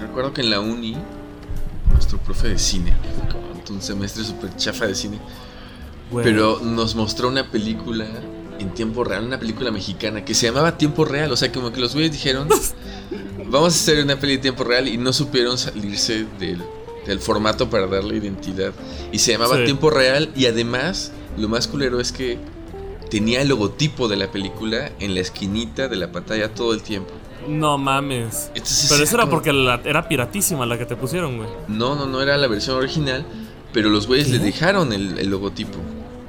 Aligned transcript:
recuerdo 0.00 0.32
que 0.32 0.42
en 0.42 0.50
la 0.50 0.60
uni, 0.60 0.96
nuestro 1.90 2.18
profe 2.18 2.48
de 2.48 2.58
cine, 2.58 2.94
un 3.70 3.82
semestre 3.82 4.24
súper 4.24 4.54
chafa 4.56 4.86
de 4.86 4.94
cine, 4.94 5.18
pero 6.22 6.60
nos 6.60 6.94
mostró 6.94 7.28
una 7.28 7.50
película 7.50 8.06
en 8.58 8.72
tiempo 8.74 9.04
real, 9.04 9.24
una 9.24 9.38
película 9.38 9.70
mexicana 9.70 10.24
que 10.24 10.34
se 10.34 10.46
llamaba 10.46 10.78
Tiempo 10.78 11.04
Real. 11.04 11.30
O 11.32 11.36
sea, 11.36 11.52
como 11.52 11.72
que 11.72 11.80
los 11.80 11.94
güeyes 11.94 12.12
dijeron, 12.12 12.48
vamos 13.46 13.74
a 13.74 13.76
hacer 13.76 14.02
una 14.02 14.18
peli 14.18 14.36
de 14.36 14.42
tiempo 14.42 14.64
real 14.64 14.88
y 14.88 14.96
no 14.96 15.12
supieron 15.12 15.58
salirse 15.58 16.26
del, 16.38 16.62
formato 17.20 17.70
para 17.70 17.86
darle 17.86 18.16
identidad. 18.16 18.72
Y 19.12 19.18
se 19.18 19.32
llamaba 19.32 19.64
Tiempo 19.64 19.90
Real 19.90 20.30
y 20.34 20.46
además, 20.46 21.12
lo 21.36 21.48
más 21.48 21.68
culero 21.68 22.00
es 22.00 22.12
que 22.12 22.38
tenía 23.10 23.42
el 23.42 23.48
logotipo 23.48 24.08
de 24.08 24.16
la 24.16 24.32
película 24.32 24.90
en 24.98 25.14
la 25.14 25.20
esquinita 25.20 25.86
de 25.86 25.96
la 25.96 26.10
pantalla 26.10 26.52
todo 26.52 26.74
el 26.74 26.82
tiempo. 26.82 27.12
No 27.48 27.78
mames. 27.78 28.50
pero 28.88 29.04
eso 29.04 29.16
era 29.16 29.28
porque 29.28 29.50
era 29.84 30.08
piratísima 30.08 30.66
la 30.66 30.78
que 30.78 30.86
te 30.86 30.96
pusieron, 30.96 31.38
güey. 31.38 31.48
No, 31.68 31.94
no, 31.94 32.06
no 32.06 32.20
era 32.20 32.36
la 32.36 32.48
versión 32.48 32.76
original, 32.76 33.24
pero 33.72 33.88
los 33.90 34.06
güeyes 34.06 34.30
le 34.30 34.38
dejaron 34.38 34.92
el 34.92 35.28
logotipo. 35.30 35.78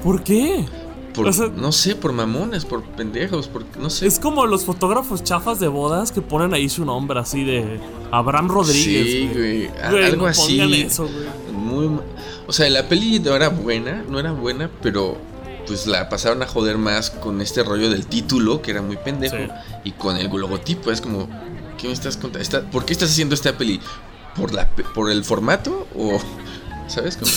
¿Por 0.04 0.24
qué? 0.24 0.66
no 1.56 1.72
sé, 1.72 1.96
por 1.96 2.14
mamones, 2.14 2.66
por 2.66 2.84
pendejos, 2.84 3.48
por 3.48 3.66
no 3.78 3.90
sé. 3.90 4.08
Es 4.08 4.20
como 4.20 4.46
los 4.46 4.66
fotógrafos 4.66 5.24
chafas 5.24 5.60
de 5.60 5.68
bodas 5.68 6.12
que 6.12 6.22
ponen 6.22 6.54
ahí 6.54 6.70
su 6.70 6.86
nombre 6.86 7.20
así 7.20 7.44
de 7.44 7.80
Abraham 8.12 8.50
Rodríguez. 8.50 9.06
Sí, 9.06 9.30
güey. 9.34 9.70
Algo 9.82 10.28
así. 10.28 10.60
Eso, 10.82 11.08
muy, 11.52 11.90
o 12.46 12.54
sea, 12.54 12.70
la 12.70 12.88
peli 12.88 13.20
no 13.20 13.36
era 13.36 13.50
buena, 13.50 14.04
no 14.10 14.20
era 14.20 14.32
buena, 14.32 14.70
pero 14.82 15.18
pues 15.68 15.86
la 15.86 16.10
pasaron 16.10 16.42
a 16.42 16.48
joder 16.48 16.78
más 16.78 17.10
con 17.10 17.42
este 17.42 17.64
rollo 17.64 17.90
del 17.90 18.08
título, 18.08 18.62
que 18.62 18.72
era 18.72 18.82
muy 18.82 18.98
pendejo, 18.98 19.38
y 19.84 19.92
con 19.92 20.18
el 20.18 20.28
logotipo. 20.28 20.92
Es 20.92 21.02
como, 21.02 21.28
¿qué 21.78 21.88
me 21.88 21.94
estás 21.94 22.18
contando? 22.18 22.64
¿Por 22.72 22.86
qué 22.86 22.94
estás 22.94 23.12
haciendo 23.12 23.36
esta 23.36 23.58
peli? 23.58 23.80
¿Por, 24.36 24.54
la, 24.54 24.70
¿Por 24.70 25.12
el 25.12 25.24
formato? 25.24 25.88
¿O 25.96 26.20
sabes? 26.88 27.18
Como, 27.18 27.32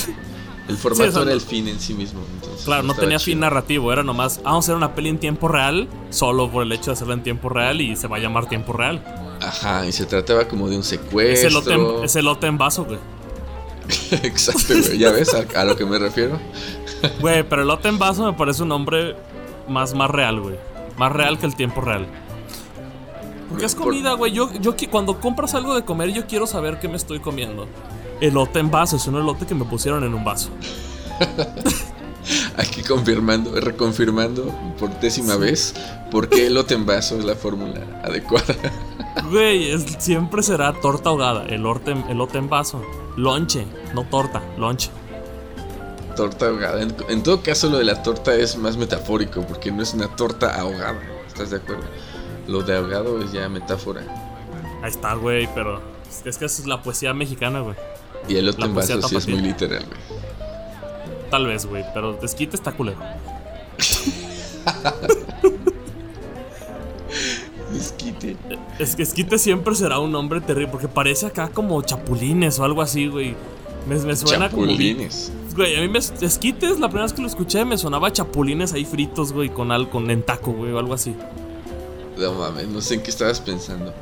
el 0.70 0.77
formato 0.77 1.22
era 1.22 1.32
el 1.32 1.40
fin 1.40 1.66
en 1.66 1.80
sí 1.80 1.94
mismo. 1.94 2.20
claro, 2.64 2.84
no 2.84 2.94
tenía 2.94 3.18
fin 3.18 3.40
narrativo, 3.40 3.92
era 3.92 4.05
nomás, 4.05 4.40
vamos 4.42 4.64
a 4.64 4.66
hacer 4.66 4.77
una 4.77 4.94
peli 4.94 5.08
en 5.08 5.18
tiempo 5.18 5.48
real, 5.48 5.88
solo 6.10 6.48
por 6.50 6.62
el 6.62 6.70
hecho 6.70 6.86
de 6.86 6.92
hacerla 6.92 7.14
en 7.14 7.24
tiempo 7.24 7.48
real 7.48 7.80
y 7.80 7.96
se 7.96 8.06
va 8.06 8.18
a 8.18 8.20
llamar 8.20 8.48
tiempo 8.48 8.72
real. 8.72 9.02
Ajá, 9.40 9.86
y 9.86 9.92
se 9.92 10.06
trataba 10.06 10.46
como 10.46 10.68
de 10.68 10.77
un 10.77 10.84
secuestro. 10.84 11.48
Es 12.05 12.14
elote 12.14 12.46
en, 12.46 12.58
vaso, 12.58 12.84
güey. 12.84 12.98
Exacto, 14.22 14.74
güey, 14.80 14.98
ya 14.98 15.10
ves 15.10 15.34
a, 15.34 15.64
lo 15.64 15.77
que 15.77 15.84
me 15.84 15.98
refiero. 15.98 16.38
Güey, 17.20 17.48
pero 17.48 17.62
elote 17.62 17.88
en 17.88 17.98
vaso 17.98 18.24
me 18.24 18.32
parece 18.32 18.62
un 18.62 18.68
nombre 18.68 19.16
más, 19.68 19.94
más 19.94 20.10
real, 20.10 20.40
güey. 20.40 20.56
Más 20.98 21.12
real 21.12 21.38
que 21.38 21.46
el 21.46 21.54
tiempo 21.54 21.80
real. 21.80 22.06
Porque 23.48 23.64
es 23.64 23.74
comida, 23.74 24.14
güey. 24.14 24.32
Yo, 24.32 24.52
yo 24.60 24.74
cuando 24.90 25.18
compras 25.20 25.54
algo 25.54 25.74
de 25.74 25.84
comer, 25.84 26.12
yo 26.12 26.26
quiero 26.26 26.46
saber 26.46 26.78
qué 26.78 26.88
me 26.88 26.96
estoy 26.96 27.20
comiendo 27.20 27.66
elote 28.20 28.58
en 28.58 28.70
vaso, 28.70 28.96
es 28.96 29.06
un 29.06 29.16
elote 29.16 29.46
que 29.46 29.54
me 29.54 29.64
pusieron 29.64 30.04
en 30.04 30.14
un 30.14 30.24
vaso. 30.24 30.50
Aquí 32.56 32.82
confirmando, 32.82 33.58
reconfirmando 33.58 34.54
por 34.78 34.90
décima 35.00 35.36
vez 35.36 35.74
por 36.10 36.28
qué 36.28 36.46
elote 36.46 36.74
en 36.74 36.84
vaso 36.86 37.18
es 37.18 37.24
la 37.24 37.34
fórmula 37.34 37.80
adecuada. 38.04 38.54
Güey, 39.30 39.76
siempre 39.98 40.42
será 40.42 40.72
torta 40.72 41.08
ahogada, 41.08 41.46
elote, 41.46 41.92
elote 42.08 42.38
en 42.38 42.48
vaso. 42.48 42.82
Lonche, 43.16 43.66
no 43.94 44.04
torta, 44.04 44.42
lonche. 44.58 44.90
Torta 46.20 46.48
ahogada. 46.48 46.82
En, 46.82 47.22
todo 47.22 47.42
caso, 47.42 47.70
lo 47.70 47.78
de 47.78 47.84
la 47.84 48.02
torta 48.02 48.34
es 48.34 48.54
más 48.54 48.76
metafórico 48.76 49.40
porque 49.46 49.72
no 49.72 49.82
es 49.82 49.94
una 49.94 50.14
torta 50.16 50.54
ahogada. 50.54 51.00
¿Estás 51.27 51.48
de 51.48 51.56
acuerdo? 51.56 51.84
Lo 52.46 52.60
de 52.60 52.77
ahogado 52.77 53.22
es 53.22 53.32
ya 53.32 53.48
metáfora. 53.48 54.02
Ahí 54.82 54.90
está, 54.90 55.14
güey, 55.14 55.48
pero 55.54 55.80
es 56.27 56.36
que 56.36 56.44
es 56.44 56.66
la 56.66 56.82
poesía 56.82 57.14
mexicana, 57.14 57.60
güey. 57.60 57.74
Y 58.28 58.36
el 58.36 58.50
otro 58.50 58.66
en 58.66 58.74
vaso 58.74 59.00
sí 59.00 59.17
es 59.17 59.28
muy 59.28 59.40
literal, 59.40 59.83
güey. 59.86 60.20
Tal 61.30 61.46
vez, 61.46 61.64
güey, 61.64 61.86
pero 61.95 62.12
desquite 62.12 62.55
está 62.55 62.72
culero. 62.72 63.00
Esquite. 67.74 68.36
Es 68.78 68.95
que 68.95 69.05
Esquite 69.05 69.39
siempre 69.39 69.74
será 69.74 70.00
un 70.00 70.12
nombre 70.12 70.42
terrible 70.42 70.70
porque 70.70 70.89
parece 70.89 71.24
acá 71.24 71.48
como 71.48 71.80
chapulines 71.80 72.58
o 72.58 72.64
algo 72.64 72.83
así, 72.83 73.06
güey. 73.06 73.34
Me, 73.89 73.96
me 74.00 74.14
suena 74.14 74.50
chapulines. 74.50 75.33
Como. 75.50 75.64
Güey, 75.64 75.77
a 75.77 75.80
mí 75.80 75.88
me. 75.88 75.98
Esquites, 75.98 76.80
la 76.80 76.88
primera 76.88 77.05
vez 77.05 77.12
que 77.12 77.22
lo 77.22 77.28
escuché, 77.28 77.64
me 77.64 77.78
sonaba 77.78 78.12
chapulines 78.12 78.72
ahí 78.72 78.84
fritos, 78.84 79.33
güey, 79.33 79.48
con 79.48 79.72
algo, 79.72 79.90
con 79.90 80.11
en 80.11 80.22
taco, 80.22 80.52
güey, 80.52 80.72
o 80.72 80.78
algo 80.78 80.94
así. 80.94 81.14
No 82.18 82.34
mames, 82.34 82.68
no 82.68 82.80
sé 82.80 82.94
en 82.94 83.02
qué 83.02 83.11
estabas 83.11 83.40
pensando. 83.40 83.94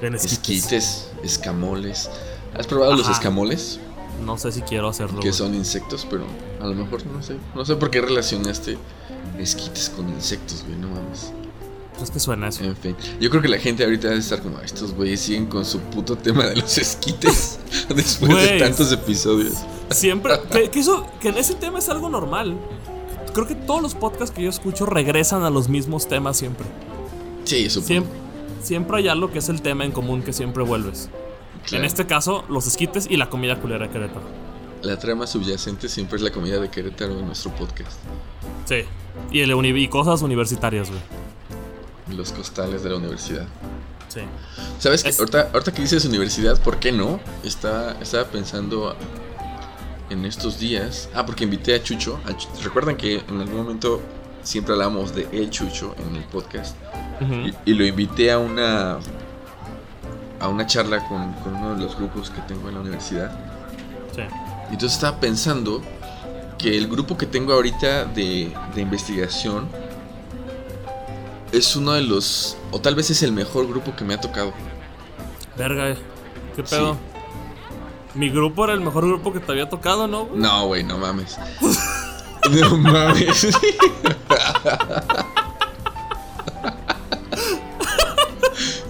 En 0.00 0.14
esquites, 0.14 1.10
escamoles. 1.22 2.10
¿Has 2.56 2.66
probado 2.66 2.96
los 2.96 3.08
escamoles? 3.08 3.80
No 4.24 4.38
sé 4.38 4.52
si 4.52 4.62
quiero 4.62 4.88
hacerlo. 4.88 5.20
Que 5.20 5.32
son 5.32 5.54
insectos, 5.54 6.06
pero 6.08 6.24
a 6.60 6.66
lo 6.66 6.74
mejor 6.74 7.04
no 7.06 7.22
sé. 7.22 7.36
No 7.54 7.64
sé 7.64 7.76
por 7.76 7.90
qué 7.90 8.00
relacionaste 8.00 8.78
esquites 9.38 9.90
con 9.90 10.08
insectos, 10.08 10.64
güey, 10.66 10.78
no 10.78 10.88
mames. 10.88 11.32
Pues 11.98 12.10
que 12.10 12.20
suena 12.20 12.48
eso. 12.48 12.64
En 12.64 12.76
fin, 12.76 12.96
yo 13.20 13.30
creo 13.30 13.42
que 13.42 13.48
la 13.48 13.58
gente 13.58 13.84
ahorita 13.84 14.08
debe 14.08 14.20
estar 14.20 14.42
como, 14.42 14.60
estos 14.60 14.92
güeyes 14.94 15.20
siguen 15.20 15.46
con 15.46 15.64
su 15.64 15.78
puto 15.78 16.16
tema 16.16 16.46
de 16.46 16.56
los 16.56 16.76
esquites 16.78 17.58
después 17.94 18.34
de 18.34 18.58
tantos 18.58 18.92
episodios. 18.92 19.54
Siempre, 19.90 20.34
que, 20.50 20.80
eso, 20.80 21.06
que 21.20 21.28
en 21.28 21.38
ese 21.38 21.54
tema 21.54 21.78
es 21.78 21.88
algo 21.88 22.08
normal. 22.08 22.56
Creo 23.32 23.46
que 23.46 23.54
todos 23.54 23.82
los 23.82 23.94
podcasts 23.94 24.34
que 24.34 24.42
yo 24.42 24.50
escucho 24.50 24.86
regresan 24.86 25.42
a 25.42 25.50
los 25.50 25.68
mismos 25.68 26.08
temas 26.08 26.36
siempre. 26.36 26.66
Sí, 27.44 27.68
supongo. 27.68 27.86
Siempre, 27.86 28.12
siempre 28.62 28.96
hay 28.98 29.08
algo 29.08 29.30
que 29.30 29.38
es 29.38 29.48
el 29.48 29.60
tema 29.60 29.84
en 29.84 29.92
común 29.92 30.22
que 30.22 30.32
siempre 30.32 30.62
vuelves. 30.62 31.10
En 31.72 31.84
este 31.84 32.06
caso, 32.06 32.44
los 32.48 32.66
esquites 32.66 33.06
y 33.08 33.16
la 33.16 33.30
comida 33.30 33.60
culera 33.60 33.86
de 33.86 33.92
Querétaro. 33.92 34.26
La 34.82 34.98
trama 34.98 35.26
subyacente 35.26 35.88
siempre 35.88 36.16
es 36.16 36.22
la 36.22 36.30
comida 36.30 36.60
de 36.60 36.68
Querétaro 36.68 37.18
en 37.18 37.26
nuestro 37.26 37.50
podcast. 37.52 37.98
Sí. 38.66 38.84
Y, 39.30 39.40
el 39.40 39.78
y 39.78 39.88
cosas 39.88 40.20
universitarias, 40.22 40.90
güey. 40.90 41.00
Los 42.16 42.32
costales 42.32 42.82
de 42.82 42.90
la 42.90 42.96
universidad. 42.96 43.46
Sí. 44.08 44.20
¿Sabes 44.78 45.02
qué? 45.02 45.14
Ahorita, 45.18 45.72
que 45.72 45.82
dices 45.82 46.04
universidad, 46.04 46.60
¿por 46.60 46.78
qué 46.78 46.92
no? 46.92 47.18
Estaba, 47.42 47.96
estaba 48.00 48.24
pensando 48.24 48.94
en 50.10 50.24
estos 50.24 50.58
días. 50.58 51.08
Ah, 51.14 51.24
porque 51.24 51.44
invité 51.44 51.74
a 51.74 51.82
Chucho. 51.82 52.20
Recuerdan 52.62 52.96
que 52.96 53.16
en 53.16 53.40
algún 53.40 53.56
momento 53.56 54.00
siempre 54.42 54.74
hablamos 54.74 55.14
de 55.14 55.28
El 55.32 55.50
Chucho 55.50 55.94
en 55.98 56.16
el 56.16 56.24
podcast. 56.24 56.76
y, 57.64 57.74
lo 57.74 57.84
invité 57.84 58.32
a 58.32 58.38
una 58.38 58.98
a 60.40 60.48
una 60.48 60.66
charla 60.66 61.06
con, 61.08 61.34
uno 61.46 61.74
de 61.74 61.82
los 61.82 61.96
grupos 61.96 62.30
que 62.30 62.40
tengo 62.42 62.68
en 62.68 62.74
la 62.74 62.80
universidad. 62.80 63.30
Sí. 64.14 64.22
Y 64.70 64.74
entonces 64.74 64.94
estaba 64.94 65.18
pensando 65.18 65.82
que 66.58 66.76
el 66.76 66.88
grupo 66.88 67.16
que 67.16 67.26
tengo 67.26 67.52
ahorita 67.52 68.04
de, 68.04 68.52
investigación 68.76 69.68
es 71.52 71.76
uno 71.76 71.92
de 71.92 72.02
los, 72.02 72.56
o 72.72 72.80
tal 72.80 72.94
vez 72.94 73.10
es 73.10 73.22
el 73.22 73.32
mejor 73.32 73.66
grupo 73.68 73.94
que 73.96 74.04
me 74.04 74.14
ha 74.14 74.20
tocado. 74.20 74.52
Verga, 75.56 75.96
¿qué 76.56 76.62
pedo? 76.62 76.98
Mi 78.14 78.30
grupo 78.30 78.64
era 78.64 78.74
el 78.74 78.80
mejor 78.80 79.06
grupo 79.06 79.32
que 79.32 79.40
te 79.40 79.50
había 79.50 79.68
tocado, 79.68 80.06
¿no? 80.06 80.28
No, 80.34 80.66
güey, 80.66 80.84
no 80.84 80.98
mames. 80.98 81.36
no 82.50 82.76
mames. 82.76 83.48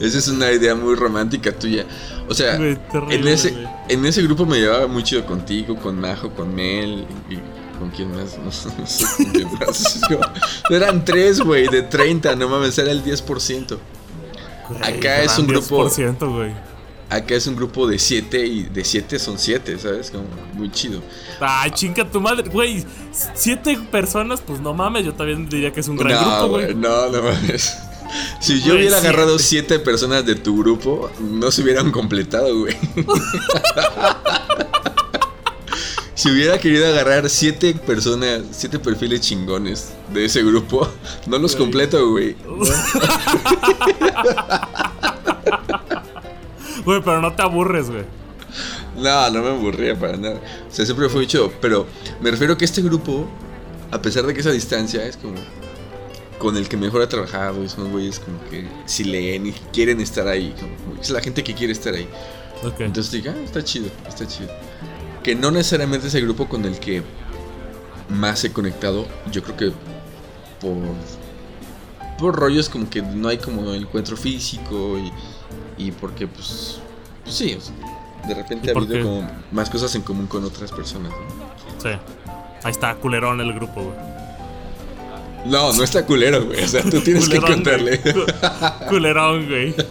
Esa 0.00 0.18
es 0.18 0.28
una 0.28 0.52
idea 0.52 0.74
muy 0.74 0.94
romántica 0.94 1.52
tuya. 1.52 1.86
O 2.28 2.34
sea, 2.34 2.56
en, 2.56 3.26
ese, 3.26 3.54
en 3.88 4.04
ese 4.04 4.22
grupo 4.22 4.44
me 4.44 4.58
llevaba 4.58 4.86
muy 4.86 5.02
chido 5.02 5.24
contigo, 5.24 5.76
con 5.76 5.98
Majo, 5.98 6.30
con 6.30 6.54
Mel 6.54 7.06
y 7.30 7.36
con 7.78 7.90
quién 7.90 8.14
más. 8.14 8.38
No, 8.38 8.52
sé 8.52 8.68
con 9.16 9.32
quién 9.32 9.48
más. 9.58 10.00
eran 10.70 11.04
tres, 11.04 11.40
güey, 11.40 11.68
de 11.68 11.82
30, 11.82 12.36
no 12.36 12.48
mames, 12.48 12.76
era 12.76 12.90
el 12.90 13.02
10%. 13.02 13.78
Acá 14.82 15.22
es 15.22 15.38
un 15.38 15.46
grupo. 15.46 15.88
10%, 15.88 16.34
güey. 16.34 16.73
Acá 17.10 17.34
es 17.34 17.46
un 17.46 17.54
grupo 17.54 17.86
de 17.86 17.98
7 17.98 18.46
y 18.46 18.62
de 18.64 18.84
7 18.84 19.18
son 19.18 19.38
7, 19.38 19.78
¿sabes? 19.78 20.10
Como 20.10 20.24
muy 20.54 20.70
chido. 20.70 21.02
Ay, 21.40 21.70
chinga 21.70 22.08
tu 22.10 22.20
madre, 22.20 22.48
güey. 22.48 22.84
7 23.34 23.78
personas, 23.90 24.40
pues 24.40 24.60
no 24.60 24.72
mames, 24.72 25.04
yo 25.04 25.12
también 25.12 25.48
diría 25.48 25.72
que 25.72 25.80
es 25.80 25.88
un 25.88 25.96
gran 25.96 26.22
grupo, 26.22 26.48
güey. 26.48 26.74
No, 26.74 27.08
no 27.10 27.22
mames. 27.22 27.76
Si 28.40 28.60
yo 28.60 28.74
hubiera 28.74 28.98
agarrado 28.98 29.38
siete 29.38 29.78
personas 29.78 30.26
de 30.26 30.34
tu 30.34 30.58
grupo, 30.58 31.10
no 31.20 31.50
se 31.50 31.62
hubieran 31.62 31.90
completado, 31.90 32.60
güey. 32.60 32.76
si 36.14 36.30
hubiera 36.30 36.58
querido 36.58 36.86
agarrar 36.86 37.28
siete 37.28 37.74
personas, 37.74 38.42
siete 38.52 38.78
perfiles 38.78 39.20
chingones 39.20 39.92
de 40.12 40.26
ese 40.26 40.42
grupo, 40.42 40.88
no 41.26 41.38
los 41.38 41.56
completo, 41.56 42.10
güey. 42.10 42.36
Güey, 46.84 47.00
pero 47.02 47.20
no 47.20 47.32
te 47.34 47.42
aburres, 47.42 47.90
güey. 47.90 48.04
No, 48.96 49.30
no 49.30 49.42
me 49.42 49.48
aburría 49.50 49.98
para 49.98 50.16
nada. 50.16 50.40
O 50.68 50.72
sea, 50.72 50.84
siempre 50.84 51.08
fue 51.08 51.22
mucho. 51.22 51.52
Pero 51.60 51.86
me 52.20 52.30
refiero 52.30 52.56
que 52.56 52.64
este 52.64 52.82
grupo, 52.82 53.28
a 53.90 54.00
pesar 54.00 54.24
de 54.24 54.34
que 54.34 54.40
esa 54.40 54.52
distancia 54.52 55.04
es 55.04 55.16
como 55.16 55.34
con 56.38 56.56
el 56.56 56.68
que 56.68 56.76
mejor 56.76 57.02
ha 57.02 57.08
trabajado 57.08 57.64
y 57.64 57.68
son 57.68 57.90
güeyes 57.90 58.20
como 58.20 58.38
que 58.50 58.68
si 58.86 59.04
leen 59.04 59.46
y 59.46 59.52
quieren 59.72 60.00
estar 60.00 60.28
ahí, 60.28 60.54
es 61.00 61.10
la 61.10 61.20
gente 61.20 61.42
que 61.42 61.54
quiere 61.54 61.72
estar 61.72 61.94
ahí. 61.94 62.08
Entonces 62.78 63.12
dije, 63.12 63.30
ah, 63.30 63.42
está 63.44 63.62
chido, 63.62 63.88
está 64.08 64.26
chido. 64.26 64.50
Que 65.22 65.34
no 65.34 65.50
necesariamente 65.50 66.08
es 66.08 66.14
el 66.14 66.24
grupo 66.24 66.48
con 66.48 66.64
el 66.64 66.78
que 66.78 67.02
más 68.08 68.44
he 68.44 68.52
conectado. 68.52 69.06
Yo 69.30 69.42
creo 69.42 69.56
que 69.56 69.72
por, 70.60 70.76
por 72.18 72.36
rollos 72.36 72.68
como 72.68 72.88
que 72.88 73.02
no 73.02 73.28
hay 73.28 73.38
como 73.38 73.72
encuentro 73.74 74.16
físico 74.16 74.98
y, 74.98 75.12
y 75.76 75.90
porque 75.90 76.26
pues, 76.26 76.78
pues 77.22 77.34
sí, 77.34 77.58
de 78.26 78.34
repente 78.34 78.70
ha 78.70 78.78
habido 78.78 79.02
como 79.02 79.30
más 79.52 79.70
cosas 79.70 79.94
en 79.94 80.02
común 80.02 80.26
con 80.26 80.44
otras 80.44 80.72
personas. 80.72 81.12
Sí. 81.82 81.90
Ahí 82.62 82.70
está, 82.70 82.94
culerón 82.96 83.40
el 83.40 83.52
grupo, 83.52 83.82
güey. 83.82 84.14
No, 85.46 85.72
no 85.74 85.84
está 85.84 86.06
culero, 86.06 86.46
güey. 86.46 86.62
O 86.64 86.68
sea, 86.68 86.82
tú 86.82 87.00
tienes 87.00 87.28
que 87.28 87.40
contarle. 87.40 88.00
Culerón, 88.88 89.46
güey. 89.48 89.74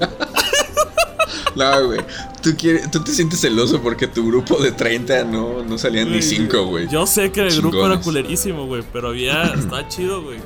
No, 1.55 1.85
güey. 1.85 1.99
Tú, 2.41 2.55
tú 2.91 3.03
te 3.03 3.11
sientes 3.11 3.39
celoso 3.39 3.79
porque 3.79 4.07
tu 4.07 4.27
grupo 4.27 4.57
de 4.57 4.71
30 4.71 5.25
no, 5.25 5.63
no 5.63 5.77
salían 5.77 6.11
ni 6.11 6.21
5, 6.21 6.65
güey. 6.65 6.87
Yo 6.89 7.05
sé 7.05 7.31
que 7.31 7.41
el 7.41 7.55
grupo 7.57 7.85
era 7.85 7.99
culerísimo, 7.99 8.65
güey. 8.65 8.83
Pero 8.91 9.09
había. 9.09 9.43
estaba 9.53 9.87
chido, 9.87 10.23
güey. 10.23 10.39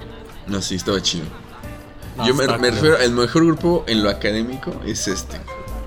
No, 0.47 0.61
sí, 0.61 0.75
estaba 0.75 1.01
chido. 1.01 1.25
Yo 2.25 2.33
me, 2.33 2.47
refiero. 2.47 2.97
El 2.97 3.11
mejor 3.11 3.45
grupo 3.45 3.83
en 3.87 4.03
lo 4.03 4.09
académico 4.09 4.73
es 4.85 5.07
este. 5.07 5.39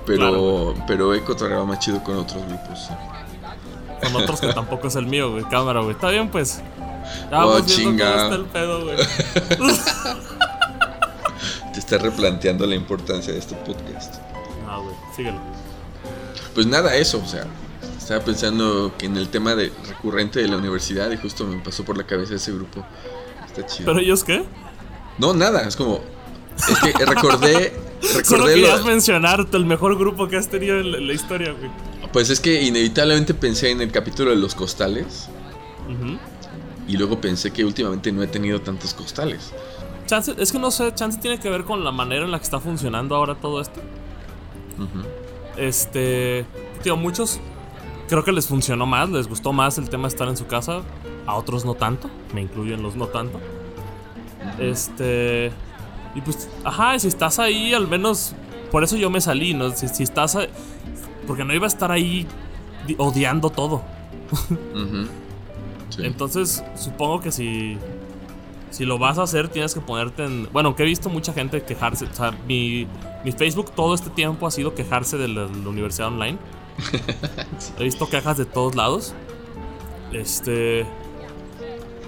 Pero, 0.06 0.74
pero 0.86 1.14
he 1.14 1.22
cotorreado 1.22 1.66
más 1.66 1.78
chido 1.80 2.02
con 2.02 2.16
otros 2.16 2.44
grupos. 2.46 2.88
Con 4.02 4.16
otros 4.16 4.40
que 4.40 4.52
tampoco 4.52 4.88
es 4.88 4.96
el 4.96 5.06
mío, 5.06 5.30
güey. 5.32 5.44
Cámara, 5.44 5.80
güey. 5.80 5.92
Está 5.92 6.10
bien, 6.10 6.28
pues. 6.30 6.62
Ya 7.30 7.46
oh, 7.46 7.60
chinga. 7.60 8.28
el 8.28 8.44
pedo, 8.46 8.84
güey. 8.84 8.96
Te 11.72 11.78
estás 11.78 12.02
replanteando 12.02 12.66
la 12.66 12.74
importancia 12.74 13.32
de 13.32 13.38
este 13.38 13.54
podcast. 13.56 14.16
Ah, 14.68 14.78
güey. 14.78 14.94
Síguelo. 15.14 15.38
Pues 16.54 16.66
nada, 16.66 16.96
eso, 16.96 17.20
o 17.22 17.26
sea. 17.26 17.46
Estaba 17.98 18.24
pensando 18.24 18.92
que 18.98 19.06
en 19.06 19.16
el 19.16 19.28
tema 19.28 19.54
de 19.54 19.72
recurrente 19.88 20.40
de 20.40 20.48
la 20.48 20.56
universidad 20.56 21.10
y 21.12 21.16
justo 21.16 21.44
me 21.44 21.60
pasó 21.60 21.84
por 21.84 21.96
la 21.96 22.04
cabeza 22.04 22.34
ese 22.34 22.50
grupo. 22.52 22.84
Está 23.46 23.64
chido. 23.66 23.86
¿Pero 23.86 24.00
ellos 24.00 24.24
qué? 24.24 24.44
No, 25.18 25.34
nada, 25.34 25.62
es 25.62 25.76
como. 25.76 26.00
Es 26.68 26.78
que 26.80 27.04
recordé. 27.04 27.72
recordé 28.02 28.24
Solo 28.24 28.46
querías 28.46 28.84
mencionar 28.84 29.46
el 29.52 29.66
mejor 29.66 29.98
grupo 29.98 30.28
que 30.28 30.36
has 30.36 30.48
tenido 30.48 30.78
en 30.78 31.06
la, 31.06 31.12
historia, 31.12 31.52
güey. 31.52 31.70
Pues 32.12 32.30
es 32.30 32.40
que 32.40 32.62
inevitablemente 32.62 33.34
pensé 33.34 33.70
en 33.70 33.80
el 33.80 33.90
capítulo 33.92 34.30
de 34.30 34.36
los 34.36 34.54
costales. 34.54 35.28
Y 36.86 36.96
luego 36.96 37.20
pensé 37.20 37.52
que 37.52 37.64
últimamente 37.64 38.10
no 38.12 38.22
he 38.22 38.26
tenido 38.26 38.60
tantos 38.60 38.94
costales. 38.94 39.52
Chance, 40.06 40.34
es 40.38 40.50
que 40.50 40.58
no 40.58 40.70
sé, 40.70 40.92
chance 40.94 41.18
tiene 41.20 41.38
que 41.38 41.48
ver 41.48 41.64
con 41.64 41.84
la 41.84 41.92
manera 41.92 42.24
en 42.24 42.32
la 42.32 42.38
que 42.38 42.44
está 42.44 42.58
funcionando 42.58 43.14
ahora 43.14 43.36
todo 43.36 43.60
esto. 43.60 43.80
Este. 45.56 46.46
Tío, 46.82 46.96
muchos 46.96 47.38
creo 48.08 48.24
que 48.24 48.32
les 48.32 48.46
funcionó 48.46 48.86
más, 48.86 49.08
les 49.08 49.28
gustó 49.28 49.52
más 49.52 49.78
el 49.78 49.88
tema 49.88 50.04
de 50.04 50.08
estar 50.08 50.28
en 50.28 50.36
su 50.36 50.46
casa. 50.46 50.82
A 51.26 51.36
otros 51.36 51.64
no 51.64 51.74
tanto, 51.74 52.10
me 52.34 52.40
incluyo 52.40 52.74
en 52.74 52.82
los 52.82 52.96
no 52.96 53.06
tanto. 53.06 53.40
Este. 54.58 55.52
Y 56.14 56.20
pues, 56.20 56.48
ajá, 56.64 56.98
si 56.98 57.08
estás 57.08 57.38
ahí, 57.38 57.72
al 57.74 57.88
menos. 57.88 58.34
Por 58.70 58.84
eso 58.84 58.96
yo 58.96 59.10
me 59.10 59.20
salí, 59.20 59.54
¿no? 59.54 59.70
Si, 59.70 60.02
estás. 60.02 60.36
Ahí, 60.36 60.48
porque 61.26 61.44
no 61.44 61.54
iba 61.54 61.66
a 61.66 61.68
estar 61.68 61.90
ahí 61.90 62.26
odiando 62.98 63.50
todo. 63.50 63.82
Entonces, 65.98 66.64
supongo 66.76 67.20
que 67.20 67.32
si. 67.32 67.78
Si 68.70 68.84
lo 68.84 68.98
vas 68.98 69.18
a 69.18 69.24
hacer, 69.24 69.48
tienes 69.48 69.74
que 69.74 69.80
ponerte 69.80 70.24
en. 70.24 70.48
Bueno, 70.52 70.68
aunque 70.68 70.84
he 70.84 70.86
visto 70.86 71.08
mucha 71.08 71.32
gente 71.32 71.62
quejarse. 71.62 72.04
O 72.04 72.14
sea, 72.14 72.30
mi, 72.46 72.86
mi 73.24 73.32
Facebook 73.32 73.72
todo 73.72 73.94
este 73.94 74.10
tiempo 74.10 74.46
ha 74.46 74.50
sido 74.50 74.74
quejarse 74.74 75.18
de 75.18 75.28
la, 75.28 75.46
universidad 75.46 76.08
online. 76.08 76.38
He 77.78 77.84
visto 77.84 78.08
quejas 78.08 78.38
de 78.38 78.44
todos 78.44 78.76
lados. 78.76 79.14
Este. 80.12 80.86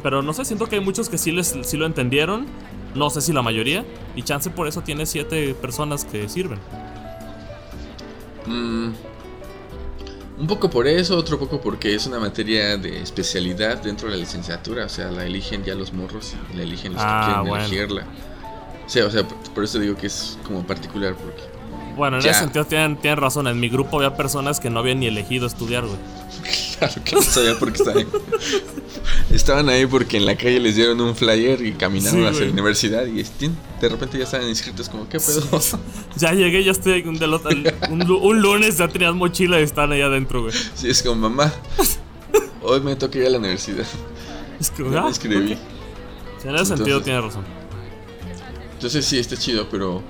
Pero 0.03 0.23
no 0.23 0.33
sé, 0.33 0.45
siento 0.45 0.67
que 0.67 0.77
hay 0.77 0.85
muchos 0.85 1.09
que 1.09 1.19
sí, 1.19 1.33
les, 1.33 1.57
sí 1.63 1.77
lo 1.77 1.87
entendieron. 1.87 2.47
No 2.94 3.11
sé 3.11 3.21
si 3.21 3.33
la 3.33 3.43
mayoría. 3.43 3.85
Y 4.15 4.23
chance 4.23 4.50
por 4.50 4.69
eso 4.69 4.83
tiene 4.83 5.06
siete 5.06 5.55
personas 5.55 6.05
que 6.05 6.29
sirven. 6.29 6.59
Mmm 8.47 8.91
un 10.43 10.49
poco 10.49 10.69
por 10.69 10.89
eso, 10.89 11.17
otro 11.17 11.39
poco 11.39 11.61
porque 11.61 11.94
es 11.94 12.05
una 12.06 12.19
materia 12.19 12.77
de 12.77 13.00
especialidad 13.00 13.81
dentro 13.81 14.09
de 14.09 14.17
la 14.17 14.21
licenciatura. 14.21 14.87
O 14.87 14.89
sea, 14.89 15.09
la 15.11 15.25
eligen 15.25 15.62
ya 15.62 15.77
los 15.77 15.93
morros 15.93 16.35
y 16.53 16.56
la 16.56 16.65
eligen 16.65 16.94
los 16.94 17.03
que 17.03 17.09
ah, 17.09 17.43
quieren 17.44 17.61
elegirla. 17.61 18.06
O 18.85 18.89
sea, 18.89 19.06
o 19.06 19.11
sea, 19.11 19.23
por 19.25 19.62
eso 19.62 19.79
digo 19.79 19.97
que 19.97 20.09
es 20.09 20.37
como 20.44 20.67
particular 20.67 21.15
porque... 21.15 21.52
Bueno, 21.97 22.19
en 22.19 22.27
ese 22.27 22.39
sentido 22.39 22.65
tienen, 22.65 22.97
tienen 22.97 23.19
razón. 23.21 23.47
En 23.47 23.59
mi 23.61 23.69
grupo 23.69 23.99
había 23.99 24.17
personas 24.17 24.61
que 24.61 24.71
no 24.71 24.81
habían 24.81 25.00
ni 25.00 25.06
elegido 25.06 25.47
estudiar, 25.47 25.85
güey. 25.85 25.99
claro 26.79 26.94
que 27.05 27.17
no 27.17 27.23
sabía 27.23 27.59
por 27.59 27.73
qué 27.73 27.79
estaban 27.79 27.99
ahí. 27.99 28.06
estaban 29.31 29.69
ahí 29.69 29.87
porque 29.87 30.17
en 30.17 30.27
la 30.27 30.37
calle 30.37 30.61
les 30.61 30.77
dieron 30.77 31.00
un 31.00 31.15
flyer 31.15 31.65
y 31.65 31.73
caminaron 31.73 32.27
hacia 32.27 32.47
la 32.47 32.53
universidad 32.53 33.06
y 33.06 33.23
de 33.23 33.89
repente 33.89 34.19
ya 34.19 34.25
estaban 34.25 34.49
inscritos 34.49 34.89
como, 34.89 35.09
¿qué 35.09 35.19
pedo? 35.19 35.61
ya 36.17 36.33
llegué, 36.33 36.65
ya 36.65 36.73
estoy 36.73 37.03
un, 37.03 37.21
un, 38.11 38.41
lunes, 38.43 38.79
ya 38.79 38.89
tenías 38.89 39.15
mochila 39.15 39.61
y 39.61 39.65
están 39.65 39.93
ahí 39.93 40.00
adentro, 40.00 40.43
güey. 40.43 40.55
Sí, 40.75 40.89
es 40.89 41.03
como, 41.03 41.29
mamá, 41.29 41.53
hoy 42.62 42.81
me 42.81 42.97
toca 42.97 43.19
ir 43.19 43.27
a 43.27 43.31
la 43.31 43.39
universidad. 43.39 43.87
Es 44.61 44.71
que, 44.71 44.85
ah, 44.97 45.09
escribí. 45.11 45.59
en 46.44 46.55
ese 46.55 46.77
sentido 46.77 47.00
tiene 47.03 47.21
razón. 47.21 47.44
Entonces 48.75 49.05
sí, 49.05 49.19
está 49.19 49.37
chido, 49.37 49.69
pero 49.71 50.03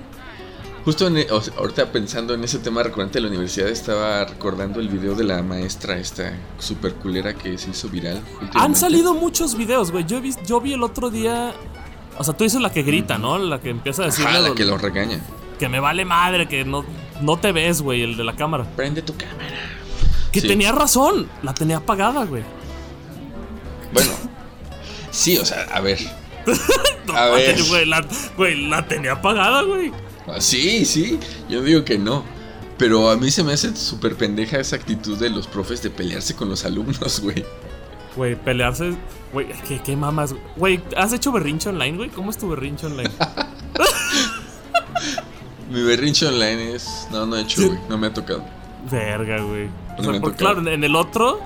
Justo 0.85 1.07
e, 1.07 1.27
ahorita 1.57 1.91
pensando 1.91 2.33
en 2.33 2.43
ese 2.43 2.59
tema 2.59 2.83
recurrente 2.83 3.13
de 3.13 3.21
la 3.21 3.27
universidad, 3.29 3.69
estaba 3.69 4.25
recordando 4.25 4.81
el 4.81 4.89
video 4.89 5.15
de 5.15 5.23
la 5.23 5.41
maestra 5.41 5.97
esta 5.97 6.33
super 6.59 6.93
culera 6.95 7.33
que 7.33 7.57
se 7.57 7.69
hizo 7.69 7.87
viral. 7.87 8.21
Han 8.53 8.75
salido 8.75 9.13
muchos 9.13 9.55
videos, 9.55 9.91
güey. 9.91 10.05
Yo 10.05 10.19
vi, 10.19 10.33
yo 10.45 10.59
vi 10.59 10.73
el 10.73 10.83
otro 10.83 11.09
día. 11.09 11.53
O 12.17 12.23
sea, 12.23 12.33
tú 12.33 12.43
dices 12.43 12.59
la 12.59 12.71
que 12.71 12.83
grita, 12.83 13.17
¿no? 13.17 13.37
La 13.37 13.61
que 13.61 13.69
empieza 13.69 14.03
a 14.03 14.05
decir. 14.07 14.25
la 14.25 14.53
que 14.53 14.65
lo 14.65 14.77
regaña. 14.77 15.21
Que 15.57 15.69
me 15.69 15.79
vale 15.79 16.03
madre, 16.03 16.49
que 16.49 16.65
no, 16.65 16.83
no 17.21 17.37
te 17.37 17.53
ves, 17.53 17.81
güey, 17.81 18.03
el 18.03 18.17
de 18.17 18.25
la 18.25 18.35
cámara. 18.35 18.65
Prende 18.75 19.01
tu 19.01 19.15
cámara. 19.15 19.55
Que 20.33 20.41
tenía 20.41 20.71
razón, 20.71 21.29
la 21.43 21.53
tenía 21.53 21.77
apagada, 21.77 22.25
güey. 22.25 22.43
Bueno, 23.93 24.11
sí, 25.11 25.37
o 25.37 25.45
sea, 25.45 25.63
a 25.71 25.79
ver. 25.79 25.99
a 27.15 27.25
ver. 27.27 27.63
Güey 27.69 27.85
la, 27.85 28.05
la 28.37 28.87
tenía 28.87 29.13
apagada, 29.13 29.61
güey. 29.61 29.93
Ah, 30.27 30.39
sí, 30.39 30.85
sí, 30.85 31.19
yo 31.49 31.61
digo 31.61 31.83
que 31.83 31.97
no. 31.97 32.23
Pero 32.77 33.09
a 33.09 33.17
mí 33.17 33.29
se 33.29 33.43
me 33.43 33.53
hace 33.53 33.75
súper 33.75 34.15
pendeja 34.15 34.59
esa 34.59 34.75
actitud 34.75 35.17
de 35.17 35.29
los 35.29 35.47
profes 35.47 35.81
de 35.83 35.89
pelearse 35.89 36.35
con 36.35 36.49
los 36.49 36.65
alumnos, 36.65 37.19
güey. 37.21 37.45
Güey, 38.15 38.35
pelearse. 38.35 38.95
Güey, 39.31 39.47
¿qué, 39.67 39.81
qué 39.81 39.95
mamas. 39.95 40.35
Güey, 40.55 40.81
¿has 40.97 41.13
hecho 41.13 41.31
berrinche 41.31 41.69
online, 41.69 41.97
güey? 41.97 42.09
¿Cómo 42.09 42.29
es 42.29 42.37
tu 42.37 42.49
berrinche 42.49 42.87
online? 42.87 43.11
Mi 45.71 45.81
berrinche 45.81 46.27
online 46.27 46.75
es. 46.75 47.07
No, 47.11 47.25
no 47.25 47.37
he 47.37 47.41
hecho, 47.41 47.67
güey. 47.67 47.79
No 47.89 47.97
me 47.97 48.07
ha 48.07 48.13
tocado. 48.13 48.43
Verga, 48.91 49.41
güey. 49.41 49.69
claro, 50.35 50.67
en 50.67 50.83
el 50.83 50.95
otro 50.95 51.39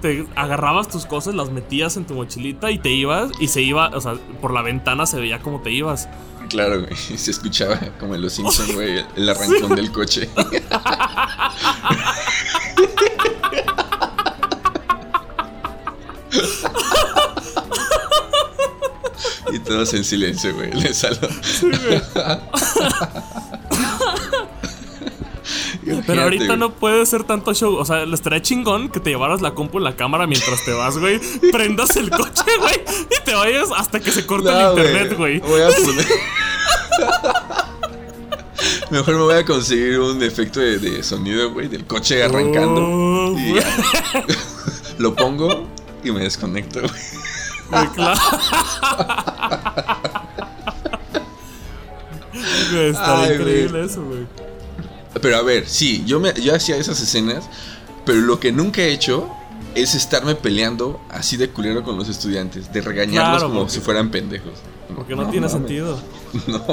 te 0.00 0.26
agarrabas 0.36 0.88
tus 0.88 1.06
cosas, 1.06 1.34
las 1.34 1.50
metías 1.50 1.96
en 1.96 2.04
tu 2.04 2.14
mochilita 2.14 2.70
y 2.70 2.78
te 2.78 2.90
ibas. 2.90 3.30
Y 3.40 3.48
se 3.48 3.62
iba, 3.62 3.88
o 3.88 4.00
sea, 4.00 4.14
por 4.40 4.52
la 4.52 4.62
ventana 4.62 5.06
se 5.06 5.18
veía 5.18 5.40
como 5.40 5.60
te 5.60 5.70
ibas. 5.70 6.08
Claro, 6.48 6.82
güey. 6.82 6.96
Se 7.16 7.30
escuchaba 7.30 7.78
como 7.98 8.14
en 8.14 8.22
los 8.22 8.32
Simpsons, 8.34 8.74
güey, 8.74 9.04
el 9.16 9.28
arrancón 9.28 9.74
del 9.74 9.90
coche. 9.92 10.28
y 19.52 19.58
todos 19.60 19.94
en 19.94 20.04
silencio, 20.04 20.54
güey, 20.54 20.72
le 20.72 20.90
Pero 26.06 26.22
ahorita 26.22 26.56
no 26.56 26.74
puede 26.74 27.04
ser 27.06 27.24
tanto 27.24 27.52
show. 27.54 27.74
O 27.74 27.84
sea, 27.84 28.06
le 28.06 28.14
estaría 28.14 28.42
chingón 28.42 28.88
que 28.88 29.00
te 29.00 29.10
llevaras 29.10 29.40
la 29.40 29.54
compu 29.54 29.78
en 29.78 29.84
la 29.84 29.96
cámara 29.96 30.26
mientras 30.26 30.64
te 30.64 30.72
vas, 30.72 30.98
güey. 30.98 31.20
Prendas 31.52 31.96
el 31.96 32.10
coche, 32.10 32.44
güey. 32.58 32.82
Y 33.10 33.24
te 33.24 33.34
vayas 33.34 33.68
hasta 33.76 34.00
que 34.00 34.10
se 34.10 34.26
corte 34.26 34.50
el 34.50 34.70
internet, 34.70 35.16
güey. 35.16 35.40
Voy 35.40 35.62
a 35.62 35.68
poner. 35.68 36.06
Mejor 38.90 39.14
me 39.14 39.22
voy 39.22 39.34
a 39.34 39.44
conseguir 39.44 39.98
un 40.00 40.22
efecto 40.22 40.60
de, 40.60 41.02
sonido, 41.02 41.52
güey, 41.52 41.68
del 41.68 41.84
coche 41.84 42.22
arrancando. 42.22 42.82
Oh, 42.82 43.38
y 43.38 43.60
lo 44.98 45.14
pongo 45.14 45.66
y 46.02 46.10
me 46.10 46.20
desconecto, 46.20 46.80
güey. 46.80 47.88
claro. 47.94 48.20
Está 52.74 53.32
increíble 53.32 53.84
eso, 53.84 54.02
güey. 54.02 54.26
Pero 55.20 55.36
a 55.36 55.42
ver, 55.42 55.68
sí, 55.68 56.02
yo, 56.06 56.20
me, 56.20 56.32
yo 56.34 56.54
hacía 56.54 56.76
esas 56.76 57.00
escenas, 57.00 57.44
pero 58.04 58.20
lo 58.20 58.40
que 58.40 58.52
nunca 58.52 58.82
he 58.82 58.92
hecho 58.92 59.30
es 59.74 59.94
estarme 59.94 60.34
peleando 60.34 61.00
así 61.10 61.36
de 61.36 61.50
culero 61.50 61.82
con 61.82 61.96
los 61.96 62.08
estudiantes, 62.08 62.72
de 62.72 62.80
regañarlos 62.80 63.44
como 63.44 63.68
si 63.68 63.80
fueran 63.80 64.10
pendejos. 64.10 64.52
Porque 64.94 65.16
no, 65.16 65.28
tiene 65.30 65.48
sentido. 65.48 66.00
No. 66.48 66.64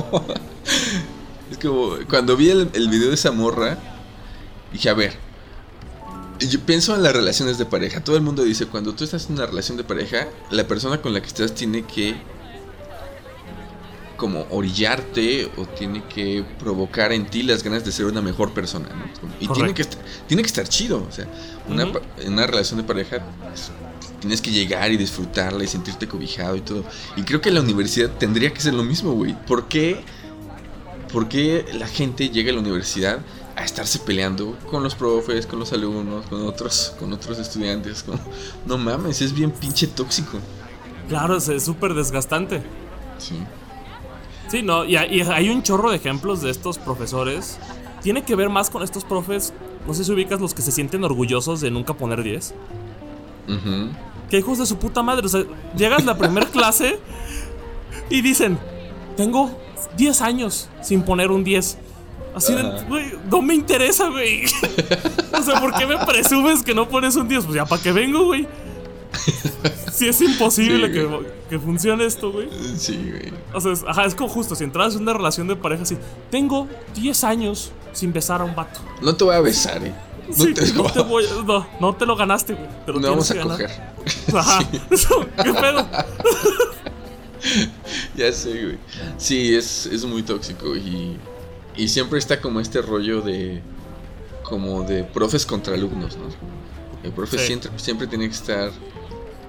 Es 1.51 1.57
como 1.59 1.95
cuando 2.09 2.35
vi 2.35 2.49
el, 2.49 2.67
video 2.89 3.09
de 3.09 3.13
esa 3.13 3.31
morra, 3.31 3.77
dije, 4.73 4.89
a 4.89 4.95
ver, 4.95 5.13
Yo 6.39 6.59
pienso 6.61 6.95
en 6.95 7.03
las 7.03 7.13
relaciones 7.13 7.59
de 7.59 7.65
pareja. 7.65 8.03
Todo 8.03 8.15
el 8.15 8.23
mundo 8.23 8.43
dice, 8.43 8.65
cuando 8.65 8.95
tú 8.95 9.03
estás 9.03 9.27
en 9.27 9.35
una 9.35 9.45
relación 9.45 9.77
de 9.77 9.83
pareja, 9.83 10.27
la 10.49 10.65
persona 10.67 10.99
con 10.99 11.13
la 11.13 11.21
que 11.21 11.27
estás 11.27 11.53
tiene 11.53 11.83
que 11.83 12.15
como 14.21 14.45
orillarte 14.51 15.49
o 15.57 15.65
tiene 15.65 16.03
que 16.03 16.45
provocar 16.59 17.11
en 17.11 17.25
ti 17.25 17.41
las 17.41 17.63
ganas 17.63 17.83
de 17.83 17.91
ser 17.91 18.05
una 18.05 18.21
mejor 18.21 18.53
persona, 18.53 18.87
Y 19.39 19.47
tiene 19.47 19.73
que, 19.73 19.83
tiene 20.27 20.43
que 20.43 20.47
estar 20.47 20.67
chido, 20.67 21.03
o 21.09 21.11
sea, 21.11 21.25
una, 21.67 21.91
en 22.19 22.33
una 22.33 22.45
relación 22.45 22.79
de 22.79 22.83
pareja 22.83 23.17
pues, 23.47 23.71
tienes 24.19 24.39
que 24.39 24.51
llegar 24.51 24.91
y 24.91 24.97
disfrutarla 24.97 25.63
y 25.63 25.67
sentirte 25.67 26.07
cobijado 26.07 26.55
y 26.55 26.61
todo. 26.61 26.83
Y 27.15 27.23
creo 27.23 27.41
que 27.41 27.49
la 27.49 27.61
universidad 27.61 28.11
tendría 28.11 28.53
que 28.53 28.61
ser 28.61 28.75
lo 28.75 28.83
mismo, 28.83 29.13
güey. 29.13 29.35
¿Por 29.47 29.67
qué, 29.67 30.03
¿Por 31.11 31.27
qué 31.27 31.65
la 31.73 31.87
gente 31.87 32.29
llega 32.29 32.51
a 32.51 32.53
la 32.53 32.59
universidad 32.59 33.21
a 33.55 33.65
estarse 33.65 33.97
peleando 33.97 34.55
con 34.69 34.83
los 34.83 34.93
profes, 34.93 35.47
con 35.47 35.57
los 35.57 35.73
alumnos, 35.73 36.27
con 36.27 36.45
otros, 36.45 36.93
con 36.99 37.11
otros 37.11 37.39
estudiantes? 37.39 38.05
No 38.67 38.77
mames, 38.77 39.19
es 39.19 39.33
bien 39.33 39.49
pinche 39.49 39.87
tóxico. 39.87 40.37
Claro, 41.09 41.37
es 41.37 41.63
súper 41.63 41.95
desgastante. 41.95 42.61
Sí. 43.17 43.33
Sí, 44.51 44.63
no, 44.63 44.83
y 44.83 44.97
hay, 44.97 45.49
un 45.49 45.63
chorro 45.63 45.91
de 45.91 45.95
ejemplos 45.95 46.41
de 46.41 46.51
estos 46.51 46.77
profesores. 46.77 47.57
Tiene 48.01 48.23
que 48.23 48.35
ver 48.35 48.49
más 48.49 48.69
con 48.69 48.83
estos 48.83 49.05
profes, 49.05 49.53
no 49.87 49.93
sé 49.93 50.03
si 50.03 50.11
ubicas 50.11 50.41
los 50.41 50.53
que 50.53 50.61
se 50.61 50.73
sienten 50.73 51.05
orgullosos 51.05 51.61
de 51.61 51.71
nunca 51.71 51.93
poner 51.93 52.21
10. 52.21 52.53
Que 54.29 54.39
hijos 54.39 54.57
de 54.57 54.65
su 54.65 54.77
puta 54.77 55.03
madre, 55.03 55.25
o 55.25 55.29
sea, 55.29 55.45
llegas 55.77 56.01
a 56.01 56.05
la 56.05 56.17
primera 56.17 56.45
clase 56.51 56.99
y 58.09 58.21
dicen, 58.21 58.59
tengo 59.15 59.57
10 59.95 60.21
años 60.21 60.67
sin 60.81 61.03
poner 61.03 61.31
un 61.31 61.45
10. 61.45 61.77
Así 62.35 62.53
de, 62.53 62.63
güey, 62.89 63.13
no 63.29 63.41
me 63.41 63.53
interesa, 63.53 64.09
güey. 64.09 64.43
o 65.39 65.43
sea, 65.43 65.61
¿por 65.61 65.73
qué 65.75 65.85
me 65.85 65.97
presumes 66.05 66.61
que 66.61 66.75
no 66.75 66.89
pones 66.89 67.15
un 67.15 67.29
10? 67.29 67.45
Pues 67.45 67.55
ya, 67.55 67.65
¿para 67.65 67.81
qué 67.81 67.93
vengo, 67.93 68.25
güey? 68.25 68.45
si 69.91 70.07
es 70.07 70.21
imposible 70.21 70.91
que, 71.49 71.59
funcione 71.59 72.05
esto, 72.05 72.31
güey. 72.31 72.49
Sí, 72.77 72.97
güey. 73.09 73.33
O 73.53 73.61
sea, 73.61 73.71
es, 73.71 73.83
ajá, 73.87 74.05
es 74.05 74.15
como 74.15 74.29
justo, 74.29 74.55
si 74.55 74.63
entras 74.63 74.95
en 74.95 75.01
una 75.01 75.13
relación 75.13 75.47
de 75.47 75.55
pareja 75.55 75.83
así, 75.83 75.97
tengo 76.29 76.67
10 76.95 77.23
años 77.23 77.71
sin 77.93 78.13
besar 78.13 78.41
a 78.41 78.45
un 78.45 78.55
vato. 78.55 78.79
No 79.01 79.15
te 79.15 79.23
voy 79.23 79.35
a 79.35 79.41
besar, 79.41 79.83
eh. 79.83 79.93
No, 80.37 80.53
te, 80.53 80.73
no, 80.73 80.83
te 80.91 81.01
voy, 81.03 81.25
no, 81.45 81.67
no, 81.79 81.95
te 81.95 82.05
lo 82.05 82.15
ganaste, 82.15 82.53
güey. 82.53 82.67
Te 82.85 82.93
lo 82.93 82.99
no 82.99 83.09
vamos 83.09 83.31
a 83.31 83.41
coger. 83.41 83.69
Ajá. 84.33 84.59
¿Qué 84.69 85.53
pedo? 85.53 85.87
ya 88.15 88.31
sé, 88.31 88.63
güey. 88.63 88.77
Sí, 89.17 89.55
es, 89.55 89.85
es 89.87 90.05
muy 90.05 90.23
tóxico 90.23 90.75
y, 90.75 91.17
y 91.75 91.87
siempre 91.87 92.19
está 92.19 92.39
como 92.39 92.59
este 92.59 92.81
rollo 92.81 93.21
de 93.21 93.61
como 94.43 94.83
de 94.83 95.05
profes 95.05 95.45
contra 95.45 95.75
alumnos, 95.75 96.17
¿no? 96.17 96.25
El 97.03 97.13
profe 97.13 97.37
siempre, 97.37 97.71
siempre 97.77 98.05
tiene 98.05 98.27
que 98.27 98.35
estar 98.35 98.69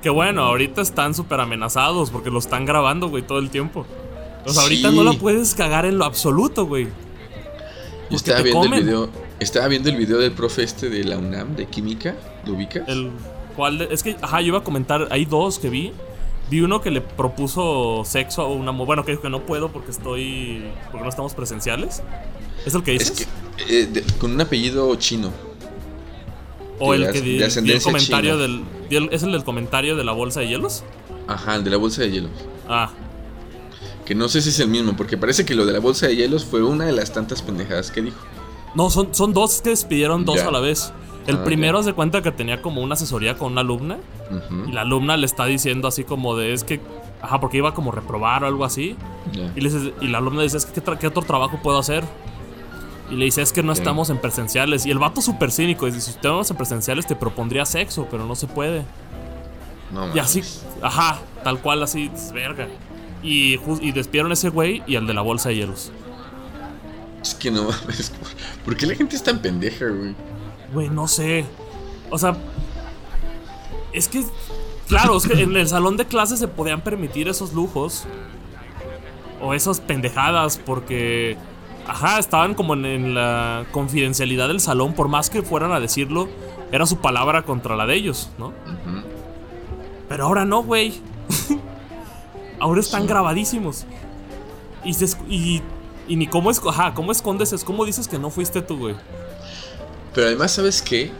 que 0.02 0.10
bueno, 0.10 0.42
ahorita 0.42 0.82
están 0.82 1.14
súper 1.14 1.40
amenazados 1.40 2.10
porque 2.10 2.30
lo 2.30 2.40
están 2.40 2.66
grabando, 2.66 3.08
güey, 3.08 3.22
todo 3.22 3.38
el 3.38 3.50
tiempo. 3.50 3.86
O 4.44 4.52
sea, 4.52 4.64
ahorita 4.64 4.90
no 4.90 5.04
la 5.04 5.12
puedes 5.12 5.54
cagar 5.54 5.86
en 5.86 5.98
lo 5.98 6.04
absoluto, 6.04 6.66
güey. 6.66 6.88
Yo 8.10 8.16
estaba 8.16 8.42
viendo 8.42 8.64
el 8.64 8.82
video. 8.82 9.08
Estaba 9.38 9.68
viendo 9.68 9.88
el 9.88 9.96
video 9.96 10.18
del 10.18 10.32
profe 10.32 10.64
este 10.64 10.90
de 10.90 11.04
la 11.04 11.16
UNAM 11.18 11.56
de 11.56 11.66
química. 11.66 12.16
¿Lo 12.44 12.54
ubicas? 12.54 12.86
El 12.88 13.10
cual 13.56 13.82
es 13.82 14.02
que, 14.02 14.16
ajá, 14.20 14.40
yo 14.40 14.48
iba 14.48 14.58
a 14.58 14.64
comentar, 14.64 15.08
hay 15.10 15.24
dos 15.24 15.58
que 15.58 15.70
vi. 15.70 15.92
Vi 16.50 16.60
uno 16.60 16.82
que 16.82 16.90
le 16.90 17.00
propuso 17.00 18.02
sexo 18.04 18.42
a 18.42 18.48
una 18.48 18.72
bueno, 18.72 19.04
que 19.04 19.12
dijo 19.12 19.22
que 19.22 19.30
no 19.30 19.46
puedo 19.46 19.72
porque 19.72 19.90
estoy 19.90 20.64
porque 20.90 21.04
no 21.04 21.08
estamos 21.08 21.34
presenciales. 21.34 22.02
¿Es 22.66 22.74
el 22.74 22.82
que 22.82 22.92
dices? 22.92 23.10
Es 23.20 23.26
que, 23.66 23.82
eh, 23.82 24.04
con 24.18 24.32
un 24.32 24.40
apellido 24.40 24.94
chino. 24.96 25.30
O 26.78 26.94
el 26.94 27.10
que 27.12 27.20
di, 27.20 27.40
el 27.40 27.82
comentario 27.82 28.38
del. 28.38 28.64
¿Es 29.10 29.22
el 29.22 29.32
del 29.32 29.44
comentario 29.44 29.96
de 29.96 30.04
la 30.04 30.12
bolsa 30.12 30.40
de 30.40 30.48
hielos? 30.48 30.84
Ajá, 31.28 31.56
el 31.56 31.64
de 31.64 31.70
la 31.70 31.76
bolsa 31.76 32.02
de 32.02 32.10
hielos. 32.10 32.30
Ah. 32.68 32.90
Que 34.04 34.14
no 34.14 34.28
sé 34.28 34.42
si 34.42 34.48
es 34.48 34.58
el 34.60 34.68
mismo, 34.68 34.96
porque 34.96 35.16
parece 35.16 35.44
que 35.44 35.54
lo 35.54 35.64
de 35.64 35.72
la 35.72 35.78
bolsa 35.78 36.08
de 36.08 36.16
hielos 36.16 36.44
fue 36.44 36.62
una 36.62 36.84
de 36.86 36.92
las 36.92 37.12
tantas 37.12 37.42
pendejadas 37.42 37.90
que 37.90 38.02
dijo. 38.02 38.18
No, 38.74 38.90
son, 38.90 39.14
son 39.14 39.32
dos 39.32 39.60
que 39.62 39.70
despidieron 39.70 40.24
dos 40.24 40.40
a 40.40 40.50
la 40.50 40.60
vez. 40.60 40.92
El 41.26 41.36
ah, 41.36 41.44
primero 41.44 41.78
hace 41.78 41.92
cuenta 41.92 42.20
que 42.20 42.32
tenía 42.32 42.62
como 42.62 42.82
una 42.82 42.94
asesoría 42.94 43.36
con 43.38 43.52
una 43.52 43.60
alumna. 43.60 43.98
Y 44.66 44.72
la 44.72 44.80
alumna 44.80 45.16
le 45.16 45.26
está 45.26 45.44
diciendo 45.44 45.88
así 45.88 46.04
como 46.04 46.36
de 46.36 46.52
es 46.52 46.64
que. 46.64 46.80
Ajá, 47.20 47.38
porque 47.38 47.58
iba 47.58 47.72
como 47.72 47.92
a 47.92 47.94
reprobar 47.94 48.42
o 48.42 48.48
algo 48.48 48.64
así. 48.64 48.96
Y, 49.54 49.60
le 49.60 49.70
y 50.00 50.08
la 50.08 50.18
alumna 50.18 50.42
dice, 50.42 50.56
es 50.56 50.66
que 50.66 50.80
¿qué, 50.80 50.98
¿qué, 50.98 51.06
otro 51.06 51.22
trabajo 51.22 51.60
puedo 51.62 51.78
hacer? 51.78 52.02
Y 53.12 53.16
le 53.16 53.26
dice, 53.26 53.42
es 53.42 53.52
que 53.52 53.62
no 53.62 53.74
estamos 53.74 54.08
en 54.08 54.16
presenciales. 54.16 54.86
Y 54.86 54.90
el 54.90 54.98
vato 54.98 55.20
súper 55.20 55.52
cínico. 55.52 55.84
Dice, 55.84 56.00
si 56.00 56.10
estamos 56.12 56.50
en 56.50 56.56
presenciales 56.56 57.06
te 57.06 57.14
propondría 57.14 57.66
sexo, 57.66 58.08
pero 58.10 58.24
no 58.24 58.34
se 58.34 58.46
puede. 58.46 58.86
No, 59.92 60.16
y 60.16 60.18
así, 60.18 60.42
ajá, 60.80 61.20
tal 61.44 61.60
cual, 61.60 61.82
así, 61.82 62.10
verga. 62.32 62.68
Y, 63.22 63.60
y 63.82 63.92
despidieron 63.92 64.32
ese 64.32 64.48
güey 64.48 64.82
y 64.86 64.96
al 64.96 65.06
de 65.06 65.12
la 65.12 65.20
bolsa 65.20 65.50
de 65.50 65.56
hielos. 65.56 65.92
Es 67.20 67.34
que 67.34 67.50
no 67.50 67.64
mames. 67.64 68.14
¿Por 68.64 68.78
qué 68.78 68.86
la 68.86 68.94
gente 68.94 69.14
es 69.14 69.22
tan 69.22 69.40
pendeja, 69.40 69.84
güey? 69.88 70.14
Güey, 70.72 70.88
no 70.88 71.06
sé. 71.06 71.44
O 72.08 72.16
sea, 72.16 72.34
es 73.92 74.08
que, 74.08 74.24
claro, 74.88 75.18
es 75.18 75.26
que 75.26 75.38
en 75.38 75.54
el 75.54 75.68
salón 75.68 75.98
de 75.98 76.06
clases 76.06 76.38
se 76.38 76.48
podían 76.48 76.80
permitir 76.80 77.28
esos 77.28 77.52
lujos. 77.52 78.04
O 79.42 79.52
esas 79.52 79.80
pendejadas 79.80 80.56
porque 80.56 81.36
Ajá, 81.86 82.18
estaban 82.18 82.54
como 82.54 82.74
en, 82.74 83.14
la 83.14 83.66
confidencialidad 83.72 84.48
del 84.48 84.60
salón, 84.60 84.94
por 84.94 85.08
más 85.08 85.30
que 85.30 85.42
fueran 85.42 85.72
a 85.72 85.80
decirlo, 85.80 86.28
era 86.70 86.86
su 86.86 86.98
palabra 86.98 87.42
contra 87.42 87.76
la 87.76 87.86
de 87.86 87.96
ellos, 87.96 88.30
¿no? 88.38 88.52
Pero 90.08 90.24
ahora 90.26 90.44
no, 90.44 90.62
güey. 90.62 91.00
ahora 92.60 92.80
están 92.80 93.06
grabadísimos. 93.06 93.84
Y, 94.84 94.96
y, 95.28 95.62
y, 96.08 96.16
ni 96.16 96.26
cómo, 96.26 96.50
es, 96.50 96.60
ajá, 96.66 96.94
cómo 96.94 97.12
escondes, 97.12 97.52
es 97.52 97.64
como 97.64 97.84
dices 97.84 98.08
que 98.08 98.18
no 98.18 98.30
fuiste 98.30 98.62
tú, 98.62 98.78
güey. 98.78 98.94
Pero 100.14 100.26
además, 100.28 100.52
¿sabes 100.52 100.82
qué? 100.82 101.10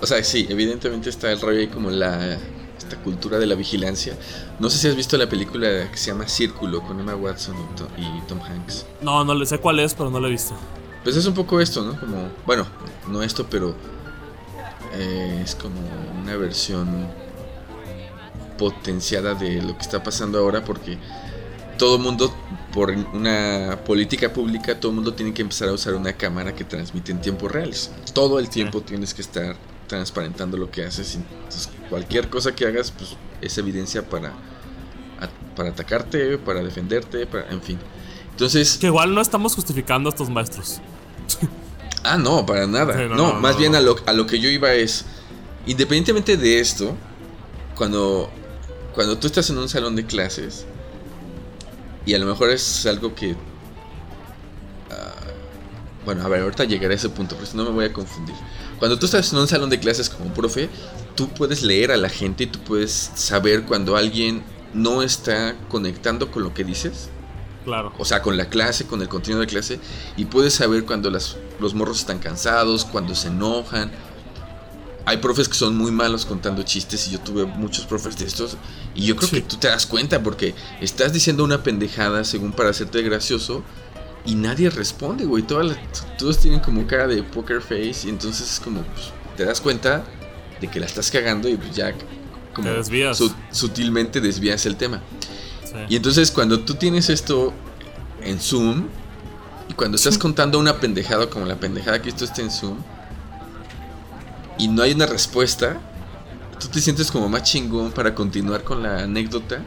O 0.00 0.06
sea, 0.06 0.22
sí, 0.22 0.46
evidentemente 0.48 1.08
está 1.08 1.32
el 1.32 1.40
rollo 1.40 1.60
ahí 1.60 1.68
como 1.68 1.90
la 1.90 2.38
esta 2.86 3.02
cultura 3.02 3.38
de 3.38 3.46
la 3.46 3.54
vigilancia. 3.54 4.16
No 4.58 4.70
sé 4.70 4.78
si 4.78 4.88
has 4.88 4.96
visto 4.96 5.16
la 5.16 5.28
película 5.28 5.90
que 5.90 5.96
se 5.96 6.10
llama 6.10 6.28
Círculo 6.28 6.82
con 6.82 6.98
Emma 7.00 7.14
Watson 7.14 7.56
y 7.96 8.20
Tom 8.26 8.40
Hanks. 8.40 8.86
No, 9.02 9.24
no 9.24 9.34
le 9.34 9.44
sé 9.46 9.58
cuál 9.58 9.80
es, 9.80 9.94
pero 9.94 10.10
no 10.10 10.20
la 10.20 10.28
he 10.28 10.30
visto. 10.30 10.54
Pues 11.02 11.16
es 11.16 11.26
un 11.26 11.34
poco 11.34 11.60
esto, 11.60 11.84
¿no? 11.84 11.98
Como, 11.98 12.30
bueno, 12.46 12.66
no 13.08 13.22
esto, 13.22 13.46
pero 13.48 13.74
eh, 14.94 15.42
es 15.44 15.54
como 15.54 15.76
una 16.22 16.36
versión 16.36 17.08
potenciada 18.58 19.34
de 19.34 19.60
lo 19.62 19.76
que 19.76 19.82
está 19.82 20.02
pasando 20.02 20.38
ahora 20.38 20.64
porque 20.64 20.98
todo 21.78 21.96
el 21.96 22.02
mundo, 22.02 22.34
por 22.72 22.90
una 22.90 23.78
política 23.84 24.32
pública, 24.32 24.80
todo 24.80 24.90
el 24.90 24.96
mundo 24.96 25.12
tiene 25.12 25.34
que 25.34 25.42
empezar 25.42 25.68
a 25.68 25.72
usar 25.72 25.94
una 25.94 26.12
cámara 26.14 26.54
que 26.54 26.64
transmite 26.64 27.12
en 27.12 27.20
tiempos 27.20 27.52
reales. 27.52 27.90
Todo 28.14 28.38
el 28.38 28.48
tiempo 28.48 28.80
tienes 28.80 29.12
que 29.12 29.22
estar 29.22 29.56
transparentando 29.86 30.56
lo 30.56 30.70
que 30.70 30.84
haces. 30.84 31.16
Entonces, 31.16 31.68
cualquier 31.88 32.28
cosa 32.28 32.54
que 32.54 32.66
hagas, 32.66 32.90
pues 32.90 33.16
es 33.40 33.58
evidencia 33.58 34.08
para, 34.08 34.32
para 35.54 35.70
atacarte, 35.70 36.38
para 36.38 36.62
defenderte, 36.62 37.26
para, 37.26 37.50
en 37.50 37.62
fin. 37.62 37.78
Entonces. 38.30 38.78
Que 38.78 38.86
igual 38.86 39.14
no 39.14 39.20
estamos 39.20 39.54
justificando 39.54 40.08
a 40.08 40.10
estos 40.10 40.28
maestros. 40.28 40.80
ah, 42.04 42.18
no, 42.18 42.44
para 42.44 42.66
nada. 42.66 42.94
no, 43.08 43.34
más 43.34 43.56
bien 43.56 43.74
a 43.74 43.80
lo, 43.80 43.96
a 44.06 44.12
lo 44.12 44.26
que 44.26 44.38
yo 44.38 44.48
iba 44.48 44.72
es. 44.74 45.04
Independientemente 45.66 46.36
de 46.36 46.60
esto, 46.60 46.94
cuando, 47.74 48.30
cuando 48.94 49.18
tú 49.18 49.26
estás 49.26 49.50
en 49.50 49.58
un 49.58 49.68
salón 49.68 49.96
de 49.96 50.06
clases, 50.06 50.64
y 52.04 52.14
a 52.14 52.18
lo 52.18 52.26
mejor 52.26 52.50
es 52.50 52.86
algo 52.86 53.14
que. 53.14 53.32
Ah, 54.90 55.14
bueno, 56.04 56.22
a 56.24 56.28
ver, 56.28 56.42
ahorita 56.42 56.64
llegaré 56.64 56.94
a 56.94 56.96
ese 56.96 57.08
punto, 57.08 57.34
pero 57.34 57.46
si 57.46 57.56
no 57.56 57.64
me 57.64 57.70
voy 57.70 57.86
a 57.86 57.92
confundir. 57.92 58.36
Cuando 58.78 58.98
tú 58.98 59.06
estás 59.06 59.32
en 59.32 59.38
un 59.38 59.48
salón 59.48 59.70
de 59.70 59.80
clases 59.80 60.08
como 60.08 60.32
profe, 60.32 60.68
tú 61.16 61.28
puedes 61.30 61.62
leer 61.62 61.90
a 61.90 61.96
la 61.96 62.08
gente 62.08 62.44
y 62.44 62.46
tú 62.46 62.60
puedes 62.60 63.10
saber 63.14 63.64
cuando 63.64 63.96
alguien 63.96 64.44
no 64.74 65.02
está 65.02 65.56
conectando 65.68 66.30
con 66.30 66.42
lo 66.42 66.54
que 66.54 66.62
dices. 66.62 67.08
Claro. 67.64 67.92
O 67.98 68.04
sea, 68.04 68.22
con 68.22 68.36
la 68.36 68.48
clase, 68.48 68.86
con 68.86 69.02
el 69.02 69.08
contenido 69.08 69.40
de 69.40 69.46
clase. 69.46 69.80
Y 70.16 70.26
puedes 70.26 70.54
saber 70.54 70.84
cuando 70.84 71.10
las, 71.10 71.36
los 71.58 71.74
morros 71.74 71.98
están 71.98 72.18
cansados, 72.20 72.84
cuando 72.84 73.14
se 73.14 73.28
enojan. 73.28 73.90
Hay 75.04 75.16
profes 75.18 75.48
que 75.48 75.54
son 75.54 75.76
muy 75.76 75.90
malos 75.90 76.26
contando 76.26 76.62
chistes 76.62 77.08
y 77.08 77.12
yo 77.12 77.20
tuve 77.20 77.44
muchos 77.44 77.86
profes 77.86 78.16
de 78.18 78.26
estos. 78.26 78.56
Y 78.94 79.06
yo 79.06 79.16
creo 79.16 79.30
que 79.30 79.40
tú 79.40 79.56
te 79.56 79.68
das 79.68 79.86
cuenta 79.86 80.22
porque 80.22 80.54
estás 80.80 81.12
diciendo 81.12 81.42
una 81.44 81.62
pendejada 81.62 82.24
según 82.24 82.52
para 82.52 82.70
hacerte 82.70 83.02
gracioso 83.02 83.62
y 84.24 84.34
nadie 84.34 84.68
responde, 84.70 85.24
güey. 85.24 85.44
todos 85.44 86.38
tienen 86.38 86.60
como 86.60 86.86
cara 86.86 87.06
de 87.06 87.22
poker 87.22 87.60
face. 87.60 88.06
Y 88.06 88.10
entonces 88.10 88.52
es 88.52 88.60
como, 88.60 88.82
pues, 88.82 89.12
te 89.36 89.44
das 89.44 89.60
cuenta 89.60 90.04
de 90.60 90.68
que 90.68 90.80
la 90.80 90.86
estás 90.86 91.10
cagando 91.10 91.48
y 91.48 91.56
pues 91.56 91.74
ya 91.74 91.92
como 92.54 92.70
desvías. 92.70 93.22
sutilmente 93.50 94.20
desvías 94.20 94.66
el 94.66 94.76
tema. 94.76 95.02
Y 95.88 95.96
entonces 95.96 96.30
cuando 96.30 96.60
tú 96.60 96.74
tienes 96.74 97.10
esto 97.10 97.52
en 98.22 98.40
Zoom 98.40 98.86
y 99.68 99.74
cuando 99.74 99.96
estás 99.96 100.16
contando 100.16 100.58
una 100.58 100.80
pendejada 100.80 101.28
como 101.28 101.44
la 101.44 101.56
pendejada 101.56 102.00
que 102.00 102.08
esto 102.08 102.24
está 102.24 102.40
en 102.40 102.50
Zoom, 102.50 102.78
y 104.58 104.68
no 104.68 104.82
hay 104.82 104.92
una 104.92 105.04
respuesta, 105.04 105.78
tú 106.58 106.68
te 106.68 106.80
sientes 106.80 107.10
como 107.10 107.28
más 107.28 107.42
chingón 107.42 107.92
para 107.92 108.14
continuar 108.14 108.64
con 108.64 108.82
la 108.82 109.02
anécdota 109.02 109.60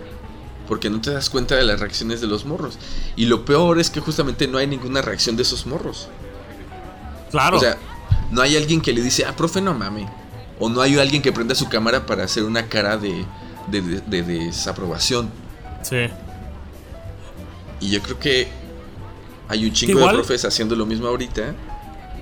porque 0.68 0.90
no 0.90 1.02
te 1.02 1.12
das 1.12 1.32
cuenta 1.32 1.56
de 1.56 1.64
las 1.64 1.80
reacciones 1.80 2.22
de 2.22 2.28
los 2.28 2.46
morros. 2.46 2.78
Y 3.16 3.26
lo 3.26 3.44
peor 3.44 3.80
es 3.80 3.90
que 3.90 4.00
justamente 4.00 4.48
no 4.48 4.60
hay 4.60 4.68
ninguna 4.68 5.02
reacción 5.02 5.36
de 5.36 5.42
esos 5.42 5.66
morros. 5.66 6.10
Claro. 7.32 7.58
O 7.58 7.60
sea, 7.60 7.76
no 8.30 8.42
hay 8.42 8.56
alguien 8.56 8.80
que 8.80 8.94
le 8.94 9.02
dice, 9.02 9.26
ah, 9.26 9.36
profe, 9.36 9.62
no 9.62 9.74
mame. 9.74 10.08
O 10.60 10.70
no 10.70 10.82
hay 10.82 10.98
alguien 11.00 11.22
que 11.22 11.32
prenda 11.32 11.56
su 11.56 11.70
cámara 11.70 12.06
para 12.06 12.24
hacer 12.26 12.44
una 12.44 12.68
cara 12.68 12.98
de, 12.98 13.26
de, 13.68 14.24
desaprobación. 14.24 15.30
Sí. 15.82 16.08
Y 17.80 17.90
yo 17.90 18.02
creo 18.02 18.20
que 18.20 18.48
hay 19.48 19.66
un 19.66 19.72
chingo 19.72 20.00
de 20.00 20.14
profes 20.14 20.44
haciendo 20.46 20.76
lo 20.76 20.86
mismo 20.86 21.08
ahorita 21.08 21.56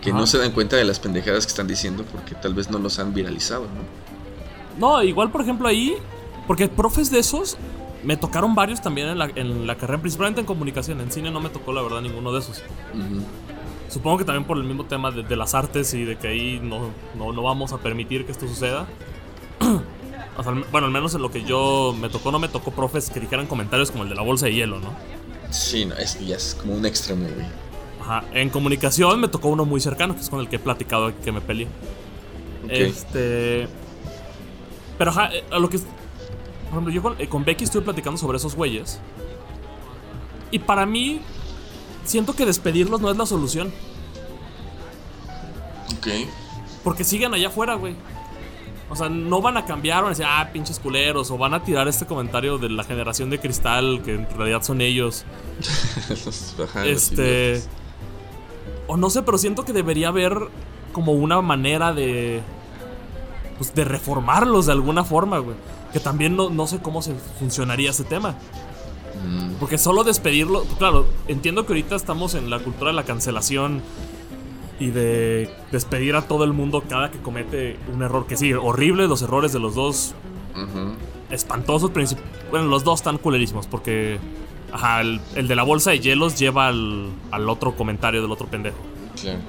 que 0.02 0.14
no 0.14 0.28
se 0.28 0.38
dan 0.38 0.52
cuenta 0.52 0.76
de 0.78 0.86
las 0.86 1.00
pendejadas 1.00 1.46
que 1.46 1.50
están 1.50 1.68
diciendo 1.68 2.06
porque 2.12 2.36
tal 2.36 2.54
vez 2.54 2.70
no 2.70 2.78
los 2.78 3.00
han 3.00 3.14
viralizado, 3.14 3.64
¿no? 3.64 4.88
No, 4.88 5.04
igual 5.04 5.32
por 5.32 5.42
ejemplo 5.42 5.68
ahí, 5.68 5.96
porque 6.46 6.68
profes 6.68 7.10
de 7.10 7.20
esos 7.20 7.58
me 8.08 8.16
tocaron 8.16 8.56
varios 8.56 8.82
también 8.82 9.10
en 9.10 9.20
la, 9.20 9.30
en 9.36 9.68
la, 9.68 9.76
carrera, 9.76 10.00
principalmente 10.00 10.40
en 10.40 10.48
comunicación. 10.48 11.02
En 11.02 11.12
cine 11.12 11.30
no 11.30 11.42
me 11.42 11.50
tocó, 11.50 11.74
la 11.74 11.82
verdad, 11.82 12.00
ninguno 12.00 12.32
de 12.32 12.40
esos. 12.40 12.64
Supongo 13.90 14.20
que 14.20 14.24
también 14.24 14.46
por 14.46 14.56
el 14.56 14.64
mismo 14.64 14.86
tema 14.86 15.12
de, 15.12 15.36
las 15.36 15.54
artes 15.54 15.94
y 15.94 16.06
de 16.06 16.16
que 16.16 16.30
ahí 16.30 16.62
no, 16.64 16.92
no, 17.18 17.42
vamos 17.42 17.74
a 17.74 17.80
permitir 17.80 18.26
que 18.26 18.32
esto 18.32 18.48
suceda. 18.48 18.88
bueno, 20.72 20.88
al 20.88 20.94
menos 20.94 21.16
en 21.16 21.22
lo 21.22 21.32
que 21.32 21.44
yo 21.44 21.94
me 22.00 22.08
tocó, 22.08 22.32
no 22.32 22.40
me 22.40 22.48
tocó 22.48 22.72
profes 22.72 23.10
que 23.10 23.20
dijeran 23.20 23.46
comentarios 23.46 23.92
como 23.92 24.04
el 24.04 24.10
de 24.10 24.16
la 24.16 24.22
bolsa 24.22 24.46
de 24.46 24.54
hielo, 24.54 24.80
¿no? 24.80 24.96
Sí, 25.50 25.84
no, 25.84 25.98
es, 25.98 26.18
ya 26.26 26.38
es 26.38 26.56
como 26.56 26.76
un 26.76 26.86
extremo, 26.86 27.26
güey. 27.28 27.46
Ajá, 28.02 28.24
en 28.32 28.50
comunicación 28.50 29.20
me 29.20 29.28
tocó 29.28 29.50
uno 29.50 29.66
muy 29.66 29.82
cercano, 29.82 30.16
que 30.16 30.22
es 30.22 30.30
con 30.30 30.40
el 30.40 30.48
que 30.48 30.56
he 30.56 30.60
platicado 30.60 31.12
que 31.26 31.34
me 31.34 31.42
peleé. 31.42 31.68
Este. 32.70 33.68
Pero 34.98 35.12
ajá, 35.12 35.30
eh, 35.36 35.44
a 35.52 35.60
lo 35.60 35.70
que 35.70 35.78
por 36.70 36.84
ejemplo, 36.84 36.94
yo 36.94 37.16
eh, 37.20 37.30
con, 37.30 37.46
Becky 37.46 37.64
estuve 37.64 37.84
platicando 37.84 38.18
sobre 38.18 38.38
esos 38.38 38.56
güeyes. 38.56 39.00
Y 40.52 40.60
para 40.60 40.86
mí, 40.86 41.22
siento 42.04 42.34
que 42.36 42.46
despedirlos 42.46 43.02
no 43.02 43.10
es 43.10 43.18
la 43.18 43.26
solución. 43.26 43.72
Ok. 45.98 46.08
Porque 46.84 47.04
siguen 47.04 47.34
allá 47.34 47.48
afuera, 47.48 47.76
güey. 47.76 47.96
O 48.90 48.96
sea, 48.96 49.10
no 49.10 49.42
van 49.42 49.58
a 49.58 49.66
cambiar, 49.66 49.98
van 49.98 50.08
a 50.08 50.10
decir, 50.10 50.26
ah, 50.28 50.50
pinches 50.54 50.80
culeros, 50.80 51.30
o 51.32 51.38
van 51.38 51.54
a 51.54 51.64
tirar 51.64 51.88
este 51.88 52.06
comentario 52.06 52.58
de 52.58 52.70
la 52.70 52.84
generación 52.84 53.30
de 53.30 53.40
cristal, 53.40 54.02
que 54.04 54.16
en 54.16 54.30
realidad 54.30 54.62
son 54.62 54.80
ellos. 54.82 55.26
este. 56.86 57.62
O 58.88 58.96
no 58.96 59.10
sé, 59.10 59.24
pero 59.24 59.38
siento 59.38 59.66
que 59.66 59.74
debería 59.74 60.08
haber 60.08 60.38
como 60.94 61.12
una 61.14 61.42
manera 61.42 61.94
de. 61.94 62.42
Pues 63.58 63.74
de 63.74 63.84
reformarlos 63.84 64.68
de 64.68 64.72
alguna 64.72 65.04
forma, 65.04 65.40
güey. 65.40 65.56
Que 65.94 66.00
también 66.00 66.36
no, 66.36 66.68
sé 66.68 66.80
cómo 66.80 67.02
se 67.02 67.14
funcionaría 67.40 67.90
ese 67.90 68.04
tema. 68.04 68.36
Mm. 69.26 69.54
Porque 69.60 69.78
solo 69.78 70.04
despedirlo. 70.04 70.64
Claro, 70.78 71.08
entiendo 71.28 71.66
que 71.66 71.74
ahorita 71.74 71.96
estamos 71.96 72.36
en 72.36 72.50
la 72.50 72.60
cultura 72.60 72.92
de 72.92 72.96
la 72.96 73.04
cancelación 73.04 73.82
y 74.80 74.88
de 74.88 75.50
despedir 75.72 76.16
a 76.16 76.24
todo 76.24 76.44
el 76.44 76.54
mundo 76.54 76.84
cada 76.88 77.10
que 77.10 77.20
comete 77.20 77.78
un 77.94 78.04
error. 78.04 78.28
Que 78.28 78.38
sí, 78.38 78.54
horrible 78.54 79.08
los 79.08 79.22
errores 79.22 79.54
de 79.54 79.60
los 79.60 79.76
dos. 79.76 80.14
Espantosos. 81.30 81.92
Bueno, 82.52 82.68
los 82.68 82.84
dos 82.84 83.00
están 83.00 83.18
culerísimos 83.18 83.68
porque. 83.68 84.20
Ajá, 84.70 85.00
el, 85.00 85.22
de 85.48 85.56
la 85.56 85.64
bolsa 85.64 85.92
de 85.92 86.02
hielos 86.02 86.38
lleva 86.38 86.68
al, 86.68 87.10
al 87.32 87.50
otro 87.50 87.76
comentario 87.78 88.22
del 88.22 88.32
otro 88.32 88.48
pendejo. 88.48 88.78
Claro. 89.20 89.40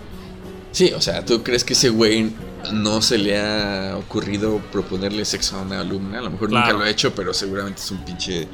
Sí, 0.73 0.93
o 0.95 1.01
sea, 1.01 1.25
¿tú 1.25 1.43
crees 1.43 1.65
que 1.65 1.73
ese 1.73 1.89
güey 1.89 2.33
no 2.73 3.01
se 3.03 3.19
le 3.19 3.41
ha 3.41 3.97
ocurrido 3.97 4.59
proponerle 4.71 5.25
sexo 5.25 5.57
a 5.57 5.63
una 5.63 5.81
alumna? 5.81 6.19
A 6.19 6.23
lo 6.23 6.31
mejor 6.31 6.51
nunca 6.51 6.73
lo 6.73 6.81
ha 6.81 6.91
hecho, 6.91 7.15
pero 7.15 7.33
seguramente 7.33 7.81
es 7.81 7.91
un 7.91 8.05
pinche 8.05 8.47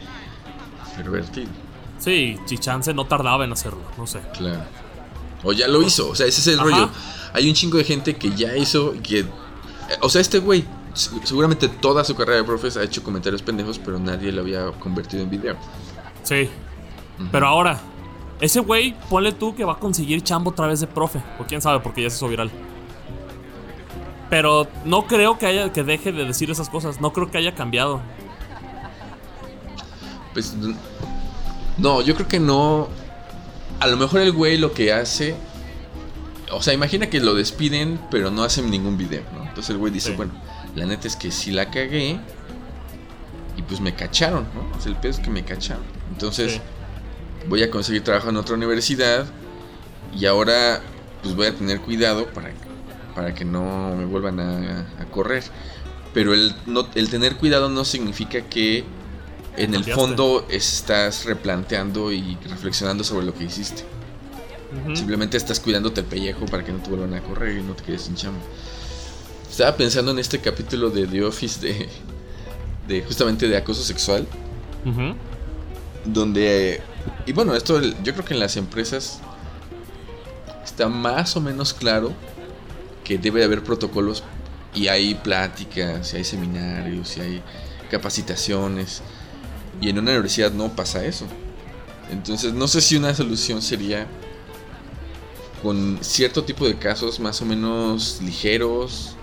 pervertido. 0.96 1.50
Sí, 1.98 2.38
Chichance 2.46 2.94
no 2.94 3.06
tardaba 3.06 3.44
en 3.44 3.52
hacerlo, 3.52 3.82
no 3.96 4.06
sé. 4.06 4.20
Claro. 4.36 4.64
O 5.42 5.52
ya 5.52 5.68
lo 5.68 5.82
hizo, 5.82 6.08
o 6.08 6.14
sea, 6.14 6.26
ese 6.26 6.40
es 6.40 6.46
el 6.46 6.58
rollo. 6.58 6.88
Hay 7.32 7.48
un 7.48 7.54
chingo 7.54 7.78
de 7.78 7.84
gente 7.84 8.16
que 8.16 8.30
ya 8.30 8.56
hizo, 8.56 8.94
que... 9.02 9.26
O 10.00 10.08
sea, 10.08 10.20
este 10.20 10.38
güey, 10.38 10.64
seguramente 10.94 11.68
toda 11.68 12.04
su 12.04 12.14
carrera 12.14 12.38
de 12.38 12.44
profes 12.44 12.76
ha 12.76 12.82
hecho 12.82 13.02
comentarios 13.02 13.42
pendejos, 13.42 13.78
pero 13.78 13.98
nadie 13.98 14.32
lo 14.32 14.42
había 14.42 14.70
convertido 14.72 15.22
en 15.22 15.30
video. 15.30 15.56
Sí. 16.22 16.48
Pero 17.30 17.46
ahora, 17.46 17.80
ese 18.40 18.60
güey, 18.60 18.94
ponle 19.08 19.32
tú 19.32 19.54
que 19.54 19.64
va 19.64 19.74
a 19.74 19.78
conseguir 19.78 20.22
chambo 20.22 20.50
otra 20.50 20.66
vez 20.66 20.80
de 20.80 20.86
profe. 20.86 21.22
O 21.38 21.44
quién 21.44 21.60
sabe, 21.60 21.80
porque 21.80 22.02
ya 22.02 22.10
se 22.10 22.16
hizo 22.16 22.28
viral. 22.28 22.50
Pero 24.30 24.66
no 24.84 25.06
creo 25.06 25.38
que 25.38 25.46
haya 25.46 25.72
que 25.72 25.84
deje 25.84 26.12
de 26.12 26.24
decir 26.24 26.50
esas 26.50 26.68
cosas. 26.68 27.00
No 27.00 27.12
creo 27.12 27.30
que 27.30 27.38
haya 27.38 27.54
cambiado. 27.54 28.00
Pues 30.32 30.54
no, 31.78 32.02
yo 32.02 32.14
creo 32.14 32.28
que 32.28 32.40
no. 32.40 32.88
A 33.80 33.86
lo 33.86 33.96
mejor 33.96 34.20
el 34.20 34.32
güey 34.32 34.58
lo 34.58 34.72
que 34.72 34.92
hace. 34.92 35.36
O 36.50 36.62
sea, 36.62 36.74
imagina 36.74 37.08
que 37.08 37.20
lo 37.20 37.34
despiden, 37.34 38.00
pero 38.10 38.30
no 38.30 38.42
hacen 38.42 38.70
ningún 38.70 38.96
video, 38.96 39.22
¿no? 39.32 39.42
Entonces 39.42 39.70
el 39.70 39.78
güey 39.78 39.92
dice, 39.92 40.14
bueno, 40.16 40.32
la 40.74 40.86
neta 40.86 41.06
es 41.06 41.16
que 41.16 41.30
si 41.30 41.50
la 41.52 41.70
cagué. 41.70 42.18
Y 43.56 43.62
pues 43.62 43.80
me 43.80 43.94
cacharon, 43.94 44.46
¿no? 44.54 44.62
O 44.76 44.88
el 44.88 44.96
pedo 44.96 45.12
es 45.12 45.20
que 45.20 45.30
me 45.30 45.44
cacharon. 45.44 45.84
Entonces 46.10 46.60
voy 47.48 47.62
a 47.62 47.70
conseguir 47.70 48.02
trabajo 48.02 48.30
en 48.30 48.36
otra 48.36 48.54
universidad 48.54 49.26
y 50.16 50.26
ahora 50.26 50.80
pues 51.22 51.34
voy 51.34 51.46
a 51.46 51.54
tener 51.54 51.80
cuidado 51.80 52.26
para, 52.26 52.50
para 53.14 53.34
que 53.34 53.44
no 53.44 53.94
me 53.96 54.04
vuelvan 54.04 54.40
a, 54.40 54.86
correr. 55.10 55.44
Pero 56.12 56.34
el, 56.34 56.54
no, 56.66 56.86
el 56.94 57.08
tener 57.08 57.36
cuidado 57.36 57.68
no 57.68 57.84
significa 57.84 58.42
que 58.42 58.84
en 59.56 59.74
el 59.74 59.84
fondo 59.84 60.46
estás 60.50 61.24
replanteando 61.24 62.12
y 62.12 62.36
reflexionando 62.48 63.04
sobre 63.04 63.26
lo 63.26 63.34
que 63.34 63.44
hiciste. 63.44 63.84
Simplemente 64.94 65.36
estás 65.36 65.60
cuidándote 65.60 66.00
el 66.00 66.06
pellejo 66.06 66.46
para 66.46 66.64
que 66.64 66.72
no 66.72 66.78
te 66.78 66.90
vuelvan 66.90 67.14
a 67.14 67.20
correr 67.20 67.58
y 67.58 67.62
no 67.62 67.74
te 67.74 67.84
quedes 67.84 68.02
sin 68.02 68.16
chamba. 68.16 68.40
Estaba 69.48 69.76
pensando 69.76 70.10
en 70.10 70.18
este 70.18 70.40
capítulo 70.40 70.90
de 70.90 71.06
The 71.06 71.22
Office 71.22 71.60
de, 71.60 71.88
de 72.88 73.02
justamente 73.02 73.46
de 73.48 73.56
acoso 73.56 73.82
sexual. 73.82 74.26
Donde 76.04 76.82
y 77.26 77.32
bueno, 77.32 77.54
esto 77.54 77.80
yo 77.80 78.12
creo 78.12 78.24
que 78.24 78.34
en 78.34 78.40
las 78.40 78.56
empresas 78.56 79.20
está 80.64 80.88
más 80.88 81.36
o 81.36 81.40
menos 81.40 81.72
claro 81.72 82.12
que 83.04 83.18
debe 83.18 83.44
haber 83.44 83.62
protocolos 83.62 84.24
y 84.74 84.88
hay 84.88 85.14
pláticas, 85.14 86.12
y 86.12 86.16
hay 86.16 86.24
seminarios, 86.24 87.16
y 87.16 87.20
hay 87.20 87.42
capacitaciones. 87.90 89.02
Y 89.80 89.88
en 89.88 89.98
una 89.98 90.12
universidad 90.12 90.52
no 90.52 90.74
pasa 90.74 91.04
eso. 91.04 91.26
Entonces 92.10 92.52
no 92.52 92.66
sé 92.66 92.80
si 92.80 92.96
una 92.96 93.14
solución 93.14 93.62
sería 93.62 94.06
con 95.62 95.98
cierto 96.02 96.44
tipo 96.44 96.66
de 96.66 96.76
casos 96.76 97.20
más 97.20 97.40
o 97.40 97.44
menos 97.44 98.20
ligeros. 98.22 99.16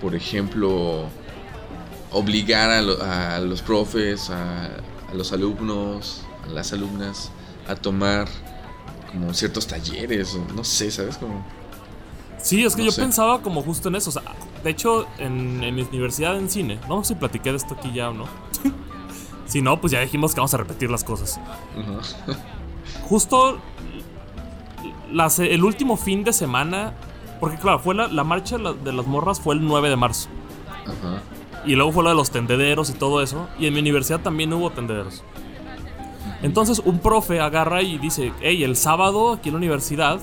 Por 0.00 0.14
ejemplo, 0.14 1.06
obligar 2.12 2.70
a, 2.70 3.40
los 3.40 3.62
profes, 3.62 4.30
a 4.30 4.70
los 5.12 5.32
alumnos, 5.32 6.22
las 6.52 6.72
alumnas 6.72 7.30
a 7.66 7.74
tomar 7.76 8.28
como 9.12 9.32
ciertos 9.34 9.66
talleres 9.66 10.34
o 10.34 10.54
no 10.54 10.64
sé, 10.64 10.90
¿sabes? 10.90 11.18
Como... 11.18 11.44
Sí, 12.38 12.64
es 12.64 12.76
que 12.76 12.84
yo 12.84 12.94
pensaba 12.94 13.42
como 13.42 13.62
justo 13.62 13.88
en 13.88 13.96
eso. 13.96 14.10
O 14.10 14.12
sea, 14.12 14.22
de 14.62 14.70
hecho, 14.70 15.06
en, 15.18 15.60
mi 15.60 15.82
universidad 15.82 16.36
en 16.36 16.48
cine, 16.48 16.78
no 16.88 17.02
sé 17.02 17.08
si 17.08 17.14
platiqué 17.14 17.50
de 17.50 17.56
esto 17.56 17.74
aquí 17.74 17.92
ya 17.92 18.10
o 18.10 18.14
no. 18.14 18.26
si 19.46 19.62
no, 19.62 19.80
pues 19.80 19.92
ya 19.92 20.00
dijimos 20.00 20.34
que 20.34 20.40
vamos 20.40 20.54
a 20.54 20.58
repetir 20.58 20.90
las 20.90 21.04
cosas. 21.04 21.40
Justo 23.08 23.58
el 25.38 25.64
último 25.64 25.96
fin 25.96 26.24
de 26.24 26.32
semana, 26.32 26.94
porque 27.40 27.56
claro, 27.56 27.78
fue 27.78 27.94
la, 27.94 28.24
marcha 28.24 28.58
de 28.58 28.92
las 28.92 29.06
morras 29.06 29.40
fue 29.40 29.54
el 29.54 29.64
9 29.64 29.88
de 29.88 29.96
marzo. 29.96 30.28
Y 31.64 31.74
luego 31.74 31.92
fue 31.92 32.02
lo 32.02 32.10
de 32.10 32.16
los 32.16 32.30
tendederos 32.30 32.88
y 32.90 32.94
todo 32.94 33.22
eso. 33.22 33.48
Y 33.58 33.66
en 33.66 33.74
mi 33.74 33.80
universidad 33.80 34.20
también 34.20 34.52
hubo 34.52 34.70
tendederos. 34.70 35.22
Entonces 36.42 36.80
un 36.84 36.98
profe 37.00 37.40
agarra 37.40 37.82
y 37.82 37.98
dice, 37.98 38.32
hey, 38.40 38.62
el 38.64 38.76
sábado 38.76 39.32
aquí 39.32 39.48
en 39.48 39.54
la 39.54 39.58
universidad 39.58 40.20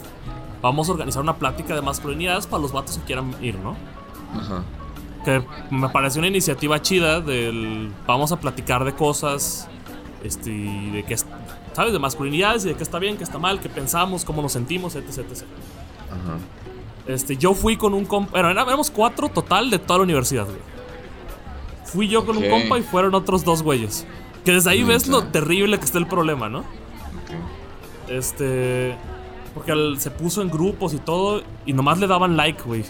vamos 0.62 0.90
a 0.90 0.94
organizar 0.94 1.22
una 1.22 1.36
plática 1.36 1.76
de 1.76 1.82
masculinidades 1.82 2.48
para 2.48 2.62
los 2.62 2.72
vatos 2.72 2.98
que 2.98 3.04
quieran 3.04 3.36
ir, 3.42 3.56
¿no? 3.60 3.76
Ajá. 4.34 4.64
Que 5.24 5.44
me 5.72 5.90
pareció 5.90 6.20
una 6.20 6.28
iniciativa 6.28 6.82
chida 6.82 7.20
del 7.20 7.92
vamos 8.08 8.32
a 8.32 8.40
platicar 8.40 8.86
de 8.86 8.94
cosas, 8.94 9.68
este, 10.24 10.52
de 10.52 11.04
que, 11.08 11.18
¿sabes? 11.18 11.94
De 11.94 12.00
masculinidades 12.00 12.66
y 12.66 12.70
de 12.70 12.76
qué 12.76 12.84
está 12.84 13.00
bien, 13.00 13.18
qué 13.18 13.24
está 13.24 13.38
mal, 13.38 13.60
qué 13.60 13.70
pensamos, 13.70 14.24
cómo 14.24 14.42
nos 14.42 14.54
sentimos, 14.54 14.96
etc, 14.96 15.20
etc. 15.20 15.44
Ajá. 16.10 16.38
Este, 17.08 17.38
yo 17.38 17.54
fui 17.54 17.78
con 17.78 17.94
un 17.94 18.06
compa, 18.06 18.32
bueno, 18.32 18.50
éramos 18.50 18.90
cuatro 18.90 19.30
total 19.30 19.70
de 19.70 19.80
toda 19.80 20.00
la 20.00 20.04
universidad, 20.04 20.46
güey. 20.46 20.76
Fui 21.86 22.08
yo 22.08 22.26
con 22.26 22.38
un 22.38 22.50
compa 22.50 22.80
y 22.80 22.82
fueron 22.82 23.14
otros 23.14 23.44
dos 23.44 23.62
güeyes. 23.62 24.06
Que 24.46 24.52
desde 24.52 24.70
ahí 24.70 24.84
ves 24.84 25.08
lo 25.08 25.24
terrible 25.24 25.80
que 25.80 25.86
está 25.86 25.98
el 25.98 26.08
problema, 26.08 26.50
¿no? 26.50 26.64
Este. 28.08 28.96
Porque 29.54 29.74
se 29.98 30.12
puso 30.12 30.42
en 30.42 30.50
grupos 30.50 30.94
y 30.94 30.98
todo 30.98 31.42
y 31.66 31.74
nomás 31.74 31.98
le 31.98 32.08
daban 32.08 32.38
like, 32.38 32.62
güey. 32.64 32.86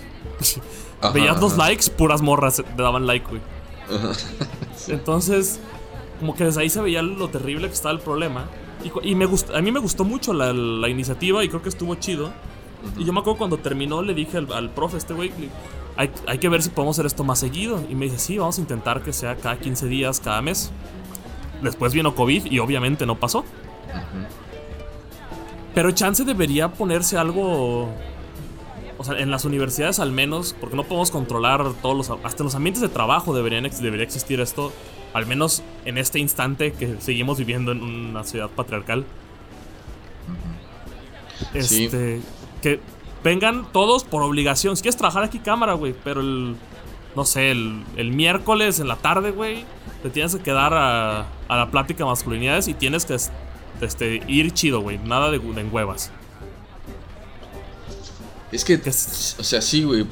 Veías 1.14 1.40
los 1.40 1.58
likes, 1.58 1.90
puras 1.90 2.22
morras 2.22 2.60
le 2.60 2.84
daban 2.84 3.06
like, 3.06 3.26
güey. 3.28 3.42
Entonces, 4.88 5.60
como 6.20 6.36
que 6.36 6.46
desde 6.46 6.62
ahí 6.62 6.70
se 6.70 6.82
veía 6.82 7.02
lo 7.02 7.30
terrible 7.30 7.68
que 7.68 7.74
estaba 7.74 7.94
el 7.94 8.02
problema. 8.02 8.50
Y, 9.04 9.16
me 9.16 9.26
gustó, 9.26 9.56
a 9.56 9.62
mí 9.62 9.72
me 9.72 9.80
gustó 9.80 10.04
mucho 10.04 10.34
la, 10.34 10.90
iniciativa 10.90 11.44
y 11.44 11.50
creo 11.50 11.62
que 11.62 11.70
estuvo 11.70 11.96
chido. 11.96 12.32
Y 12.98 13.06
yo 13.06 13.14
me 13.14 13.20
acuerdo 13.20 13.38
cuando 13.38 13.58
terminó, 13.58 14.02
le 14.02 14.14
dije 14.14 14.38
al, 14.38 14.70
profe, 14.72 14.98
este 14.98 15.14
güey, 15.14 15.32
hay, 15.98 16.12
hay, 16.28 16.38
que 16.38 16.50
ver 16.50 16.62
si 16.62 16.70
podemos 16.70 16.96
hacer 16.96 17.08
esto 17.08 17.24
más 17.24 17.40
seguido. 17.40 17.82
Y 17.90 17.96
me 17.96 18.06
dice, 18.06 18.20
sí, 18.20 18.38
vamos 18.38 18.58
a 18.58 18.62
intentar 18.62 19.02
que 19.02 19.14
sea 19.14 19.36
cada 19.38 19.58
15 19.58 19.88
días, 19.88 20.20
cada 20.20 20.42
mes. 20.42 20.72
Después 21.66 21.94
vino 21.94 22.16
COVID 22.16 22.46
y 22.52 22.60
obviamente 22.60 23.06
no 23.06 23.16
pasó. 23.16 23.44
Pero 25.74 25.92
Chance 25.92 26.24
debería 26.24 26.72
ponerse 26.72 27.18
algo. 27.18 27.90
O 28.98 29.04
sea, 29.04 29.20
en 29.20 29.30
las 29.30 29.44
universidades 29.44 30.00
al 30.00 30.14
menos, 30.14 30.56
porque 30.60 30.78
no 30.78 30.84
podemos 30.84 31.12
controlar 31.12 31.74
todos 31.82 31.98
los. 31.98 32.20
Hasta 32.24 32.44
en 32.44 32.46
los 32.46 32.56
ambientes 32.56 32.82
de 32.82 32.88
trabajo 32.88 33.36
deberían, 33.36 33.70
debería 33.82 34.06
existir 34.06 34.40
esto. 34.40 34.72
Al 35.14 35.26
menos 35.26 35.64
en 35.86 35.98
este 35.98 36.20
instante 36.20 36.72
que 36.72 36.96
seguimos 37.00 37.38
viviendo 37.38 37.74
en 37.74 37.84
una 37.84 38.24
ciudad 38.24 38.50
patriarcal. 38.50 39.06
Este. 41.54 42.22
Que 42.62 42.80
vengan 43.24 43.70
todos 43.74 44.06
por 44.06 44.24
obligación. 44.24 44.78
Si 44.78 44.82
quieres 44.82 44.98
trabajar 44.98 45.24
aquí, 45.24 45.40
cámara, 45.40 45.74
güey. 45.74 45.94
Pero 46.04 46.22
el. 46.22 46.56
No 47.16 47.26
sé, 47.26 47.52
el, 47.52 47.84
el 47.96 48.12
miércoles 48.12 48.80
en 48.80 48.88
la 48.88 48.98
tarde, 48.98 49.32
güey. 49.32 49.66
Te 50.04 50.10
tienes 50.10 50.36
que 50.36 50.42
quedar 50.42 50.74
a, 50.74 51.26
a 51.48 51.58
la 51.58 51.72
plática 51.72 52.06
masculinidades 52.06 52.68
y 52.68 52.74
tienes 52.74 53.06
que 53.06 53.18
este, 53.82 54.22
ir 54.28 54.54
chido, 54.54 54.82
güey. 54.82 54.98
Nada 54.98 55.32
de, 55.32 55.38
en 55.38 55.74
huevas. 55.74 56.12
Es 58.52 58.64
que, 58.64 58.76
o 58.76 59.44
sea, 59.44 59.62
sí, 59.62 59.84
güey. 59.84 60.06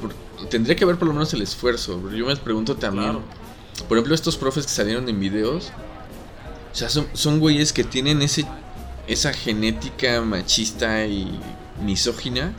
Tendría 0.50 0.76
que 0.76 0.84
haber 0.84 0.98
por 0.98 1.08
lo 1.08 1.14
menos 1.14 1.32
el 1.34 1.42
esfuerzo. 1.42 2.10
Yo 2.10 2.26
me 2.26 2.36
pregunto 2.36 2.76
también. 2.76 3.18
Por 3.88 3.96
ejemplo, 3.96 4.14
estos 4.14 4.36
profes 4.36 4.66
que 4.66 4.72
salieron 4.72 5.08
en 5.08 5.20
videos. 5.20 5.72
O 6.72 6.76
sea, 6.76 6.88
son, 6.88 7.06
son 7.12 7.38
güeyes 7.38 7.72
que 7.72 7.84
tienen 7.84 8.20
ese, 8.22 8.44
esa 9.06 9.32
genética 9.32 10.20
machista 10.22 11.06
y 11.06 11.38
misógina 11.82 12.52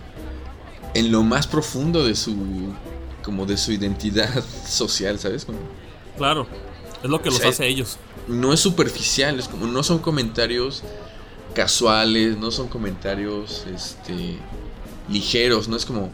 en 0.94 1.12
lo 1.12 1.24
más 1.24 1.48
profundo 1.48 2.06
de 2.06 2.16
su 2.16 2.36
como 3.26 3.46
de 3.46 3.58
su 3.58 3.72
identidad 3.74 4.44
social, 4.68 5.20
¿sabes? 5.20 5.46
Claro, 6.18 6.48
es 7.04 7.10
lo 7.10 7.22
que 7.22 7.30
los 7.30 7.44
hace 7.44 7.68
ellos 7.68 7.98
no 8.28 8.54
es 8.54 8.60
superficial, 8.60 9.40
es 9.40 9.48
como 9.48 9.68
no 9.68 9.84
son 9.84 10.00
comentarios 10.00 10.84
casuales, 11.54 12.38
no 12.38 12.52
son 12.52 12.68
comentarios 12.68 13.66
este 13.74 14.38
ligeros, 15.10 15.68
no 15.68 15.76
es 15.76 15.86
como 15.86 16.12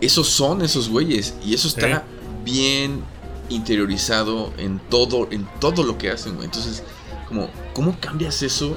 esos 0.00 0.28
son 0.28 0.62
esos 0.62 0.88
güeyes 0.88 1.34
y 1.44 1.54
eso 1.54 1.68
está 1.68 2.04
bien 2.44 3.02
interiorizado 3.48 4.52
en 4.58 4.80
todo 4.90 5.28
en 5.30 5.46
todo 5.60 5.82
lo 5.82 5.98
que 5.98 6.10
hacen, 6.10 6.36
Entonces, 6.42 6.82
como 7.28 7.48
cómo 7.72 7.96
cambias 8.00 8.42
eso 8.42 8.76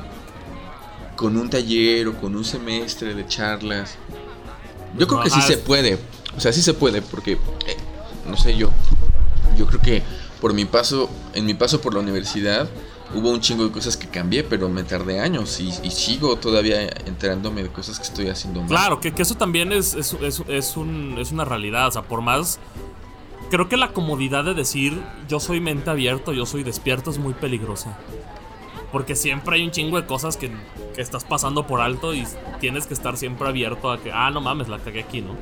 con 1.15 1.37
un 1.37 1.49
taller 1.49 2.07
o 2.07 2.19
con 2.19 2.35
un 2.35 2.45
semestre 2.45 3.13
de 3.13 3.25
charlas? 3.27 3.95
Yo 4.97 5.07
creo 5.07 5.23
que 5.23 5.29
sí 5.29 5.41
se 5.41 5.57
puede. 5.57 5.97
O 6.37 6.39
sea, 6.39 6.51
sí 6.51 6.61
se 6.61 6.73
puede 6.73 7.01
porque 7.01 7.33
eh, 7.33 7.77
no 8.27 8.37
sé 8.37 8.55
yo. 8.55 8.69
Yo 9.57 9.65
creo 9.67 9.81
que 9.81 10.03
por 10.41 10.53
mi 10.53 10.65
paso, 10.65 11.09
en 11.33 11.45
mi 11.45 11.53
paso 11.53 11.81
por 11.81 11.93
la 11.93 11.99
universidad, 12.01 12.69
hubo 13.13 13.29
un 13.31 13.39
chingo 13.39 13.63
de 13.63 13.71
cosas 13.71 13.97
que 13.97 14.07
cambié, 14.07 14.43
pero 14.43 14.69
me 14.69 14.83
tardé 14.83 15.19
años 15.19 15.59
y, 15.59 15.71
sigo 15.91 16.37
todavía 16.37 16.83
enterándome 17.05 17.63
de 17.63 17.69
cosas 17.69 17.97
que 17.97 18.03
estoy 18.03 18.29
haciendo 18.29 18.61
mal. 18.61 18.69
Claro, 18.69 18.99
que, 18.99 19.13
eso 19.17 19.35
también 19.35 19.71
es, 19.71 19.95
es, 19.95 20.15
es, 20.47 20.77
un, 20.77 21.15
es 21.17 21.31
una 21.31 21.45
realidad. 21.45 21.87
O 21.87 21.91
sea, 21.91 22.03
por 22.03 22.21
más. 22.21 22.59
Creo 23.51 23.69
que 23.69 23.77
la 23.77 23.93
comodidad 23.93 24.43
de 24.43 24.55
decir 24.55 24.99
yo 25.29 25.39
soy 25.39 25.59
mente 25.59 25.89
abierto, 25.91 26.33
yo 26.33 26.47
soy 26.47 26.63
despierto 26.63 27.11
es 27.11 27.19
muy 27.19 27.33
peligrosa. 27.33 27.97
Porque 28.91 29.15
siempre 29.15 29.57
hay 29.57 29.63
un 29.63 29.71
chingo 29.71 30.01
de 30.01 30.07
cosas 30.07 30.35
que, 30.35 30.51
que, 30.95 31.01
estás 31.01 31.23
pasando 31.25 31.67
por 31.67 31.79
alto 31.79 32.13
y 32.13 32.25
tienes 32.59 32.87
que 32.87 32.93
estar 32.93 33.17
siempre 33.17 33.47
abierto 33.47 33.91
a 33.91 33.99
que, 34.01 34.11
ah, 34.11 34.31
no 34.31 34.41
mames, 34.41 34.67
la 34.67 34.79
cagué 34.79 35.01
aquí, 35.01 35.21
¿no? 35.21 35.35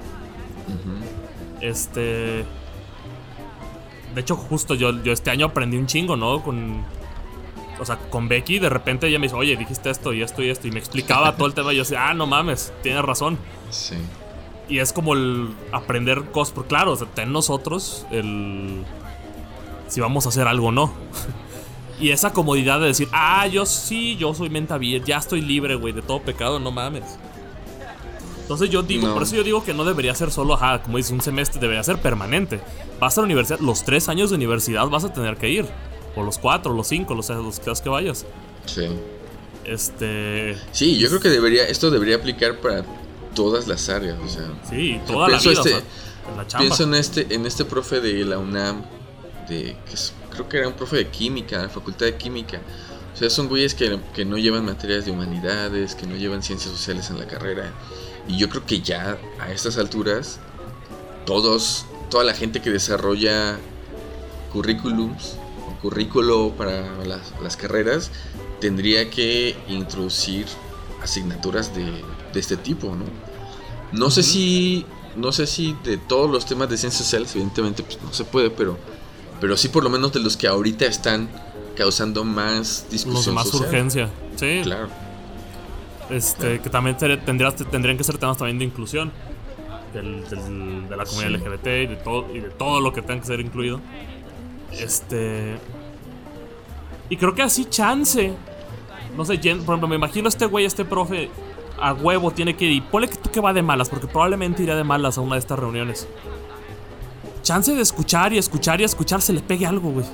Este. 1.61 2.45
De 4.13 4.21
hecho, 4.21 4.35
justo 4.35 4.75
yo, 4.75 4.91
yo 5.03 5.11
este 5.11 5.31
año 5.31 5.47
aprendí 5.47 5.77
un 5.77 5.87
chingo, 5.87 6.15
¿no? 6.15 6.43
Con. 6.43 6.83
O 7.79 7.85
sea, 7.85 7.97
con 7.97 8.27
Becky, 8.27 8.59
de 8.59 8.69
repente 8.69 9.07
ella 9.07 9.17
me 9.17 9.25
dice, 9.25 9.35
oye, 9.35 9.57
dijiste 9.57 9.89
esto 9.89 10.13
y 10.13 10.21
esto 10.21 10.43
y 10.43 10.49
esto. 10.49 10.67
Y 10.67 10.71
me 10.71 10.79
explicaba 10.79 11.35
todo 11.35 11.47
el 11.47 11.53
tema. 11.55 11.73
Y 11.73 11.77
yo 11.77 11.83
decía, 11.83 12.09
ah, 12.09 12.13
no 12.13 12.27
mames, 12.27 12.71
tienes 12.83 13.03
razón. 13.03 13.37
Sí. 13.69 13.95
Y 14.69 14.79
es 14.79 14.93
como 14.93 15.13
el 15.13 15.53
aprender 15.71 16.25
cosas. 16.31 16.53
Porque 16.53 16.69
claro, 16.69 16.91
o 16.91 16.95
sea, 16.95 17.07
ten 17.07 17.31
nosotros 17.31 18.05
el. 18.11 18.83
Si 19.87 20.01
vamos 20.01 20.25
a 20.25 20.29
hacer 20.29 20.47
algo 20.47 20.67
o 20.67 20.71
no. 20.71 20.93
y 21.99 22.09
esa 22.09 22.33
comodidad 22.33 22.79
de 22.79 22.87
decir, 22.87 23.07
ah, 23.11 23.47
yo 23.47 23.65
sí, 23.65 24.17
yo 24.17 24.33
soy 24.33 24.49
menta 24.49 24.77
bien, 24.77 25.03
ya 25.05 25.17
estoy 25.17 25.41
libre, 25.41 25.75
güey, 25.75 25.93
de 25.93 26.01
todo 26.01 26.21
pecado, 26.21 26.59
no 26.59 26.71
mames. 26.71 27.17
Entonces 28.43 28.69
yo 28.69 28.83
digo, 28.83 29.13
por 29.13 29.23
eso 29.23 29.37
yo 29.37 29.43
digo 29.43 29.63
que 29.63 29.73
no 29.73 29.85
debería 29.85 30.13
ser 30.13 30.29
solo, 30.29 30.55
ajá, 30.55 30.83
como 30.83 30.97
dice, 30.97 31.13
un 31.13 31.21
semestre, 31.21 31.61
debería 31.61 31.81
ser 31.81 32.01
permanente. 32.01 32.59
Vas 32.99 33.17
a 33.17 33.21
la 33.21 33.25
universidad, 33.25 33.59
los 33.59 33.85
tres 33.85 34.09
años 34.09 34.29
de 34.29 34.35
universidad 34.35 34.85
vas 34.87 35.05
a 35.05 35.13
tener 35.13 35.37
que 35.37 35.49
ir. 35.49 35.65
O 36.15 36.23
los 36.23 36.37
cuatro, 36.37 36.73
los 36.73 36.87
cinco, 36.87 37.15
los, 37.15 37.29
los 37.29 37.59
que 37.59 37.71
que 37.81 37.89
vayas. 37.89 38.25
Sí. 38.65 38.87
Este. 39.63 40.57
Sí, 40.73 40.99
yo 40.99 41.07
creo 41.07 41.21
que 41.21 41.29
debería, 41.29 41.63
esto 41.63 41.89
debería 41.89 42.17
aplicar 42.17 42.59
para 42.59 42.83
todas 43.33 43.65
las 43.65 43.87
áreas, 43.87 44.17
o 44.23 44.27
sea. 44.27 44.43
Sí, 44.69 44.99
toda 45.07 45.29
la 45.29 45.39
vida. 45.39 45.51
Este, 45.51 46.57
Pienso 46.57 46.83
en 46.83 46.95
este, 46.95 47.33
en 47.33 47.45
este 47.45 47.63
profe 47.63 48.01
de 48.01 48.25
la 48.25 48.39
UNAM, 48.39 48.83
de, 49.47 49.77
que 49.89 49.95
creo 50.31 50.49
que 50.49 50.57
era 50.57 50.67
un 50.67 50.73
profe 50.73 50.97
de 50.97 51.07
química, 51.07 51.57
de 51.59 51.63
la 51.63 51.69
facultad 51.69 52.07
de 52.07 52.17
química. 52.17 52.61
O 53.13 53.17
sea, 53.17 53.29
son 53.29 53.47
güeyes 53.47 53.73
que, 53.73 53.99
que 54.13 54.25
no 54.25 54.37
llevan 54.37 54.65
materias 54.65 55.05
de 55.05 55.11
humanidades, 55.11 55.95
que 55.95 56.05
no 56.05 56.17
llevan 56.17 56.43
ciencias 56.43 56.73
sociales 56.73 57.09
en 57.09 57.19
la 57.19 57.27
carrera 57.27 57.71
y 58.27 58.37
yo 58.37 58.49
creo 58.49 58.65
que 58.65 58.81
ya 58.81 59.17
a 59.39 59.51
estas 59.51 59.77
alturas, 59.77 60.39
todos, 61.25 61.85
toda 62.09 62.23
la 62.23 62.33
gente 62.33 62.61
que 62.61 62.69
desarrolla 62.69 63.57
currículums, 64.51 65.35
currículo 65.81 66.53
para 66.57 66.83
las, 67.03 67.57
carreras, 67.57 68.11
tendría 68.61 69.09
que 69.09 69.57
introducir 69.67 70.45
asignaturas 71.01 71.75
de, 71.75 72.03
este 72.33 72.55
tipo, 72.55 72.95
¿no? 72.95 73.05
No 73.91 74.09
sé 74.09 74.23
si. 74.23 74.85
No 75.15 75.31
sé 75.31 75.45
si 75.45 75.75
de 75.83 75.97
todos 75.97 76.31
los 76.31 76.47
temas 76.47 76.67
de 76.67 76.77
ciencias 76.77 77.03
sociales, 77.03 77.35
evidentemente, 77.35 77.83
pues 77.83 78.01
no 78.01 78.11
se 78.13 78.23
puede, 78.23 78.49
pero. 78.49 78.77
Pero 79.39 79.57
sí 79.57 79.67
por 79.67 79.83
lo 79.83 79.89
menos 79.89 80.13
de 80.13 80.21
los 80.21 80.37
que 80.37 80.47
ahorita 80.47 80.85
están 80.85 81.29
causando 81.75 82.23
más 82.23 82.85
discusión. 82.89 83.35
más 83.35 83.53
urgencia. 83.53 84.09
Sí. 84.37 84.61
Claro. 84.63 84.87
Este, 86.09 86.59
que 86.59 86.69
también 86.69 86.97
tendrías, 86.97 87.55
tendrían 87.55 87.97
que 87.97 88.03
ser 88.03 88.17
temas 88.17 88.37
también 88.37 88.59
de 88.59 88.65
inclusión. 88.65 89.11
de 89.93 90.95
la 90.95 91.05
comunidad 91.05 91.31
LGBT 91.31 91.67
y 91.67 91.87
de, 91.87 91.95
todo, 92.03 92.35
y 92.35 92.39
de 92.39 92.49
todo 92.49 92.81
lo 92.81 92.93
que 92.93 93.01
tenga 93.01 93.21
que 93.21 93.27
ser 93.27 93.39
incluido. 93.39 93.79
Este. 94.71 95.57
Y 97.09 97.17
creo 97.17 97.33
que 97.35 97.43
así 97.43 97.65
chance. 97.65 98.33
No 99.15 99.25
sé, 99.25 99.37
por 99.37 99.47
ejemplo, 99.47 99.87
me 99.87 99.95
imagino 99.95 100.27
este 100.27 100.47
güey, 100.47 100.65
este 100.65 100.85
profe, 100.85 101.29
a 101.79 101.93
huevo 101.93 102.31
tiene 102.31 102.55
que 102.55 102.65
ir. 102.65 102.71
Y 102.71 102.81
ponle 102.81 103.07
que 103.07 103.17
tú 103.17 103.29
que 103.29 103.39
va 103.39 103.53
de 103.53 103.61
malas, 103.61 103.89
porque 103.89 104.07
probablemente 104.07 104.63
iría 104.63 104.75
de 104.75 104.83
malas 104.83 105.17
a 105.17 105.21
una 105.21 105.35
de 105.35 105.39
estas 105.39 105.59
reuniones. 105.59 106.07
Chance 107.43 107.75
de 107.75 107.81
escuchar 107.81 108.33
y 108.33 108.37
escuchar 108.37 108.81
y 108.81 108.85
escuchar 108.85 109.21
se 109.21 109.33
le 109.33 109.41
pegue 109.41 109.65
algo, 109.65 109.91
güey. 109.91 110.05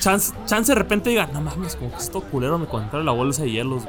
Chance, 0.00 0.34
chance 0.46 0.70
de 0.70 0.78
repente 0.78 1.10
diga, 1.10 1.26
no 1.32 1.40
mames, 1.40 1.76
como 1.76 1.90
que 1.90 1.96
esto 1.96 2.20
culero 2.20 2.58
me 2.58 2.64
encontré 2.64 3.02
la 3.02 3.12
bolsa 3.12 3.42
de 3.42 3.50
hielos. 3.50 3.84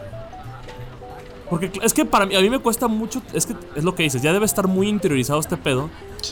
Porque 1.50 1.72
es 1.82 1.94
que 1.94 2.06
para 2.06 2.26
mí, 2.26 2.36
a 2.36 2.42
mí 2.42 2.50
me 2.50 2.60
cuesta 2.60 2.88
mucho, 2.88 3.22
es 3.34 3.46
que 3.46 3.56
es 3.76 3.84
lo 3.84 3.96
que 3.96 4.04
dices, 4.04 4.22
ya 4.22 4.34
debe 4.34 4.46
estar 4.46 4.68
muy 4.68 4.88
interiorizado 4.88 5.40
este 5.40 5.58
pedo 5.58 5.90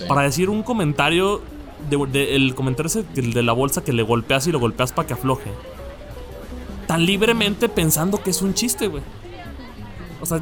para 0.07 0.21
decir 0.21 0.49
un 0.49 0.61
comentario, 0.61 1.41
de, 1.89 2.35
el 2.35 2.53
comentario 2.53 2.87
ese 2.87 3.03
de 3.03 3.43
la 3.43 3.53
bolsa 3.53 3.83
que 3.83 3.93
le 3.93 4.03
golpeas 4.03 4.45
y 4.47 4.51
lo 4.51 4.59
golpeas 4.59 4.91
para 4.91 5.07
que 5.07 5.13
afloje. 5.13 5.51
Tan 6.85 7.05
libremente 7.05 7.67
pensando 7.67 8.21
que 8.21 8.29
es 8.29 8.41
un 8.41 8.53
chiste, 8.53 8.87
güey. 8.87 9.03
O 10.21 10.25
sea, 10.25 10.39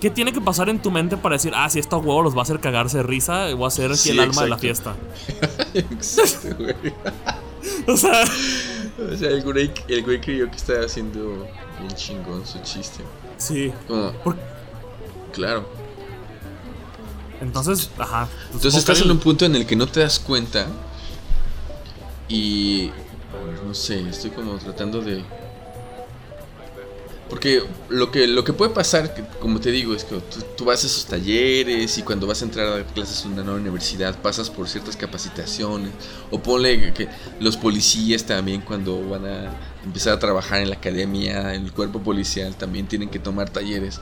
¿qué 0.00 0.10
tiene 0.10 0.32
que 0.32 0.40
pasar 0.40 0.68
en 0.68 0.80
tu 0.80 0.92
mente 0.92 1.16
para 1.16 1.34
decir, 1.34 1.52
ah, 1.54 1.68
si 1.68 1.80
esto 1.80 1.98
huevo 1.98 2.22
los 2.22 2.34
va 2.36 2.40
a 2.40 2.42
hacer 2.42 2.60
cagarse 2.60 2.98
de 2.98 3.02
risa, 3.02 3.52
voy 3.54 3.66
a 3.66 3.70
ser 3.70 3.92
aquí 3.92 4.10
el 4.10 4.20
alma 4.20 4.42
de 4.42 4.48
la 4.48 4.58
fiesta? 4.58 4.94
exacto, 5.74 6.56
güey. 6.56 6.76
o 7.86 7.96
sea. 7.96 8.24
O 9.12 9.16
sea, 9.16 9.30
el 9.30 9.42
güey, 9.42 9.72
el 9.88 10.02
güey 10.04 10.20
creyó 10.20 10.50
que 10.50 10.56
estaba 10.56 10.84
haciendo 10.84 11.48
bien 11.80 11.92
chingón 11.94 12.46
su 12.46 12.60
chiste. 12.62 13.02
Sí. 13.38 13.72
Claro. 15.32 15.68
Entonces, 17.40 17.90
ajá. 17.98 18.26
Pues 18.26 18.54
Entonces 18.54 18.80
estás 18.80 19.00
en 19.00 19.10
un 19.10 19.18
punto 19.18 19.44
en 19.44 19.56
el 19.56 19.66
que 19.66 19.76
no 19.76 19.86
te 19.86 20.00
das 20.00 20.18
cuenta. 20.18 20.66
Y. 22.28 22.90
No 23.66 23.74
sé, 23.74 24.08
estoy 24.08 24.30
como 24.30 24.56
tratando 24.58 25.00
de. 25.00 25.24
Porque 27.34 27.64
lo 27.88 28.12
que, 28.12 28.28
lo 28.28 28.44
que 28.44 28.52
puede 28.52 28.72
pasar, 28.72 29.12
como 29.40 29.58
te 29.58 29.72
digo, 29.72 29.92
es 29.92 30.04
que 30.04 30.20
tú, 30.56 30.66
vas 30.66 30.84
a 30.84 30.86
esos 30.86 31.04
talleres 31.06 31.98
y 31.98 32.02
cuando 32.02 32.28
vas 32.28 32.42
a 32.42 32.44
entrar 32.44 32.78
a 32.78 32.84
clases 32.84 33.24
en 33.24 33.32
una 33.32 33.42
nueva 33.42 33.58
universidad 33.58 34.16
pasas 34.22 34.50
por 34.50 34.68
ciertas 34.68 34.96
capacitaciones. 34.96 35.90
O 36.30 36.40
ponle 36.40 36.94
que 36.94 37.08
los 37.40 37.56
policías 37.56 38.22
también 38.22 38.60
cuando 38.60 39.08
van 39.08 39.26
a 39.26 39.60
empezar 39.84 40.12
a 40.12 40.20
trabajar 40.20 40.60
en 40.60 40.70
la 40.70 40.76
academia, 40.76 41.54
en 41.54 41.64
el 41.64 41.72
cuerpo 41.72 42.00
policial, 42.00 42.54
también 42.54 42.86
tienen 42.86 43.08
que 43.08 43.18
tomar 43.18 43.50
talleres. 43.50 44.00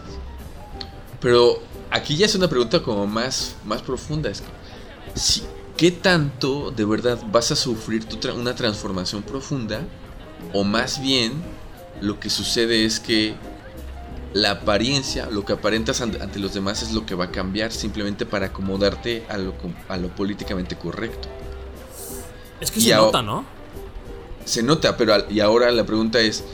Pero 1.19 1.59
aquí 1.91 2.19
ya 2.19 2.27
es 2.27 2.35
una 2.35 2.49
pregunta 2.49 2.83
como 2.83 3.07
más, 3.07 3.55
más 3.65 3.81
profunda. 3.81 4.29
Es 4.29 4.43
si, 5.15 5.43
¿Qué 5.79 5.91
tanto 5.91 6.71
de 6.71 6.85
verdad 6.85 7.19
vas 7.33 7.51
a 7.51 7.57
sufrir 7.57 8.07
una 8.37 8.55
transformación 8.55 9.23
profunda? 9.23 9.81
O 10.53 10.65
más 10.65 11.01
bien 11.01 11.33
lo 12.03 12.21
que 12.21 12.29
sucede 12.29 12.85
es 12.85 13.01
que 13.01 13.35
la 14.35 14.51
apariencia, 14.51 15.29
lo 15.31 15.45
que 15.45 15.53
aparentas 15.53 16.01
ante 16.01 16.39
los 16.39 16.55
demás 16.55 16.83
es 16.83 16.93
lo 16.93 17.07
que 17.07 17.15
va 17.15 17.27
a 17.27 17.31
cambiar 17.31 17.73
simplemente 17.73 18.27
para 18.27 18.47
acomodarte 18.47 19.25
a 19.29 19.37
lo, 19.37 19.55
a 19.89 19.97
lo 19.97 20.09
políticamente 20.09 20.77
correcto. 20.77 21.29
Es 22.61 22.71
que 22.71 22.81
se 22.81 22.95
nota, 22.95 23.23
¿no? 23.23 23.45
Se 24.45 24.63
nota, 24.63 24.97
pero 24.97 25.31
y 25.31 25.41
ahora 25.41 25.71
la 25.71 25.85
pregunta 25.85 26.21
es, 26.21 26.45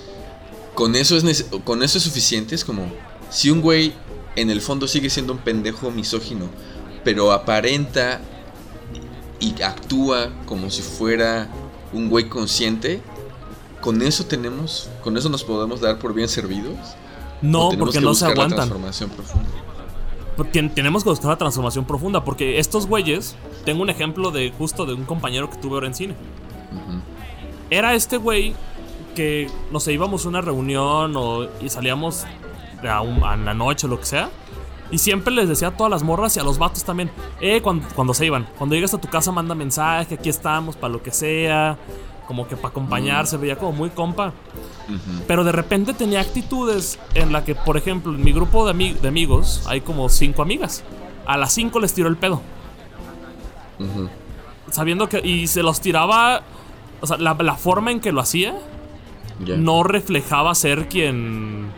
¿con 0.75 0.97
eso 0.97 1.17
es, 1.17 1.47
¿con 1.65 1.83
eso 1.83 1.99
es 1.99 2.05
suficiente? 2.05 2.55
Es 2.55 2.65
como, 2.65 2.91
si 3.31 3.51
un 3.51 3.61
güey 3.61 3.95
en 4.37 4.51
el 4.51 4.61
fondo 4.61 4.87
sigue 4.89 5.09
siendo 5.09 5.33
un 5.33 5.39
pendejo 5.39 5.91
misógino, 5.91 6.49
pero 7.05 7.33
aparenta 7.33 8.21
y 9.41 9.63
actúa 9.63 10.31
como 10.47 10.71
si 10.71 10.83
fuera 10.83 11.49
un 11.93 12.11
güey 12.11 12.29
consciente, 12.29 13.01
¿con 13.89 14.03
eso 14.03 14.27
tenemos, 14.27 14.91
con 15.03 15.17
eso 15.17 15.31
nos 15.31 15.43
podemos 15.43 15.81
dar 15.81 15.99
por 15.99 16.13
bien 16.13 16.29
servidos? 16.29 16.77
No, 17.41 17.71
porque 17.79 18.03
no 18.03 18.13
se 18.13 18.27
aguantan. 18.27 18.51
La 18.51 18.57
transformación 18.57 19.09
profunda. 19.09 20.75
tenemos 20.75 21.05
que 21.05 21.09
buscar 21.09 21.31
la 21.31 21.39
transformación 21.39 21.87
profunda, 21.87 22.23
porque 22.23 22.59
estos 22.59 22.87
güeyes, 22.87 23.35
tengo 23.65 23.81
un 23.81 23.89
ejemplo 23.89 24.31
de 24.31 24.51
justo 24.51 24.85
de 24.85 24.93
un 24.93 25.07
compañero 25.07 25.49
que 25.49 25.57
tuve 25.57 25.77
ahora 25.77 25.87
en 25.87 25.95
cine. 25.95 26.15
Era 27.71 27.95
este 27.95 28.19
güey 28.19 28.55
que, 29.15 29.51
no 29.73 29.81
sé, 29.81 29.95
íbamos 29.95 30.27
a 30.27 30.29
una 30.29 30.43
reunión 30.43 31.17
o, 31.17 31.45
y 31.59 31.71
salíamos 31.71 32.27
a, 32.87 32.99
a 32.99 33.37
la 33.39 33.55
noche 33.55 33.87
o 33.87 33.89
lo 33.89 33.99
que 33.99 34.05
sea. 34.05 34.29
Y 34.91 34.99
siempre 34.99 35.33
les 35.33 35.49
decía 35.49 35.69
a 35.69 35.77
todas 35.79 35.91
las 35.91 36.03
morras 36.03 36.37
y 36.37 36.41
a 36.41 36.43
los 36.43 36.59
vatos 36.59 36.85
también, 36.85 37.11
eh, 37.41 37.63
cuando, 37.63 38.13
se 38.13 38.27
iban, 38.27 38.47
cuando 38.59 38.75
llegas 38.75 38.93
a 38.93 38.99
tu 38.99 39.09
casa 39.09 39.33
manda 39.33 39.55
mensaje, 39.55 40.17
aquí 40.17 40.29
estamos 40.29 40.77
para 40.77 40.93
lo 40.93 41.03
que 41.03 41.11
sea, 41.11 41.79
como 42.29 42.47
que 42.47 42.57
para 42.57 42.69
acompañarse, 42.69 43.39
veía 43.39 43.57
como 43.57 43.73
muy 43.73 43.89
compa. 43.89 44.35
Pero 45.27 45.45
de 45.45 45.51
repente 45.51 45.95
tenía 45.95 46.21
actitudes 46.21 46.99
en 47.15 47.33
la 47.33 47.43
que, 47.43 47.55
por 47.55 47.79
ejemplo, 47.79 48.15
en 48.15 48.23
mi 48.23 48.33
grupo 48.33 48.71
de, 48.71 48.95
de 48.95 49.09
amigos 49.09 49.65
hay 49.67 49.81
como 49.81 50.11
cinco 50.11 50.43
amigas. 50.43 50.85
A 51.25 51.39
las 51.39 51.55
cinco 51.55 51.81
les 51.81 51.95
tiró 51.95 52.07
el 52.07 52.19
pedo. 52.19 52.43
Sabiendo 54.71 55.09
que... 55.09 55.27
Y 55.27 55.47
se 55.47 55.63
los 55.63 55.81
tiraba... 55.81 56.43
O 57.01 57.07
sea, 57.07 57.17
la, 57.17 57.55
forma 57.55 57.93
en 57.93 58.01
que 58.01 58.13
lo 58.13 58.21
hacía 58.21 58.59
no 59.39 59.83
reflejaba 59.83 60.55
ser 60.55 60.87
quien... 60.87 61.71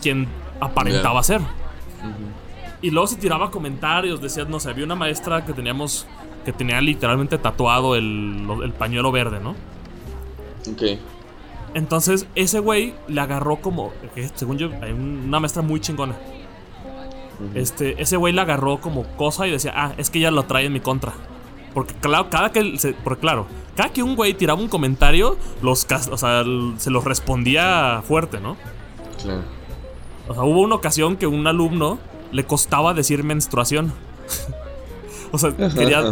Quien 0.00 0.28
aparentaba 0.60 1.22
ser. 1.22 1.42
Y 2.80 2.90
luego 2.90 3.06
se 3.06 3.16
tiraba 3.16 3.50
comentarios, 3.50 4.22
decía, 4.22 4.46
no 4.46 4.60
sé, 4.60 4.70
había 4.70 4.86
una 4.86 4.94
maestra 4.94 5.44
que 5.44 5.52
teníamos, 5.52 6.06
que 6.44 6.52
tenía 6.52 6.80
literalmente 6.80 7.38
tatuado 7.38 7.94
el, 7.96 8.72
pañuelo 8.78 9.12
verde, 9.12 9.40
¿no? 9.40 9.50
Ok. 10.70 10.98
Entonces 11.74 12.26
ese 12.34 12.60
güey 12.60 12.94
le 13.08 13.20
agarró 13.20 13.56
como, 13.56 13.92
según 14.34 14.58
yo, 14.58 14.70
hay 14.82 14.92
una 14.92 15.40
maestra 15.40 15.62
muy 15.62 15.80
chingona. 15.80 16.16
Este, 17.54 18.00
ese 18.02 18.16
güey 18.16 18.32
le 18.32 18.40
agarró 18.40 18.80
como 18.80 19.04
cosa 19.16 19.46
y 19.46 19.50
decía, 19.52 19.72
ah, 19.76 19.92
es 19.96 20.10
que 20.10 20.18
ella 20.18 20.30
lo 20.30 20.44
trae 20.44 20.66
en 20.66 20.72
mi 20.72 20.80
contra. 20.80 21.12
Porque 21.72 21.94
claro, 21.94 22.30
cada 22.30 22.50
que, 22.50 22.78
se, 22.78 22.94
porque 22.94 23.20
claro, 23.20 23.46
cada 23.76 23.90
que 23.90 24.02
un 24.02 24.16
güey 24.16 24.34
tiraba 24.34 24.60
un 24.60 24.68
comentario, 24.68 25.36
los, 25.62 25.86
o 26.10 26.16
sea, 26.16 26.42
se 26.78 26.90
los 26.90 27.04
respondía 27.04 28.02
fuerte, 28.04 28.40
¿no? 28.40 28.56
Claro. 29.22 29.42
O 30.28 30.34
sea, 30.34 30.42
hubo 30.42 30.62
una 30.62 30.74
ocasión 30.74 31.16
que 31.16 31.26
un 31.26 31.46
alumno 31.46 31.98
le 32.32 32.44
costaba 32.44 32.94
decir 32.94 33.22
menstruación. 33.22 33.92
o 35.32 35.38
sea, 35.38 35.54
quería. 35.56 36.02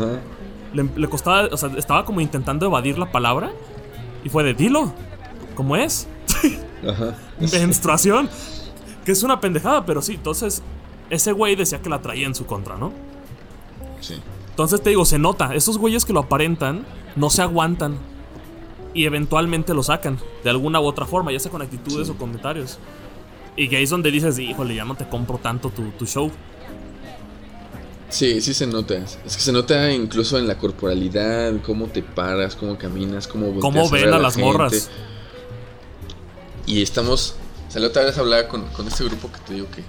Le, 0.72 1.09
costaba. 1.09 1.48
O 1.52 1.57
sea, 1.57 1.70
estaba 1.76 2.05
como 2.05 2.20
intentando 2.20 2.66
evadir 2.66 2.98
la 2.98 3.11
palabra. 3.11 3.50
Y 4.24 4.29
fue 4.29 4.44
de 4.44 4.55
dilo. 4.55 4.92
¿Cómo 5.55 5.76
es? 5.76 6.09
menstruación. 7.40 8.29
Que 9.05 9.12
es 9.12 9.22
una 9.22 9.40
pendejada, 9.40 9.87
pero 9.87 10.02
sí. 10.02 10.14
Entonces, 10.14 10.62
ese 11.11 11.33
güey 11.33 11.57
decía 11.57 11.81
que 11.81 11.88
la 11.88 12.02
traía 12.02 12.26
en 12.26 12.35
su 12.35 12.46
contra, 12.46 12.76
¿no? 12.76 12.92
Sí. 14.00 14.16
Entonces 14.50 14.83
te 14.83 14.90
digo, 14.90 15.05
se 15.05 15.18
nota. 15.18 15.55
Esos 15.55 15.79
güeyes 15.79 16.05
que 16.05 16.12
lo 16.12 16.20
aparentan 16.20 16.85
no 17.14 17.31
se 17.31 17.42
aguantan. 17.42 17.98
Y 18.94 19.05
eventualmente 19.05 19.74
lo 19.74 19.83
sacan. 19.83 20.18
De 20.42 20.50
alguna 20.50 20.81
u 20.81 20.85
otra 20.85 21.05
forma, 21.05 21.31
ya 21.31 21.38
sea 21.38 21.50
con 21.52 21.62
actitudes 21.62 22.09
o 22.09 22.16
comentarios. 22.16 22.79
Y 23.57 23.68
que 23.68 23.76
ahí 23.76 23.85
es 23.85 23.90
donde 23.90 24.11
dices, 24.11 24.38
híjole, 24.38 24.74
ya 24.74 24.85
no 24.85 24.94
te 24.94 25.07
compro 25.09 25.38
tanto 25.38 25.70
tu, 25.70 26.07
show. 26.07 26.31
Sí, 28.08 28.40
sí 28.40 28.54
se 28.54 28.66
nota. 28.66 28.94
Es 28.96 29.36
que 29.36 29.42
se 29.42 29.52
nota 29.52 29.90
incluso 29.92 30.38
en 30.38 30.46
la 30.46 30.58
corporalidad, 30.58 31.52
cómo 31.64 31.86
te 31.86 32.02
paras, 32.02 32.54
cómo 32.54 32.78
caminas, 32.78 33.26
cómo 33.26 33.58
Cómo 33.60 33.90
ven 33.90 34.12
a, 34.12 34.18
las 34.18 34.36
morras. 34.38 34.88
Y 36.66 36.82
estamos. 36.82 37.34
O 37.74 37.78
la 37.78 37.88
otra 37.88 38.04
vez 38.04 38.16
hablaba 38.16 38.48
con, 38.48 38.64
con 38.68 38.86
este 38.88 39.04
grupo 39.04 39.30
que 39.30 39.38
te 39.40 39.54
digo 39.54 39.66
que. 39.70 39.82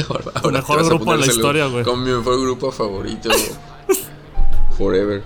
el 0.44 0.52
mejor 0.52 0.84
grupo 0.84 1.12
de 1.12 1.18
la 1.18 1.26
historia, 1.26 1.66
güey. 1.66 1.84
Con 1.84 2.04
mi 2.04 2.10
mejor 2.10 2.40
grupo 2.40 2.70
favorito. 2.70 3.30
forever. 4.78 5.22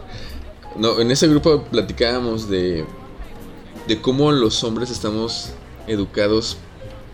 No, 0.76 1.00
en 1.00 1.10
ese 1.10 1.28
grupo 1.28 1.64
platicábamos 1.64 2.48
de. 2.48 2.86
De 3.86 4.00
cómo 4.00 4.32
los 4.32 4.62
hombres 4.64 4.90
estamos 4.90 5.50
educados 5.86 6.58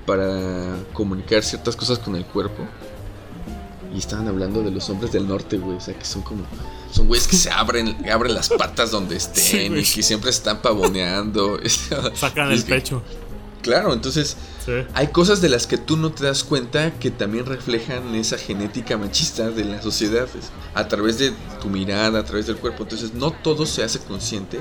para 0.07 0.77
comunicar 0.93 1.43
ciertas 1.43 1.77
cosas 1.77 1.99
con 1.99 2.17
el 2.17 2.25
cuerpo. 2.25 2.65
Y 3.95 3.99
estaban 3.99 4.27
hablando 4.29 4.63
de 4.63 4.71
los 4.71 4.91
hombres 4.91 5.13
del 5.13 5.29
norte, 5.29 5.57
güey. 5.57 5.77
O 5.77 5.81
sea, 5.81 5.97
que 5.97 6.05
son 6.05 6.23
como. 6.23 6.45
Son 6.91 7.07
güeyes 7.07 7.29
que 7.29 7.37
se 7.37 7.51
abren, 7.51 7.97
abren 8.11 8.35
las 8.35 8.49
patas 8.49 8.91
donde 8.91 9.17
estén 9.17 9.77
y 9.79 9.83
que 9.83 10.03
siempre 10.03 10.31
están 10.31 10.61
pavoneando. 10.61 11.59
Sacan 12.15 12.51
el 12.53 12.63
pecho. 12.65 13.03
Claro, 13.63 13.93
entonces. 13.93 14.37
Hay 14.95 15.09
cosas 15.09 15.43
de 15.43 15.51
las 15.51 15.67
que 15.67 15.77
tú 15.77 15.99
no 15.99 16.13
te 16.13 16.25
das 16.25 16.43
cuenta 16.43 16.99
que 16.99 17.11
también 17.11 17.45
reflejan 17.45 18.15
esa 18.15 18.39
genética 18.39 18.97
machista 18.97 19.51
de 19.51 19.65
la 19.65 19.83
sociedad. 19.83 20.27
A 20.75 20.89
través 20.89 21.19
de 21.19 21.33
tu 21.61 21.69
mirada, 21.69 22.21
a 22.21 22.25
través 22.25 22.47
del 22.47 22.57
cuerpo. 22.57 22.85
Entonces, 22.85 23.13
no 23.13 23.31
todo 23.31 23.67
se 23.67 23.83
hace 23.85 23.99
consciente. 24.01 24.61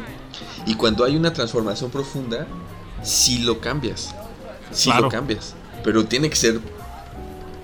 Y 0.66 0.76
cuando 0.76 1.06
hay 1.06 1.16
una 1.16 1.32
transformación 1.32 1.90
profunda, 1.90 2.48
sí 3.02 3.40
lo 3.40 3.62
cambias 3.62 4.14
sí 4.74 4.92
lo 5.00 5.10
cambias. 5.10 5.56
Pero 5.84 6.06
tiene 6.06 6.30
que 6.30 6.36
ser 6.36 6.60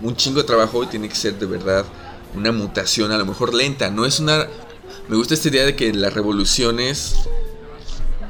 un 0.01 0.15
chingo 0.15 0.41
de 0.41 0.45
trabajo 0.45 0.83
y 0.83 0.87
tiene 0.87 1.09
que 1.09 1.15
ser 1.15 1.37
de 1.37 1.45
verdad 1.45 1.85
una 2.35 2.51
mutación 2.51 3.11
a 3.11 3.17
lo 3.17 3.25
mejor 3.25 3.53
lenta. 3.53 3.89
No 3.89 4.05
es 4.05 4.19
una... 4.19 4.47
Me 5.07 5.15
gusta 5.15 5.33
esta 5.33 5.49
idea 5.49 5.65
de 5.65 5.75
que 5.75 5.93
las 5.93 6.13
revoluciones... 6.13 7.15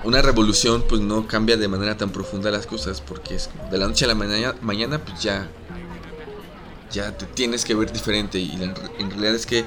Una 0.03 0.21
revolución 0.21 0.86
pues 0.88 1.01
no 1.01 1.27
cambia 1.27 1.58
de 1.58 1.67
manera 1.67 1.97
tan 1.97 2.10
profunda 2.12 2.49
las 2.51 2.65
cosas 2.65 3.01
porque 3.01 3.36
es 3.36 3.49
de 3.69 3.77
la 3.77 3.86
noche 3.86 4.05
a 4.05 4.08
la 4.08 4.15
mañana, 4.15 4.55
mañana 4.62 5.03
pues 5.03 5.21
ya... 5.21 5.49
Ya 6.91 7.15
te 7.15 7.25
tienes 7.25 7.65
que 7.65 7.75
ver 7.75 7.91
diferente 7.91 8.39
y 8.39 8.51
en, 8.53 8.73
realidad 9.12 9.36
es 9.36 9.45
que... 9.45 9.65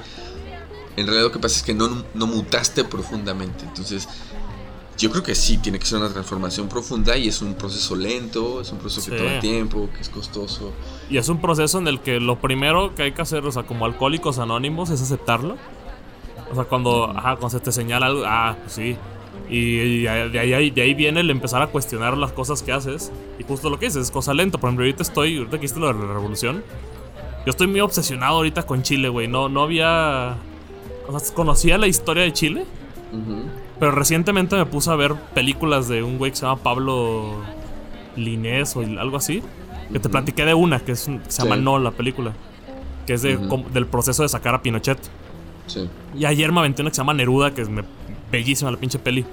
En 0.95 1.07
realidad 1.07 1.23
lo 1.23 1.31
que 1.31 1.39
pasa 1.39 1.57
es 1.57 1.63
que 1.63 1.73
no, 1.73 2.03
no 2.13 2.27
mutaste 2.27 2.83
profundamente. 2.83 3.63
Entonces 3.63 4.07
yo 4.97 5.09
creo 5.09 5.23
que 5.23 5.35
sí, 5.35 5.57
tiene 5.57 5.79
que 5.79 5.85
ser 5.85 5.99
una 5.99 6.09
transformación 6.09 6.67
profunda 6.67 7.17
y 7.17 7.27
es 7.27 7.41
un 7.41 7.55
proceso 7.55 7.95
lento, 7.95 8.61
es 8.61 8.71
un 8.71 8.77
proceso 8.77 9.11
que 9.11 9.17
toma 9.17 9.39
tiempo, 9.39 9.89
que 9.93 10.01
es 10.01 10.09
costoso. 10.09 10.71
Y 11.09 11.17
es 11.17 11.27
un 11.29 11.39
proceso 11.39 11.79
en 11.79 11.87
el 11.87 11.99
que 11.99 12.19
lo 12.19 12.39
primero 12.39 12.93
que 12.95 13.03
hay 13.03 13.11
que 13.11 13.21
hacer, 13.21 13.45
o 13.45 13.51
sea, 13.51 13.63
como 13.63 13.85
alcohólicos 13.85 14.39
anónimos, 14.39 14.89
es 14.89 15.01
aceptarlo. 15.01 15.57
O 16.51 16.55
sea, 16.55 16.65
cuando, 16.65 17.09
ajá, 17.09 17.35
cuando 17.37 17.49
se 17.49 17.59
te 17.59 17.71
señala 17.71 18.05
algo, 18.05 18.23
ah, 18.25 18.55
pues 18.61 18.73
sí. 18.73 18.95
Y, 19.49 20.03
de, 20.03 20.39
ahí, 20.39 20.69
de 20.69 20.81
ahí 20.81 20.93
viene 20.93 21.21
el 21.21 21.29
empezar 21.29 21.61
a 21.61 21.67
cuestionar 21.67 22.17
las 22.17 22.31
cosas 22.31 22.61
que 22.61 22.71
haces. 22.71 23.11
Y 23.39 23.43
justo 23.43 23.69
lo 23.69 23.79
que 23.79 23.87
dices, 23.87 24.03
es 24.03 24.11
cosa 24.11 24.33
lenta. 24.33 24.57
Por 24.57 24.69
ejemplo, 24.69 24.85
ahorita 24.85 25.01
estoy, 25.01 25.37
ahorita 25.37 25.59
que 25.59 25.65
hiciste 25.65 25.79
lo 25.79 25.87
de 25.87 25.93
la 25.93 26.13
revolución. 26.13 26.63
Yo 27.45 27.49
estoy 27.49 27.67
muy 27.67 27.81
obsesionado 27.81 28.35
ahorita 28.35 28.63
con 28.63 28.83
Chile, 28.83 29.09
güey. 29.09 29.27
No, 29.27 29.49
no 29.49 29.63
había. 29.63 30.37
O 31.07 31.19
sea, 31.19 31.33
conocía 31.33 31.77
la 31.77 31.87
historia 31.87 32.23
de 32.23 32.33
Chile. 32.33 32.65
Pero 33.83 33.91
recientemente 33.91 34.55
me 34.55 34.65
puse 34.65 34.89
a 34.89 34.95
ver 34.95 35.13
películas 35.33 35.89
de 35.89 36.03
un 36.03 36.17
güey 36.17 36.31
que 36.31 36.37
se 36.37 36.45
llama 36.45 36.63
Pablo 36.63 37.41
Linés 38.15 38.77
o 38.77 38.79
algo 38.79 39.17
así. 39.17 39.43
Que 39.91 39.99
te 39.99 40.07
platiqué 40.07 40.45
de 40.45 40.53
una, 40.53 40.79
que, 40.79 40.93
es 40.93 41.01
se 41.01 41.41
llama 41.41 41.57
No, 41.57 41.77
la 41.79 41.91
película. 41.91 42.31
Que 43.05 43.15
es 43.15 43.23
del 43.23 43.85
proceso 43.87 44.23
de 44.23 44.29
sacar 44.29 44.55
a 44.55 44.61
Pinochet. 44.61 44.99
Sí. 45.67 45.89
Y 46.15 46.23
ayer 46.23 46.49
me 46.53 46.61
aventé 46.61 46.81
una 46.81 46.91
que 46.91 46.95
se 46.95 47.01
llama 47.01 47.13
Neruda, 47.13 47.53
que 47.53 47.61
es 47.61 47.67
bellísima 48.31 48.71
la 48.71 48.77
pinche 48.77 48.99
peli. 48.99 49.25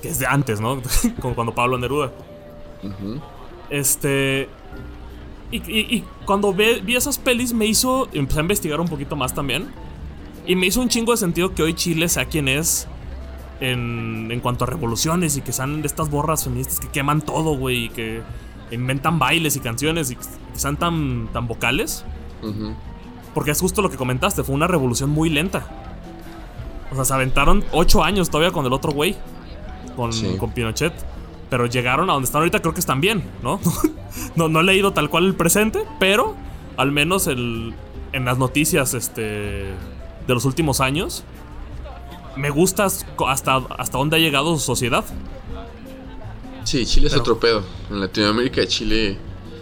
Que 0.00 0.10
es 0.10 0.20
de 0.20 0.28
antes, 0.28 0.60
¿no? 0.60 0.80
Como 1.20 1.34
cuando 1.34 1.52
Pablo 1.52 1.76
Neruda. 1.76 2.12
Este. 3.68 4.48
Y, 5.50 6.04
cuando 6.24 6.52
vi 6.52 6.94
esas 6.94 7.18
pelis 7.18 7.52
me 7.52 7.66
hizo. 7.66 8.08
Empecé 8.12 8.38
a 8.38 8.42
investigar 8.42 8.80
un 8.80 8.86
poquito 8.86 9.16
más 9.16 9.34
también. 9.34 9.66
Y 10.46 10.54
me 10.54 10.66
hizo 10.66 10.80
un 10.80 10.88
chingo 10.88 11.10
de 11.10 11.18
sentido 11.18 11.52
que 11.52 11.64
hoy 11.64 11.74
Chile 11.74 12.08
sea 12.08 12.26
quien 12.26 12.46
es. 12.46 12.86
En, 13.60 14.28
en 14.30 14.40
cuanto 14.40 14.64
a 14.64 14.66
revoluciones 14.66 15.36
y 15.36 15.40
que 15.40 15.52
sean 15.52 15.80
de 15.80 15.86
estas 15.86 16.10
borras 16.10 16.44
feministas 16.44 16.78
que 16.78 16.88
queman 16.88 17.22
todo, 17.22 17.56
güey. 17.56 17.86
Y 17.86 17.88
que 17.88 18.22
inventan 18.70 19.18
bailes 19.18 19.56
y 19.56 19.60
canciones 19.60 20.10
y 20.10 20.16
que 20.16 20.24
sean 20.54 20.76
tan, 20.76 21.28
tan 21.32 21.46
vocales. 21.46 22.04
Porque 23.34 23.50
es 23.50 23.60
justo 23.60 23.82
lo 23.82 23.90
que 23.90 23.96
comentaste, 23.96 24.42
fue 24.42 24.54
una 24.54 24.66
revolución 24.66 25.10
muy 25.10 25.30
lenta. 25.30 25.66
O 26.90 26.94
sea, 26.94 27.04
se 27.04 27.14
aventaron 27.14 27.64
ocho 27.72 28.04
años 28.04 28.30
todavía 28.30 28.52
con 28.52 28.66
el 28.66 28.72
otro 28.72 28.92
güey. 28.92 29.16
Con, 29.96 30.10
con 30.36 30.50
Pinochet. 30.52 30.92
Pero 31.48 31.66
llegaron 31.66 32.10
a 32.10 32.14
donde 32.14 32.26
están 32.26 32.40
ahorita, 32.40 32.60
creo 32.60 32.74
que 32.74 32.80
están 32.80 33.00
bien, 33.00 33.22
¿no? 33.42 33.60
no, 34.36 34.48
no 34.48 34.60
he 34.60 34.64
leído 34.64 34.92
tal 34.92 35.08
cual 35.08 35.26
el 35.26 35.34
presente, 35.34 35.84
pero 36.00 36.34
al 36.76 36.92
menos 36.92 37.26
el, 37.26 37.72
en 38.12 38.24
las 38.24 38.38
noticias 38.38 38.94
este, 38.94 39.22
de 39.22 40.34
los 40.34 40.44
últimos 40.44 40.80
años, 40.80 41.24
me 42.36 42.50
gusta 42.50 42.84
hasta, 42.84 43.56
hasta 43.56 43.98
dónde 43.98 44.16
ha 44.16 44.18
llegado 44.18 44.54
su 44.56 44.64
sociedad. 44.64 45.04
Sí, 46.64 46.84
Chile 46.84 47.06
es 47.06 47.14
otro 47.14 47.38
pedo. 47.38 47.62
En 47.90 48.00
Latinoamérica, 48.00 48.66
Chile 48.66 49.16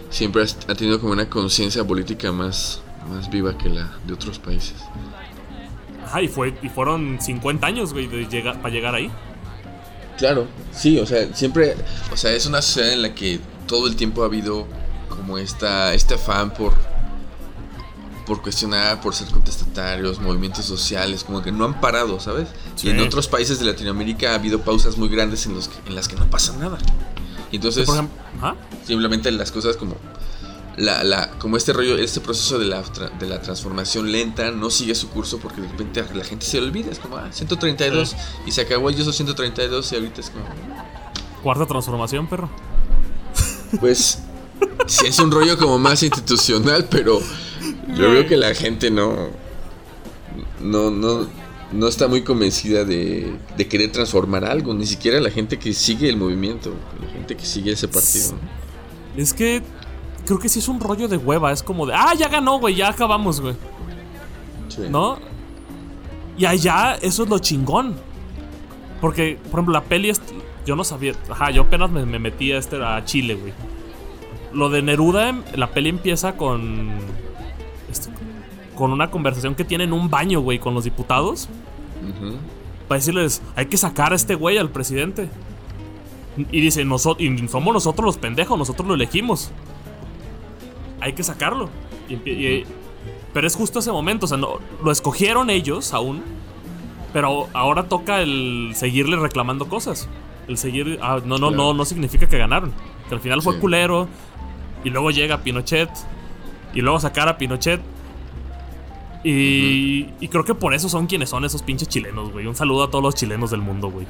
siempre 0.09 0.43
ha 0.43 0.75
tenido 0.75 0.99
como 0.99 1.13
una 1.13 1.29
conciencia 1.29 1.83
política 1.83 2.31
más, 2.31 2.81
más 3.09 3.29
viva 3.29 3.57
que 3.57 3.69
la 3.69 3.97
de 4.05 4.13
otros 4.13 4.39
países. 4.39 4.75
Ajá, 6.03 6.21
y, 6.21 6.27
fue, 6.27 6.57
y 6.61 6.69
fueron 6.69 7.19
50 7.21 7.67
años, 7.67 7.93
güey, 7.93 8.07
de 8.07 8.25
llegar, 8.25 8.61
para 8.61 8.73
llegar 8.73 8.95
ahí. 8.95 9.11
Claro, 10.17 10.47
sí, 10.71 10.97
o 10.99 11.05
sea, 11.05 11.33
siempre, 11.33 11.75
o 12.11 12.17
sea, 12.17 12.31
es 12.31 12.45
una 12.45 12.61
sociedad 12.61 12.93
en 12.93 13.01
la 13.01 13.13
que 13.13 13.39
todo 13.67 13.87
el 13.87 13.95
tiempo 13.95 14.23
ha 14.23 14.25
habido 14.25 14.65
como 15.09 15.37
esta, 15.37 15.93
este 15.93 16.13
afán 16.13 16.53
por, 16.53 16.73
por 18.25 18.41
cuestionar, 18.41 19.01
por 19.01 19.13
ser 19.13 19.27
contestatarios, 19.27 20.19
movimientos 20.19 20.65
sociales, 20.65 21.23
como 21.23 21.41
que 21.41 21.51
no 21.51 21.65
han 21.65 21.79
parado, 21.79 22.19
¿sabes? 22.19 22.49
Y 22.83 22.89
en 22.89 22.99
otros 22.99 23.27
países 23.27 23.59
de 23.59 23.65
Latinoamérica 23.65 24.31
ha 24.31 24.35
habido 24.35 24.61
pausas 24.61 24.97
muy 24.97 25.09
grandes 25.09 25.45
en, 25.45 25.53
los 25.53 25.69
en 25.85 25.95
las 25.95 26.07
que 26.07 26.15
no 26.15 26.29
pasa 26.29 26.55
nada. 26.57 26.77
Y 27.51 27.57
entonces, 27.57 27.87
simplemente 28.85 29.31
las 29.31 29.51
cosas 29.51 29.77
como 29.77 29.95
la, 30.77 31.03
la, 31.03 31.29
como 31.39 31.57
este 31.57 31.73
rollo, 31.73 31.97
este 31.97 32.19
proceso 32.19 32.59
de 32.59 32.65
la, 32.65 32.83
de 33.19 33.27
la 33.27 33.41
transformación 33.41 34.11
lenta 34.11 34.51
no 34.51 34.69
sigue 34.69 34.95
su 34.95 35.09
curso 35.09 35.39
porque 35.39 35.61
de 35.61 35.67
repente 35.67 36.05
la 36.13 36.23
gente 36.23 36.45
se 36.45 36.57
olvida. 36.57 36.91
Es 36.91 36.99
como, 36.99 37.17
ah, 37.17 37.29
132 37.31 38.15
y 38.45 38.51
se 38.51 38.61
acabó 38.61 38.89
el 38.89 38.95
yo 38.95 39.11
132 39.11 39.91
y 39.91 39.95
ahorita 39.95 40.21
es 40.21 40.29
como. 40.29 40.45
Cuarta 41.43 41.65
transformación, 41.65 42.27
perro. 42.27 42.49
Pues 43.79 44.19
sí 44.87 45.07
es 45.07 45.19
un 45.19 45.31
rollo 45.31 45.57
como 45.57 45.77
más 45.77 46.03
institucional, 46.03 46.87
pero 46.89 47.19
yo 47.95 48.11
veo 48.11 48.27
que 48.27 48.37
la 48.37 48.53
gente 48.53 48.91
no. 48.91 49.29
No, 50.59 50.89
no, 50.89 51.27
no 51.71 51.87
está 51.87 52.07
muy 52.07 52.21
convencida 52.21 52.85
de, 52.85 53.35
de 53.55 53.67
querer 53.67 53.91
transformar 53.91 54.45
algo, 54.45 54.73
ni 54.73 54.85
siquiera 54.85 55.19
la 55.19 55.29
gente 55.29 55.59
que 55.59 55.73
sigue 55.73 56.09
el 56.09 56.17
movimiento, 56.17 56.73
la 57.01 57.11
gente 57.11 57.35
que 57.35 57.45
sigue 57.45 57.71
ese 57.71 57.87
partido. 57.87 58.33
Es 59.15 59.33
que 59.33 59.61
creo 60.25 60.39
que 60.39 60.49
sí 60.49 60.59
es 60.59 60.67
un 60.67 60.79
rollo 60.79 61.07
de 61.07 61.17
hueva. 61.17 61.51
Es 61.51 61.63
como 61.63 61.85
de, 61.85 61.93
ah, 61.93 62.13
ya 62.17 62.27
ganó, 62.27 62.59
güey, 62.59 62.75
ya 62.75 62.89
acabamos, 62.89 63.41
güey. 63.41 63.55
¿No? 64.89 65.17
Y 66.37 66.45
allá, 66.45 66.95
eso 67.01 67.23
es 67.23 67.29
lo 67.29 67.39
chingón. 67.39 67.95
Porque, 68.99 69.37
por 69.43 69.59
ejemplo, 69.59 69.73
la 69.73 69.83
peli 69.83 70.09
es. 70.09 70.21
Yo 70.65 70.75
no 70.75 70.83
sabía. 70.83 71.13
Ajá, 71.29 71.51
yo 71.51 71.63
apenas 71.63 71.91
me, 71.91 72.05
metí 72.19 72.51
a, 72.51 72.57
este, 72.57 72.83
a 72.83 73.03
Chile, 73.05 73.35
güey. 73.35 73.53
Lo 74.51 74.69
de 74.69 74.81
Neruda, 74.81 75.35
la 75.55 75.71
peli 75.71 75.89
empieza 75.89 76.35
con. 76.35 76.91
Con 78.75 78.91
una 78.91 79.09
conversación 79.09 79.55
que 79.55 79.63
tiene 79.63 79.85
en 79.85 79.93
un 79.93 80.09
baño, 80.09 80.41
güey, 80.41 80.59
con 80.59 80.73
los 80.73 80.83
diputados. 80.83 81.49
Para 82.87 82.99
decirles, 82.99 83.41
hay 83.55 83.65
que 83.65 83.77
sacar 83.77 84.13
a 84.13 84.15
este 84.15 84.35
güey 84.35 84.57
al 84.57 84.69
presidente. 84.69 85.29
Y 86.37 86.59
dice, 86.59 86.83
nosotros, 86.83 87.25
y 87.25 87.47
somos 87.47 87.73
nosotros 87.73 88.05
los 88.05 88.17
pendejos, 88.17 88.57
nosotros 88.57 88.87
lo 88.87 88.93
elegimos 88.95 89.51
hay 91.05 91.13
que 91.13 91.23
sacarlo. 91.23 91.69
pero 93.31 93.47
es 93.47 93.55
justo 93.55 93.79
ese 93.79 93.91
momento, 93.91 94.25
o 94.25 94.27
sea, 94.27 94.37
no, 94.37 94.59
lo 94.83 94.91
escogieron 94.91 95.51
ellos 95.51 95.93
aún, 95.93 96.23
pero 97.13 97.47
ahora 97.53 97.83
toca 97.83 98.21
el 98.21 98.71
seguirle 98.73 99.15
reclamando 99.17 99.69
cosas. 99.69 100.09
El 100.47 100.57
seguir, 100.57 100.99
ah, 101.01 101.19
no, 101.23 101.37
no, 101.37 101.51
no, 101.51 101.73
no 101.73 101.85
significa 101.85 102.27
que 102.27 102.37
ganaron. 102.37 102.73
Que 103.07 103.15
al 103.15 103.21
final 103.21 103.43
fue 103.43 103.59
culero, 103.59 104.07
y 104.83 104.89
luego 104.89 105.11
llega 105.11 105.43
Pinochet, 105.43 105.89
y 106.73 106.81
luego 106.81 106.99
sacar 106.99 107.29
a 107.29 107.37
Pinochet. 107.37 107.81
Y, 109.27 110.13
y 110.19 110.27
creo 110.27 110.45
que 110.45 110.53
por 110.53 110.75
eso 110.75 110.87
son 110.87 111.07
quienes 111.07 111.29
son 111.29 111.43
esos 111.45 111.63
pinches 111.63 111.89
chilenos, 111.89 112.31
güey. 112.31 112.45
Un 112.45 112.55
saludo 112.55 112.83
a 112.83 112.91
todos 112.91 113.03
los 113.03 113.15
chilenos 113.15 113.49
del 113.49 113.61
mundo, 113.61 113.89
güey. 113.89 114.05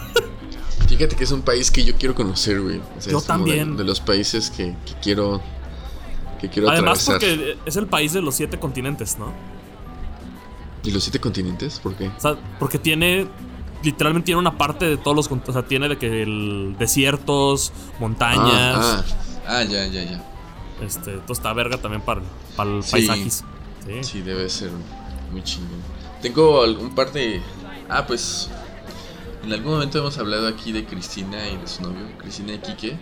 Fíjate 0.88 1.16
que 1.16 1.24
es 1.24 1.32
un 1.32 1.42
país 1.42 1.70
que 1.70 1.84
yo 1.84 1.94
quiero 1.96 2.14
conocer, 2.14 2.60
güey. 2.62 2.80
yo 3.06 3.20
también. 3.20 3.76
De, 3.76 3.84
los 3.84 4.00
países 4.00 4.50
que, 4.50 4.74
que 4.86 4.94
quiero 5.02 5.42
Además, 6.68 7.04
porque 7.06 7.56
es 7.64 7.76
el 7.76 7.86
país 7.86 8.12
de 8.12 8.22
los 8.22 8.34
siete 8.34 8.58
continentes, 8.58 9.18
¿no? 9.18 9.32
¿Y 10.82 10.90
los 10.90 11.04
siete 11.04 11.20
continentes? 11.20 11.78
¿Por 11.78 11.94
qué? 11.94 12.08
O 12.08 12.20
sea, 12.20 12.36
porque 12.58 12.78
tiene. 12.78 13.28
Literalmente 13.82 14.26
tiene 14.26 14.38
una 14.40 14.56
parte 14.58 14.86
de 14.86 14.96
todos 14.96 15.16
los. 15.16 15.30
O 15.30 15.52
sea, 15.52 15.66
tiene 15.66 15.88
de 15.88 15.98
que 15.98 16.22
el 16.22 16.76
desiertos, 16.78 17.72
montañas. 18.00 18.76
Ah, 18.76 19.04
ah, 19.46 19.58
ah 19.58 19.64
ya, 19.64 19.86
ya, 19.86 20.02
ya. 20.04 20.24
Este, 20.84 21.18
todo 21.18 21.32
está 21.32 21.52
verga 21.52 21.78
también 21.78 22.02
para, 22.02 22.22
para 22.56 22.70
el 22.70 22.82
paisajes. 22.82 23.44
Sí. 23.86 24.04
sí, 24.04 24.20
debe 24.22 24.48
ser 24.48 24.70
muy 25.30 25.42
chingón. 25.42 25.82
Tengo 26.20 26.62
algún 26.62 26.94
par 26.94 27.12
de. 27.12 27.40
Ah, 27.88 28.06
pues. 28.06 28.48
En 29.44 29.52
algún 29.52 29.72
momento 29.72 29.98
hemos 29.98 30.18
hablado 30.18 30.46
aquí 30.46 30.70
de 30.70 30.84
Cristina 30.84 31.48
y 31.48 31.56
de 31.56 31.66
su 31.66 31.82
novio, 31.82 32.06
Cristina 32.18 32.54
y 32.54 32.58
Quique. 32.58 32.96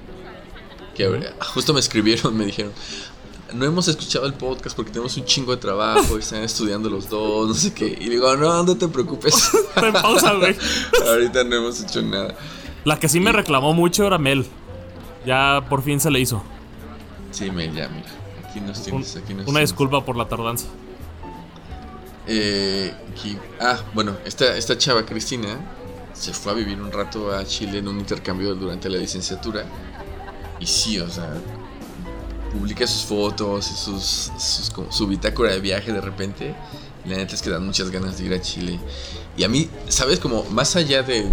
Que 0.95 1.33
justo 1.53 1.75
me 1.75 1.81
escribieron, 1.81 2.35
me 2.37 2.47
dijeron, 2.47 2.73
no 3.53 3.64
hemos 3.64 3.88
escuchado 3.88 4.27
el 4.27 4.35
podcast 4.35 4.77
porque 4.77 4.90
tenemos 4.90 5.16
un 5.16 5.25
chingo 5.25 5.53
de 5.53 5.59
trabajo 5.59 6.16
y 6.16 6.21
están 6.21 6.43
estudiando 6.43 6.88
los 6.88 7.09
dos, 7.09 7.49
no 7.49 7.55
sé 7.55 7.75
qué. 7.75 7.87
Y 8.01 8.09
digo, 8.09 8.35
no, 8.37 8.62
no 8.62 8.77
te 8.77 8.88
preocupes. 8.88 9.51
pausa, 9.93 10.35
güey. 10.35 10.57
Ahorita 11.09 11.45
no 11.45 11.57
hemos 11.57 11.83
hecho 11.83 12.03
nada. 12.03 12.35
La 12.85 12.99
que 12.99 13.09
sí 13.09 13.21
me 13.21 13.33
reclamó 13.33 13.75
mucho 13.75 14.07
era 14.07 14.19
Mel. 14.19 14.47
Ya 15.27 15.66
por 15.69 15.83
fin 15.83 16.01
se 16.01 16.11
le 16.11 16.21
hizo. 16.21 16.43
Sí, 17.31 17.51
Mel, 17.51 17.75
ya, 17.75 17.88
mira. 17.88 18.20
Aquí 18.51 18.61
nos 18.61 18.83
tienes, 18.83 19.17
aquí 19.17 19.33
nos 19.33 19.47
Una 19.47 19.61
disculpa 19.61 20.05
por 20.05 20.17
la 20.17 20.29
tardanza. 20.29 20.67
Eh, 22.27 22.93
ah, 23.61 23.81
bueno, 23.95 24.17
esta, 24.25 24.57
esta 24.57 24.77
chava 24.77 25.07
Cristina 25.07 25.57
se 26.13 26.33
fue 26.33 26.53
a 26.53 26.55
vivir 26.57 26.81
un 26.81 26.91
rato 26.91 27.33
a 27.33 27.45
Chile 27.45 27.79
en 27.79 27.87
un 27.87 28.01
intercambio 28.01 28.55
durante 28.57 28.89
la 28.89 28.99
licenciatura. 28.99 29.65
Y 30.59 30.67
sí, 30.67 30.99
o 30.99 31.09
sea, 31.09 31.33
publica 32.53 32.87
sus 32.89 33.05
fotos 33.05 33.71
y 33.71 33.75
sus, 33.75 34.33
su 34.91 35.07
bitácora 35.07 35.53
de 35.53 35.61
viaje 35.61 35.93
de 35.93 36.01
repente. 36.01 36.55
Y 37.05 37.09
la 37.09 37.19
neta 37.19 37.37
es 37.37 37.43
que 37.43 37.51
dan 37.51 37.65
muchas 37.65 37.91
ganas 37.91 38.19
de 38.19 38.25
ir 38.27 38.35
a 38.35 38.41
Chile. 38.41 38.81
Y 39.37 39.45
a 39.45 39.49
mí, 39.49 39.71
¿sabes? 39.89 40.19
Como 40.19 40.45
más 40.51 40.75
allá 40.75 41.05
de, 41.05 41.25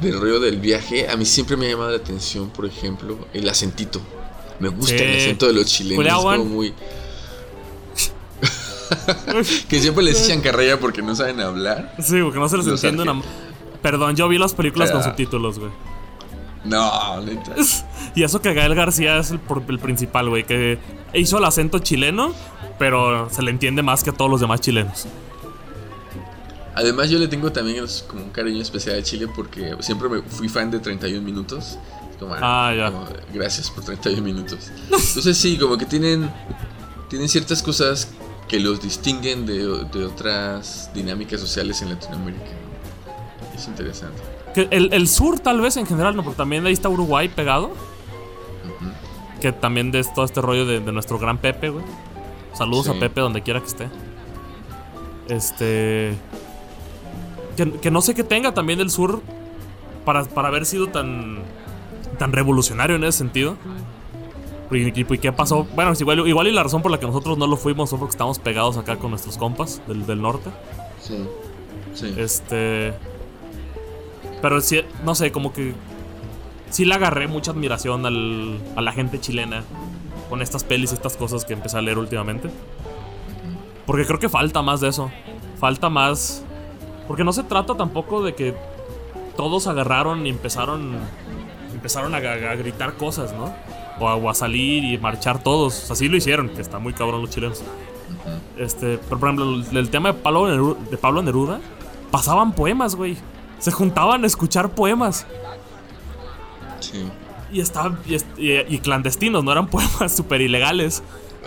del 0.00 0.20
rollo 0.20 0.40
del 0.40 0.58
viaje, 0.58 1.08
a 1.08 1.16
mí 1.16 1.24
siempre 1.24 1.56
me 1.56 1.66
ha 1.66 1.70
llamado 1.70 1.90
la 1.90 1.98
atención, 1.98 2.50
por 2.50 2.66
ejemplo, 2.66 3.18
el 3.32 3.48
acentito. 3.48 4.00
Me 4.60 4.68
gusta 4.68 4.94
el 4.94 5.16
acento 5.16 5.46
de 5.46 5.52
los 5.54 5.66
chilenos. 5.66 6.06
Es 6.06 6.14
como 6.14 6.44
muy. 6.44 6.74
que 9.68 9.80
siempre 9.80 10.04
les 10.04 10.24
echan 10.24 10.40
carrera 10.40 10.78
porque 10.78 11.02
no 11.02 11.14
saben 11.14 11.40
hablar. 11.40 11.94
Sí, 12.00 12.20
porque 12.22 12.38
no 12.38 12.48
se 12.48 12.58
les 12.58 12.66
entiende 12.66 13.02
una. 13.02 13.22
Perdón, 13.82 14.14
yo 14.14 14.28
vi 14.28 14.38
las 14.38 14.54
películas 14.54 14.90
con 14.90 15.02
subtítulos, 15.02 15.58
güey. 15.58 15.70
No, 16.64 17.20
neta. 17.22 17.54
Y 18.14 18.24
eso 18.24 18.42
que 18.42 18.52
Gael 18.52 18.74
García 18.74 19.18
es 19.18 19.30
el, 19.30 19.40
el 19.68 19.78
principal, 19.78 20.28
güey, 20.28 20.44
que 20.44 20.80
hizo 21.14 21.38
el 21.38 21.44
acento 21.44 21.78
chileno, 21.78 22.34
pero 22.76 23.30
se 23.30 23.40
le 23.40 23.52
entiende 23.52 23.82
más 23.82 24.02
que 24.02 24.10
a 24.10 24.12
todos 24.12 24.28
los 24.28 24.40
demás 24.40 24.60
chilenos. 24.60 25.06
Además 26.74 27.08
yo 27.08 27.18
le 27.18 27.28
tengo 27.28 27.52
también 27.52 27.84
como 28.08 28.24
un 28.24 28.30
cariño 28.30 28.60
especial 28.62 28.98
a 28.98 29.02
Chile 29.02 29.28
porque 29.34 29.76
siempre 29.80 30.08
me 30.08 30.22
fui 30.22 30.48
fan 30.48 30.70
de 30.70 30.80
31 30.80 31.22
minutos. 31.22 31.78
Ah, 32.40 32.72
ya. 32.76 32.92
gracias 33.32 33.70
por 33.70 33.84
31 33.84 34.22
minutos. 34.22 34.70
Entonces 34.84 35.36
sí, 35.36 35.56
como 35.58 35.76
que 35.76 35.86
tienen, 35.86 36.30
tienen 37.08 37.28
ciertas 37.28 37.62
cosas 37.62 38.08
que 38.48 38.58
los 38.58 38.82
distinguen 38.82 39.46
de, 39.46 39.84
de 39.92 40.04
otras 40.04 40.90
dinámicas 40.92 41.40
sociales 41.40 41.80
en 41.82 41.90
Latinoamérica. 41.90 42.50
Es 43.54 43.68
interesante. 43.68 44.20
Que 44.54 44.68
el, 44.70 45.08
sur 45.08 45.38
tal 45.38 45.60
vez 45.60 45.76
en 45.76 45.86
general, 45.86 46.16
no, 46.16 46.24
porque 46.24 46.38
también 46.38 46.66
ahí 46.66 46.72
está 46.72 46.88
Uruguay 46.88 47.28
pegado. 47.28 47.70
Que 49.40 49.52
también 49.52 49.92
de 49.92 50.02
todo 50.02 50.24
este 50.24 50.40
rollo 50.40 50.66
de, 50.66 50.80
nuestro 50.92 51.18
gran 51.18 51.38
Pepe, 51.38 51.70
güey. 51.70 51.84
Saludos 52.52 52.88
a 52.88 52.94
Pepe 52.94 53.20
donde 53.20 53.42
quiera 53.42 53.60
que 53.60 53.66
esté. 53.66 53.88
Este. 55.28 56.14
Que, 57.56 57.90
no 57.90 58.00
sé 58.00 58.14
qué 58.14 58.24
tenga 58.24 58.52
también 58.52 58.78
del 58.78 58.90
sur 58.90 59.22
para, 60.04 60.24
para 60.24 60.48
haber 60.48 60.66
sido 60.66 60.88
tan, 60.88 61.38
tan 62.20 62.32
revolucionario 62.32 62.96
en 62.96 63.04
ese 63.04 63.16
sentido. 63.16 63.56
¿Y, 64.70 64.92
qué 64.92 65.32
pasó? 65.32 65.66
Bueno, 65.74 65.94
igual, 65.98 66.28
igual 66.28 66.46
y 66.48 66.52
la 66.52 66.62
razón 66.62 66.82
por 66.82 66.90
la 66.90 67.00
que 67.00 67.06
nosotros 67.06 67.38
no 67.38 67.46
lo 67.46 67.56
fuimos 67.56 67.88
fue 67.88 67.98
porque 67.98 68.12
estamos 68.12 68.38
pegados 68.38 68.76
acá 68.76 68.96
con 68.96 69.10
nuestros 69.10 69.38
compas 69.38 69.80
del, 69.88 70.04
del 70.06 70.20
norte. 70.20 70.50
Sí. 71.00 71.16
Sí. 71.94 72.14
Este. 72.18 72.92
Pero 74.42 74.60
sí, 74.60 74.82
no 75.02 75.14
sé, 75.14 75.32
como 75.32 75.54
que. 75.54 75.72
Sí 76.68 76.84
le 76.84 76.94
agarré 76.94 77.26
mucha 77.26 77.52
admiración 77.52 78.04
al, 78.04 78.60
a 78.76 78.82
la 78.82 78.92
gente 78.92 79.18
chilena 79.18 79.64
con 80.28 80.42
estas 80.42 80.62
pelis 80.62 80.92
y 80.92 80.94
estas 80.94 81.16
cosas 81.16 81.46
que 81.46 81.54
empecé 81.54 81.78
a 81.78 81.80
leer 81.80 81.98
últimamente. 81.98 82.50
Porque 83.86 84.04
creo 84.04 84.18
que 84.18 84.28
falta 84.28 84.60
más 84.60 84.82
de 84.82 84.88
eso. 84.88 85.10
Falta 85.58 85.88
más. 85.88 86.44
Porque 87.08 87.24
no 87.24 87.32
se 87.32 87.44
trata 87.44 87.76
tampoco 87.76 88.22
de 88.22 88.34
que 88.34 88.54
todos 89.38 89.66
agarraron 89.66 90.26
y 90.26 90.28
empezaron. 90.28 90.98
Empezaron 91.80 92.14
a, 92.14 92.20
gritar 92.20 92.92
cosas, 92.98 93.32
¿no? 93.32 93.54
O 94.00 94.28
a, 94.28 94.34
salir 94.34 94.84
y 94.84 94.98
marchar 94.98 95.42
todos. 95.42 95.90
Así 95.90 96.08
lo 96.08 96.16
hicieron, 96.18 96.50
que 96.50 96.60
está 96.60 96.78
muy 96.78 96.92
cabrón 96.92 97.22
los 97.22 97.30
chilenos. 97.30 97.62
Este, 98.58 98.98
pero 98.98 99.18
por 99.18 99.30
ejemplo, 99.30 99.78
el, 99.80 99.88
tema 99.88 100.12
de 100.12 100.18
Pablo, 100.18 100.46
Neruda, 100.46 100.78
de 100.90 100.96
Pablo 100.98 101.22
Neruda, 101.22 101.58
pasaban 102.10 102.52
poemas, 102.52 102.96
güey. 102.96 103.16
Se 103.60 103.70
juntaban 103.70 104.24
a 104.24 104.26
escuchar 104.26 104.74
poemas. 104.74 105.26
Sí. 106.80 107.08
Y, 107.50 107.62
estaban, 107.62 107.98
y, 108.36 108.78
clandestinos, 108.80 109.42
no 109.42 109.52
eran 109.52 109.68
poemas 109.68 110.14
súper 110.16 110.42
ilegales. 110.42 111.02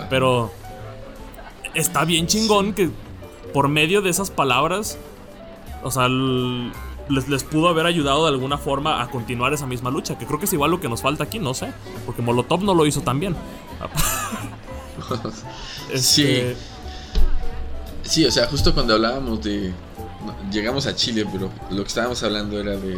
Pero 0.10 0.52
está 1.76 2.06
bien 2.06 2.26
chingón 2.26 2.74
que 2.74 2.90
por 3.54 3.68
medio 3.68 4.02
de 4.02 4.10
esas 4.10 4.32
palabras, 4.32 4.98
o 5.84 5.92
sea, 5.92 6.08
les, 7.10 7.28
les, 7.28 7.44
pudo 7.44 7.68
haber 7.68 7.86
ayudado 7.86 8.24
de 8.24 8.30
alguna 8.30 8.58
forma 8.58 9.02
a 9.02 9.10
continuar 9.10 9.54
esa 9.54 9.66
misma 9.66 9.90
lucha. 9.90 10.18
Que 10.18 10.26
creo 10.26 10.40
que 10.40 10.46
es 10.46 10.54
igual 10.54 10.72
lo 10.72 10.80
que 10.80 10.90
nos 10.90 11.02
falta 11.02 11.24
aquí, 11.24 11.40
no 11.40 11.54
sé. 11.54 11.74
Porque 12.06 12.22
Molotov 12.22 12.64
no 12.64 12.74
lo 12.74 12.86
hizo 12.86 13.02
tan 13.02 13.20
bien. 13.20 13.36
Sí. 15.96 16.24
Este, 16.24 16.56
sí, 18.04 18.26
o 18.26 18.32
sea, 18.32 18.48
justo 18.48 18.74
cuando 18.74 18.94
hablábamos 18.94 19.44
de. 19.44 19.74
Llegamos 20.52 20.88
a 20.88 20.96
Chile, 20.96 21.28
pero 21.32 21.52
lo 21.70 21.84
que 21.84 21.88
estábamos 21.90 22.24
hablando 22.24 22.60
era 22.60 22.78
de 22.78 22.98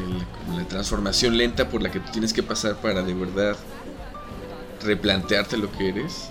la, 0.55 0.67
transformación 0.67 1.35
lenta 1.37 1.67
por 1.67 1.81
la 1.81 1.89
que 1.91 1.99
tú 1.99 2.11
tienes 2.11 2.31
que 2.31 2.43
pasar 2.43 2.75
para 2.75 3.01
de 3.01 3.13
verdad 3.15 3.57
replantearte 4.83 5.57
lo 5.57 5.71
que 5.71 5.89
eres. 5.89 6.29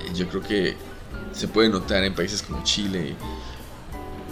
Eh, 0.00 0.12
yo 0.14 0.26
creo 0.28 0.40
que 0.40 0.76
se 1.32 1.48
puede 1.48 1.68
notar 1.68 2.02
en 2.02 2.14
países 2.14 2.42
como 2.42 2.64
Chile, 2.64 3.14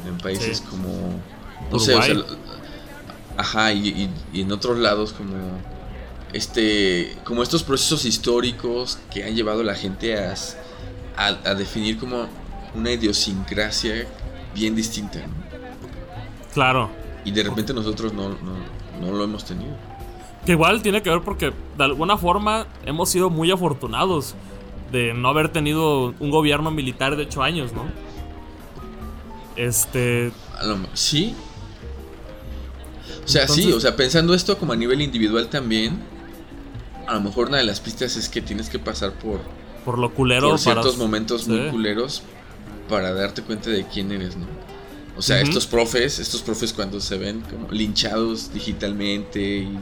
en 0.06 0.18
países 0.18 0.62
como. 0.62 1.20
No 1.72 1.78
sé, 1.78 1.94
o 1.94 2.02
sea, 2.02 2.14
ajá, 3.36 3.72
y, 3.72 4.10
en 4.34 4.52
otros 4.52 4.78
lados 4.78 5.12
como 5.12 5.34
este 6.32 7.16
como 7.24 7.42
estos 7.42 7.62
procesos 7.62 8.04
históricos 8.04 8.98
que 9.12 9.24
han 9.24 9.34
llevado 9.34 9.60
a 9.60 9.64
la 9.64 9.74
gente 9.74 10.16
a, 10.18 10.34
a, 11.16 11.54
definir 11.54 11.98
como 11.98 12.26
una 12.74 12.90
idiosincrasia 12.90 14.06
bien 14.54 14.74
distinta. 14.74 15.20
Claro. 16.54 16.90
Y 17.24 17.30
de 17.30 17.42
repente 17.42 17.72
nosotros 17.72 18.12
no, 18.12 18.36
lo 19.00 19.24
hemos 19.24 19.44
tenido. 19.44 19.74
Que 20.44 20.52
igual 20.52 20.82
tiene 20.82 21.02
que 21.02 21.10
ver 21.10 21.22
porque 21.22 21.52
de 21.78 21.84
alguna 21.84 22.16
forma 22.16 22.66
hemos 22.84 23.08
sido 23.10 23.30
muy 23.30 23.50
afortunados 23.50 24.34
de 24.90 25.14
no 25.14 25.28
haber 25.28 25.50
tenido 25.50 26.14
un 26.18 26.30
gobierno 26.30 26.70
militar 26.70 27.16
de 27.16 27.24
8 27.24 27.42
años, 27.42 27.72
¿no? 27.72 27.84
Este. 29.56 30.32
Sí. 30.94 31.34
O 33.24 33.28
sea, 33.28 33.46
sí, 33.48 33.72
o 33.72 33.80
sea, 33.80 33.96
pensando 33.96 34.34
esto 34.34 34.58
como 34.58 34.72
a 34.72 34.76
nivel 34.76 35.00
individual 35.00 35.48
también, 35.48 35.98
a 37.06 37.14
lo 37.14 37.20
mejor 37.20 37.48
una 37.48 37.58
de 37.58 37.64
las 37.64 37.80
pistas 37.80 38.16
es 38.16 38.28
que 38.28 38.42
tienes 38.42 38.68
que 38.68 38.78
pasar 38.78 39.12
por 39.12 39.40
por 39.84 39.98
lo 39.98 40.14
culero. 40.14 40.50
Por 40.50 40.58
ciertos 40.58 40.96
momentos 40.96 41.48
muy 41.48 41.70
culeros 41.70 42.22
para 42.88 43.12
darte 43.12 43.42
cuenta 43.42 43.70
de 43.70 43.86
quién 43.86 44.12
eres, 44.12 44.36
¿no? 44.36 44.46
O 45.16 45.22
sea, 45.22 45.40
estos 45.40 45.66
profes, 45.66 46.18
estos 46.18 46.42
profes 46.42 46.72
cuando 46.72 46.98
se 47.00 47.18
ven 47.18 47.42
como 47.42 47.70
linchados 47.70 48.52
digitalmente 48.52 49.40
y 49.58 49.78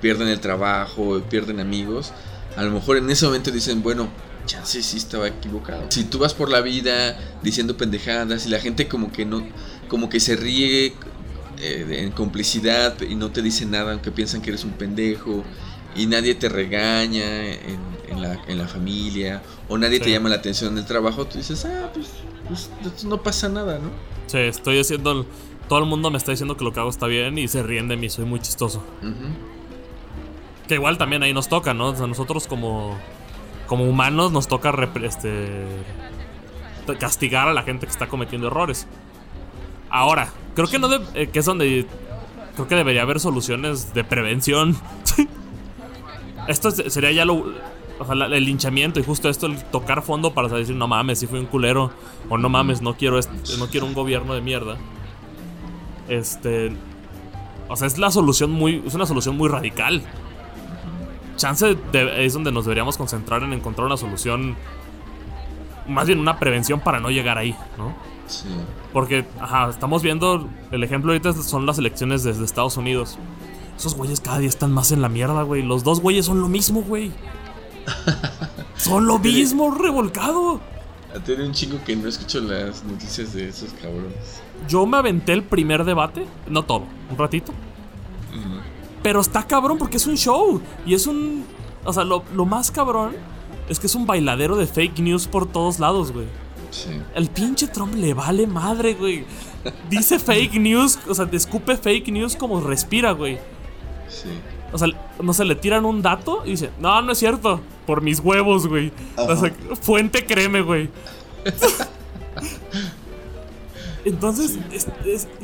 pierden 0.00 0.28
el 0.28 0.40
trabajo, 0.40 1.20
pierden 1.28 1.60
amigos, 1.60 2.12
a 2.56 2.62
lo 2.62 2.70
mejor 2.70 2.96
en 2.96 3.10
ese 3.10 3.26
momento 3.26 3.50
dicen, 3.50 3.82
bueno, 3.82 4.08
ya 4.46 4.64
sé 4.64 4.82
si 4.82 4.96
estaba 4.96 5.28
equivocado. 5.28 5.84
Si 5.90 6.04
tú 6.04 6.18
vas 6.18 6.32
por 6.32 6.50
la 6.50 6.62
vida 6.62 7.18
diciendo 7.42 7.76
pendejadas 7.76 8.46
y 8.46 8.48
la 8.48 8.58
gente 8.58 8.88
como 8.88 9.12
que 9.12 9.26
no, 9.26 9.46
como 9.88 10.08
que 10.08 10.18
se 10.18 10.34
ríe 10.36 10.94
eh, 11.60 12.04
en 12.04 12.12
complicidad 12.12 13.00
y 13.02 13.14
no 13.14 13.30
te 13.30 13.42
dice 13.42 13.66
nada 13.66 13.92
aunque 13.92 14.10
piensan 14.10 14.40
que 14.40 14.50
eres 14.50 14.64
un 14.64 14.72
pendejo 14.72 15.44
y 15.94 16.06
nadie 16.06 16.34
te 16.34 16.48
regaña 16.48 17.24
en, 17.24 17.80
en, 18.08 18.58
la, 18.58 18.68
familia 18.68 19.42
o 19.68 19.76
nadie 19.76 20.00
te 20.00 20.10
llama 20.10 20.28
la 20.28 20.36
atención 20.36 20.72
en 20.72 20.78
el 20.78 20.86
trabajo, 20.86 21.26
tú 21.26 21.38
dices, 21.38 21.64
ah, 21.64 21.90
pues, 21.92 22.08
pues 22.82 23.04
no 23.04 23.22
pasa 23.22 23.48
nada, 23.48 23.78
¿no? 23.78 23.90
Sí, 24.26 24.38
estoy 24.38 24.78
haciendo... 24.80 25.26
Todo 25.68 25.78
el 25.78 25.86
mundo 25.86 26.10
me 26.10 26.18
está 26.18 26.32
diciendo 26.32 26.56
que 26.56 26.64
lo 26.64 26.72
que 26.72 26.80
hago 26.80 26.90
está 26.90 27.06
bien 27.06 27.38
y 27.38 27.46
se 27.46 27.62
ríen 27.62 27.86
de 27.86 27.96
mí, 27.96 28.08
soy 28.08 28.24
muy 28.24 28.40
chistoso. 28.40 28.82
Que 30.66 30.74
igual 30.74 30.98
también 30.98 31.22
ahí 31.22 31.32
nos 31.32 31.48
toca, 31.48 31.74
¿no? 31.74 31.88
O 31.88 31.96
sea, 31.96 32.08
nosotros 32.08 32.48
como, 32.48 32.98
como 33.68 33.84
humanos 33.84 34.32
nos 34.32 34.48
toca 34.48 34.74
este, 35.04 35.64
castigar 36.98 37.46
a 37.46 37.52
la 37.52 37.62
gente 37.62 37.86
que 37.86 37.92
está 37.92 38.08
cometiendo 38.08 38.48
errores. 38.48 38.88
Ahora, 39.90 40.32
creo 40.66 40.70
que 40.70 40.78
no 40.78 40.94
eh, 41.14 41.28
que 41.28 41.38
es 41.38 41.44
donde 41.44 41.86
creo 42.54 42.68
que 42.68 42.74
debería 42.74 43.02
haber 43.02 43.20
soluciones 43.20 43.94
de 43.94 44.04
prevención. 44.04 44.76
Esto 46.48 46.70
sería 46.70 47.12
ya 47.12 47.24
lo 47.24 47.52
el 48.08 48.44
linchamiento 48.44 48.98
y 48.98 49.04
justo 49.04 49.28
esto, 49.28 49.46
el 49.46 49.62
tocar 49.64 50.02
fondo 50.02 50.32
para 50.32 50.48
decir, 50.48 50.74
no 50.74 50.88
mames, 50.88 51.18
si 51.18 51.26
fui 51.26 51.38
un 51.38 51.46
culero. 51.46 51.90
O 52.28 52.38
no 52.38 52.48
mames, 52.48 52.80
no 52.80 52.94
quiero, 52.94 53.20
no 53.58 53.66
quiero 53.68 53.86
un 53.86 53.94
gobierno 53.94 54.34
de 54.34 54.40
mierda. 54.40 54.76
Este. 56.08 56.72
O 57.68 57.76
sea, 57.76 57.86
es 57.86 57.98
la 57.98 58.10
solución 58.10 58.50
muy. 58.50 58.82
Es 58.86 58.94
una 58.94 59.06
solución 59.06 59.36
muy 59.36 59.48
radical. 59.48 60.02
Chance 61.36 61.76
es 61.92 62.32
donde 62.32 62.52
nos 62.52 62.64
deberíamos 62.64 62.96
concentrar 62.96 63.42
en 63.42 63.52
encontrar 63.52 63.86
una 63.86 63.96
solución. 63.96 64.56
Más 65.86 66.06
bien 66.06 66.18
una 66.18 66.38
prevención 66.38 66.80
para 66.80 67.00
no 67.00 67.10
llegar 67.10 67.38
ahí, 67.38 67.54
¿no? 67.76 67.94
Sí. 68.30 68.48
Porque, 68.92 69.26
ajá, 69.40 69.68
estamos 69.68 70.02
viendo. 70.02 70.48
El 70.70 70.84
ejemplo 70.84 71.12
ahorita 71.12 71.32
son 71.34 71.66
las 71.66 71.78
elecciones 71.78 72.22
desde 72.22 72.44
Estados 72.44 72.76
Unidos. 72.76 73.18
Esos 73.76 73.94
güeyes 73.94 74.20
cada 74.20 74.38
día 74.38 74.48
están 74.48 74.72
más 74.72 74.92
en 74.92 75.02
la 75.02 75.08
mierda, 75.08 75.42
güey. 75.42 75.62
Los 75.62 75.84
dos 75.84 76.00
güeyes 76.00 76.26
son 76.26 76.40
lo 76.40 76.48
mismo, 76.48 76.82
güey. 76.82 77.12
Son 78.76 79.06
lo 79.06 79.18
mismo, 79.18 79.70
revolcado. 79.72 80.60
Tiene 81.24 81.44
un 81.44 81.52
chingo 81.52 81.82
que 81.84 81.96
no 81.96 82.08
escucho 82.08 82.40
las 82.40 82.84
noticias 82.84 83.34
de 83.34 83.48
esos 83.48 83.72
cabrones. 83.74 84.40
Yo 84.68 84.86
me 84.86 84.96
aventé 84.96 85.32
el 85.32 85.42
primer 85.42 85.84
debate, 85.84 86.26
no 86.48 86.64
todo, 86.64 86.84
un 87.10 87.18
ratito. 87.18 87.52
Pero 89.02 89.20
está 89.20 89.46
cabrón 89.46 89.78
porque 89.78 89.96
es 89.96 90.06
un 90.06 90.16
show. 90.16 90.60
Y 90.86 90.94
es 90.94 91.06
un. 91.06 91.44
O 91.84 91.92
sea, 91.92 92.04
lo, 92.04 92.22
más 92.44 92.70
cabrón 92.70 93.12
es 93.68 93.80
que 93.80 93.86
es 93.86 93.94
un 93.94 94.06
bailadero 94.06 94.56
de 94.56 94.66
fake 94.66 95.00
news 95.00 95.26
por 95.26 95.46
todos 95.46 95.78
lados, 95.78 96.12
güey. 96.12 96.26
Sí. 96.70 96.90
El 97.14 97.28
pinche 97.28 97.66
Trump 97.66 97.94
le 97.94 98.14
vale 98.14 98.46
madre, 98.46 98.94
güey. 98.94 99.24
Dice 99.88 100.18
fake 100.20 100.54
news, 100.54 100.98
o 101.08 101.14
sea, 101.14 101.28
escupe 101.32 101.76
fake 101.76 102.08
news 102.08 102.36
como 102.36 102.60
respira, 102.60 103.12
güey. 103.12 103.38
Sí. 104.08 104.28
O 104.72 104.78
sea, 104.78 104.88
no 105.20 105.32
se 105.32 105.44
le 105.44 105.56
tiran 105.56 105.84
un 105.84 106.00
dato 106.00 106.42
y 106.44 106.50
dice, 106.50 106.70
no, 106.78 107.02
no 107.02 107.12
es 107.12 107.18
cierto. 107.18 107.60
Por 107.86 108.02
mis 108.02 108.20
huevos, 108.20 108.68
güey. 108.68 108.92
O 109.16 109.36
sea, 109.36 109.52
fuente 109.80 110.24
créeme, 110.24 110.62
güey. 110.62 110.88
Entonces, 114.04 114.58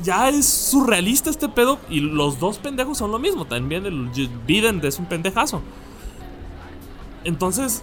ya 0.03 0.29
es 0.29 0.47
surrealista 0.47 1.29
este 1.31 1.49
pedo. 1.49 1.79
Y 1.91 2.01
los 2.01 2.39
dos 2.39 2.59
pendejos 2.59 2.99
son 2.99 3.11
lo 3.11 3.18
mismo. 3.18 3.47
También 3.47 3.85
el 3.85 4.11
Biden 4.47 4.81
es 4.85 4.99
un 4.99 5.07
pendejazo. 5.07 5.61
Entonces, 7.24 7.83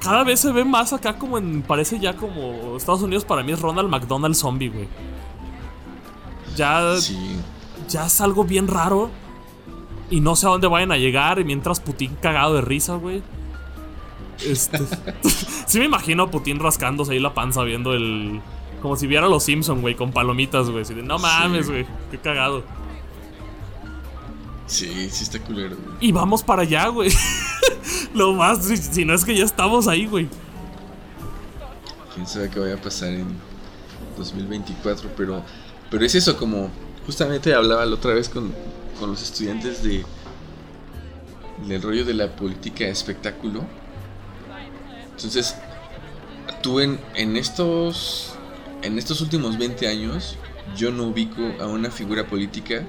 cada 0.00 0.24
vez 0.24 0.40
se 0.40 0.52
ve 0.52 0.64
más 0.64 0.92
acá 0.92 1.18
como 1.18 1.38
en. 1.38 1.62
Parece 1.62 1.98
ya 1.98 2.16
como. 2.16 2.76
Estados 2.76 3.02
Unidos 3.02 3.24
para 3.24 3.42
mí 3.42 3.52
es 3.52 3.60
Ronald 3.60 3.88
McDonald 3.88 4.34
zombie, 4.34 4.68
güey. 4.68 4.88
Ya. 6.56 6.94
Ya 7.88 8.06
es 8.06 8.20
algo 8.20 8.44
bien 8.44 8.68
raro. 8.68 9.10
Y 10.10 10.20
no 10.20 10.36
sé 10.36 10.46
a 10.46 10.50
dónde 10.50 10.66
vayan 10.66 10.92
a 10.92 10.96
llegar. 10.96 11.38
Y 11.38 11.44
mientras 11.44 11.80
Putin 11.80 12.16
cagado 12.20 12.54
de 12.54 12.60
risa, 12.60 12.96
güey. 12.96 13.22
Este, 14.44 14.78
sí 15.66 15.78
me 15.78 15.86
imagino 15.86 16.24
a 16.24 16.30
Putin 16.30 16.58
rascándose 16.58 17.12
ahí 17.12 17.18
la 17.18 17.32
panza 17.32 17.62
viendo 17.62 17.94
el... 17.94 18.40
Como 18.82 18.96
si 18.96 19.06
viera 19.06 19.26
a 19.26 19.28
los 19.28 19.42
Simpson, 19.42 19.80
güey, 19.80 19.94
con 19.94 20.12
palomitas, 20.12 20.68
güey. 20.68 20.84
no 21.02 21.18
mames, 21.18 21.68
güey. 21.68 21.86
Qué 22.10 22.18
cagado. 22.18 22.62
Sí, 24.66 25.08
sí 25.10 25.24
está 25.24 25.40
culero. 25.40 25.76
Y 26.00 26.12
vamos 26.12 26.42
para 26.42 26.62
allá, 26.62 26.88
güey. 26.88 27.10
Lo 28.16 28.32
más, 28.32 28.64
si, 28.64 29.04
no 29.04 29.12
es 29.12 29.26
que 29.26 29.36
ya 29.36 29.44
estamos 29.44 29.86
ahí, 29.86 30.06
güey. 30.06 30.26
Quién 32.14 32.26
sabe 32.26 32.48
qué 32.48 32.58
vaya 32.58 32.74
a 32.74 32.80
pasar 32.80 33.10
en 33.10 33.26
2024, 34.16 35.10
pero, 35.14 35.42
pero 35.90 36.02
es 36.02 36.14
eso, 36.14 36.34
como 36.38 36.70
justamente 37.04 37.52
hablaba 37.52 37.84
la 37.84 37.94
otra 37.94 38.14
vez 38.14 38.30
con, 38.30 38.54
con 38.98 39.10
los 39.10 39.22
estudiantes 39.22 39.82
de 39.82 40.02
del 41.66 41.82
rollo 41.82 42.04
de 42.04 42.12
la 42.12 42.36
política 42.36 42.84
de 42.84 42.90
espectáculo 42.90 43.64
Entonces, 45.12 45.56
tú 46.62 46.80
en, 46.80 47.00
en 47.14 47.36
estos 47.36 48.34
en 48.82 48.98
estos 48.98 49.20
últimos 49.20 49.58
20 49.58 49.88
años 49.88 50.36
yo 50.76 50.90
no 50.90 51.04
ubico 51.04 51.42
a 51.60 51.66
una 51.66 51.90
figura 51.90 52.26
política 52.26 52.82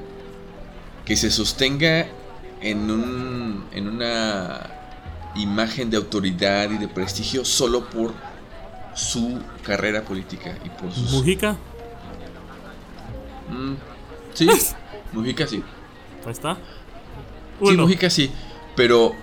que 1.05 1.15
se 1.15 1.31
sostenga 1.31 2.07
en 2.61 2.91
un 2.91 3.65
en 3.73 3.87
una 3.87 4.76
imagen 5.37 5.89
de 5.89 5.97
autoridad 5.97 6.69
y 6.71 6.77
de 6.77 6.87
prestigio 6.87 7.45
solo 7.45 7.89
por 7.89 8.13
su 8.95 9.39
carrera 9.63 10.01
política 10.03 10.57
y 10.65 10.69
por 10.69 10.91
sus 10.91 11.11
Mujica. 11.11 11.55
Mm, 13.49 13.73
sí, 14.33 14.47
Mujica 15.13 15.47
sí. 15.47 15.63
Ahí 16.25 16.31
está. 16.31 16.57
Sí. 17.63 17.77
Mujica 17.77 18.09
sí, 18.09 18.31
pero 18.75 19.13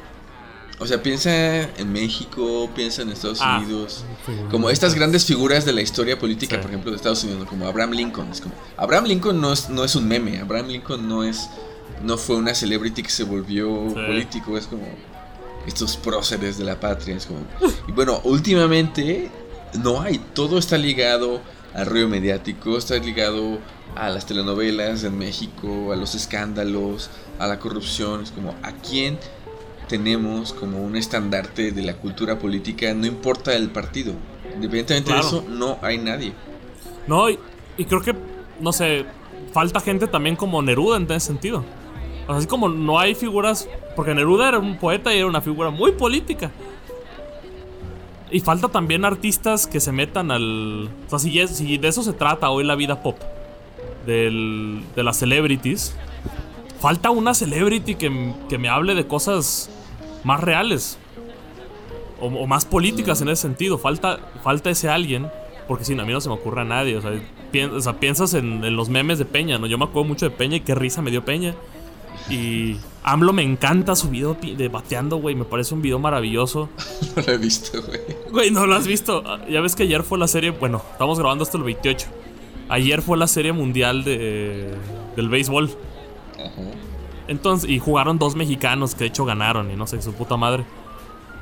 o 0.81 0.87
sea, 0.87 1.01
piensa 1.03 1.31
en 1.63 1.93
México, 1.93 2.69
piensa 2.75 3.03
en 3.03 3.11
Estados 3.11 3.39
Ah. 3.41 3.59
Unidos. 3.63 4.05
Sí, 4.27 4.33
Como 4.51 4.71
estas 4.71 4.95
grandes 4.95 5.25
figuras 5.25 5.65
de 5.65 5.73
la 5.73 5.83
historia 5.83 6.19
política, 6.19 6.57
Sí. 6.57 6.63
por 6.63 6.71
ejemplo, 6.71 6.91
de 6.91 6.97
Estados 6.97 7.23
Unidos, 7.25 7.47
como 7.49 7.67
Abraham 7.67 7.93
Lincoln. 7.93 8.29
Es 8.33 8.41
como, 8.41 8.55
Abraham 8.77 9.05
Lincoln 9.05 9.41
no 9.41 9.53
es, 9.53 9.69
no 9.71 9.85
es 9.85 9.95
un 9.95 10.09
meme, 10.09 10.39
Abraham 10.41 10.67
Lincoln 10.69 11.09
no 11.09 11.23
es 11.25 11.49
no 12.03 12.19
fue 12.19 12.37
una 12.37 12.55
celebrity 12.55 13.03
que 13.03 13.11
se 13.11 13.23
volvió 13.25 13.89
Sí. 13.89 13.95
político, 13.95 14.59
es 14.59 14.67
como 14.67 14.83
estos 15.67 15.97
próceres 15.97 16.59
de 16.59 16.65
la 16.65 16.79
patria. 16.81 17.17
Es 17.17 17.27
como, 17.27 17.41
y 17.89 17.93
bueno, 17.93 18.21
últimamente 18.25 19.31
no 19.83 20.01
hay, 20.01 20.19
todo 20.35 20.59
está 20.59 20.77
ligado 20.79 21.41
al 21.75 21.87
ruido 21.87 22.09
mediático, 22.09 22.77
está 22.79 22.97
ligado 22.99 23.59
a 23.97 24.09
las 24.11 24.27
telenovelas 24.27 25.05
en 25.05 25.19
México, 25.19 25.93
a 25.93 25.97
los 25.97 26.15
escándalos, 26.15 27.11
a 27.39 27.47
la 27.47 27.59
corrupción. 27.59 28.23
Es 28.23 28.31
como, 28.31 28.55
¿a 28.63 28.73
quién 28.73 29.19
tenemos 29.89 30.53
como 30.53 30.83
un 30.83 30.97
estandarte 30.97 31.73
de 31.73 31.83
la 31.83 31.95
cultura 31.95 32.39
política? 32.39 32.93
No 32.95 33.07
importa 33.07 33.55
el 33.55 33.71
partido. 33.71 34.15
Independientemente 34.55 35.11
Claro. 35.11 35.23
de 35.23 35.29
eso, 35.29 35.45
no 35.49 35.79
hay 35.83 35.99
nadie. 35.99 36.33
No, 37.07 37.29
y, 37.29 37.39
y 37.77 37.85
creo 37.85 38.01
que, 38.03 38.15
no 38.61 38.73
sé, 38.73 39.05
falta 39.53 39.81
gente 39.81 40.07
también 40.07 40.37
como 40.37 40.63
Neruda 40.63 40.97
en 40.97 41.11
ese 41.11 41.27
sentido. 41.27 41.65
O 42.29 42.33
así 42.33 42.47
como 42.47 42.69
no 42.69 42.99
hay 42.99 43.15
figuras. 43.15 43.69
Porque 43.97 44.15
Neruda 44.15 44.49
era 44.49 44.59
un 44.59 44.77
poeta 44.79 45.15
y 45.15 45.19
era 45.19 45.27
una 45.27 45.41
figura 45.41 45.71
muy 45.71 45.93
política. 45.93 46.51
Y 48.31 48.41
falta 48.41 48.69
también 48.69 49.05
artistas 49.05 49.67
que 49.67 49.79
se 49.81 49.93
metan 49.93 50.31
al. 50.31 50.89
O 51.07 51.11
sea, 51.11 51.19
si, 51.19 51.39
es- 51.39 51.57
si 51.57 51.79
de 51.79 51.89
eso 51.89 52.03
se 52.03 52.13
trata 52.13 52.51
hoy 52.51 52.65
la 52.65 52.75
vida 52.75 53.03
pop, 53.03 53.17
del, 54.07 54.83
de 54.97 55.03
las 55.05 55.17
celebrities, 55.19 55.95
falta 56.81 57.11
una 57.11 57.35
celebrity 57.35 57.95
que, 57.95 58.33
que 58.49 58.59
me 58.59 58.69
hable 58.69 58.95
de 58.95 59.07
cosas 59.07 59.71
más 60.25 60.41
reales. 60.41 60.99
O, 62.21 62.47
más 62.47 62.65
políticas 62.65 63.21
en 63.21 63.29
ese 63.29 63.43
sentido. 63.43 63.79
Falta, 63.79 64.19
falta 64.43 64.71
ese 64.71 64.89
alguien. 64.89 65.29
Porque 65.69 65.85
si 65.85 65.95
no, 65.95 66.03
a 66.03 66.07
mí 66.07 66.13
no 66.13 66.21
se 66.21 66.29
me 66.29 66.35
ocurre 66.35 66.63
a 66.63 66.65
nadie. 66.65 66.97
O 66.97 67.01
sea, 67.81 67.93
piensas 68.01 68.35
en, 68.35 68.65
en 68.65 68.75
los 68.77 68.89
memes 68.89 69.19
de 69.19 69.25
Peña, 69.27 69.59
¿no? 69.59 69.67
Yo 69.67 69.79
me 69.79 69.85
acuerdo 69.85 70.09
mucho 70.09 70.29
de 70.29 70.31
Peña 70.35 70.57
y 70.57 70.61
qué 70.61 70.75
risa 70.75 71.03
me 71.03 71.11
dio 71.13 71.25
Peña. 71.25 71.55
Y 72.29 72.77
AMLO 73.03 73.33
me 73.33 73.43
encanta 73.43 73.95
su 73.97 74.09
video 74.09 74.35
de 74.35 74.69
bateando, 74.69 75.17
güey. 75.17 75.35
Me 75.35 75.45
parece 75.45 75.75
un 75.75 75.83
video 75.83 75.99
maravilloso. 75.99 76.69
No 77.17 77.23
lo 77.23 77.33
he 77.33 77.39
visto, 77.39 77.83
güey. 77.83 78.01
Güey, 78.31 78.51
no 78.51 78.67
lo 78.67 78.75
has 78.75 78.87
visto. 78.87 79.23
Ya 79.49 79.61
ves 79.61 79.77
que 79.77 79.85
ayer 79.85 80.03
fue 80.03 80.19
la 80.19 80.27
serie. 80.27 80.51
Bueno, 80.51 80.83
estamos 80.93 81.19
grabando 81.19 81.45
hasta 81.45 81.59
el 81.59 81.65
28. 81.65 82.09
Ayer 82.69 83.03
fue 83.03 83.17
la 83.17 83.27
serie 83.27 83.53
mundial 83.53 84.03
de, 84.05 84.75
del 85.15 85.29
béisbol. 85.29 85.71
Ajá. 86.35 86.63
Entonces, 87.29 87.71
y 87.71 87.79
jugaron 87.79 88.19
dos 88.19 88.35
mexicanos 88.37 88.95
que 88.95 89.01
de 89.01 89.07
hecho 89.07 89.25
ganaron 89.25 89.71
y 89.71 89.77
no 89.77 89.87
sé, 89.87 90.01
su 90.03 90.13
puta 90.13 90.37
madre. 90.37 90.65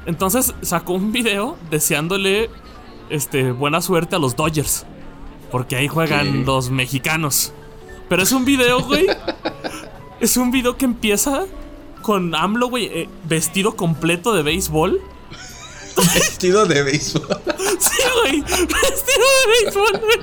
Entonces 0.06 0.54
sacó 0.62 0.94
un 0.94 1.12
video 1.12 1.56
deseándole 1.70 2.50
este, 3.10 3.52
buena 3.52 3.80
suerte 3.80 4.16
a 4.16 4.18
los 4.18 4.36
Dodgers. 4.36 4.86
Porque 5.50 5.76
ahí 5.76 5.88
juegan 5.88 6.44
los 6.44 6.70
mexicanos. 6.70 7.52
Pero 8.08 8.22
es 8.22 8.32
un 8.32 8.44
video, 8.44 8.80
güey. 8.80 9.06
es 10.22 10.36
un 10.36 10.50
video 10.50 10.76
que 10.76 10.84
empieza 10.84 11.44
con 12.00 12.34
AMLO, 12.34 12.68
güey, 12.68 12.86
eh, 12.86 13.08
vestido 13.24 13.76
completo 13.76 14.32
de 14.32 14.42
béisbol. 14.42 15.00
Vestido 16.14 16.64
de 16.66 16.82
béisbol. 16.82 17.28
Sí, 17.78 18.02
güey. 18.22 18.40
Vestido 18.42 19.26
de 19.38 19.46
béisbol, 19.64 20.00
güey. 20.00 20.18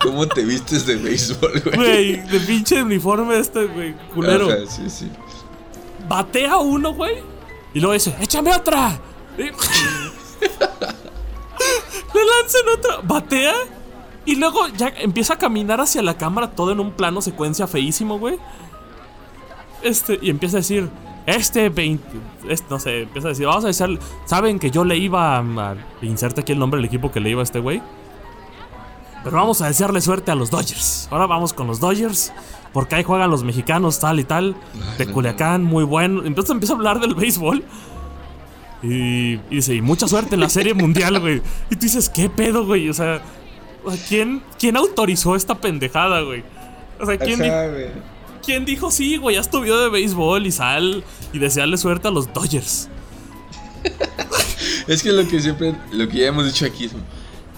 ¿Cómo 0.00 0.26
te 0.28 0.44
vistes 0.44 0.86
de 0.86 0.96
béisbol, 0.96 1.60
güey? 1.64 1.76
Güey, 1.76 2.16
de 2.28 2.40
pinche 2.40 2.82
uniforme 2.82 3.38
este, 3.38 3.64
güey, 3.66 3.94
culero. 4.14 4.46
Ajá, 4.46 4.58
sí, 4.68 4.88
sí. 4.88 5.10
batea 6.08 6.58
uno, 6.58 6.92
güey. 6.94 7.16
Y 7.74 7.80
luego 7.80 7.94
dice, 7.94 8.14
échame 8.20 8.54
otra. 8.54 8.98
Y- 9.36 9.42
Le 12.14 12.20
lanzan 12.24 12.68
otra. 12.78 13.00
Batea. 13.02 13.54
Y 14.26 14.36
luego 14.36 14.66
ya 14.68 14.88
empieza 14.98 15.34
a 15.34 15.38
caminar 15.38 15.80
hacia 15.80 16.00
la 16.02 16.16
cámara, 16.16 16.50
todo 16.52 16.72
en 16.72 16.80
un 16.80 16.92
plano 16.92 17.20
secuencia 17.20 17.66
feísimo, 17.66 18.18
güey. 18.18 18.36
Este, 19.82 20.18
y 20.22 20.30
empieza 20.30 20.56
a 20.56 20.60
decir, 20.60 20.88
este 21.26 21.68
20. 21.68 22.02
este, 22.48 22.66
no 22.70 22.78
sé, 22.78 23.02
empieza 23.02 23.28
a 23.28 23.30
decir, 23.30 23.46
vamos 23.46 23.64
a 23.64 23.68
decir, 23.68 23.98
saben 24.24 24.58
que 24.58 24.70
yo 24.70 24.84
le 24.84 24.96
iba 24.96 25.36
a. 25.36 25.40
a- 25.40 25.76
inserte 26.02 26.40
aquí 26.40 26.52
el 26.52 26.58
nombre 26.58 26.78
del 26.78 26.86
equipo 26.86 27.10
que 27.12 27.20
le 27.20 27.30
iba 27.30 27.40
a 27.40 27.44
este 27.44 27.58
güey. 27.58 27.82
Pero 29.22 29.36
vamos 29.36 29.60
a 29.62 29.66
desearle 29.68 30.00
suerte 30.02 30.30
a 30.30 30.34
los 30.34 30.50
Dodgers. 30.50 31.08
Ahora 31.10 31.26
vamos 31.26 31.52
con 31.54 31.66
los 31.66 31.80
Dodgers. 31.80 32.32
Porque 32.74 32.96
ahí 32.96 33.04
juegan 33.04 33.30
los 33.30 33.42
mexicanos, 33.44 33.98
tal 34.00 34.20
y 34.20 34.24
tal. 34.24 34.54
De 34.98 35.06
Culiacán, 35.06 35.62
muy 35.64 35.84
bueno. 35.84 36.24
Entonces 36.24 36.50
empieza 36.50 36.74
a 36.74 36.76
hablar 36.76 37.00
del 37.00 37.14
béisbol. 37.14 37.64
Y, 38.82 39.34
y 39.34 39.40
dice, 39.50 39.74
y 39.74 39.80
mucha 39.80 40.06
suerte 40.08 40.34
en 40.34 40.40
la 40.40 40.48
serie 40.50 40.74
mundial, 40.74 41.20
güey. 41.20 41.40
Y 41.70 41.76
tú 41.76 41.82
dices, 41.82 42.10
¿qué 42.10 42.28
pedo, 42.28 42.66
güey? 42.66 42.90
O 42.90 42.92
sea, 42.92 43.22
¿quién, 44.08 44.42
¿quién 44.58 44.76
autorizó 44.76 45.36
esta 45.36 45.54
pendejada, 45.54 46.20
güey? 46.22 46.42
O 47.00 47.06
sea, 47.06 47.18
¿quién, 47.18 47.42
Ajá. 47.42 47.68
¿quién 48.44 48.64
dijo, 48.64 48.90
sí, 48.90 49.16
güey, 49.16 49.36
haz 49.36 49.50
tu 49.50 49.60
video 49.60 49.80
de 49.80 49.90
béisbol 49.90 50.46
y 50.46 50.52
sal 50.52 51.04
y 51.32 51.38
desearle 51.38 51.76
suerte 51.76 52.08
a 52.08 52.10
los 52.10 52.32
Dodgers? 52.32 52.88
Es 54.86 55.02
que 55.02 55.12
lo 55.12 55.26
que 55.26 55.40
siempre, 55.40 55.74
lo 55.92 56.08
que 56.08 56.18
ya 56.18 56.26
hemos 56.28 56.44
dicho 56.44 56.66
aquí 56.66 56.86
es, 56.86 56.92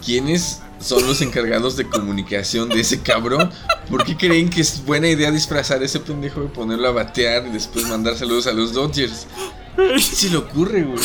¿quiénes 0.04 0.62
son 0.78 1.06
los 1.06 1.20
encargados 1.22 1.76
de 1.76 1.88
comunicación 1.88 2.68
de 2.68 2.80
ese 2.80 3.00
cabrón? 3.00 3.50
¿Por 3.90 4.04
qué 4.04 4.16
creen 4.16 4.48
que 4.48 4.60
es 4.60 4.84
buena 4.84 5.08
idea 5.08 5.30
disfrazar 5.30 5.82
a 5.82 5.84
ese 5.84 6.00
pendejo 6.00 6.44
y 6.44 6.48
ponerlo 6.48 6.88
a 6.88 6.92
batear 6.92 7.46
y 7.46 7.50
después 7.50 7.86
mandar 7.88 8.16
saludos 8.16 8.46
a 8.46 8.52
los 8.52 8.72
Dodgers? 8.72 9.26
¿Qué 9.76 10.00
se 10.00 10.30
le 10.30 10.36
ocurre, 10.36 10.82
güey? 10.82 10.98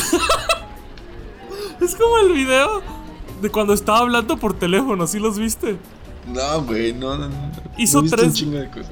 Es 1.82 1.96
como 1.96 2.18
el 2.20 2.34
video 2.34 2.84
de 3.42 3.50
cuando 3.50 3.74
estaba 3.74 4.00
hablando 4.00 4.38
por 4.38 4.54
teléfono, 4.54 5.08
¿sí 5.08 5.20
los 5.20 5.38
viste? 5.38 5.78
No, 6.28 6.64
güey, 6.64 6.94
no, 6.94 7.18
no, 7.18 7.28
no. 7.30 7.36
Hizo 7.78 8.02
visto 8.02 8.18
tres- 8.18 8.42
un 8.44 8.52
de 8.52 8.68
cosas. 8.70 8.92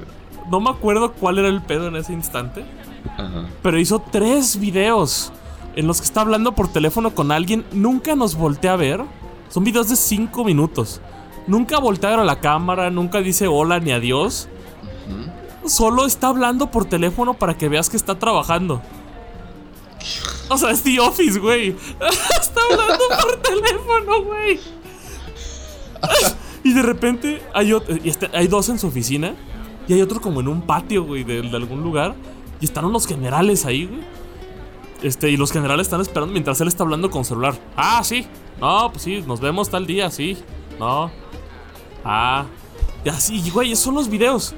No 0.50 0.60
me 0.60 0.70
acuerdo 0.70 1.12
cuál 1.12 1.38
era 1.38 1.48
el 1.48 1.62
pedo 1.62 1.88
en 1.88 1.96
ese 1.96 2.12
instante. 2.12 2.64
Ajá. 3.16 3.46
Pero 3.62 3.78
hizo 3.78 4.00
tres 4.10 4.58
videos 4.58 5.32
en 5.76 5.86
los 5.86 6.00
que 6.00 6.04
está 6.06 6.22
hablando 6.22 6.52
por 6.56 6.68
teléfono 6.68 7.14
con 7.14 7.30
alguien. 7.30 7.64
Nunca 7.72 8.16
nos 8.16 8.34
voltea 8.34 8.72
a 8.72 8.76
ver. 8.76 9.04
Son 9.48 9.62
videos 9.64 9.88
de 9.88 9.96
cinco 9.96 10.44
minutos. 10.44 11.00
Nunca 11.46 11.78
voltea 11.78 12.10
a 12.10 12.12
ver 12.12 12.20
a 12.20 12.24
la 12.24 12.40
cámara, 12.40 12.90
nunca 12.90 13.20
dice 13.20 13.46
hola 13.46 13.78
ni 13.80 13.92
adiós. 13.92 14.48
Solo 15.66 16.06
está 16.06 16.28
hablando 16.28 16.70
por 16.70 16.84
teléfono 16.86 17.34
para 17.34 17.56
que 17.56 17.68
veas 17.68 17.88
que 17.90 17.96
está 17.96 18.18
trabajando. 18.18 18.82
O 20.48 20.58
sea, 20.58 20.70
es 20.70 20.82
The 20.82 20.98
Office, 21.00 21.38
güey. 21.38 21.68
está 22.40 22.60
hablando 22.70 23.04
por 23.22 23.36
teléfono, 23.42 24.22
güey. 24.24 24.60
y 26.64 26.72
de 26.72 26.82
repente 26.82 27.42
hay, 27.54 27.70
ot- 27.70 28.00
y 28.04 28.08
este- 28.08 28.30
hay 28.32 28.46
dos 28.48 28.68
en 28.68 28.78
su 28.78 28.86
oficina. 28.88 29.34
Y 29.88 29.94
hay 29.94 30.02
otro 30.02 30.20
como 30.20 30.40
en 30.40 30.48
un 30.48 30.62
patio, 30.62 31.04
güey, 31.04 31.24
de, 31.24 31.42
de 31.42 31.56
algún 31.56 31.82
lugar. 31.82 32.14
Y 32.60 32.64
están 32.64 32.84
unos 32.84 33.06
generales 33.06 33.64
ahí, 33.66 33.86
güey. 33.86 34.00
Este, 35.02 35.30
y 35.30 35.36
los 35.36 35.50
generales 35.50 35.86
están 35.86 36.00
esperando 36.00 36.32
mientras 36.32 36.60
él 36.60 36.68
está 36.68 36.84
hablando 36.84 37.10
con 37.10 37.24
celular. 37.24 37.54
Ah, 37.76 38.02
sí. 38.04 38.26
No, 38.60 38.90
pues 38.92 39.02
sí, 39.04 39.24
nos 39.26 39.40
vemos 39.40 39.70
tal 39.70 39.86
día, 39.86 40.10
sí. 40.10 40.36
No. 40.78 41.10
Ah. 42.04 42.44
Y 43.04 43.08
así, 43.08 43.50
güey, 43.50 43.72
esos 43.72 43.84
son 43.84 43.94
los 43.94 44.08
videos. 44.08 44.54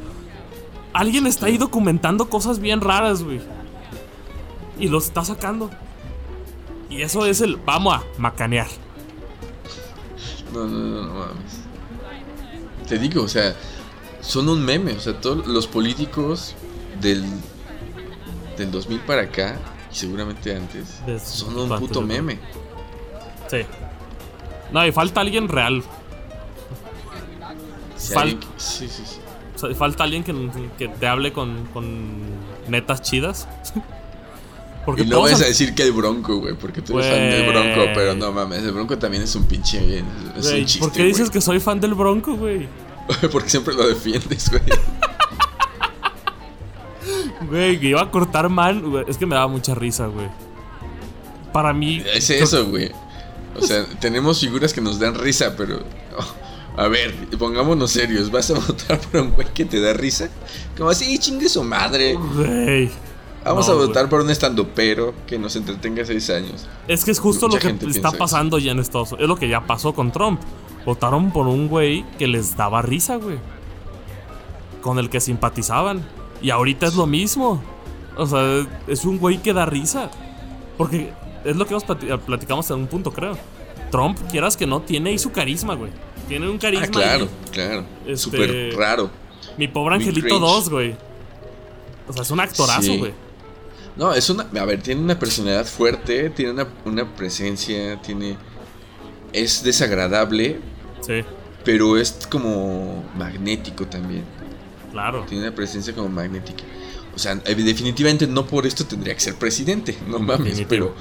Alguien 0.92 1.26
está 1.26 1.46
ahí 1.46 1.56
documentando 1.58 2.28
cosas 2.28 2.58
bien 2.58 2.80
raras, 2.80 3.22
güey. 3.22 3.40
Y 4.78 4.88
los 4.88 5.04
está 5.06 5.24
sacando. 5.24 5.70
Y 6.90 7.02
eso 7.02 7.24
es 7.26 7.40
el 7.40 7.56
vamos 7.56 7.94
a 7.94 8.02
macanear. 8.18 8.66
No, 10.52 10.66
no, 10.66 10.78
no, 10.78 11.02
no 11.06 11.14
mames. 11.14 11.60
Te 12.88 12.98
digo, 12.98 13.22
o 13.22 13.28
sea, 13.28 13.54
son 14.20 14.48
un 14.48 14.64
meme. 14.64 14.92
O 14.92 15.00
sea, 15.00 15.18
todos 15.20 15.46
los 15.46 15.66
políticos 15.66 16.54
del, 17.00 17.24
del 18.58 18.70
2000 18.70 19.00
para 19.00 19.22
acá, 19.22 19.58
y 19.90 19.94
seguramente 19.96 20.54
antes, 20.54 21.00
son 21.24 21.58
un 21.58 21.78
puto 21.78 22.02
meme. 22.02 22.38
Sí. 23.50 23.58
No, 24.72 24.86
y 24.86 24.92
falta 24.92 25.20
alguien 25.20 25.48
real. 25.48 25.82
Si 27.96 28.12
Fal- 28.14 28.22
alguien- 28.22 28.40
sí, 28.56 28.88
sí, 28.88 29.02
sí. 29.06 29.16
O 29.54 29.58
sea, 29.58 29.74
falta 29.74 30.04
alguien 30.04 30.24
que, 30.24 30.34
que 30.76 30.88
te 30.88 31.06
hable 31.06 31.32
con, 31.32 31.66
con 31.72 32.20
netas 32.68 33.00
chidas. 33.02 33.46
Porque 34.84 35.02
y 35.02 35.06
no 35.06 35.22
vas 35.22 35.40
a... 35.40 35.44
decir 35.44 35.74
que 35.74 35.84
el 35.84 35.92
Bronco, 35.92 36.38
güey, 36.38 36.54
porque 36.54 36.82
tú 36.82 36.98
eres 36.98 37.10
fan 37.10 37.30
del 37.30 37.48
Bronco, 37.48 37.92
pero 37.94 38.14
no 38.14 38.32
mames, 38.32 38.62
el 38.62 38.72
Bronco 38.72 38.98
también 38.98 39.22
es 39.22 39.34
un 39.34 39.44
pinche. 39.44 40.02
Es 40.36 40.46
un 40.46 40.64
chiste, 40.64 40.80
¿Por 40.80 40.92
qué 40.92 41.04
dices 41.04 41.30
que 41.30 41.40
soy 41.40 41.60
fan 41.60 41.80
del 41.80 41.94
Bronco, 41.94 42.36
güey? 42.36 42.68
porque 43.32 43.48
siempre 43.48 43.74
lo 43.74 43.86
defiendes, 43.86 44.50
güey. 44.50 44.62
Güey, 47.48 47.78
que 47.78 47.88
iba 47.88 48.00
a 48.00 48.10
cortar 48.10 48.48
mal, 48.48 49.04
es 49.08 49.18
que 49.18 49.26
me 49.26 49.34
daba 49.34 49.48
mucha 49.48 49.74
risa, 49.74 50.06
güey. 50.06 50.28
Para 51.52 51.72
mí. 51.72 52.02
Es 52.14 52.30
eso, 52.30 52.66
güey. 52.66 52.90
O 53.56 53.60
sea, 53.60 53.84
tenemos 54.00 54.40
figuras 54.40 54.72
que 54.72 54.80
nos 54.80 54.98
dan 54.98 55.14
risa, 55.14 55.54
pero. 55.56 55.80
Oh, 56.16 56.80
a 56.80 56.88
ver, 56.88 57.12
pongámonos 57.38 57.90
serios. 57.90 58.30
¿Vas 58.30 58.50
a 58.50 58.54
votar 58.54 58.98
por 59.00 59.20
un 59.20 59.32
güey 59.32 59.46
que 59.52 59.64
te 59.64 59.80
da 59.80 59.92
risa? 59.92 60.30
Como 60.76 60.90
así, 60.90 61.18
chingue 61.18 61.48
su 61.48 61.62
madre. 61.62 62.14
Güey. 62.14 62.90
Vamos 63.44 63.68
a 63.68 63.74
votar 63.74 64.08
por 64.08 64.20
un 64.20 64.30
estandopero 64.30 65.14
que 65.26 65.38
nos 65.38 65.56
entretenga 65.56 66.04
seis 66.04 66.30
años. 66.30 66.66
Es 66.88 67.04
que 67.04 67.10
es 67.10 67.18
justo 67.18 67.48
lo 67.48 67.58
que 67.58 67.76
está 67.88 68.12
pasando 68.12 68.58
ya 68.58 68.72
en 68.72 68.78
Estados 68.78 69.12
Unidos. 69.12 69.22
Es 69.22 69.28
lo 69.28 69.36
que 69.36 69.48
ya 69.48 69.66
pasó 69.66 69.94
con 69.94 70.12
Trump. 70.12 70.40
Votaron 70.84 71.32
por 71.32 71.46
un 71.46 71.68
güey 71.68 72.04
que 72.18 72.26
les 72.26 72.56
daba 72.56 72.82
risa, 72.82 73.16
güey. 73.16 73.38
Con 74.80 74.98
el 74.98 75.10
que 75.10 75.20
simpatizaban. 75.20 76.02
Y 76.40 76.50
ahorita 76.50 76.86
es 76.86 76.94
lo 76.94 77.06
mismo. 77.06 77.62
O 78.16 78.26
sea, 78.26 78.66
es 78.86 79.04
un 79.04 79.18
güey 79.18 79.38
que 79.38 79.52
da 79.52 79.66
risa. 79.66 80.10
Porque 80.76 81.12
es 81.44 81.56
lo 81.56 81.66
que 81.66 81.74
nos 81.74 81.84
platicamos 81.84 82.70
en 82.70 82.76
un 82.78 82.86
punto, 82.86 83.12
creo. 83.12 83.36
Trump, 83.90 84.18
quieras 84.30 84.56
que 84.56 84.66
no, 84.66 84.80
tiene 84.80 85.10
ahí 85.10 85.18
su 85.18 85.30
carisma, 85.32 85.74
güey. 85.74 85.92
Tiene 86.28 86.48
un 86.48 86.58
carisma. 86.58 86.86
Ah, 86.86 86.90
claro, 86.90 87.28
claro. 87.50 87.84
Este, 88.06 88.16
Súper 88.16 88.74
raro. 88.76 89.10
Mi 89.58 89.68
pobre 89.68 89.96
Angelito 89.96 90.38
2, 90.38 90.70
güey. 90.70 90.96
O 92.08 92.12
sea, 92.12 92.22
es 92.22 92.30
un 92.30 92.40
actorazo, 92.40 92.96
güey. 92.96 93.12
No, 93.96 94.12
es 94.14 94.30
una. 94.30 94.48
A 94.60 94.64
ver, 94.64 94.82
tiene 94.82 95.00
una 95.00 95.18
personalidad 95.18 95.66
fuerte, 95.66 96.30
tiene 96.30 96.52
una, 96.52 96.68
una 96.84 97.14
presencia, 97.14 98.00
tiene. 98.02 98.36
Es 99.32 99.62
desagradable. 99.62 100.58
Sí. 101.00 101.24
Pero 101.64 101.96
es 101.96 102.26
como 102.28 103.04
magnético 103.16 103.86
también. 103.86 104.24
Claro. 104.90 105.24
Tiene 105.28 105.44
una 105.46 105.54
presencia 105.54 105.94
como 105.94 106.08
magnética. 106.08 106.64
O 107.14 107.18
sea, 107.18 107.34
definitivamente 107.34 108.26
no 108.26 108.46
por 108.46 108.66
esto 108.66 108.84
tendría 108.86 109.14
que 109.14 109.20
ser 109.20 109.34
presidente, 109.34 109.96
no 110.08 110.18
mames, 110.18 110.62
pero 110.66 110.94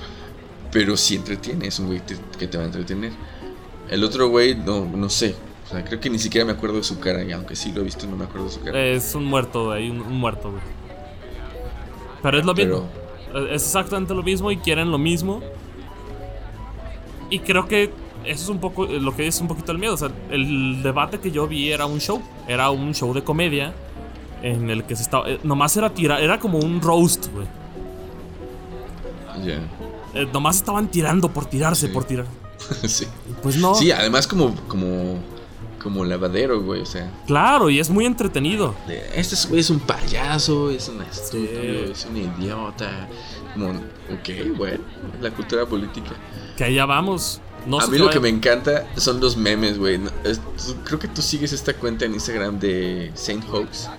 pero 0.72 0.96
sí 0.98 1.16
entretiene, 1.16 1.68
es 1.68 1.80
un 1.80 1.88
güey 1.88 2.02
que 2.40 2.48
te 2.48 2.58
va 2.58 2.64
a 2.64 2.68
entretener. 2.68 3.12
El 3.90 4.04
otro 4.04 4.30
güey, 4.30 4.56
no, 4.56 4.86
no 4.86 5.10
sé. 5.10 5.36
O 5.66 5.70
sea, 5.70 5.84
creo 5.84 6.00
que 6.00 6.10
ni 6.10 6.18
siquiera 6.18 6.46
me 6.46 6.54
acuerdo 6.54 6.78
de 6.78 6.84
su 6.84 7.00
cara, 7.00 7.24
y 7.24 7.32
aunque 7.32 7.56
sí 7.56 7.72
lo 7.72 7.82
he 7.82 7.84
visto, 7.84 8.08
no 8.08 8.16
me 8.16 8.26
acuerdo 8.26 8.48
de 8.48 8.54
su 8.54 8.62
cara. 8.62 8.86
Es 8.86 9.14
un 9.16 9.26
muerto, 9.26 9.72
ahí, 9.72 9.90
un, 9.90 10.00
muerto, 10.18 10.52
güey. 10.52 10.64
Pero 12.22 12.40
es 12.40 12.46
lo 12.46 12.54
mismo. 12.54 12.88
Es 13.50 13.64
exactamente 13.64 14.14
lo 14.14 14.24
mismo 14.24 14.52
y 14.52 14.58
quieren 14.58 14.92
lo 14.92 14.98
mismo. 14.98 15.42
Y 17.30 17.40
creo 17.40 17.68
que 17.68 17.92
eso 18.26 18.44
es 18.44 18.50
un 18.50 18.60
poco 18.60 18.86
lo 18.86 19.16
que 19.16 19.28
es 19.28 19.40
un 19.42 19.48
poquito 19.48 19.72
el 19.72 19.80
miedo. 19.80 19.94
O 19.94 19.98
sea, 19.98 20.12
el 20.30 20.84
debate 20.84 21.20
que 21.20 21.32
yo 21.32 21.48
vi 21.48 21.72
era 21.72 21.86
un 21.86 22.00
show. 22.00 22.22
Era 22.48 22.70
un 22.70 22.94
show 22.94 23.14
de 23.14 23.24
comedia 23.24 23.74
en 24.44 24.70
el 24.70 24.84
que 24.84 24.96
se 24.96 25.04
estaba. 25.04 25.30
Eh, 25.30 25.40
nomás 25.44 25.76
era 25.78 25.90
tirar. 25.90 26.22
Era 26.22 26.40
como 26.40 26.60
un 26.60 26.82
roast, 26.82 27.28
güey. 27.34 27.48
Ya. 29.46 29.60
Eh, 30.14 30.28
nomás 30.32 30.58
estaban 30.58 30.90
tirando 30.90 31.32
por 31.32 31.46
tirarse, 31.46 31.88
por 31.88 32.04
tirar. 32.04 32.26
sí. 32.88 33.08
Pues 33.42 33.58
no. 33.58 33.74
Sí, 33.76 33.92
además 33.92 34.28
como. 34.28 34.54
como 34.68 35.20
como 35.82 36.06
lavadero, 36.06 36.62
güey, 36.62 36.82
o 36.82 36.86
sea. 36.86 37.12
Claro, 37.28 37.70
y 37.70 37.80
es 37.80 37.90
muy 37.90 38.06
entretenido. 38.06 38.76
Este 39.14 39.36
güey 39.48 39.62
es 39.62 39.70
un 39.70 39.80
payaso, 39.80 40.70
es 40.70 40.88
un 40.90 41.02
estúpido, 41.02 41.92
es 41.92 42.06
un 42.06 42.18
idiota. 42.18 43.08
Como, 43.54 43.70
ok, 43.70 44.58
bueno, 44.58 44.84
la 45.22 45.32
cultura 45.32 45.66
política. 45.66 46.12
Que 46.56 46.66
allá 46.66 46.86
vamos. 46.86 47.42
a 47.80 47.88
mí 47.88 47.98
lo 47.98 48.10
que 48.10 48.20
me 48.20 48.30
encanta 48.30 48.88
son 48.96 49.20
los 49.20 49.36
memes, 49.36 49.78
güey. 49.78 50.00
Creo 50.86 51.00
que 51.00 51.08
tú 51.08 51.22
sigues 51.22 51.52
esta 51.52 51.74
cuenta 51.74 52.06
en 52.06 52.14
Instagram 52.14 52.60
de 52.60 53.12
Saint 53.16 53.44
Hoax. 53.50 53.90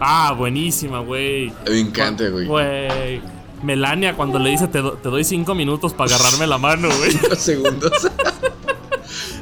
Ah, 0.00 0.34
buenísima, 0.36 1.00
güey. 1.00 1.52
Me 1.68 1.80
encanta, 1.80 2.28
güey. 2.28 2.46
Güey. 2.46 3.22
Melania 3.62 4.16
cuando 4.16 4.40
le 4.40 4.50
dice 4.50 4.66
te, 4.66 4.80
doy 4.80 5.22
cinco 5.22 5.54
minutos 5.54 5.92
para 5.92 6.14
agarrarme 6.14 6.46
la 6.46 6.58
mano, 6.58 6.88
güey. 6.98 7.12
Segundos. 7.36 7.92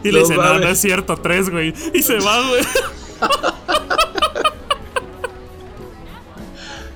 y 0.03 0.11
le 0.11 0.21
dice, 0.21 0.37
no, 0.37 0.59
no 0.59 0.69
es 0.69 0.79
cierto, 0.79 1.17
tres, 1.17 1.51
güey. 1.51 1.75
Y 1.95 2.03
se 2.03 2.19
va, 2.19 2.47
güey. 2.49 2.63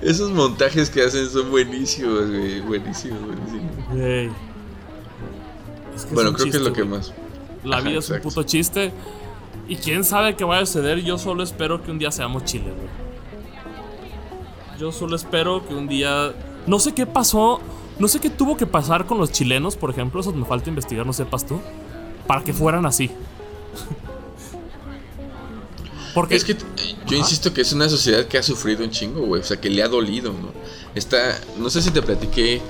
Esos 0.05 0.31
montajes 0.33 0.91
que 0.91 1.03
hacen 1.03 1.29
son 1.31 1.51
buenísimos, 1.51 2.29
güey. 2.29 2.61
Buenísimos, 2.61 3.21
buenísimos. 3.21 3.89
Güey. 3.91 4.31
bueno, 6.13 6.35
creo 6.35 6.51
que 6.51 6.57
es 6.59 6.63
lo 6.63 6.73
que 6.75 6.85
más. 6.85 7.13
La 7.65 7.81
vida 7.81 8.01
es 8.01 8.11
un 8.11 8.21
puto 8.21 8.43
chiste. 8.43 8.93
Y 9.67 9.77
quién 9.77 10.05
sabe 10.05 10.37
qué 10.37 10.45
va 10.45 10.59
a 10.59 10.67
suceder. 10.67 11.03
Yo 11.03 11.17
solo 11.17 11.43
espero 11.43 11.83
que 11.83 11.91
un 11.91 11.99
día 11.99 12.11
seamos 12.11 12.45
Chile, 12.45 12.67
güey. 12.77 12.89
Yo 14.79 14.93
solo 14.93 15.17
espero 15.17 15.67
que 15.67 15.75
un 15.75 15.89
día. 15.89 16.35
No 16.67 16.79
sé 16.79 16.93
qué 16.93 17.07
pasó. 17.07 17.61
No 17.99 18.09
sé 18.09 18.21
qué 18.21 18.29
tuvo 18.29 18.59
que 18.59 18.67
pasar 18.67 19.07
con 19.07 19.17
los 19.17 19.33
chilenos, 19.33 19.77
por 19.77 19.89
ejemplo. 19.89 20.21
Eso 20.21 20.33
me 20.33 20.45
falta 20.45 20.69
investigar, 20.69 21.07
no 21.07 21.15
sepas 21.15 21.47
tú. 21.47 21.61
Para 22.27 22.43
que 22.43 22.53
fueran 22.53 22.87
así. 22.87 23.11
Porque. 26.15 26.37
Es 26.37 26.45
que 26.45 26.57
yo 27.07 27.17
insisto 27.17 27.53
que 27.53 27.61
es 27.61 27.73
una 27.73 27.89
sociedad 27.89 28.27
que 28.27 28.39
ha 28.39 28.43
sufrido 28.43 28.85
un 28.85 28.91
chingo, 28.91 29.27
güey. 29.27 29.43
O 29.43 29.45
sea, 29.45 29.61
que 29.61 29.69
le 29.69 29.83
ha 29.83 29.89
dolido, 29.89 30.33
¿no? 30.33 30.53
Está. 30.95 31.39
No 31.59 31.69
sé 31.69 31.83
si 31.83 31.91
te 31.91 32.01
platiqué 32.01 32.63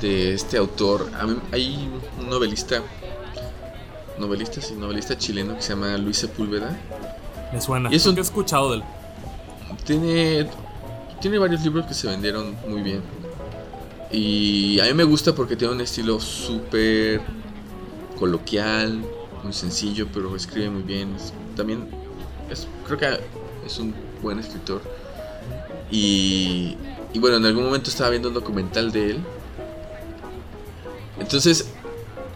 de 0.00 0.34
este 0.34 0.58
autor. 0.58 1.10
hay 1.50 1.88
un 2.20 2.28
novelista. 2.28 2.82
Novelista, 4.18 4.60
sí, 4.60 4.74
novelista 4.74 5.16
chileno 5.16 5.56
que 5.56 5.62
se 5.62 5.70
llama 5.70 5.96
Luis 5.96 6.18
Sepúlveda. 6.18 6.78
Me 7.52 7.60
suena. 7.60 7.90
Y 7.90 7.96
es 7.96 8.06
un, 8.06 8.16
he 8.18 8.20
escuchado 8.20 8.70
de 8.70 8.76
él. 8.76 8.82
Tiene, 9.84 10.50
tiene 11.20 11.38
varios 11.38 11.62
libros 11.62 11.86
que 11.86 11.94
se 11.94 12.06
vendieron 12.08 12.54
muy 12.68 12.82
bien. 12.82 13.00
Y 14.10 14.78
a 14.80 14.84
mí 14.84 14.92
me 14.92 15.04
gusta 15.04 15.34
porque 15.34 15.56
tiene 15.56 15.72
un 15.72 15.80
estilo 15.80 16.20
súper 16.20 17.22
coloquial, 18.22 19.02
muy 19.42 19.52
sencillo, 19.52 20.06
pero 20.14 20.36
escribe 20.36 20.70
muy 20.70 20.84
bien. 20.84 21.16
También 21.56 21.88
creo 22.86 22.96
que 22.96 23.18
es 23.66 23.78
un 23.80 23.92
buen 24.22 24.38
escritor. 24.38 24.80
Y, 25.90 26.76
bueno, 27.16 27.38
en 27.38 27.46
algún 27.46 27.64
momento 27.64 27.90
estaba 27.90 28.10
viendo 28.10 28.28
un 28.28 28.34
documental 28.34 28.92
de 28.92 29.10
él. 29.10 29.18
Entonces, 31.18 31.66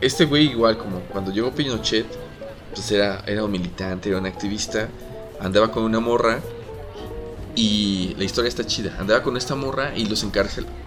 este 0.00 0.24
güey 0.24 0.50
igual 0.50 0.76
como 0.76 0.98
cuando 1.02 1.30
llegó 1.30 1.52
Pinochet, 1.52 2.06
pues 2.74 2.90
era, 2.90 3.22
era 3.24 3.44
un 3.44 3.52
militante, 3.52 4.08
era 4.08 4.18
un 4.18 4.26
activista, 4.26 4.88
andaba 5.40 5.70
con 5.70 5.84
una 5.84 6.00
morra 6.00 6.40
y 7.54 8.16
la 8.18 8.24
historia 8.24 8.48
está 8.48 8.66
chida. 8.66 8.96
Andaba 8.98 9.22
con 9.22 9.36
esta 9.36 9.54
morra 9.54 9.96
y 9.96 10.06
los, 10.06 10.26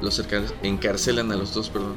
los 0.01 0.23
encarcelan 0.61 1.31
a 1.31 1.37
los 1.37 1.53
dos, 1.53 1.69
perdón. 1.69 1.95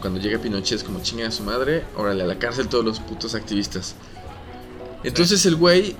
Cuando 0.00 0.20
llega 0.20 0.38
Pinochet 0.38 0.78
es 0.78 0.84
como 0.84 1.00
chinga 1.02 1.28
a 1.28 1.30
su 1.30 1.42
madre, 1.42 1.84
órale, 1.96 2.22
a 2.22 2.26
la 2.26 2.38
cárcel 2.38 2.68
todos 2.68 2.84
los 2.84 3.00
putos 3.00 3.34
activistas. 3.34 3.94
Entonces 5.04 5.46
el 5.46 5.56
güey 5.56 5.96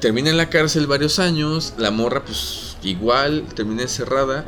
termina 0.00 0.30
en 0.30 0.36
la 0.36 0.48
cárcel 0.48 0.86
varios 0.86 1.18
años, 1.18 1.74
la 1.78 1.90
morra 1.90 2.24
pues 2.24 2.76
igual, 2.82 3.44
termina 3.54 3.82
encerrada 3.82 4.44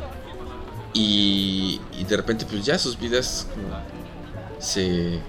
y, 0.93 1.79
de 2.07 2.17
repente 2.17 2.45
pues 2.45 2.65
ya 2.65 2.77
sus 2.77 2.99
vidas 2.99 3.47
se, 4.59 5.19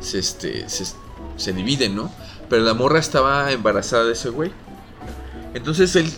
se, 0.00 0.18
este, 0.18 0.68
se, 0.68 0.84
se 1.36 1.52
dividen, 1.52 1.96
¿no? 1.96 2.12
Pero 2.48 2.62
la 2.62 2.74
morra 2.74 2.98
estaba 2.98 3.50
embarazada 3.52 4.04
de 4.04 4.12
ese 4.12 4.28
güey. 4.28 4.52
Entonces 5.54 5.94
él, 5.96 6.10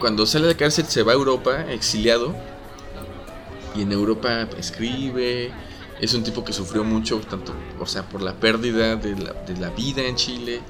cuando 0.00 0.26
sale 0.26 0.46
de 0.46 0.56
cárcel, 0.56 0.86
se 0.86 1.02
va 1.02 1.12
a 1.12 1.14
Europa, 1.14 1.70
exiliado. 1.70 2.34
Y 3.74 3.82
en 3.82 3.92
Europa 3.92 4.48
escribe. 4.58 5.52
Es 6.00 6.14
un 6.14 6.22
tipo 6.22 6.44
que 6.44 6.52
sufrió 6.52 6.84
mucho, 6.84 7.18
tanto, 7.20 7.52
o 7.80 7.86
sea, 7.86 8.08
por 8.08 8.22
la 8.22 8.34
pérdida 8.34 8.96
de 8.96 9.16
la, 9.56 9.70
vida 9.70 10.02
en 10.02 10.16
Chile. 10.16 10.60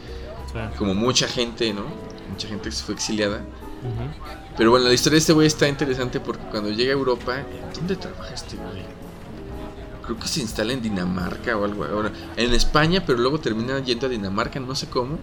Como 0.78 0.94
mucha 0.94 1.28
gente, 1.28 1.72
¿no? 1.72 1.84
Mucha 2.30 2.48
gente 2.48 2.70
que 2.70 2.74
se 2.74 2.84
fue 2.84 2.94
exiliada. 2.94 3.42
Pero 4.56 4.70
bueno, 4.70 4.88
la 4.88 4.94
historia 4.94 5.14
de 5.14 5.20
este 5.20 5.32
güey 5.32 5.46
está 5.46 5.68
interesante 5.68 6.18
porque 6.18 6.42
cuando 6.50 6.70
llega 6.70 6.90
a 6.90 6.96
Europa, 6.96 7.44
¿dónde 7.74 7.96
trabaja 7.96 8.34
este 8.34 8.56
güey? 8.56 8.82
Creo 10.04 10.18
que 10.18 10.26
se 10.26 10.40
instala 10.40 10.72
en 10.72 10.82
Dinamarca 10.82 11.56
o 11.56 11.64
algo. 11.64 11.84
Ahora, 11.84 12.10
en 12.36 12.54
España, 12.54 13.04
pero 13.06 13.18
luego 13.18 13.38
termina 13.38 13.78
yendo 13.80 14.06
a 14.06 14.08
Dinamarca, 14.08 14.58
no 14.58 14.74
sé 14.74 14.88
cómo. 14.88 15.18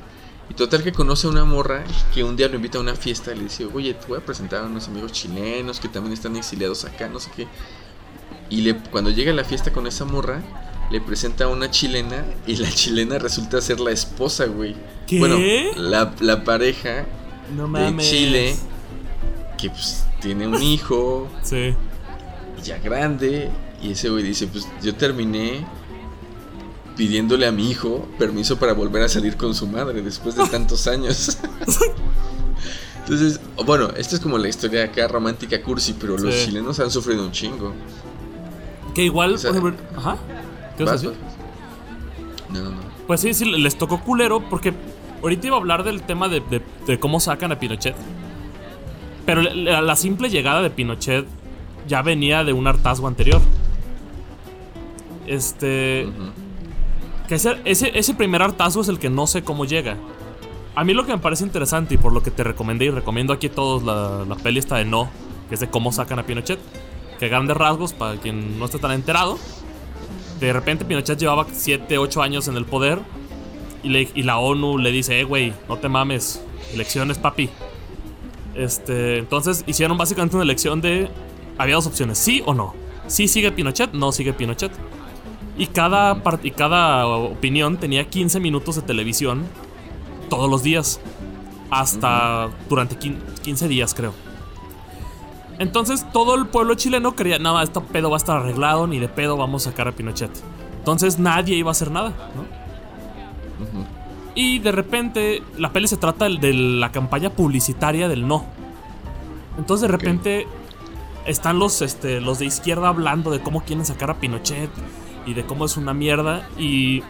Y 0.49 0.53
total 0.53 0.83
que 0.83 0.91
conoce 0.91 1.25
a 1.27 1.31
una 1.31 1.43
morra 1.43 1.83
que 2.13 2.23
un 2.23 2.35
día 2.35 2.47
lo 2.47 2.55
invita 2.55 2.77
a 2.77 2.81
una 2.81 2.95
fiesta 2.95 3.33
y 3.33 3.37
le 3.37 3.43
dice, 3.45 3.65
oye, 3.65 3.95
te 3.95 4.05
voy 4.05 4.19
a 4.19 4.21
presentar 4.25 4.63
a 4.63 4.67
unos 4.67 4.87
amigos 4.87 5.11
chilenos 5.11 5.79
que 5.79 5.89
también 5.89 6.13
están 6.13 6.35
exiliados 6.35 6.85
acá, 6.85 7.09
no 7.09 7.19
sé 7.19 7.31
qué. 7.35 7.47
Y 8.49 8.61
le, 8.61 8.77
cuando 8.77 9.09
llega 9.09 9.31
a 9.31 9.35
la 9.35 9.43
fiesta 9.43 9.71
con 9.71 9.87
esa 9.87 10.05
morra, 10.05 10.41
le 10.91 11.01
presenta 11.01 11.45
a 11.45 11.47
una 11.47 11.71
chilena 11.71 12.25
y 12.45 12.57
la 12.57 12.69
chilena 12.69 13.17
resulta 13.17 13.61
ser 13.61 13.79
la 13.79 13.91
esposa, 13.91 14.45
güey. 14.45 14.75
¿Qué? 15.07 15.19
Bueno, 15.19 15.37
la, 15.77 16.43
pareja 16.43 17.05
de 17.49 17.97
Chile 17.97 18.55
que 19.57 19.69
pues 19.69 20.05
tiene 20.21 20.47
un 20.47 20.61
hijo. 20.61 21.27
sí. 21.43 21.73
Ya 22.63 22.79
grande. 22.79 23.51
Y 23.81 23.91
ese 23.91 24.09
güey 24.09 24.23
dice, 24.23 24.47
pues 24.47 24.67
yo 24.81 24.95
terminé 24.95 25.63
pidiéndole 26.95 27.45
a 27.45 27.51
mi 27.51 27.69
hijo 27.69 28.07
permiso 28.17 28.57
para 28.57 28.73
volver 28.73 29.03
a 29.03 29.09
salir 29.09 29.37
con 29.37 29.53
su 29.53 29.67
madre 29.67 30.01
después 30.01 30.35
de 30.35 30.47
tantos 30.51 30.87
años. 30.87 31.37
Entonces, 32.99 33.39
bueno, 33.63 33.89
esta 33.95 34.15
es 34.15 34.21
como 34.21 34.39
la 34.39 34.47
historia 34.47 34.85
acá 34.85 35.07
romántica 35.07 35.61
cursi, 35.61 35.93
pero 35.93 36.17
los 36.17 36.33
chilenos 36.43 36.79
han 36.79 36.89
sufrido 36.89 37.23
un 37.23 37.31
chingo. 37.31 37.71
Que 38.95 39.03
igual, 39.03 39.35
ajá. 39.97 40.17
¿Qué 40.77 40.83
vas 40.83 40.93
a 40.93 40.95
decir? 40.95 41.13
No, 42.49 42.63
no, 42.63 42.69
no. 42.71 42.95
Pues 43.05 43.21
sí, 43.21 43.33
sí, 43.33 43.45
les 43.45 43.77
tocó 43.77 43.99
culero 44.01 44.41
porque 44.49 44.73
ahorita 45.21 45.47
iba 45.47 45.57
a 45.57 45.59
hablar 45.59 45.83
del 45.83 46.01
tema 46.01 46.29
de, 46.29 46.41
cómo 46.99 47.19
sacan 47.19 47.51
a 47.51 47.59
Pinochet. 47.59 47.95
Pero 49.25 49.41
la, 49.41 49.95
simple 49.95 50.29
llegada 50.29 50.61
de 50.61 50.69
Pinochet 50.69 51.25
ya 51.87 52.01
venía 52.01 52.43
de 52.43 52.53
un 52.53 52.67
hartazgo 52.67 53.07
anterior. 53.07 53.41
Este. 55.27 56.07
Que 57.27 57.35
ese, 57.35 57.59
ese, 57.65 58.13
primer 58.13 58.41
hartazgo 58.43 58.81
es 58.81 58.87
el 58.87 58.99
que 58.99 59.09
no 59.09 59.27
sé 59.27 59.43
cómo 59.43 59.65
llega. 59.65 59.97
A 60.75 60.83
mí 60.83 60.93
lo 60.93 61.05
que 61.05 61.11
me 61.11 61.17
parece 61.17 61.43
interesante 61.43 61.95
y 61.95 61.97
por 61.97 62.13
lo 62.13 62.21
que 62.21 62.31
te 62.31 62.43
recomendé 62.43 62.85
y 62.85 62.89
recomiendo 62.91 63.33
aquí 63.33 63.49
todos 63.49 63.83
la, 63.83 64.25
la 64.25 64.35
peli 64.35 64.59
está 64.59 64.77
de 64.77 64.85
No, 64.85 65.09
que 65.49 65.55
es 65.55 65.59
de 65.59 65.69
cómo 65.69 65.91
sacan 65.91 66.19
a 66.19 66.23
Pinochet. 66.23 66.59
Que 67.19 67.29
grandes 67.29 67.55
rasgos, 67.55 67.93
para 67.93 68.19
quien 68.19 68.59
no 68.59 68.65
esté 68.65 68.79
tan 68.79 68.91
enterado, 68.91 69.37
de 70.39 70.51
repente 70.51 70.85
Pinochet 70.85 71.17
llevaba 71.17 71.47
7, 71.51 71.97
8 71.97 72.21
años 72.21 72.47
en 72.47 72.57
el 72.57 72.65
poder 72.65 72.99
y, 73.83 74.23
la 74.23 74.39
ONU 74.39 74.77
le 74.77 74.91
dice, 74.91 75.19
eh, 75.19 75.23
güey, 75.23 75.53
no 75.69 75.77
te 75.77 75.87
mames, 75.89 76.41
elecciones, 76.73 77.17
papi. 77.17 77.49
Este, 78.55 79.19
entonces 79.19 79.63
hicieron 79.67 79.97
básicamente 79.97 80.35
una 80.35 80.43
elección 80.43 80.81
de... 80.81 81.09
Había 81.57 81.75
dos 81.75 81.87
opciones, 81.87 82.17
sí 82.17 82.41
o 82.45 82.53
no. 82.53 82.73
Sí 83.07 83.27
sigue 83.27 83.51
Pinochet, 83.51 83.93
no 83.93 84.11
sigue 84.11 84.33
Pinochet. 84.33 84.71
Y 85.57 85.67
cada, 85.67 86.21
y 86.43 86.51
cada 86.51 87.05
opinión 87.07 87.77
tenía 87.77 88.09
15 88.09 88.39
minutos 88.39 88.75
de 88.75 88.81
televisión 88.81 89.43
todos 90.29 90.49
los 90.49 90.63
días. 90.63 90.99
Hasta 91.69 92.49
durante 92.67 92.97
15 92.97 93.67
días, 93.67 93.93
creo. 93.93 94.13
Entonces 95.59 96.05
todo 96.11 96.35
el 96.35 96.47
pueblo 96.47 96.75
chileno 96.75 97.15
creía, 97.15 97.39
nada, 97.39 97.63
este 97.63 97.79
pedo 97.81 98.09
va 98.09 98.17
a 98.17 98.17
estar 98.17 98.37
arreglado, 98.37 98.87
ni 98.87 98.99
de 98.99 99.07
pedo 99.07 99.37
vamos 99.37 99.65
a 99.65 99.71
sacar 99.71 99.87
a 99.87 99.91
Pinochet. 99.93 100.31
Entonces 100.79 101.17
nadie 101.17 101.55
iba 101.55 101.69
a 101.69 101.71
hacer 101.71 101.91
nada, 101.91 102.09
¿no? 102.35 102.65
Y 104.35 104.59
de 104.59 104.71
repente 104.73 105.41
la 105.57 105.71
peli 105.71 105.87
se 105.87 105.95
trata 105.95 106.27
de 106.27 106.53
la 106.53 106.91
campaña 106.91 107.29
publicitaria 107.29 108.09
del 108.09 108.27
no. 108.27 108.45
Entonces 109.57 109.83
de 109.83 109.87
repente 109.87 110.47
están 111.25 111.57
los, 111.57 111.81
este, 111.81 112.19
los 112.19 112.39
de 112.39 112.45
izquierda 112.45 112.89
hablando 112.89 113.31
de 113.31 113.39
cómo 113.39 113.63
quieren 113.63 113.85
sacar 113.85 114.11
a 114.11 114.15
Pinochet 114.15 114.69
y 115.25 115.33
de 115.33 115.45
cómo 115.45 115.65
es 115.65 115.77
una 115.77 115.93
mierda. 115.93 116.49
Y, 116.57 117.01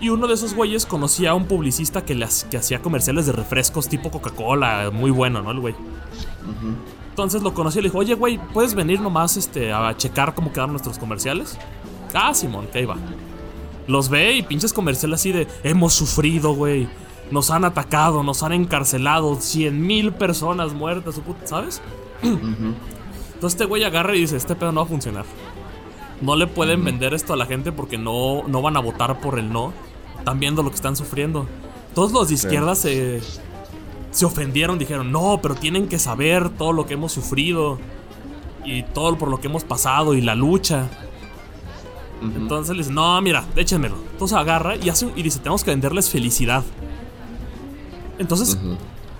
y 0.00 0.08
uno 0.10 0.28
de 0.28 0.34
esos 0.34 0.54
güeyes 0.54 0.86
conocía 0.86 1.32
a 1.32 1.34
un 1.34 1.46
publicista 1.46 2.04
que, 2.04 2.16
que 2.50 2.56
hacía 2.56 2.80
comerciales 2.80 3.26
de 3.26 3.32
refrescos 3.32 3.88
tipo 3.88 4.12
Coca-Cola, 4.12 4.90
muy 4.92 5.10
bueno, 5.10 5.42
¿no? 5.42 5.50
El 5.50 5.58
güey. 5.60 5.74
Entonces 7.14 7.44
lo 7.44 7.54
conocí 7.54 7.78
y 7.78 7.82
le 7.82 7.90
dijo, 7.90 7.98
oye, 7.98 8.14
güey, 8.14 8.40
¿puedes 8.52 8.74
venir 8.74 9.00
nomás 9.00 9.36
este, 9.36 9.72
a 9.72 9.96
checar 9.96 10.34
cómo 10.34 10.50
quedaron 10.50 10.72
nuestros 10.72 10.98
comerciales? 10.98 11.56
Ah, 12.12 12.34
Simón, 12.34 12.66
que 12.72 12.78
ahí 12.78 12.86
va. 12.86 12.96
Los 13.86 14.08
ve 14.08 14.32
y 14.32 14.42
pinches 14.42 14.72
comerciales 14.72 15.20
así 15.20 15.30
de, 15.30 15.46
hemos 15.62 15.94
sufrido, 15.94 16.56
güey. 16.56 16.88
Nos 17.30 17.52
han 17.52 17.64
atacado, 17.64 18.24
nos 18.24 18.42
han 18.42 18.50
encarcelado, 18.50 19.40
cien 19.40 19.86
mil 19.86 20.12
personas 20.12 20.72
muertas, 20.72 21.20
¿sabes? 21.44 21.80
Entonces 22.22 22.80
este 23.42 23.64
güey 23.64 23.84
agarra 23.84 24.16
y 24.16 24.22
dice, 24.22 24.36
este 24.36 24.56
pedo 24.56 24.72
no 24.72 24.80
va 24.80 24.86
a 24.86 24.90
funcionar. 24.90 25.24
No 26.20 26.34
le 26.34 26.48
pueden 26.48 26.84
vender 26.84 27.14
esto 27.14 27.32
a 27.32 27.36
la 27.36 27.46
gente 27.46 27.70
porque 27.70 27.96
no, 27.96 28.42
no 28.48 28.60
van 28.60 28.76
a 28.76 28.80
votar 28.80 29.20
por 29.20 29.38
el 29.38 29.52
no. 29.52 29.72
Están 30.18 30.40
viendo 30.40 30.64
lo 30.64 30.70
que 30.70 30.76
están 30.76 30.96
sufriendo. 30.96 31.46
Todos 31.94 32.10
los 32.10 32.26
de 32.26 32.34
izquierda 32.34 32.74
se, 32.74 33.20
se 34.14 34.24
ofendieron, 34.24 34.78
dijeron, 34.78 35.10
no, 35.10 35.40
pero 35.42 35.56
tienen 35.56 35.88
que 35.88 35.98
saber 35.98 36.48
todo 36.48 36.72
lo 36.72 36.86
que 36.86 36.94
hemos 36.94 37.10
sufrido 37.10 37.80
y 38.64 38.84
todo 38.84 39.18
por 39.18 39.28
lo 39.28 39.40
que 39.40 39.48
hemos 39.48 39.64
pasado 39.64 40.14
y 40.14 40.20
la 40.20 40.36
lucha. 40.36 40.88
Entonces 42.22 42.76
le 42.76 42.82
dice, 42.84 42.92
no, 42.92 43.20
mira, 43.20 43.44
échenmelo. 43.56 43.96
Entonces 44.12 44.38
agarra 44.38 44.76
y, 44.76 44.88
hace, 44.88 45.08
y 45.16 45.22
dice, 45.24 45.40
tenemos 45.40 45.64
que 45.64 45.72
venderles 45.72 46.10
felicidad. 46.10 46.62
Entonces 48.16 48.56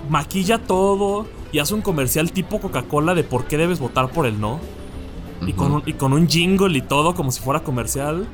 maquilla 0.08 0.58
todo 0.58 1.26
y 1.50 1.58
hace 1.58 1.74
un 1.74 1.82
comercial 1.82 2.30
tipo 2.30 2.60
Coca-Cola 2.60 3.16
de 3.16 3.24
por 3.24 3.46
qué 3.46 3.58
debes 3.58 3.80
votar 3.80 4.12
por 4.12 4.26
el 4.26 4.40
no. 4.40 4.60
y, 5.44 5.54
con 5.54 5.72
un, 5.72 5.82
y 5.86 5.94
con 5.94 6.12
un 6.12 6.28
jingle 6.28 6.78
y 6.78 6.82
todo 6.82 7.16
como 7.16 7.32
si 7.32 7.40
fuera 7.40 7.64
comercial. 7.64 8.28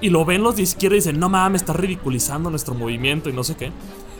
Y 0.00 0.10
lo 0.10 0.24
ven 0.24 0.42
los 0.42 0.56
de 0.56 0.62
izquierda 0.62 0.96
y 0.96 0.98
dicen, 0.98 1.20
no 1.20 1.28
mames, 1.28 1.62
está 1.62 1.74
ridiculizando 1.74 2.50
nuestro 2.50 2.74
movimiento 2.74 3.30
y 3.30 3.32
no 3.32 3.44
sé 3.44 3.54
qué. 3.54 3.70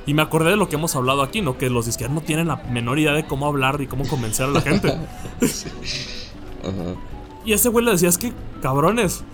Y 0.06 0.14
me 0.14 0.22
acordé 0.22 0.50
de 0.50 0.56
lo 0.56 0.68
que 0.68 0.76
hemos 0.76 0.96
hablado 0.96 1.22
aquí, 1.22 1.42
¿no? 1.42 1.58
Que 1.58 1.70
los 1.70 1.86
izquierdos 1.86 2.14
no 2.14 2.20
tienen 2.22 2.48
la 2.48 2.56
menor 2.56 2.98
idea 2.98 3.12
de 3.12 3.24
cómo 3.24 3.46
hablar 3.46 3.80
y 3.80 3.86
cómo 3.86 4.06
convencer 4.08 4.46
a 4.46 4.50
la 4.50 4.60
gente. 4.60 4.98
Y 7.44 7.54
ese 7.54 7.70
güey 7.70 7.84
le 7.84 7.92
decía, 7.92 8.08
es 8.08 8.18
que, 8.18 8.32
cabrones, 8.60 9.24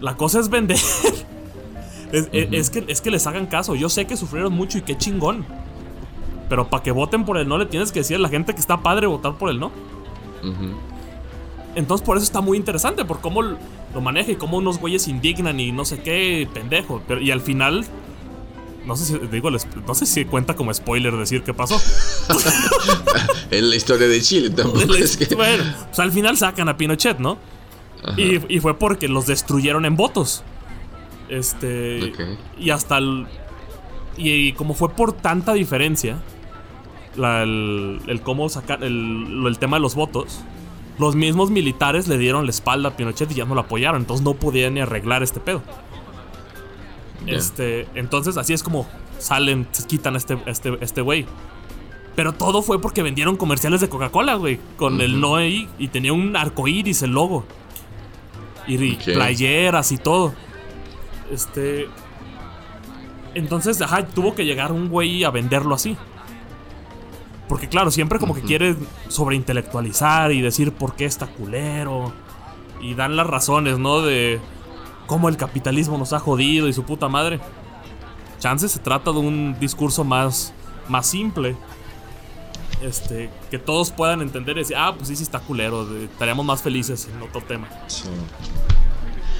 la 0.00 0.16
cosa 0.16 0.40
es 0.40 0.48
vender. 0.48 0.78
es, 2.12 2.70
que, 2.70 2.84
es 2.88 3.00
que 3.00 3.10
les 3.10 3.26
hagan 3.26 3.46
caso. 3.46 3.74
Yo 3.74 3.88
sé 3.88 4.06
que 4.06 4.16
sufrieron 4.16 4.52
mucho 4.52 4.78
y 4.78 4.82
qué 4.82 4.96
chingón. 4.96 5.44
Pero 6.48 6.68
para 6.68 6.82
que 6.82 6.90
voten 6.90 7.24
por 7.24 7.36
el 7.36 7.46
no, 7.46 7.58
le 7.58 7.66
tienes 7.66 7.92
que 7.92 8.00
decir 8.00 8.16
a 8.16 8.18
la 8.18 8.28
gente 8.28 8.54
que 8.54 8.60
está 8.60 8.78
padre 8.78 9.06
votar 9.06 9.34
por 9.34 9.50
el 9.50 9.60
no. 9.60 9.70
Entonces 11.74 12.04
por 12.04 12.16
eso 12.16 12.24
está 12.24 12.40
muy 12.40 12.56
interesante, 12.56 13.04
por 13.04 13.20
cómo 13.20 13.42
lo 13.42 14.00
maneja 14.00 14.32
y 14.32 14.36
cómo 14.36 14.56
unos 14.56 14.78
güeyes 14.78 15.06
indignan 15.06 15.60
y 15.60 15.70
no 15.70 15.84
sé 15.84 16.00
qué, 16.00 16.48
pendejo. 16.52 17.02
Pero, 17.06 17.20
y 17.20 17.30
al 17.30 17.40
final 17.40 17.84
no 18.90 18.96
sé 18.96 19.04
si 19.04 19.18
digo, 19.28 19.52
no 19.52 19.94
sé 19.94 20.04
si 20.04 20.24
cuenta 20.24 20.56
como 20.56 20.74
spoiler 20.74 21.16
decir 21.16 21.44
qué 21.44 21.54
pasó. 21.54 21.80
en 23.52 23.70
la 23.70 23.76
historia 23.76 24.08
de 24.08 24.20
Chile 24.20 24.50
tampoco 24.56 24.94
es 24.96 25.16
que... 25.16 25.32
Bueno, 25.36 25.62
pues 25.86 26.00
al 26.00 26.10
final 26.10 26.36
sacan 26.36 26.68
a 26.68 26.76
Pinochet, 26.76 27.20
¿no? 27.20 27.38
Y, 28.16 28.58
fue 28.58 28.76
porque 28.76 29.06
los 29.06 29.28
destruyeron 29.28 29.84
en 29.84 29.94
votos. 29.94 30.42
Este. 31.28 32.12
Y 32.58 32.70
hasta 32.70 32.98
el. 32.98 33.28
Y, 34.16 34.54
como 34.54 34.74
fue 34.74 34.88
por 34.88 35.12
tanta 35.12 35.52
diferencia, 35.52 36.20
el, 37.16 38.20
cómo 38.24 38.48
sacar. 38.48 38.82
El, 38.82 39.44
el, 39.46 39.58
tema 39.58 39.76
de 39.76 39.82
los 39.82 39.94
votos. 39.94 40.40
Los 40.98 41.14
mismos 41.14 41.50
militares 41.50 42.08
le 42.08 42.18
dieron 42.18 42.46
la 42.46 42.50
espalda 42.50 42.88
a 42.88 42.96
Pinochet 42.96 43.30
y 43.30 43.34
ya 43.34 43.44
no 43.44 43.54
lo 43.54 43.60
apoyaron. 43.60 44.00
Entonces 44.00 44.24
no 44.24 44.34
podían 44.34 44.74
ni 44.74 44.80
arreglar 44.80 45.22
este 45.22 45.38
pedo. 45.38 45.62
Este, 47.26 47.86
entonces 47.94 48.36
así 48.36 48.52
es 48.52 48.62
como 48.62 48.86
salen, 49.18 49.68
se 49.72 49.86
quitan 49.86 50.14
a 50.14 50.18
este, 50.18 50.38
este, 50.46 50.76
este 50.80 51.00
güey. 51.00 51.26
Pero 52.16 52.32
todo 52.32 52.62
fue 52.62 52.80
porque 52.80 53.02
vendieron 53.02 53.36
comerciales 53.36 53.80
de 53.80 53.88
Coca-Cola, 53.88 54.34
güey. 54.34 54.58
Con 54.76 55.00
el 55.00 55.20
no 55.20 55.42
y 55.42 55.66
tenía 55.92 56.12
un 56.12 56.36
arco 56.36 56.66
iris 56.66 57.02
el 57.02 57.12
logo. 57.12 57.44
Y 58.66 58.94
playeras 58.96 59.92
y 59.92 59.98
todo. 59.98 60.34
Este. 61.30 61.88
Entonces, 63.34 63.80
ajá, 63.80 64.06
tuvo 64.06 64.34
que 64.34 64.44
llegar 64.44 64.72
un 64.72 64.88
güey 64.88 65.24
a 65.24 65.30
venderlo 65.30 65.74
así. 65.74 65.96
Porque, 67.48 67.68
claro, 67.68 67.90
siempre 67.90 68.18
como 68.18 68.34
que 68.34 68.42
quiere 68.42 68.76
sobreintelectualizar 69.08 70.32
y 70.32 70.40
decir 70.40 70.72
por 70.72 70.94
qué 70.94 71.04
está 71.04 71.26
culero. 71.26 72.12
Y 72.80 72.94
dan 72.94 73.16
las 73.16 73.26
razones, 73.26 73.78
¿no? 73.78 74.02
De 74.02 74.40
cómo 75.10 75.28
el 75.28 75.36
capitalismo 75.36 75.98
nos 75.98 76.12
ha 76.12 76.20
jodido 76.20 76.68
y 76.68 76.72
su 76.72 76.84
puta 76.84 77.08
madre. 77.08 77.40
Chance 78.38 78.68
se 78.68 78.78
trata 78.78 79.10
de 79.10 79.18
un 79.18 79.58
discurso 79.58 80.04
más, 80.04 80.52
más 80.88 81.08
simple. 81.08 81.56
Este, 82.80 83.28
que 83.50 83.58
todos 83.58 83.90
puedan 83.90 84.22
entender 84.22 84.56
y 84.56 84.60
decir, 84.60 84.76
ah, 84.78 84.94
pues 84.94 85.08
sí, 85.08 85.16
sí 85.16 85.24
está 85.24 85.40
culero, 85.40 85.84
estaríamos 85.98 86.46
más 86.46 86.62
felices 86.62 87.08
en 87.12 87.20
otro 87.22 87.42
tema. 87.42 87.68
Sí. 87.88 88.04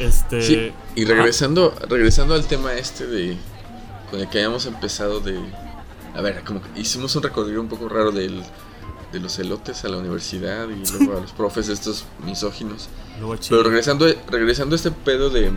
Este. 0.01 0.43
Sí, 0.43 0.73
y 0.97 1.05
regresando, 1.05 1.73
regresando 1.89 2.35
al 2.35 2.45
tema 2.47 2.73
este 2.73 3.07
de. 3.07 3.37
Con 4.11 4.19
el 4.19 4.29
que 4.29 4.39
habíamos 4.39 4.67
empezado 4.67 5.21
de. 5.21 5.39
A 6.17 6.21
ver, 6.21 6.43
como 6.43 6.61
que 6.61 6.81
hicimos 6.81 7.15
un 7.15 7.23
recorrido 7.23 7.61
un 7.61 7.69
poco 7.69 7.89
raro 7.89 8.11
del, 8.11 8.43
de 9.13 9.21
los 9.21 9.39
elotes 9.39 9.85
a 9.85 9.89
la 9.89 9.99
universidad 9.99 10.69
y 10.69 10.87
luego 10.99 11.19
a 11.19 11.21
los 11.21 11.33
profes 11.33 11.69
estos 11.69 12.05
misóginos. 12.25 12.89
Pero 13.49 13.63
regresando, 13.63 14.07
regresando 14.29 14.75
a 14.75 14.77
este 14.77 14.91
pedo 14.91 15.31
de, 15.31 15.53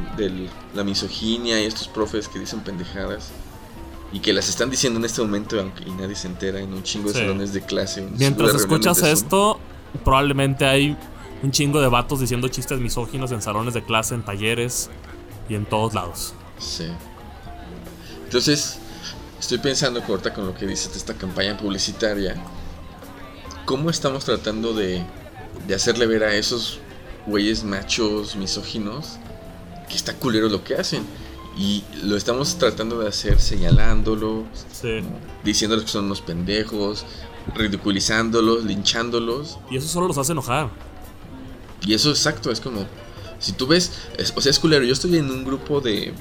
la 0.73 0.83
misoginia 0.83 1.61
y 1.61 1.65
estos 1.65 1.87
profes 1.87 2.27
que 2.27 2.39
dicen 2.39 2.61
pendejadas 2.61 3.29
y 4.11 4.19
que 4.19 4.33
las 4.33 4.49
están 4.49 4.69
diciendo 4.69 4.99
en 4.99 5.05
este 5.05 5.21
momento 5.21 5.59
aunque 5.59 5.83
y 5.83 5.91
nadie 5.91 6.15
se 6.15 6.27
entera 6.27 6.59
en 6.59 6.73
un 6.73 6.83
chingo 6.83 7.11
de 7.11 7.19
salones 7.19 7.53
de 7.53 7.61
clase. 7.61 8.07
Mientras 8.17 8.55
escuchas 8.55 9.01
esto, 9.03 9.59
probablemente 10.03 10.65
hay 10.65 10.97
un 11.41 11.51
chingo 11.51 11.81
de 11.81 11.87
vatos 11.87 12.19
diciendo 12.19 12.47
chistes 12.47 12.79
misóginos 12.79 13.31
en 13.31 13.41
salones 13.41 13.73
de 13.73 13.83
clase, 13.83 14.15
en 14.15 14.23
talleres 14.23 14.89
y 15.49 15.55
en 15.55 15.65
todos 15.65 15.93
lados. 15.93 16.33
Sí. 16.59 16.87
Entonces, 18.25 18.77
estoy 19.39 19.59
pensando 19.59 20.01
corta 20.01 20.33
con 20.33 20.45
lo 20.45 20.55
que 20.55 20.65
dice 20.65 20.89
esta 20.95 21.13
campaña 21.13 21.57
publicitaria 21.57 22.35
cómo 23.65 23.89
estamos 23.89 24.25
tratando 24.25 24.73
de, 24.73 25.03
de 25.67 25.75
hacerle 25.75 26.07
ver 26.07 26.23
a 26.23 26.35
esos 26.35 26.79
güeyes 27.25 27.63
machos 27.63 28.35
misóginos 28.35 29.17
que 29.87 29.95
está 29.95 30.13
culero 30.13 30.49
lo 30.49 30.63
que 30.63 30.75
hacen. 30.75 31.05
Y 31.55 31.83
lo 32.03 32.17
estamos 32.17 32.57
tratando 32.57 32.99
de 32.99 33.07
hacer 33.07 33.39
señalándolos, 33.39 34.45
diciéndoles 35.43 35.85
que 35.85 35.91
son 35.91 36.05
unos 36.05 36.21
pendejos, 36.21 37.05
ridiculizándolos, 37.53 38.65
linchándolos. 38.65 39.59
Y 39.69 39.77
eso 39.77 39.87
solo 39.87 40.07
los 40.07 40.17
hace 40.17 40.31
enojar. 40.31 40.71
Y 41.85 41.93
eso 41.93 42.09
exacto, 42.09 42.49
es 42.49 42.59
como, 42.59 42.87
si 43.37 43.51
tú 43.51 43.67
ves, 43.67 43.91
o 44.35 44.41
sea, 44.41 44.49
es 44.49 44.57
culero, 44.57 44.83
yo 44.83 44.93
estoy 44.93 45.17
en 45.17 45.29
un 45.29 45.43
grupo 45.43 45.79
de, 45.79 46.13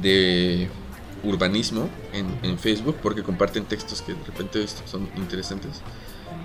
de 0.00 0.68
urbanismo 1.22 1.88
en, 2.12 2.58
Facebook 2.58 2.96
porque 3.02 3.22
comparten 3.22 3.64
textos 3.64 4.02
que 4.02 4.14
de 4.14 4.24
repente 4.24 4.66
son 4.86 5.08
interesantes. 5.16 5.82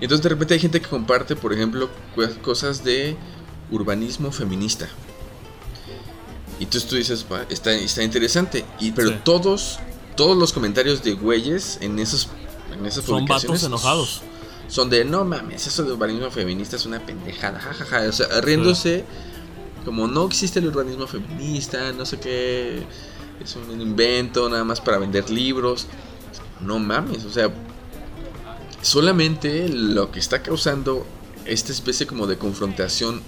Y 0.00 0.04
entonces 0.04 0.22
de 0.22 0.28
repente 0.28 0.54
hay 0.54 0.60
gente 0.60 0.80
que 0.80 0.88
comparte, 0.88 1.36
por 1.36 1.52
ejemplo, 1.52 1.88
cosas 2.42 2.84
de 2.84 3.16
urbanismo 3.70 4.32
feminista. 4.32 4.88
Y 6.58 6.64
entonces 6.64 6.88
tú 6.88 6.96
dices, 6.96 7.26
está, 7.48 7.72
está 7.74 8.02
interesante. 8.02 8.64
Y, 8.80 8.92
pero 8.92 9.18
todos, 9.20 9.78
todos 10.16 10.36
los 10.36 10.52
comentarios 10.52 11.02
de 11.02 11.12
güeyes 11.14 11.78
en 11.80 11.98
esos 11.98 12.28
en 12.78 12.86
esas 12.86 13.04
Son 13.04 13.24
vatos 13.26 13.62
enojados. 13.62 14.22
Son 14.68 14.90
de, 14.90 15.04
no 15.04 15.24
mames, 15.24 15.66
eso 15.66 15.84
de 15.84 15.92
urbanismo 15.92 16.30
feminista 16.30 16.76
es 16.76 16.86
una 16.86 17.04
pendejada, 17.04 17.60
jajaja. 17.60 18.08
O 18.08 18.12
sea, 18.12 18.40
riéndose, 18.40 19.04
como 19.84 20.08
no 20.08 20.26
existe 20.26 20.58
el 20.58 20.68
urbanismo 20.68 21.06
feminista, 21.06 21.92
no 21.92 22.06
sé 22.06 22.18
qué, 22.18 22.82
es 23.42 23.56
un 23.56 23.80
invento 23.80 24.48
nada 24.48 24.64
más 24.64 24.80
para 24.80 24.98
vender 24.98 25.30
libros. 25.30 25.86
No 26.60 26.78
mames, 26.78 27.24
o 27.24 27.30
sea, 27.30 27.52
solamente 28.84 29.68
lo 29.68 30.10
que 30.10 30.18
está 30.20 30.42
causando 30.42 31.06
esta 31.46 31.72
especie 31.72 32.06
como 32.06 32.26
de 32.26 32.36
confrontación 32.36 33.22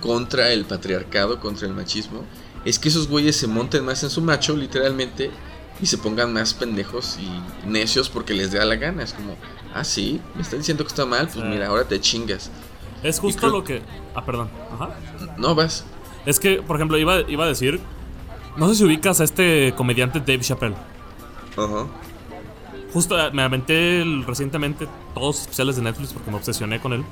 contra 0.00 0.52
el 0.52 0.66
patriarcado, 0.66 1.40
contra 1.40 1.66
el 1.66 1.74
machismo, 1.74 2.22
es 2.64 2.78
que 2.78 2.90
esos 2.90 3.08
güeyes 3.08 3.34
se 3.34 3.46
monten 3.46 3.84
más 3.84 4.02
en 4.02 4.10
su 4.10 4.20
macho, 4.20 4.54
literalmente, 4.54 5.30
y 5.80 5.86
se 5.86 5.96
pongan 5.96 6.32
más 6.34 6.52
pendejos 6.52 7.18
y 7.18 7.66
necios 7.66 8.10
porque 8.10 8.34
les 8.34 8.52
da 8.52 8.64
la 8.66 8.76
gana. 8.76 9.02
Es 9.02 9.14
como, 9.14 9.36
ah, 9.74 9.84
sí, 9.84 10.20
me 10.34 10.42
está 10.42 10.56
diciendo 10.56 10.84
que 10.84 10.88
está 10.88 11.06
mal, 11.06 11.28
pues 11.32 11.44
mira, 11.46 11.68
ahora 11.68 11.84
te 11.84 11.98
chingas. 11.98 12.50
Es 13.02 13.20
justo 13.20 13.48
lo 13.48 13.64
que. 13.64 13.80
Ah, 14.14 14.24
perdón. 14.24 14.50
Ajá. 14.74 14.90
No, 15.38 15.54
vas. 15.54 15.84
Es 16.26 16.38
que, 16.40 16.60
por 16.60 16.76
ejemplo, 16.76 16.98
iba, 16.98 17.20
iba 17.22 17.44
a 17.44 17.48
decir. 17.48 17.80
No 18.56 18.68
sé 18.68 18.74
si 18.74 18.84
ubicas 18.84 19.20
a 19.20 19.24
este 19.24 19.72
comediante 19.76 20.18
Dave 20.18 20.40
Chappelle. 20.40 20.74
Ajá. 21.56 21.86
Justo 22.92 23.18
eh, 23.18 23.30
me 23.32 23.42
aventé 23.42 24.04
recientemente 24.26 24.86
todos 25.14 25.26
los 25.26 25.40
especiales 25.42 25.76
de 25.76 25.82
Netflix 25.82 26.12
porque 26.12 26.30
me 26.30 26.36
obsesioné 26.36 26.80
con 26.80 26.92
él. 26.92 27.04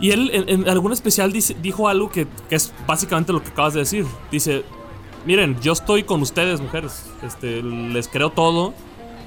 Y 0.00 0.10
él 0.10 0.30
en, 0.32 0.68
algún 0.68 0.92
especial 0.92 1.32
dijo 1.32 1.88
algo 1.88 2.10
que, 2.10 2.26
que, 2.48 2.56
es 2.56 2.72
básicamente 2.86 3.32
lo 3.32 3.42
que 3.42 3.50
acabas 3.50 3.74
de 3.74 3.80
decir. 3.80 4.04
Dice, 4.30 4.64
miren, 5.24 5.58
yo 5.60 5.72
estoy 5.72 6.02
con 6.02 6.20
ustedes, 6.22 6.60
mujeres. 6.60 7.06
Este, 7.22 7.62
les 7.62 8.08
creo 8.08 8.30
todo. 8.30 8.74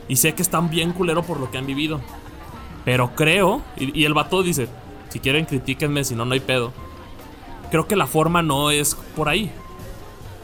Y 0.07 0.17
sé 0.17 0.33
que 0.33 0.41
están 0.41 0.69
bien 0.69 0.93
culero 0.93 1.23
por 1.23 1.39
lo 1.39 1.49
que 1.49 1.57
han 1.57 1.65
vivido. 1.65 2.01
Pero 2.85 3.15
creo, 3.15 3.61
y, 3.77 4.05
el 4.05 4.13
vato 4.13 4.41
dice, 4.43 4.67
si 5.09 5.19
quieren 5.19 5.45
critíquenme, 5.45 6.03
si 6.03 6.15
no, 6.15 6.25
no 6.25 6.33
hay 6.33 6.39
pedo. 6.39 6.73
Creo 7.69 7.87
que 7.87 7.95
la 7.95 8.07
forma 8.07 8.41
no 8.41 8.71
es 8.71 8.95
por 9.15 9.29
ahí. 9.29 9.51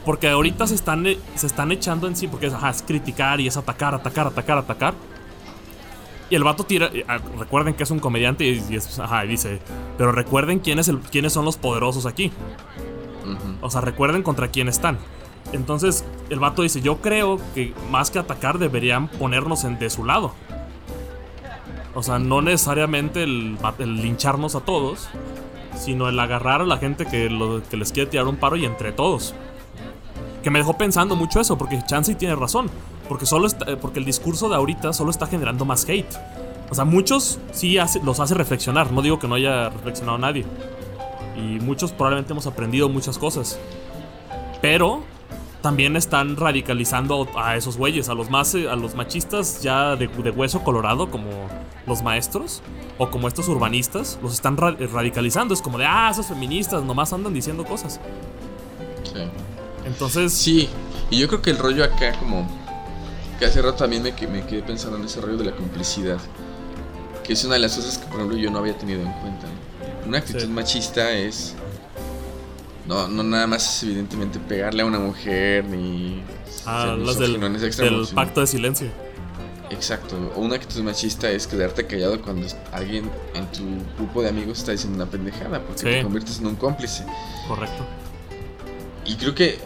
Porque 0.08 0.30
ahorita 0.30 0.66
se 0.66 0.74
están, 0.74 1.04
se 1.34 1.46
están 1.46 1.70
echando 1.70 2.06
en 2.08 2.16
sí, 2.16 2.28
porque 2.28 2.46
es, 2.46 2.54
ajá, 2.54 2.70
es 2.70 2.80
criticar 2.80 3.42
y 3.42 3.46
es 3.46 3.58
atacar, 3.58 3.94
atacar, 3.94 4.26
atacar, 4.26 4.56
atacar. 4.56 4.94
Y 6.30 6.34
el 6.34 6.44
vato 6.44 6.64
tira. 6.64 6.90
Ah, 7.06 7.18
recuerden 7.38 7.74
que 7.74 7.82
es 7.82 7.90
un 7.90 7.98
comediante 7.98 8.46
y, 8.46 8.78
ajá, 9.02 9.24
dice. 9.24 9.60
Pero 9.98 10.10
recuerden 10.12 10.60
quién 10.60 10.78
es 10.78 10.88
el, 10.88 11.00
quiénes 11.00 11.34
son 11.34 11.44
los 11.44 11.58
poderosos 11.58 12.06
aquí. 12.06 12.32
O 13.60 13.68
sea, 13.68 13.82
recuerden 13.82 14.22
contra 14.22 14.48
quién 14.48 14.68
están. 14.68 14.96
Entonces, 15.52 16.06
el 16.30 16.38
vato 16.38 16.62
dice: 16.62 16.80
Yo 16.80 17.02
creo 17.02 17.38
que 17.54 17.74
más 17.90 18.10
que 18.10 18.18
atacar, 18.18 18.58
deberían 18.58 19.08
ponernos 19.08 19.64
en 19.64 19.78
de 19.78 19.90
su 19.90 20.06
lado. 20.06 20.32
O 21.94 22.02
sea, 22.02 22.18
no 22.18 22.40
necesariamente 22.40 23.24
el, 23.24 23.58
lincharnos 23.78 24.54
a 24.54 24.60
todos, 24.60 25.06
sino 25.76 26.08
el 26.08 26.18
agarrar 26.18 26.62
a 26.62 26.64
la 26.64 26.78
gente 26.78 27.04
que, 27.04 27.28
que 27.70 27.76
les 27.76 27.92
quiere 27.92 28.08
tirar 28.08 28.26
un 28.26 28.36
paro 28.36 28.56
y 28.56 28.64
entre 28.64 28.92
todos. 28.92 29.34
Que 30.42 30.50
me 30.50 30.58
dejó 30.58 30.78
pensando 30.78 31.16
mucho 31.16 31.40
eso, 31.40 31.58
porque 31.58 31.80
Chansey 31.84 32.14
tiene 32.14 32.36
razón. 32.36 32.70
Porque, 33.08 33.26
solo 33.26 33.48
eh, 33.48 33.76
porque 33.80 33.98
el 33.98 34.04
discurso 34.04 34.48
de 34.48 34.56
ahorita 34.56 34.92
solo 34.92 35.10
está 35.10 35.26
generando 35.26 35.64
más 35.64 35.88
hate. 35.88 36.14
O 36.70 36.74
sea, 36.74 36.84
muchos 36.84 37.38
sí 37.52 37.78
los 38.02 38.20
hace 38.20 38.34
reflexionar. 38.34 38.92
No 38.92 39.02
digo 39.02 39.18
que 39.18 39.26
no 39.26 39.34
haya 39.34 39.70
reflexionado 39.70 40.18
nadie. 40.18 40.44
Y 41.36 41.60
muchos 41.60 41.92
probablemente 41.92 42.32
hemos 42.32 42.46
aprendido 42.46 42.88
muchas 42.88 43.18
cosas. 43.18 43.58
Pero 44.60 45.02
también 45.62 45.96
están 45.96 46.36
radicalizando 46.36 47.28
a 47.36 47.56
esos 47.56 47.76
güeyes, 47.76 48.08
a 48.08 48.14
los 48.14 48.30
más 48.30 48.54
eh, 48.54 48.68
a 48.68 48.76
los 48.76 48.94
machistas 48.94 49.60
ya 49.60 49.96
de, 49.96 50.06
hueso 50.06 50.62
colorado 50.62 51.10
como 51.10 51.30
los 51.86 52.02
maestros 52.02 52.62
o 52.96 53.10
como 53.10 53.28
estos 53.28 53.48
urbanistas, 53.48 54.18
los 54.22 54.34
están 54.34 54.56
radicalizando, 54.56 55.54
es 55.54 55.62
como 55.62 55.78
de, 55.78 55.86
ah, 55.86 56.08
esos 56.10 56.26
feministas 56.26 56.82
nomás 56.82 57.12
andan 57.12 57.32
diciendo 57.32 57.64
cosas. 57.64 58.00
Sí. 59.04 59.20
Entonces, 59.84 60.32
sí, 60.32 60.68
y 61.10 61.18
yo 61.18 61.28
creo 61.28 61.42
que 61.42 61.50
el 61.50 61.58
rollo 61.58 61.84
acá 61.84 62.12
como 62.18 62.46
que 63.38 63.46
hace 63.46 63.62
rato 63.62 63.76
también 63.76 64.02
me, 64.02 64.12
me 64.12 64.46
quedé 64.46 64.62
pensando 64.62 64.96
en 64.96 65.04
ese 65.04 65.20
rollo 65.20 65.36
de 65.36 65.44
la 65.44 65.52
complicidad. 65.52 66.18
Que 67.22 67.34
es 67.34 67.44
una 67.44 67.54
de 67.54 67.60
las 67.60 67.76
cosas 67.76 67.98
que, 67.98 68.06
por 68.06 68.16
ejemplo, 68.16 68.36
yo 68.36 68.50
no 68.50 68.58
había 68.58 68.76
tenido 68.76 69.00
en 69.00 69.12
cuenta. 69.12 69.46
Una 70.06 70.18
actitud 70.18 70.48
machista 70.48 71.12
es. 71.12 71.54
No, 72.86 73.06
no 73.06 73.22
nada 73.22 73.46
más 73.46 73.76
es 73.76 73.82
evidentemente 73.82 74.38
pegarle 74.38 74.82
a 74.82 74.86
una 74.86 74.98
mujer 74.98 75.64
ni. 75.66 76.22
Ah, 76.64 76.96
las 76.98 77.18
del, 77.18 77.38
pacto 78.14 78.40
de 78.40 78.46
silencio. 78.46 78.88
Exacto. 79.70 80.16
O 80.34 80.40
una 80.40 80.56
actitud 80.56 80.82
machista 80.82 81.30
es 81.30 81.46
quedarte 81.46 81.86
callado 81.86 82.20
cuando 82.22 82.46
alguien 82.72 83.10
en 83.34 83.46
tu 83.52 83.62
grupo 83.96 84.22
de 84.22 84.30
amigos 84.30 84.58
está 84.58 84.72
diciendo 84.72 84.96
una 84.96 85.10
pendejada, 85.10 85.62
porque 85.62 85.82
te 85.82 86.02
conviertes 86.02 86.38
en 86.40 86.46
un 86.46 86.56
cómplice. 86.56 87.04
Correcto. 87.46 87.84
Y 89.08 89.16
creo 89.16 89.34
que 89.34 89.58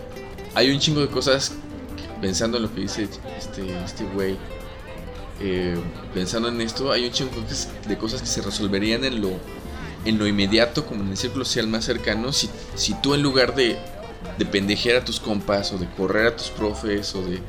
hay 0.55 0.71
un 0.71 0.79
chingo 0.79 1.01
de 1.01 1.09
cosas 1.09 1.53
pensando 2.21 2.57
en 2.59 2.63
lo 2.63 2.73
que 2.73 2.83
dice 2.83 3.09
este 3.37 3.85
este 3.85 4.05
güey, 4.05 4.37
eh, 5.41 5.77
pensando 6.15 6.49
en 6.49 6.61
esto, 6.61 6.93
hay 6.93 7.07
un 7.07 7.11
chingo 7.11 7.33
de 7.89 7.99
cosas 7.99 8.21
que 8.21 8.29
se 8.29 8.41
resolverían 8.41 9.05
en 9.05 9.21
lo, 9.21 9.31
en 10.05 10.19
lo 10.19 10.29
inmediato, 10.29 10.87
como 10.87 11.03
en 11.03 11.11
el 11.11 11.17
círculo 11.17 11.45
social 11.45 11.67
más 11.67 11.85
cercano, 11.85 12.33
si, 12.33 12.49
si 12.77 12.95
tú 13.03 13.15
en 13.15 13.23
lugar 13.23 13.57
de, 13.57 13.77
de 14.39 14.47
pendejear 14.47 14.99
a 14.99 15.05
tus 15.05 15.19
compas, 15.19 15.73
o 15.73 15.79
de 15.79 15.89
correr 15.91 16.29
a 16.29 16.37
tus 16.37 16.51
profes, 16.51 17.13
o 17.17 17.23
de, 17.23 17.41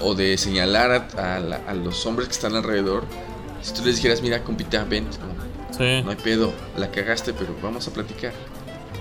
o 0.00 0.14
de 0.14 0.38
señalar 0.38 1.08
a, 1.18 1.74
los 1.74 2.06
hombres 2.06 2.28
que 2.28 2.32
están 2.32 2.56
alrededor, 2.56 3.04
si 3.60 3.74
tú 3.74 3.84
les 3.84 3.96
dijeras, 3.96 4.22
mira, 4.22 4.42
compita, 4.42 4.84
ven, 4.84 5.06
no 5.78 6.10
hay 6.10 6.16
pedo, 6.16 6.54
la 6.78 6.90
cagaste, 6.90 7.34
pero 7.34 7.54
vamos 7.62 7.86
a 7.86 7.92
platicar. 7.92 8.32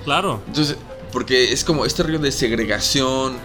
Claro. 0.04 0.42
Entonces, 0.48 0.78
porque 1.12 1.52
es 1.54 1.64
como 1.64 1.86
este 1.86 2.04
río 2.04 2.20
de 2.20 2.32
segregación, 2.32 3.38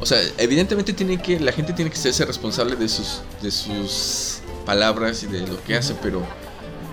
o 0.00 0.06
sea, 0.06 0.18
evidentemente 0.38 0.92
tiene 0.92 1.20
que, 1.20 1.38
la 1.38 1.52
gente 1.52 1.72
tiene 1.74 1.90
que 1.90 1.96
ser 1.96 2.26
responsable 2.26 2.74
de 2.76 2.88
sus, 2.88 3.20
de 3.42 3.50
sus 3.50 4.40
palabras 4.64 5.22
y 5.22 5.26
de 5.26 5.46
lo 5.46 5.62
que 5.62 5.76
hace, 5.76 5.94
pero, 6.02 6.22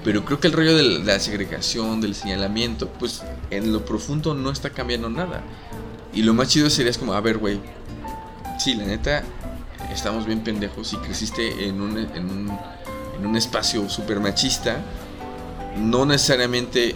pero 0.03 0.25
creo 0.25 0.39
que 0.39 0.47
el 0.47 0.53
rollo 0.53 0.75
de 0.75 0.83
la 0.83 1.19
segregación, 1.19 2.01
del 2.01 2.15
señalamiento, 2.15 2.89
pues 2.99 3.21
en 3.49 3.71
lo 3.71 3.85
profundo 3.85 4.33
no 4.33 4.51
está 4.51 4.71
cambiando 4.71 5.09
nada. 5.09 5.41
Y 6.13 6.23
lo 6.23 6.33
más 6.33 6.49
chido 6.49 6.69
sería 6.69 6.91
es 6.91 6.97
como, 6.97 7.13
a 7.13 7.21
ver, 7.21 7.37
güey, 7.37 7.61
sí, 8.59 8.75
la 8.75 8.85
neta, 8.85 9.23
estamos 9.93 10.25
bien 10.25 10.43
pendejos 10.43 10.91
y 10.93 10.97
creciste 10.97 11.67
en 11.67 11.79
un, 11.79 11.97
en 11.97 12.29
un, 12.29 12.59
en 13.17 13.25
un 13.25 13.37
espacio 13.37 13.87
súper 13.89 14.19
machista. 14.19 14.81
No 15.77 16.05
necesariamente 16.05 16.95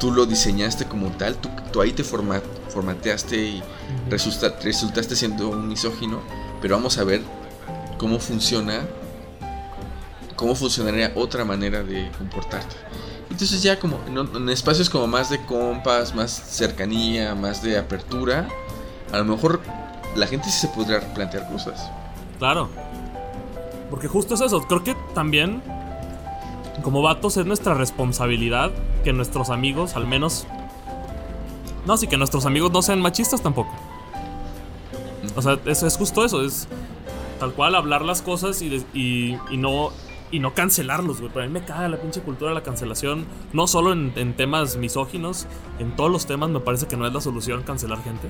tú 0.00 0.10
lo 0.10 0.26
diseñaste 0.26 0.86
como 0.86 1.10
tal, 1.10 1.36
tú, 1.36 1.50
tú 1.72 1.80
ahí 1.80 1.92
te 1.92 2.02
formateaste 2.02 3.36
y 3.36 3.62
resultaste 4.08 5.14
siendo 5.14 5.48
un 5.50 5.68
misógino, 5.68 6.20
pero 6.60 6.74
vamos 6.74 6.98
a 6.98 7.04
ver 7.04 7.20
cómo 7.98 8.18
funciona, 8.18 8.80
cómo 10.34 10.54
funcionaría 10.54 11.12
otra 11.14 11.44
manera 11.44 11.82
de 11.82 12.10
comportarte. 12.16 12.74
Entonces 13.30 13.62
ya 13.62 13.78
como 13.78 14.00
en, 14.08 14.48
espacios 14.48 14.90
como 14.90 15.06
más 15.06 15.30
de 15.30 15.44
compas, 15.44 16.14
más 16.14 16.30
cercanía, 16.30 17.34
más 17.34 17.62
de 17.62 17.78
apertura, 17.78 18.48
a 19.12 19.18
lo 19.18 19.24
mejor 19.24 19.60
la 20.16 20.26
gente 20.26 20.46
sí 20.50 20.60
se 20.60 20.68
podría 20.68 21.00
plantear 21.14 21.48
cosas. 21.52 21.90
Claro. 22.38 22.68
Porque 23.90 24.08
justo 24.08 24.34
es 24.34 24.40
eso, 24.40 24.60
creo 24.62 24.82
que 24.82 24.96
también 25.14 25.62
como 26.80 27.02
vatos 27.02 27.36
es 27.36 27.46
nuestra 27.46 27.74
responsabilidad 27.74 28.70
que 29.04 29.12
nuestros 29.12 29.50
amigos, 29.50 29.96
al 29.96 30.06
menos... 30.06 30.46
No, 31.86 31.96
sí, 31.96 32.06
que 32.06 32.16
nuestros 32.16 32.46
amigos 32.46 32.70
no 32.72 32.82
sean 32.82 33.00
machistas 33.00 33.42
tampoco. 33.42 33.70
O 35.36 35.42
sea, 35.42 35.58
es, 35.64 35.82
es 35.82 35.96
justo 35.96 36.24
eso, 36.24 36.44
es 36.44 36.68
tal 37.40 37.52
cual 37.54 37.74
hablar 37.74 38.02
las 38.02 38.22
cosas 38.22 38.62
y, 38.62 38.84
y, 38.94 39.56
no 39.56 39.90
y 40.30 40.38
no 40.38 40.54
cancelarlos, 40.54 41.20
güey. 41.20 41.32
Pero 41.32 41.44
a 41.44 41.48
mí 41.48 41.52
me 41.52 41.64
caga 41.64 41.88
la 41.88 41.96
pinche 41.96 42.20
cultura 42.20 42.50
de 42.50 42.54
la 42.54 42.62
cancelación. 42.62 43.26
No 43.52 43.66
solo 43.66 43.92
en, 43.92 44.34
temas 44.34 44.76
misóginos, 44.76 45.46
en 45.78 45.96
todos 45.96 46.10
los 46.10 46.26
temas 46.26 46.50
me 46.50 46.60
parece 46.60 46.86
que 46.86 46.96
no 46.96 47.06
es 47.06 47.12
la 47.12 47.20
solución 47.20 47.62
cancelar 47.62 48.02
gente. 48.04 48.28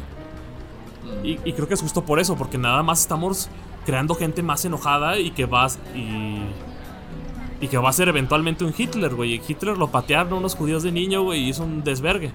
Y, 1.23 1.53
creo 1.53 1.69
que 1.69 1.75
es 1.75 1.83
justo 1.83 2.05
por 2.05 2.21
eso, 2.21 2.37
porque 2.37 2.57
nada 2.57 2.83
más 2.83 3.01
estamos 3.01 3.51
creando 3.85 4.15
gente 4.15 4.43
más 4.43 4.65
enojada 4.65 5.19
y 5.19 5.33
que 5.33 5.45
va 5.45 5.67
y, 5.95 6.43
y 7.61 7.69
que 7.69 7.79
va 7.79 7.91
a 7.91 7.93
ser 7.93 8.09
eventualmente 8.09 8.65
un 8.65 8.75
Hitler, 8.77 9.15
güey. 9.15 9.41
Hitler 9.47 9.77
lo 9.77 9.89
patearon 9.89 10.33
unos 10.35 10.55
judíos 10.55 10.83
de 10.83 10.93
niño, 10.93 11.23
güey, 11.23 11.41
y 11.41 11.49
hizo 11.49 11.65
un 11.65 11.85
desvergue. 11.85 12.33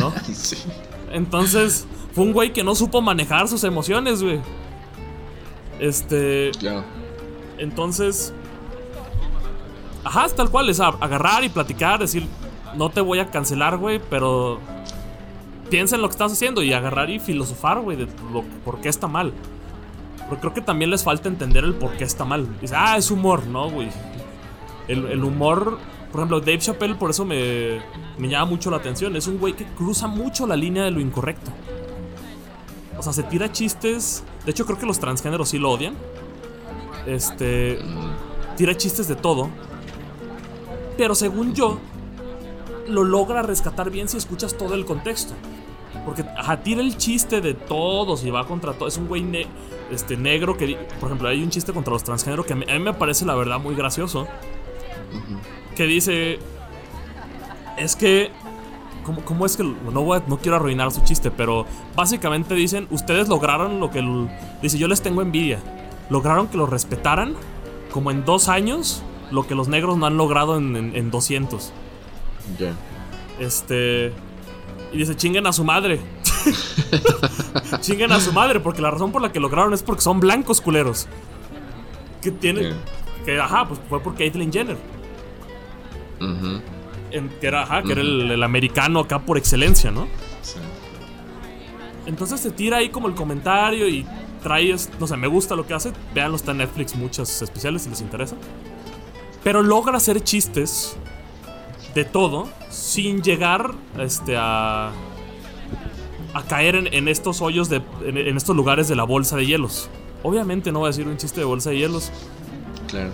¿No? 0.00 0.12
sí. 0.32 0.56
Entonces, 1.12 1.86
fue 2.14 2.24
un 2.24 2.32
güey 2.32 2.52
que 2.52 2.64
no 2.64 2.74
supo 2.74 3.00
manejar 3.00 3.48
sus 3.48 3.64
emociones, 3.64 4.22
güey. 4.22 4.40
Este. 5.78 6.50
Claro. 6.58 6.84
Entonces, 7.58 8.32
Ajá, 10.06 10.28
tal 10.28 10.50
cual, 10.50 10.68
es 10.68 10.78
agarrar 10.78 11.42
y 11.42 11.48
platicar, 11.48 11.98
decir, 11.98 12.28
no 12.76 12.90
te 12.90 13.00
voy 13.00 13.18
a 13.18 13.28
cancelar, 13.28 13.76
güey, 13.76 14.00
pero 14.08 14.60
piensa 15.68 15.96
en 15.96 16.02
lo 16.02 16.06
que 16.06 16.12
estás 16.12 16.30
haciendo 16.30 16.62
y 16.62 16.72
agarrar 16.72 17.10
y 17.10 17.18
filosofar, 17.18 17.80
güey, 17.80 17.96
de 17.96 18.06
por 18.64 18.80
qué 18.80 18.88
está 18.88 19.08
mal. 19.08 19.32
Porque 20.28 20.40
creo 20.40 20.54
que 20.54 20.60
también 20.60 20.90
les 20.90 21.04
falta 21.04 21.28
entender 21.28 21.64
el 21.64 21.74
por 21.74 21.96
qué 21.96 22.04
está 22.04 22.24
mal. 22.24 22.48
Dice, 22.60 22.74
ah, 22.76 22.96
es 22.96 23.10
humor, 23.10 23.46
¿no, 23.46 23.70
güey? 23.70 23.88
El, 24.88 25.24
humor, 25.24 25.78
por 26.12 26.20
ejemplo, 26.20 26.40
Dave 26.40 26.58
Chappelle, 26.58 26.94
por 26.94 27.10
eso 27.10 27.24
me, 27.24 27.80
me 28.18 28.28
llama 28.28 28.46
mucho 28.46 28.70
la 28.70 28.76
atención. 28.76 29.16
Es 29.16 29.26
un 29.26 29.38
güey 29.38 29.54
que 29.54 29.64
cruza 29.64 30.06
mucho 30.06 30.46
la 30.46 30.56
línea 30.56 30.84
de 30.84 30.90
lo 30.90 31.00
incorrecto. 31.00 31.50
O 32.98 33.02
sea, 33.02 33.12
se 33.12 33.22
tira 33.24 33.50
chistes. 33.52 34.24
De 34.44 34.52
hecho, 34.52 34.64
creo 34.64 34.78
que 34.78 34.86
los 34.86 34.98
transgéneros 34.98 35.48
sí 35.50 35.58
lo 35.58 35.70
odian. 35.70 35.94
Este. 37.06 37.78
Tira 38.56 38.76
chistes 38.76 39.08
de 39.08 39.16
todo. 39.16 39.50
Pero 40.96 41.14
según 41.14 41.54
yo, 41.54 41.78
lo 42.88 43.04
logra 43.04 43.42
rescatar 43.42 43.90
bien 43.90 44.08
si 44.08 44.16
escuchas 44.16 44.56
todo 44.56 44.74
el 44.74 44.84
contexto. 44.84 45.34
Porque 46.04 46.22
ajá, 46.22 46.62
tira 46.62 46.80
el 46.80 46.96
chiste 46.96 47.40
de 47.40 47.54
todos 47.54 48.24
y 48.24 48.30
va 48.30 48.46
contra 48.46 48.72
todo. 48.72 48.88
Es 48.88 48.96
un 48.96 49.08
güey 49.08 49.22
este, 49.90 50.16
negro 50.16 50.56
que, 50.56 50.76
por 51.00 51.08
ejemplo, 51.08 51.28
hay 51.28 51.42
un 51.42 51.50
chiste 51.50 51.72
contra 51.72 51.92
los 51.92 52.04
transgéneros 52.04 52.46
que 52.46 52.52
a 52.52 52.56
mí, 52.56 52.66
me 52.80 52.94
parece 52.94 53.24
la 53.24 53.34
verdad 53.34 53.58
muy 53.60 53.74
gracioso. 53.74 54.26
Que 55.74 55.84
dice, 55.84 56.38
es 57.78 57.96
que 57.96 58.30
¿Cómo, 59.24 59.46
es 59.46 59.56
que.? 59.56 59.62
No, 59.62 60.02
no 60.26 60.38
quiero 60.38 60.56
arruinar 60.56 60.90
su 60.90 61.00
chiste, 61.04 61.30
pero 61.30 61.64
básicamente 61.94 62.54
dicen: 62.54 62.88
Ustedes 62.90 63.28
lograron 63.28 63.78
lo 63.78 63.90
que. 63.90 64.02
dice: 64.62 64.78
Yo 64.78 64.88
les 64.88 65.00
tengo 65.00 65.22
envidia. 65.22 65.60
Lograron 66.10 66.48
que 66.48 66.56
lo 66.56 66.66
respetaran 66.66 67.34
como 67.92 68.10
en 68.10 68.24
dos 68.24 68.48
años 68.48 69.02
lo 69.30 69.46
que 69.46 69.54
los 69.54 69.68
negros 69.68 69.96
no 69.96 70.06
han 70.06 70.16
logrado 70.16 70.56
en, 70.56 70.76
en, 70.94 71.10
200. 71.10 71.72
Ya. 72.58 72.74
Este. 73.38 74.12
Y 74.92 74.98
dice, 74.98 75.14
chinguen 75.14 75.46
a 75.46 75.52
su 75.52 75.64
madre. 75.64 76.00
chinguen 77.80 78.12
a 78.12 78.20
su 78.20 78.32
madre, 78.32 78.60
porque 78.60 78.82
la 78.82 78.90
razón 78.90 79.12
por 79.12 79.22
la 79.22 79.32
que 79.32 79.40
lograron 79.40 79.72
es 79.74 79.82
porque 79.82 80.02
son 80.02 80.20
blancos 80.20 80.60
culeros. 80.60 81.06
Que 82.22 82.30
tienen. 82.30 82.74
Que, 83.24 83.40
ajá, 83.40 83.66
pues 83.66 83.80
fue 83.88 84.00
por 84.00 84.14
Caitlyn 84.14 84.52
Jenner. 84.52 84.76
que 87.40 87.46
era, 87.46 87.62
ajá, 87.62 87.82
que 87.82 87.92
era 87.92 88.00
el, 88.00 88.42
americano 88.42 89.00
acá 89.00 89.20
por 89.20 89.38
excelencia, 89.38 89.90
¿no? 89.90 90.06
Sí. 90.42 90.58
Entonces 92.06 92.40
se 92.40 92.50
tira 92.50 92.78
ahí 92.78 92.90
como 92.90 93.08
el 93.08 93.14
comentario 93.14 93.88
y 93.88 94.06
trae. 94.42 94.74
No 95.00 95.06
sé, 95.06 95.16
me 95.16 95.26
gusta 95.26 95.56
lo 95.56 95.66
que 95.66 95.74
hace. 95.74 95.92
Veanlo, 96.14 96.36
está 96.36 96.52
en 96.52 96.58
Netflix, 96.58 96.94
muchas 96.94 97.42
especiales 97.42 97.82
si 97.82 97.90
les 97.90 98.00
interesa. 98.00 98.36
Pero 99.42 99.62
logra 99.62 99.96
hacer 99.96 100.22
chistes 100.22 100.96
de 101.94 102.04
todo 102.04 102.48
sin 102.68 103.22
llegar 103.22 103.72
este, 103.98 104.36
a, 104.36 104.90
a 106.36 106.42
caer 106.44 106.76
en, 106.76 107.08
estos 107.08 107.40
hoyos, 107.40 107.68
de, 107.68 107.82
en, 108.04 108.36
estos 108.36 108.54
lugares 108.54 108.88
de 108.88 108.96
la 108.96 109.04
bolsa 109.04 109.36
de 109.36 109.46
hielos. 109.46 109.88
Obviamente 110.22 110.70
no 110.70 110.80
va 110.80 110.88
a 110.88 110.90
decir 110.90 111.08
un 111.08 111.16
chiste 111.16 111.40
de 111.40 111.46
bolsa 111.46 111.70
de 111.70 111.78
hielos. 111.78 112.10
Claro. 112.88 113.10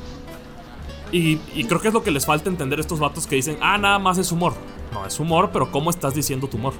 Y, 1.13 1.39
y, 1.55 1.65
creo 1.65 1.81
que 1.81 1.89
es 1.89 1.95
lo 1.95 2.03
que 2.03 2.11
les 2.11 2.27
falta 2.27 2.49
entender 2.49 2.81
estos 2.81 2.99
vatos 2.99 3.27
que 3.27 3.37
dicen, 3.37 3.59
ah, 3.61 3.79
nada 3.79 3.99
más 3.99 4.19
es 4.19 4.33
humor. 4.33 4.55
No, 4.93 5.07
es 5.07 5.21
humor, 5.21 5.51
pero 5.53 5.71
¿cómo 5.71 5.91
estás 5.91 6.15
diciendo 6.15 6.49
tu 6.49 6.57
humor? 6.57 6.73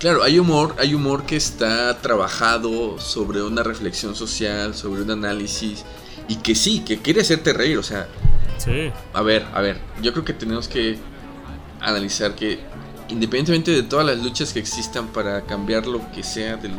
Claro, 0.00 0.22
hay 0.22 0.38
humor, 0.38 0.74
hay 0.78 0.94
humor 0.94 1.24
que 1.24 1.36
está 1.36 2.00
trabajado 2.00 2.98
sobre 2.98 3.42
una 3.42 3.62
reflexión 3.62 4.16
social, 4.16 4.74
sobre 4.74 5.02
un 5.02 5.10
análisis, 5.10 5.84
y 6.26 6.36
que 6.36 6.54
sí, 6.54 6.80
que 6.80 6.98
quiere 6.98 7.20
hacerte 7.20 7.52
reír, 7.52 7.76
o 7.78 7.82
sea. 7.82 8.08
Sí. 8.56 8.90
A 9.12 9.22
ver, 9.22 9.46
a 9.52 9.60
ver, 9.60 9.78
yo 10.02 10.12
creo 10.12 10.24
que 10.24 10.32
tenemos 10.32 10.68
que 10.68 10.98
analizar 11.80 12.34
que 12.34 12.60
independientemente 13.10 13.70
de 13.70 13.82
todas 13.82 14.06
las 14.06 14.22
luchas 14.22 14.52
que 14.52 14.58
existan 14.58 15.08
para 15.08 15.42
cambiar 15.42 15.86
lo 15.86 16.10
que 16.12 16.22
sea 16.22 16.56
del, 16.56 16.74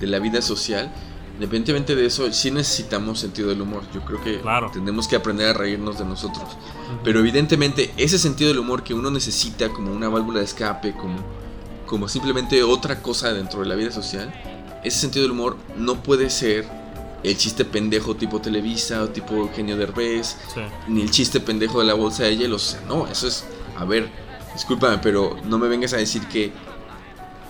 de 0.00 0.06
la 0.06 0.18
vida 0.18 0.42
social, 0.42 0.90
independientemente 1.34 1.94
de 1.94 2.06
eso, 2.06 2.30
sí 2.32 2.50
necesitamos 2.50 3.20
sentido 3.20 3.48
del 3.48 3.60
humor. 3.60 3.82
Yo 3.94 4.00
creo 4.04 4.22
que 4.22 4.40
tenemos 4.72 5.06
que 5.06 5.16
aprender 5.16 5.48
a 5.48 5.52
reírnos 5.52 5.98
de 5.98 6.04
nosotros. 6.04 6.56
Pero 7.04 7.20
evidentemente 7.20 7.92
ese 7.96 8.18
sentido 8.18 8.50
del 8.50 8.58
humor 8.58 8.82
que 8.82 8.94
uno 8.94 9.10
necesita 9.10 9.68
como 9.68 9.92
una 9.92 10.08
válvula 10.08 10.38
de 10.40 10.46
escape, 10.46 10.92
como, 10.94 11.18
como 11.86 12.08
simplemente 12.08 12.62
otra 12.62 13.02
cosa 13.02 13.32
dentro 13.32 13.60
de 13.60 13.66
la 13.66 13.74
vida 13.74 13.90
social, 13.90 14.32
ese 14.82 14.98
sentido 14.98 15.24
del 15.24 15.32
humor 15.32 15.56
no 15.76 16.02
puede 16.02 16.30
ser 16.30 16.66
el 17.22 17.36
chiste 17.36 17.64
pendejo 17.64 18.14
tipo 18.14 18.40
Televisa 18.40 19.02
o 19.02 19.08
tipo 19.08 19.34
Eugenio 19.34 19.76
Derbez, 19.76 20.36
ni 20.86 21.02
el 21.02 21.10
chiste 21.10 21.40
pendejo 21.40 21.80
de 21.80 21.86
la 21.86 21.94
bolsa 21.94 22.22
de 22.24 22.36
hielo. 22.36 22.56
O 22.56 22.60
sea, 22.60 22.80
no, 22.86 23.06
eso 23.08 23.26
es. 23.26 23.44
A 23.76 23.84
ver, 23.84 24.08
discúlpame, 24.56 24.98
pero 24.98 25.36
no 25.44 25.58
me 25.58 25.68
vengas 25.68 25.92
a 25.92 25.98
decir 25.98 26.26
que 26.28 26.50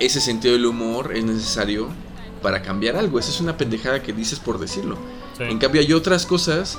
ese 0.01 0.21
sentido 0.21 0.55
del 0.55 0.67
humor 0.67 1.17
es 1.17 1.25
necesario 1.25 1.89
para 2.43 2.63
cambiar 2.63 2.97
algo. 2.97 3.21
Esa 3.21 3.31
es 3.31 3.41
una 3.41 3.57
pendejada 3.57 4.03
que 4.03 4.13
dices 4.13 4.41
por 4.41 4.59
decirlo. 4.59 4.99
En 5.39 5.59
cambio, 5.59 5.81
hay 5.81 5.93
otras 5.93 6.27
cosas 6.27 6.79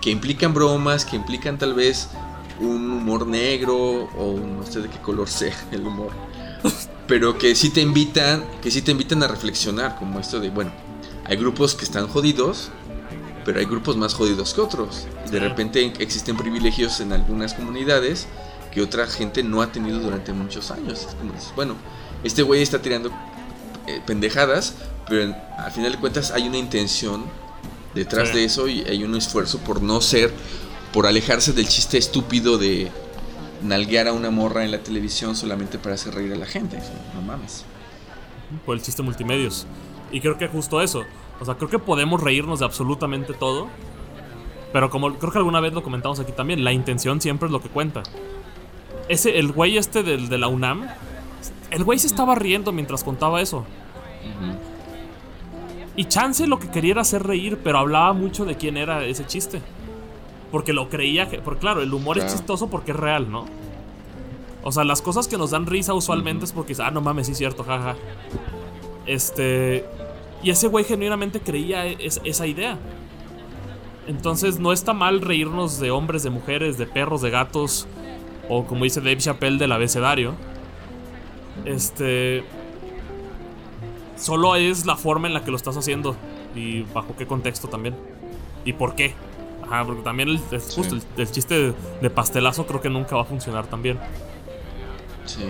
que 0.00 0.10
implican 0.10 0.54
bromas, 0.54 1.04
que 1.04 1.16
implican 1.16 1.58
tal 1.58 1.74
vez 1.74 2.08
un 2.60 2.88
humor 2.92 3.26
negro 3.26 3.76
o 4.16 4.38
no 4.38 4.64
sé 4.64 4.80
de 4.80 4.88
qué 4.88 4.98
color 4.98 5.28
sea 5.28 5.56
el 5.72 5.86
humor. 5.86 6.12
pero 7.08 7.36
que 7.36 7.54
sí 7.56 7.70
te 7.70 7.80
invitan, 7.80 8.44
que 8.62 8.70
sí 8.70 8.80
te 8.80 8.92
invitan 8.92 9.22
a 9.24 9.26
reflexionar, 9.26 9.96
como 9.98 10.20
esto 10.20 10.38
de, 10.38 10.50
bueno, 10.50 10.72
hay 11.24 11.36
grupos 11.36 11.74
que 11.74 11.84
están 11.84 12.06
jodidos, 12.06 12.70
pero 13.44 13.58
hay 13.58 13.66
grupos 13.66 13.96
más 13.96 14.14
jodidos 14.14 14.54
que 14.54 14.60
otros. 14.60 15.06
De 15.30 15.40
repente 15.40 15.92
existen 15.98 16.36
privilegios 16.36 17.00
en 17.00 17.12
algunas 17.12 17.54
comunidades 17.54 18.28
que 18.74 18.82
otra 18.82 19.06
gente 19.06 19.42
no 19.42 19.62
ha 19.62 19.70
tenido 19.70 20.00
durante 20.00 20.32
muchos 20.32 20.70
años. 20.72 21.08
bueno, 21.54 21.76
este 22.24 22.42
güey 22.42 22.62
está 22.62 22.82
tirando 22.82 23.10
eh, 23.86 24.00
pendejadas, 24.04 24.74
pero 25.08 25.34
al 25.56 25.70
final 25.70 25.92
de 25.92 25.98
cuentas 25.98 26.32
hay 26.32 26.48
una 26.48 26.58
intención 26.58 27.24
detrás 27.94 28.34
de 28.34 28.44
eso 28.44 28.66
y 28.66 28.80
hay 28.82 29.04
un 29.04 29.14
esfuerzo 29.14 29.58
por 29.58 29.80
no 29.80 30.00
ser, 30.00 30.32
por 30.92 31.06
alejarse 31.06 31.52
del 31.52 31.68
chiste 31.68 31.98
estúpido 31.98 32.58
de 32.58 32.90
nalguear 33.62 34.08
a 34.08 34.12
una 34.12 34.30
morra 34.30 34.64
en 34.64 34.72
la 34.72 34.78
televisión 34.78 35.36
solamente 35.36 35.78
para 35.78 35.94
hacer 35.94 36.14
reír 36.14 36.32
a 36.32 36.36
la 36.36 36.46
gente. 36.46 36.78
No 37.14 37.22
mames. 37.22 37.64
Por 38.66 38.76
el 38.76 38.82
chiste 38.82 39.02
multimedios. 39.02 39.66
Y 40.10 40.20
creo 40.20 40.36
que 40.36 40.48
justo 40.48 40.80
eso. 40.80 41.04
O 41.40 41.44
sea, 41.44 41.54
creo 41.54 41.68
que 41.68 41.78
podemos 41.78 42.20
reírnos 42.20 42.58
de 42.58 42.64
absolutamente 42.64 43.34
todo. 43.34 43.68
Pero 44.72 44.90
como 44.90 45.14
creo 45.14 45.30
que 45.30 45.38
alguna 45.38 45.60
vez 45.60 45.72
lo 45.72 45.82
comentamos 45.84 46.18
aquí 46.18 46.32
también, 46.32 46.64
la 46.64 46.72
intención 46.72 47.20
siempre 47.20 47.46
es 47.46 47.52
lo 47.52 47.62
que 47.62 47.68
cuenta. 47.68 48.02
Ese, 49.08 49.38
el 49.38 49.52
güey 49.52 49.76
este 49.76 50.02
del, 50.02 50.28
de 50.28 50.38
la 50.38 50.48
UNAM, 50.48 50.88
el 51.70 51.84
güey 51.84 51.98
se 51.98 52.06
estaba 52.06 52.34
riendo 52.34 52.72
mientras 52.72 53.04
contaba 53.04 53.40
eso. 53.40 53.64
Y 55.96 56.06
Chance 56.06 56.46
lo 56.46 56.58
que 56.58 56.68
quería 56.68 56.92
era 56.92 57.02
hacer 57.02 57.22
reír, 57.22 57.58
pero 57.62 57.78
hablaba 57.78 58.12
mucho 58.12 58.44
de 58.44 58.56
quién 58.56 58.76
era 58.76 59.04
ese 59.04 59.26
chiste. 59.26 59.60
Porque 60.50 60.72
lo 60.72 60.88
creía 60.88 61.28
que. 61.28 61.38
Porque 61.38 61.60
claro, 61.60 61.82
el 61.82 61.92
humor 61.92 62.18
es 62.18 62.32
chistoso 62.32 62.68
porque 62.68 62.92
es 62.92 62.96
real, 62.96 63.30
¿no? 63.30 63.44
O 64.62 64.72
sea, 64.72 64.84
las 64.84 65.02
cosas 65.02 65.28
que 65.28 65.36
nos 65.36 65.50
dan 65.50 65.66
risa 65.66 65.94
usualmente 65.94 66.44
es 66.44 66.52
porque, 66.52 66.74
ah, 66.78 66.90
no 66.90 67.00
mames, 67.00 67.26
sí 67.26 67.32
es 67.32 67.38
cierto, 67.38 67.64
jaja. 67.64 67.96
Este. 69.06 69.84
Y 70.42 70.50
ese 70.50 70.68
güey 70.68 70.84
genuinamente 70.84 71.40
creía 71.40 71.86
esa 71.86 72.46
idea. 72.46 72.78
Entonces 74.06 74.58
no 74.58 74.72
está 74.72 74.92
mal 74.92 75.22
reírnos 75.22 75.80
de 75.80 75.90
hombres, 75.90 76.22
de 76.22 76.30
mujeres, 76.30 76.76
de 76.76 76.86
perros, 76.86 77.22
de 77.22 77.30
gatos. 77.30 77.86
O 78.48 78.66
como 78.66 78.84
dice 78.84 79.00
Dave 79.00 79.18
Chappelle 79.18 79.58
del 79.58 79.72
abecedario. 79.72 80.34
Este. 81.64 82.44
Solo 84.16 84.56
es 84.56 84.86
la 84.86 84.96
forma 84.96 85.28
en 85.28 85.34
la 85.34 85.44
que 85.44 85.50
lo 85.50 85.56
estás 85.56 85.76
haciendo. 85.76 86.16
Y 86.54 86.82
bajo 86.82 87.16
qué 87.16 87.26
contexto 87.26 87.68
también. 87.68 87.94
Y 88.64 88.72
por 88.74 88.94
qué. 88.94 89.14
Ajá, 89.62 89.84
porque 89.84 90.02
también 90.02 90.28
el, 90.28 90.40
el, 91.16 91.30
chiste 91.30 91.74
de, 92.02 92.10
pastelazo 92.10 92.66
creo 92.66 92.82
que 92.82 92.90
nunca 92.90 93.16
va 93.16 93.22
a 93.22 93.24
funcionar 93.24 93.66
también. 93.66 93.98
Sí. 95.24 95.44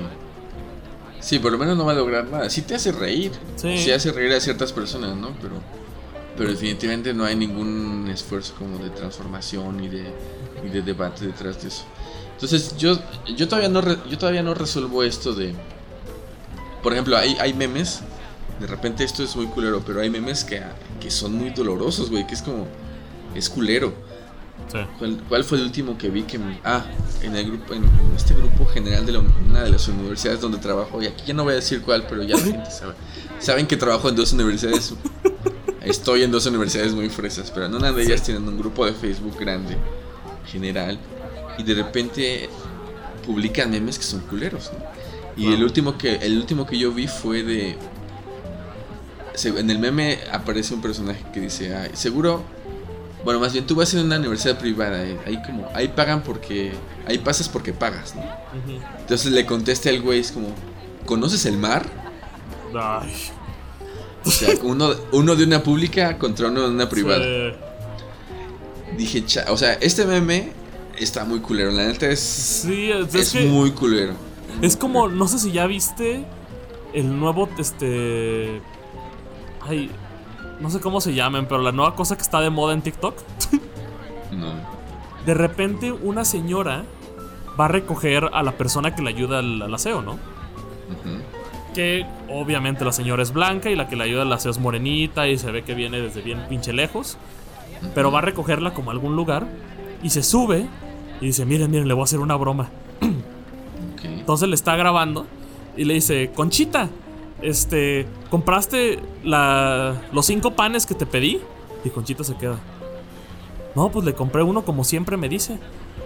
Sí, 1.21 1.39
por 1.39 1.53
lo 1.53 1.59
menos 1.59 1.77
no 1.77 1.85
va 1.85 1.93
a 1.93 1.97
lograr 1.97 2.27
nada. 2.27 2.49
Sí 2.49 2.63
te 2.63 2.77
hace 2.77 2.93
reír. 2.93 3.33
Sí. 3.57 3.91
hace 3.91 4.13
reír 4.13 4.33
a 4.33 4.41
ciertas 4.41 4.73
personas, 4.73 5.17
¿no? 5.17 5.31
Pero. 5.41 5.55
Pero 6.37 6.51
definitivamente 6.51 7.15
no 7.15 7.25
hay 7.25 7.37
ningún 7.37 8.09
esfuerzo 8.13 8.55
como 8.59 8.79
de 8.79 8.91
transformación 8.91 9.85
y 9.85 9.89
de, 9.89 10.13
y 10.65 10.69
de 10.69 10.83
debate 10.83 11.27
detrás 11.27 11.63
de 11.63 11.69
eso. 11.69 11.85
Entonces 12.35 12.77
yo, 12.77 12.99
yo, 13.37 13.49
todavía 13.49 13.69
no 13.69 13.83
yo 14.07 14.19
todavía 14.19 14.43
no 14.43 14.55
resuelvo 14.55 15.03
esto 15.03 15.33
de... 15.33 15.55
Por 16.83 16.93
ejemplo, 16.93 17.17
hay, 17.17 17.37
hay 17.41 17.55
memes, 17.55 18.01
de 18.61 18.67
repente 18.67 19.05
esto 19.05 19.23
es 19.23 19.35
muy 19.37 19.47
culero, 19.47 19.83
pero 19.87 20.01
hay 20.01 20.11
memes 20.11 20.45
que, 20.45 20.61
que 21.01 21.11
son 21.11 21.35
muy 21.35 21.51
dolorosos, 21.51 22.11
güey, 22.11 22.27
que 22.27 22.35
es 22.35 22.43
como... 22.43 22.67
Es 23.35 23.49
culero. 23.49 23.95
¿Cuál, 25.29 25.45
fue 25.45 25.59
el 25.59 25.65
último 25.65 25.97
que 25.97 26.09
vi 26.09 26.23
que 26.23 26.41
Ah, 26.65 26.85
en 27.23 27.37
el 27.37 27.47
grupo, 27.47 27.75
en 27.75 27.85
este 28.17 28.35
grupo 28.35 28.67
general 28.67 29.07
de 29.07 29.19
una 29.19 29.63
de 29.63 29.71
las 29.71 29.87
universidades 29.89 30.41
donde 30.41 30.59
trabajo, 30.59 31.01
y 31.03 31.07
aquí 31.07 31.25
ya 31.27 31.35
no 31.35 31.45
voy 31.45 31.53
a 31.53 31.57
decir 31.57 31.83
cuál, 31.83 32.07
pero 32.09 32.23
ya 32.23 32.37
la 32.37 32.43
gente 32.45 32.71
sabe. 32.71 32.95
Saben 33.39 33.67
que 33.67 33.77
trabajo 33.77 34.09
en 34.09 34.17
dos 34.17 34.33
universidades. 34.33 34.95
Estoy 35.83 36.23
en 36.23 36.33
dos 36.33 36.47
universidades 36.47 36.93
muy 36.93 37.09
fresas, 37.09 37.51
pero 37.51 37.67
en 37.67 37.75
una 37.75 37.93
de 37.93 38.03
ellas 38.03 38.23
tienen 38.23 38.49
un 38.49 38.59
grupo 38.59 38.87
de 38.87 38.95
Facebook 38.95 39.39
grande, 39.39 39.77
general, 40.47 40.99
y 41.59 41.63
de 41.63 41.75
repente 41.75 42.49
publican 43.27 43.71
memes 43.71 43.99
que 43.99 44.05
son 44.05 44.21
culeros, 44.21 44.71
Y 45.37 45.53
el 45.53 45.65
último 45.65 45.99
que 45.99 46.17
el 46.17 46.37
último 46.39 46.67
que 46.67 46.79
yo 46.79 46.93
vi 46.93 47.07
fue 47.07 47.43
de 47.43 47.77
en 49.45 49.69
el 49.69 49.79
meme 49.81 50.21
aparece 50.31 50.75
un 50.75 50.81
personaje 50.81 51.25
que 51.33 51.41
dice, 51.41 51.75
Ay, 51.75 51.91
seguro 51.95 52.45
bueno, 53.25 53.41
más 53.41 53.55
bien 53.55 53.67
tú 53.67 53.75
vas 53.75 53.93
en 53.95 54.05
una 54.05 54.19
universidad 54.19 54.59
privada, 54.59 55.03
eh, 55.03 55.19
ahí 55.27 55.43
como, 55.43 55.67
ahí 55.75 55.89
pagan 55.89 56.23
porque, 56.23 56.73
ahí 57.07 57.17
pasas 57.17 57.49
porque 57.49 57.73
pagas, 57.73 58.15
¿no? 58.15 58.23
Entonces 59.01 59.33
le 59.33 59.47
contesta 59.47 59.89
el 59.89 60.03
güey, 60.03 60.21
es 60.21 60.31
como, 60.31 60.49
¿conoces 61.07 61.47
el 61.47 61.57
mar? 61.57 61.87
Ay. 62.79 63.15
O 64.27 64.31
sea, 64.31 64.55
uno, 64.63 64.91
uno 65.13 65.37
de 65.37 65.45
una 65.45 65.63
pública 65.63 66.19
contra 66.19 66.49
uno 66.49 66.63
de 66.63 66.69
una 66.69 66.89
privada. 66.89 67.25
Dije, 68.97 69.25
o 69.49 69.57
sea, 69.57 69.73
este 69.75 70.05
meme 70.05 70.53
está 70.99 71.25
muy 71.25 71.41
culero, 71.41 71.71
la 71.71 71.87
neta 71.87 72.09
es, 72.09 72.21
sí, 72.21 72.91
es, 72.91 73.35
muy 73.47 73.73
culero. 73.73 74.15
Es 74.63 74.77
como, 74.77 75.09
no 75.09 75.29
sé 75.29 75.39
si 75.39 75.53
ya 75.53 75.67
viste 75.67 76.25
el 76.93 77.19
nuevo, 77.19 77.49
este... 77.59 78.61
Ay, 79.61 79.91
no 80.61 80.71
sé 80.71 80.81
cómo 80.81 81.01
se 81.01 81.15
llamen, 81.15 81.47
pero 81.47 81.61
la 81.61 81.73
nueva 81.73 81.95
cosa 81.95 82.17
que 82.17 82.23
está 82.23 82.41
de 82.41 82.51
moda 82.51 82.75
en 82.75 82.83
TikTok. 82.83 83.15
no. 84.33 84.53
De 85.27 85.35
repente 85.35 85.91
una 85.91 86.25
señora 86.25 86.85
va 87.59 87.67
a 87.67 87.69
recoger 87.69 88.31
a 88.33 88.43
la 88.43 88.53
persona 88.53 88.95
que 88.95 89.03
le 89.03 89.11
ayuda 89.11 89.39
al, 89.39 89.75
aseo, 89.75 90.03
¿no? 90.03 90.19
Que 91.75 92.07
obviamente 92.29 92.85
la 92.85 92.93
señora 92.93 93.23
es 93.23 93.33
blanca 93.33 93.71
y 93.71 93.75
la 93.75 93.89
que 93.89 93.97
le 93.97 94.05
ayuda 94.05 94.23
al 94.23 94.33
aseo 94.33 94.51
es 94.51 94.59
morenita 94.59 95.27
y 95.27 95.39
se 95.39 95.51
ve 95.51 95.65
que 95.65 95.75
viene 95.75 96.01
desde 96.01 96.21
bien 96.21 96.47
pinche 96.49 96.73
lejos. 96.73 97.17
Pero 97.95 98.13
va 98.13 98.19
a 98.19 98.23
recogerla 98.23 98.75
como 98.75 98.91
a 98.91 98.93
algún 98.93 99.17
lugar 99.17 99.47
y 100.05 100.11
se 100.11 100.23
sube 100.23 100.69
y 101.21 101.27
dice, 101.27 101.45
miren, 101.47 101.71
miren, 101.71 101.89
le 101.89 101.95
voy 101.95 102.03
a 102.03 102.05
hacer 102.05 102.21
una 102.21 102.37
broma. 102.37 102.69
Entonces 104.05 104.49
le 104.49 104.55
está 104.55 104.77
grabando 104.77 105.27
y 105.77 105.85
le 105.85 105.95
dice, 105.95 106.31
Conchita, 106.35 106.91
este, 107.41 108.07
¿compraste 108.31 109.01
la, 109.25 110.03
los 110.13 110.27
cinco 110.27 110.53
panes 110.53 110.85
que 110.85 110.95
te 110.95 111.07
pedí? 111.07 111.41
Y 111.85 111.91
Conchita 111.91 112.23
se 112.23 112.37
queda. 112.37 112.59
No, 113.75 113.91
pues 113.91 114.05
le 114.05 114.15
compré 114.15 114.43
uno 114.43 114.63
como 114.63 114.85
siempre 114.85 115.17
me 115.17 115.29
dice. 115.29 115.59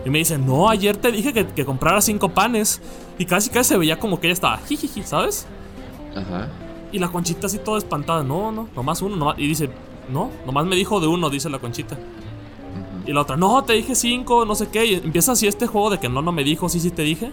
Y 0.07 0.11
me 0.11 0.19
dice, 0.19 0.39
no, 0.39 0.69
ayer 0.69 0.97
te 0.97 1.11
dije 1.11 1.33
que, 1.33 1.47
que 1.49 1.65
comprara 1.65 2.01
cinco 2.01 2.29
panes. 2.29 2.81
Y 3.19 3.27
casi 3.27 3.51
casi 3.51 3.71
se 3.71 3.79
veía 3.79 3.99
como 3.99 4.21
que 4.21 4.29
ella 4.29 4.35
estaba, 4.35 4.59
jijiji, 4.59 5.03
¿sabes? 5.03 5.47
Ajá. 6.15 6.49
Y 6.93 7.01
la 7.01 7.09
Conchita 7.09 7.49
así 7.49 7.59
toda 7.59 7.79
espantada, 7.79 8.23
no, 8.23 8.53
no, 8.53 8.69
nomás 8.77 9.03
uno. 9.03 9.35
Y 9.37 9.49
dice, 9.49 9.69
no, 10.09 10.31
nomás 10.47 10.67
me 10.67 10.77
dijo 10.77 11.01
de 11.01 11.09
uno, 11.09 11.31
dice 11.31 11.51
la 11.51 11.59
Conchita. 11.59 11.99
Y 13.09 13.15
la 13.15 13.23
otra, 13.23 13.39
no, 13.39 13.65
te 13.65 13.73
dije 13.73 13.95
cinco, 13.95 14.45
no 14.45 14.55
sé 14.55 14.69
qué. 14.69 14.85
Y 14.85 14.95
empieza 14.97 15.33
así 15.33 15.47
este 15.47 15.67
juego 15.67 15.89
de 15.89 15.99
que 15.99 16.11
no, 16.11 16.21
no 16.21 16.31
me 16.31 16.45
dijo, 16.45 16.69
sí, 16.69 16.79
sí 16.79 16.91
te 16.91 17.01
dije. 17.01 17.33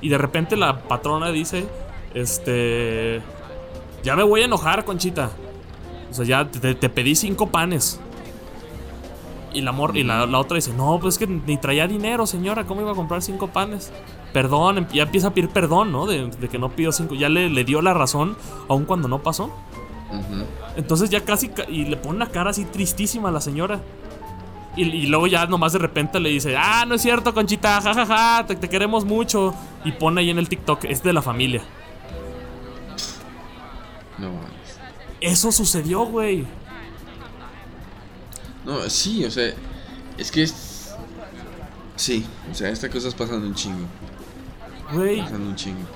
Y 0.00 0.08
de 0.08 0.16
repente 0.16 0.56
la 0.56 0.82
patrona 0.84 1.32
dice, 1.32 1.66
este. 2.14 3.20
Ya 4.04 4.14
me 4.14 4.22
voy 4.22 4.42
a 4.42 4.44
enojar, 4.44 4.84
Conchita. 4.84 5.32
O 6.12 6.14
sea, 6.14 6.24
ya 6.24 6.48
te, 6.48 6.88
pedí 6.88 7.16
cinco 7.16 7.48
panes. 7.48 8.00
Y 9.52 9.62
la, 9.62 9.70
amor, 9.70 9.96
y 9.96 10.04
la, 10.04 10.26
otra 10.38 10.54
dice: 10.54 10.72
No, 10.74 11.00
pues 11.00 11.16
es 11.16 11.18
que 11.18 11.26
ni 11.26 11.56
traía 11.56 11.88
dinero, 11.88 12.24
señora. 12.24 12.64
¿Cómo 12.64 12.80
iba 12.80 12.92
a 12.92 12.94
comprar 12.94 13.20
cinco 13.20 13.48
panes? 13.48 13.92
Perdón, 14.32 14.78
em, 14.78 14.88
ya 14.92 15.02
empieza 15.02 15.26
a 15.26 15.34
pedir 15.34 15.50
perdón, 15.50 15.90
¿no? 15.90 16.06
De, 16.06 16.30
que 16.48 16.58
no 16.60 16.70
pido 16.70 16.92
cinco. 16.92 17.16
Ya 17.16 17.28
le, 17.28 17.50
le, 17.50 17.64
dio 17.64 17.82
la 17.82 17.94
razón, 17.94 18.36
aun 18.68 18.84
cuando 18.84 19.08
no 19.08 19.18
pasó. 19.24 19.50
Entonces 20.76 21.10
ya 21.10 21.24
casi. 21.24 21.50
Y 21.68 21.86
le 21.86 21.96
pone 21.96 22.14
una 22.14 22.28
cara 22.28 22.50
así 22.50 22.64
tristísima 22.64 23.30
a 23.30 23.32
la 23.32 23.40
señora. 23.40 23.80
Y, 24.76 25.06
luego 25.06 25.26
ya 25.26 25.46
nomás 25.46 25.72
de 25.72 25.80
repente 25.80 26.20
le 26.20 26.28
dice, 26.28 26.56
ah, 26.56 26.84
no 26.86 26.94
es 26.94 27.02
cierto, 27.02 27.34
Conchita, 27.34 27.80
jajaja, 27.80 28.46
te, 28.46 28.54
te, 28.54 28.68
queremos 28.68 29.04
mucho. 29.04 29.54
Y 29.84 29.92
pone 29.92 30.20
ahí 30.20 30.30
en 30.30 30.38
el 30.38 30.48
TikTok, 30.48 30.84
es 30.84 31.02
de 31.02 31.12
la 31.12 31.22
familia. 31.22 31.62
No 34.18 34.30
Eso 35.20 35.50
sucedió, 35.50 36.04
güey. 36.04 36.46
No, 38.64 38.88
sí, 38.88 39.24
o 39.24 39.30
sea, 39.30 39.52
es 40.16 40.30
que 40.30 40.42
es... 40.42 40.94
Sí, 41.96 42.24
o 42.50 42.54
sea, 42.54 42.68
estas 42.70 42.90
cosas 42.90 43.14
pasan 43.14 43.42
un 43.42 43.54
chingo. 43.54 43.86
Güey. 44.92 45.20
Pasan 45.20 45.42
un 45.42 45.56
chingo. 45.56 45.86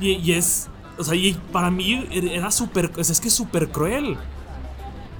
Y, 0.00 0.32
es... 0.32 0.68
O 0.96 1.04
sea, 1.04 1.14
y 1.14 1.34
para 1.52 1.70
mí 1.70 2.08
era 2.10 2.50
súper... 2.50 2.90
Es 2.96 3.20
que 3.20 3.28
es 3.28 3.34
súper 3.34 3.68
cruel. 3.68 4.16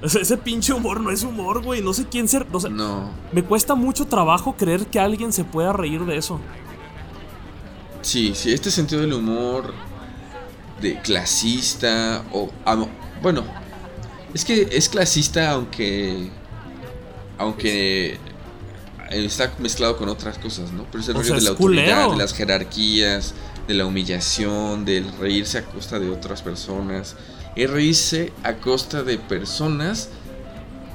O 0.03 0.09
sea, 0.09 0.23
ese 0.23 0.37
pinche 0.37 0.73
humor 0.73 1.01
no 1.01 1.11
es 1.11 1.23
humor, 1.23 1.63
güey. 1.63 1.83
No 1.83 1.93
sé 1.93 2.07
quién 2.07 2.27
ser... 2.27 2.47
O 2.53 2.61
sea, 2.61 2.71
no. 2.71 3.11
Me 3.33 3.43
cuesta 3.43 3.75
mucho 3.75 4.07
trabajo 4.07 4.57
creer 4.57 4.87
que 4.87 4.99
alguien 4.99 5.33
se 5.33 5.45
pueda 5.45 5.73
reír 5.73 6.05
de 6.07 6.17
eso. 6.17 6.41
Sí, 8.03 8.33
sí, 8.35 8.53
este 8.53 8.71
sentido 8.71 9.03
del 9.03 9.13
humor 9.13 9.75
de 10.81 10.99
clasista 11.01 12.25
o 12.33 12.51
bueno 13.23 13.45
es 14.33 14.45
que 14.45 14.69
es 14.73 14.89
clasista 14.89 15.51
aunque 15.51 16.31
aunque 17.39 18.19
está 19.11 19.53
mezclado 19.59 19.97
con 19.97 20.09
otras 20.09 20.39
cosas 20.39 20.73
no 20.73 20.87
pero 20.91 21.03
es 21.03 21.09
el 21.09 21.15
rollo 21.17 21.35
de 21.35 21.41
la 21.43 21.51
autoridad 21.51 22.11
de 22.11 22.17
las 22.17 22.33
jerarquías 22.33 23.35
de 23.69 23.75
la 23.75 23.85
humillación 23.85 24.85
del 24.85 25.13
reírse 25.19 25.59
a 25.59 25.65
costa 25.65 25.99
de 25.99 26.09
otras 26.09 26.43
personas 26.43 27.17
reírse 27.57 28.33
a 28.43 28.55
costa 28.55 29.03
de 29.03 29.19
personas 29.19 30.11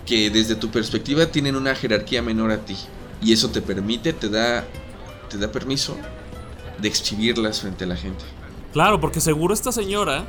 que 0.05 0.29
desde 0.29 0.55
tu 0.55 0.69
perspectiva 0.69 1.27
tienen 1.27 1.55
una 1.55 1.75
jerarquía 1.75 2.21
menor 2.21 2.51
a 2.51 2.57
ti 2.57 2.77
y 3.21 3.33
eso 3.33 3.49
te 3.49 3.61
permite 3.61 4.13
te 4.13 4.29
da 4.29 4.65
te 5.29 5.37
da 5.37 5.51
permiso 5.51 5.97
de 6.79 6.87
exhibirlas 6.87 7.61
frente 7.61 7.83
a 7.83 7.87
la 7.87 7.95
gente 7.95 8.23
Claro, 8.75 8.99
porque 8.99 9.21
seguro 9.21 9.53
esta 9.53 9.71
señora, 9.71 10.25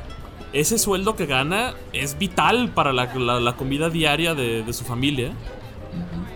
ese 0.53 0.77
sueldo 0.77 1.17
que 1.17 1.25
gana 1.25 1.73
es 1.91 2.17
vital 2.17 2.71
para 2.73 2.93
la, 2.93 3.57
comida 3.57 3.89
diaria 3.89 4.35
de, 4.35 4.63
su 4.71 4.85
familia. 4.85 5.33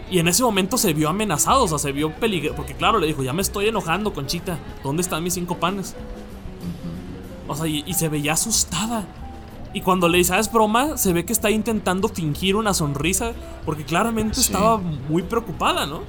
Y 0.09 0.19
en 0.19 0.27
ese 0.27 0.43
momento 0.43 0.77
se 0.77 0.91
vio 0.91 1.07
amenazado, 1.07 1.63
o 1.63 1.67
sea, 1.69 1.77
se 1.77 1.93
vio 1.93 2.11
peligroso. 2.11 2.57
Porque 2.57 2.73
claro, 2.73 2.99
le 2.99 3.07
dijo, 3.07 3.23
ya 3.23 3.31
me 3.31 3.41
estoy 3.41 3.69
enojando, 3.69 4.11
Conchita. 4.11 4.59
¿Dónde 4.83 5.03
están 5.03 5.23
mis 5.23 5.35
cinco 5.35 5.57
panes? 5.57 5.95
O 7.47 7.55
sea, 7.55 7.65
y, 7.67 7.93
se 7.93 8.09
veía 8.09 8.33
asustada. 8.33 9.05
Y 9.73 9.81
cuando 9.81 10.09
le 10.09 10.17
dice, 10.17 10.33
ah, 10.33 10.39
es 10.39 10.51
broma, 10.51 10.97
se 10.97 11.13
ve 11.13 11.25
que 11.25 11.33
está 11.33 11.49
intentando 11.49 12.09
fingir 12.09 12.55
una 12.55 12.73
sonrisa. 12.73 13.31
Porque 13.65 13.85
claramente 13.85 14.39
estaba 14.39 14.77
muy 14.77 15.23
preocupada, 15.23 15.85
¿no? 15.85 16.01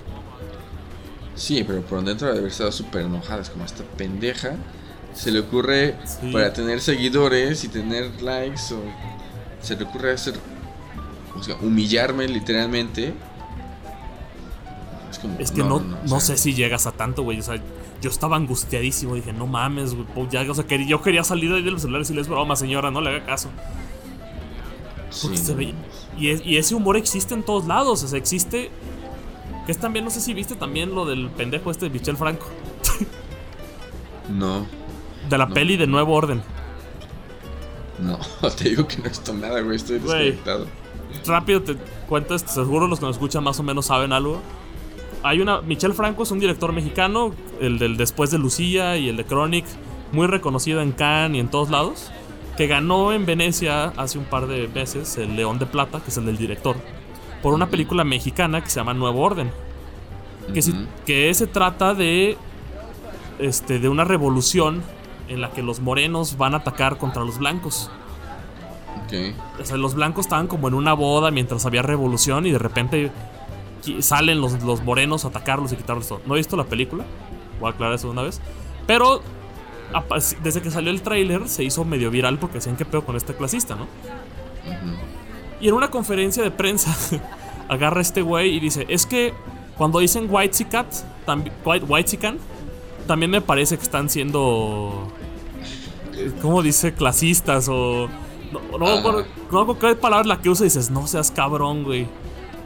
Sí, 1.34 1.64
pero 1.64 1.82
por 1.82 2.04
dentro 2.04 2.26
de 2.26 2.38
haber 2.38 2.50
estado 2.50 2.72
súper 2.72 3.02
enojada. 3.02 3.42
Es 3.42 3.50
como 3.50 3.64
esta 3.64 3.84
pendeja 3.96 4.56
se 5.14 5.30
le 5.30 5.40
ocurre 5.40 5.94
para 6.32 6.52
tener 6.52 6.80
seguidores 6.80 7.64
y 7.64 7.68
tener 7.68 8.22
likes 8.22 8.74
o 8.74 8.80
se 9.60 9.76
le 9.76 9.84
ocurre 9.84 10.12
hacer 10.12 10.34
o 11.36 11.42
sea, 11.42 11.56
humillarme 11.56 12.28
literalmente 12.28 13.14
es, 15.38 15.52
que 15.52 15.62
no, 15.62 15.80
no, 15.80 16.20
sé 16.20 16.36
si 16.36 16.54
llegas 16.54 16.86
a 16.86 16.92
tanto 16.92 17.22
güey 17.22 17.38
o 17.38 17.42
sea 17.42 17.62
yo 18.02 18.10
estaba 18.10 18.36
angustiadísimo 18.36 19.14
dije 19.14 19.32
no 19.32 19.46
mames 19.46 19.94
güey 19.94 20.28
ya 20.30 20.42
o 20.50 20.54
sea 20.54 20.66
quería, 20.66 20.86
yo 20.86 21.00
quería 21.00 21.24
salir 21.24 21.50
de 21.50 21.56
ahí 21.56 21.62
del 21.62 21.80
celular 21.80 22.00
y 22.00 22.02
decirles 22.02 22.28
broma 22.28 22.56
señora 22.56 22.90
no 22.90 23.00
le 23.00 23.10
haga 23.10 23.24
caso 23.24 23.48
y, 26.18 26.26
y, 26.26 26.56
ese 26.56 26.74
humor 26.74 26.96
existe 26.96 27.34
en 27.34 27.42
todos 27.42 27.66
lados 27.66 28.02
o 28.02 28.08
sea 28.08 28.18
existe 28.18 28.70
que 29.64 29.72
es 29.72 29.78
también 29.78 30.04
no 30.04 30.10
sé 30.10 30.20
si 30.20 30.34
viste 30.34 30.56
también 30.56 30.94
lo 30.94 31.06
del 31.06 31.30
pendejo 31.30 31.70
este 31.70 31.86
de 31.86 31.90
Michel 31.90 32.16
Franco 32.16 32.46
no 34.28 34.66
de 35.28 35.38
la 35.38 35.48
peli 35.48 35.76
de 35.76 35.86
Nuevo 35.86 36.14
Orden. 36.14 36.42
No, 37.98 38.18
te 38.56 38.70
digo 38.70 38.86
que 38.86 38.98
no 38.98 39.06
he 39.06 39.08
visto 39.08 39.32
nada, 39.32 39.60
güey. 39.60 39.76
Estoy 39.76 39.98
desconectado. 39.98 40.66
Rápido 41.26 41.62
te 41.62 41.76
cuento, 42.08 42.38
seguro 42.38 42.88
los 42.88 42.98
que 42.98 43.06
nos 43.06 43.16
escuchan 43.16 43.44
más 43.44 43.58
o 43.60 43.62
menos 43.62 43.86
saben 43.86 44.12
algo. 44.12 44.40
Hay 45.22 45.40
una. 45.40 45.60
Michel 45.60 45.94
Franco 45.94 46.22
es 46.24 46.30
un 46.30 46.40
director 46.40 46.72
mexicano, 46.72 47.32
el 47.60 47.78
del 47.78 47.96
Después 47.96 48.30
de 48.30 48.38
Lucía 48.38 48.96
y 48.96 49.08
el 49.08 49.16
de 49.16 49.24
Chronic, 49.24 49.64
muy 50.12 50.26
reconocido 50.26 50.80
en 50.80 50.92
Cannes 50.92 51.36
y 51.36 51.40
en 51.40 51.48
todos 51.48 51.70
lados. 51.70 52.10
que 52.56 52.66
ganó 52.66 53.12
en 53.12 53.24
Venecia 53.24 53.92
hace 53.96 54.18
un 54.18 54.24
par 54.24 54.46
de 54.46 54.68
meses 54.68 55.16
el 55.16 55.36
León 55.36 55.58
de 55.58 55.66
Plata, 55.66 56.00
que 56.00 56.10
es 56.10 56.16
el 56.18 56.26
del 56.26 56.36
director, 56.36 56.76
por 57.42 57.54
una 57.54 57.68
película 57.68 58.04
mexicana 58.04 58.62
que 58.62 58.68
se 58.68 58.78
llama 58.80 58.94
Nuevo 58.94 59.22
Orden. 59.22 59.50
Que, 60.52 60.60
que 61.06 61.32
se 61.32 61.46
trata 61.46 61.94
de, 61.94 62.36
este, 63.38 63.78
de 63.78 63.88
una 63.88 64.04
revolución 64.04 64.82
en 65.28 65.40
la 65.40 65.50
que 65.52 65.62
los 65.62 65.80
morenos 65.80 66.36
van 66.36 66.54
a 66.54 66.58
atacar 66.58 66.98
contra 66.98 67.24
los 67.24 67.38
blancos. 67.38 67.90
O 69.60 69.64
sea, 69.64 69.76
los 69.76 69.94
blancos 69.94 70.26
estaban 70.26 70.46
como 70.46 70.68
en 70.68 70.74
una 70.74 70.94
boda 70.94 71.30
mientras 71.30 71.64
había 71.64 71.82
revolución 71.82 72.46
y 72.46 72.50
de 72.50 72.58
repente 72.58 73.10
salen 74.00 74.40
los, 74.40 74.62
los 74.62 74.82
morenos 74.82 75.24
a 75.24 75.28
atacarlos 75.28 75.72
y 75.72 75.76
quitarlos 75.76 76.08
todo. 76.08 76.20
No 76.26 76.34
he 76.34 76.38
visto 76.38 76.56
la 76.56 76.64
película, 76.64 77.04
voy 77.60 77.70
a 77.70 77.72
aclarar 77.72 77.94
eso 77.94 78.10
una 78.10 78.22
vez. 78.22 78.40
Pero 78.86 79.22
desde 80.42 80.62
que 80.62 80.70
salió 80.70 80.90
el 80.90 81.02
tráiler 81.02 81.48
se 81.48 81.64
hizo 81.64 81.84
medio 81.84 82.10
viral 82.10 82.38
porque 82.38 82.54
decían 82.54 82.76
que 82.76 82.84
peor 82.84 83.04
con 83.04 83.16
este 83.16 83.34
clasista, 83.34 83.74
¿no? 83.74 83.86
Y 85.60 85.68
en 85.68 85.74
una 85.74 85.90
conferencia 85.90 86.42
de 86.42 86.50
prensa 86.50 86.96
agarra 87.68 88.00
este 88.00 88.22
güey 88.22 88.56
y 88.56 88.60
dice, 88.60 88.86
es 88.88 89.06
que 89.06 89.34
cuando 89.76 89.98
dicen 89.98 90.26
white 90.30 90.66
white, 91.64 91.86
white 91.86 92.38
también 93.06 93.30
me 93.30 93.40
parece 93.40 93.76
que 93.76 93.82
están 93.82 94.08
siendo, 94.08 95.08
¿cómo 96.40 96.62
dice? 96.62 96.94
Clasistas 96.94 97.68
o... 97.68 98.08
No, 98.52 98.78
no, 98.78 99.24
no, 99.50 99.78
qué 99.78 99.94
palabra 99.94 100.26
la 100.26 100.42
que 100.42 100.50
usa 100.50 100.64
dices, 100.64 100.90
no 100.90 101.06
seas 101.06 101.30
cabrón, 101.30 101.84
güey. 101.84 102.06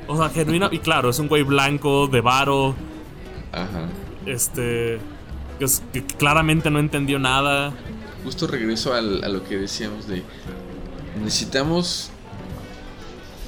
O 0.08 0.16
sea, 0.16 0.28
genuina. 0.30 0.68
Y 0.70 0.78
claro, 0.78 1.10
es 1.10 1.18
un 1.18 1.28
güey 1.28 1.42
blanco, 1.42 2.08
de 2.08 2.20
varo. 2.20 2.74
Ajá. 3.52 3.88
Este. 4.24 4.98
Que, 5.58 6.04
claramente 6.18 6.70
no 6.70 6.78
entendió 6.78 7.18
nada. 7.18 7.72
Justo 8.24 8.46
regreso 8.46 8.94
a 8.94 9.00
lo 9.00 9.44
que 9.44 9.56
decíamos 9.56 10.06
de. 10.06 10.22
Necesitamos 11.22 12.10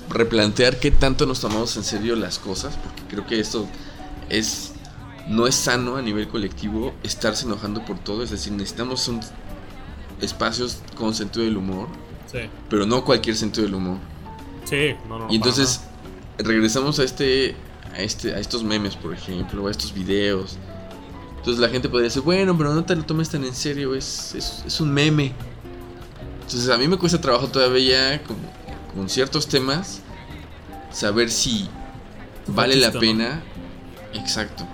replantear 0.09 0.78
qué 0.78 0.90
tanto 0.90 1.26
nos 1.26 1.40
tomamos 1.40 1.76
en 1.76 1.85
serio 1.85 2.16
las 2.16 2.39
cosas. 2.39 2.76
Porque 2.76 3.02
creo 3.09 3.26
que 3.26 3.40
esto 3.40 3.68
es. 4.28 4.72
No 5.28 5.47
es 5.47 5.55
sano 5.55 5.97
a 5.97 6.02
nivel 6.02 6.26
colectivo 6.28 6.94
estarse 7.02 7.44
enojando 7.44 7.85
por 7.85 7.98
todo. 7.98 8.22
Es 8.22 8.30
decir, 8.30 8.52
necesitamos 8.55 9.06
un, 9.09 9.20
espacios 10.22 10.80
con 10.97 11.14
sentido 11.14 11.44
del 11.44 11.59
humor. 11.59 11.89
Sí. 12.32 12.40
Pero 12.70 12.86
no 12.86 13.05
cualquier 13.05 13.36
sentido 13.36 13.66
del 13.66 13.74
humor. 13.74 13.98
Sí, 14.64 14.94
no, 15.06 15.18
no. 15.18 15.26
Y 15.30 15.36
entonces 15.36 15.82
regresamos 16.39 16.98
a 16.98 17.05
este, 17.05 17.55
a 17.94 18.01
este, 18.01 18.35
a 18.35 18.39
estos 18.39 18.62
memes, 18.62 18.97
por 18.97 19.12
ejemplo, 19.12 19.66
a 19.66 19.70
estos 19.70 19.93
videos. 19.93 20.56
Entonces 21.36 21.60
la 21.60 21.69
gente 21.69 21.89
podría 21.89 22.05
decir, 22.05 22.23
bueno, 22.23 22.56
pero 22.56 22.74
no 22.74 22.85
te 22.85 22.97
lo 22.97 23.05
tomes 23.05 23.28
tan 23.31 23.44
en 23.44 23.55
serio, 23.55 23.94
es, 23.94 24.35
es, 24.35 24.81
un 24.81 24.93
meme. 24.93 25.32
Entonces 26.43 26.69
a 26.70 26.78
mí 26.78 26.89
me 26.89 26.97
cuesta 26.97 27.20
trabajo 27.20 27.48
todavía 27.48 28.23
con, 28.24 28.36
con 28.94 29.09
ciertos 29.09 29.48
temas 29.48 30.01
saber 30.90 31.31
si 31.31 31.69
vale 32.47 32.77
la 32.77 32.93
pena. 32.93 33.43
Exacto. 34.15 34.66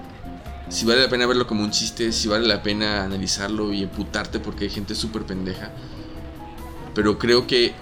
Si 0.69 0.87
vale 0.87 1.03
la 1.03 1.09
pena 1.09 1.27
verlo 1.27 1.47
como 1.47 1.63
un 1.63 1.71
chiste, 1.71 2.11
si 2.13 2.29
vale 2.29 2.47
la 2.47 2.63
pena 2.63 3.05
analizarlo 3.05 3.73
y 3.73 3.83
emputarte 3.83 4.41
porque 4.41 4.65
hay 4.65 4.71
gente 4.71 4.95
súper 4.95 5.23
pendeja. 5.23 5.71
Pero 6.95 7.19
creo 7.19 7.47
que 7.47 7.75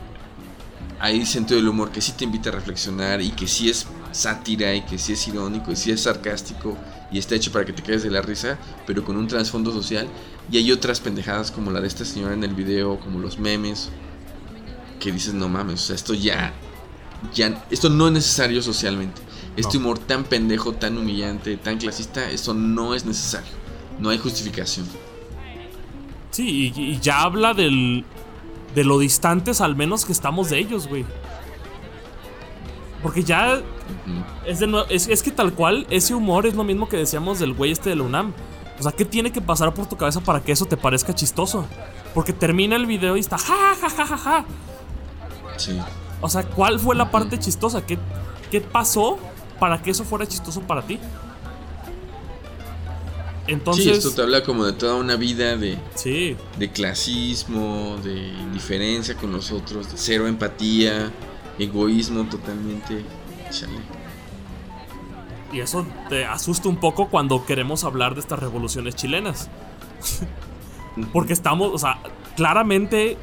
hay 1.03 1.27
sentido 1.27 1.59
del 1.59 1.69
humor 1.69 1.91
que 1.91 2.01
sí 2.01 2.13
te 2.13 2.23
invita 2.23 2.51
a 2.51 2.53
reflexionar 2.53 3.21
y 3.21 3.31
que 3.31 3.49
sí 3.49 3.69
es 3.69 3.89
sátira 4.13 4.73
y 4.73 4.83
que 4.83 4.99
sí 4.99 5.15
es 5.15 5.27
irónico 5.27 5.73
y 5.73 5.77
sí 5.77 5.91
es 5.91 6.03
sarcástico 6.03 6.79
y 7.11 7.19
está 7.19 7.35
hecho 7.35 7.51
para 7.51 7.65
que 7.65 7.73
te 7.73 7.83
quedes 7.83 8.05
de 8.05 8.11
la 8.13 8.23
risa, 8.23 8.57
pero 8.87 9.05
con 9.05 9.17
un 9.17 9.27
trasfondo 9.27 9.73
social. 9.73 10.07
Y 10.49 10.59
hay 10.59 10.71
otras 10.71 11.01
pendejadas 11.01 11.51
como 11.51 11.73
la 11.73 11.81
de 11.81 11.89
esta 11.89 12.05
señora 12.05 12.35
en 12.35 12.45
el 12.45 12.55
video, 12.55 13.01
como 13.01 13.19
los 13.19 13.41
memes, 13.41 13.91
que 15.01 15.11
dices, 15.11 15.35
no 15.35 15.49
mames, 15.49 15.83
o 15.83 15.87
sea, 15.87 15.97
esto 15.97 16.15
ya, 16.15 16.53
ya, 17.35 17.65
esto 17.69 17.91
no 17.91 18.07
es 18.07 18.13
necesario 18.13 18.63
socialmente. 18.63 19.21
Este 19.57 19.79
humor 19.79 19.99
tan 19.99 20.23
pendejo, 20.23 20.73
tan 20.73 20.97
humillante, 20.97 21.57
tan 21.57 21.79
clasista, 21.79 22.31
esto 22.31 22.55
no 22.55 22.95
es 22.95 23.05
necesario. 23.05 23.51
No 23.99 24.11
hay 24.11 24.19
justificación. 24.19 24.87
Sí, 26.31 26.73
y 26.77 27.01
ya 27.01 27.23
habla 27.23 27.55
del, 27.55 28.05
de 28.75 28.85
lo 28.85 28.99
distantes 28.99 29.61
al 29.61 29.77
menos 29.77 30.05
que 30.05 30.13
estamos 30.13 30.51
de 30.51 30.59
ellos, 30.59 30.89
güey. 30.89 31.05
Porque 33.03 33.25
ya 33.25 33.61
es, 34.47 34.61
de 34.61 34.85
es, 34.91 35.23
que 35.23 35.31
tal 35.31 35.53
cual 35.55 35.87
ese 35.91 36.15
humor 36.15 36.47
es 36.47 36.55
lo 36.55 36.65
mismo 36.65 36.89
que 36.89 36.97
decíamos 36.97 37.41
del 37.41 37.53
güey 37.53 37.73
este 37.73 37.91
de 37.91 37.97
la 37.97 38.05
UNAM. 38.05 38.33
O 38.79 38.83
sea, 38.83 38.93
¿qué 38.93 39.05
tiene 39.05 39.33
que 39.33 39.41
pasar 39.41 39.75
por 39.75 39.87
tu 39.87 39.97
cabeza 39.97 40.21
para 40.21 40.41
que 40.41 40.53
eso 40.53 40.67
te 40.67 40.77
parezca 40.77 41.15
chistoso? 41.15 41.67
Porque 42.15 42.33
termina 42.33 42.77
el 42.77 42.87
video 42.87 43.17
y 43.17 43.21
está 43.21 43.39
ja 43.39 43.75
ja 43.81 43.91
ja 43.91 44.07
ja 44.07 44.17
ja. 44.17 44.45
Sí. 45.57 45.79
O 46.21 46.29
sea, 46.29 46.45
¿cuál 46.45 46.79
fue 46.79 46.95
la 46.95 47.11
parte 47.11 47.39
chistosa? 47.39 47.85
¿Qué, 47.85 47.99
¿Qué 48.51 48.61
pasó 48.61 49.19
para 49.59 49.83
que 49.83 49.91
eso 49.91 50.05
fuera 50.05 50.27
chistoso 50.27 50.61
para 50.63 50.83
ti? 50.83 50.99
Entonces, 53.47 53.85
sí, 53.85 53.91
esto 53.91 54.13
te 54.13 54.23
habla 54.23 54.45
como 54.45 54.65
de 54.65 54.73
toda 54.73 54.95
una 54.95 55.17
vida 55.17 55.57
de, 55.57 55.77
sí. 55.95 56.37
de 56.59 56.71
clasismo, 56.71 57.99
de 58.03 58.17
indiferencia 58.17 59.17
con 59.17 59.33
los 59.33 59.51
otros, 59.51 59.91
de 59.91 59.99
cero 59.99 60.29
empatía, 60.29 61.11
egoísmo 61.59 62.25
totalmente. 62.25 63.05
Chale. 63.51 63.79
Y 65.53 65.61
eso 65.61 65.87
te 66.09 66.25
asusta 66.25 66.69
un 66.69 66.77
poco 66.77 67.09
cuando 67.09 67.45
queremos 67.45 67.85
hablar 67.85 68.15
de 68.15 68.21
estas 68.21 68.39
revoluciones 68.39 68.95
chilenas. 68.95 69.51
Porque 71.13 71.33
estamos, 71.33 71.71
o 71.73 71.79
sea, 71.79 71.99
claramente 72.37 73.19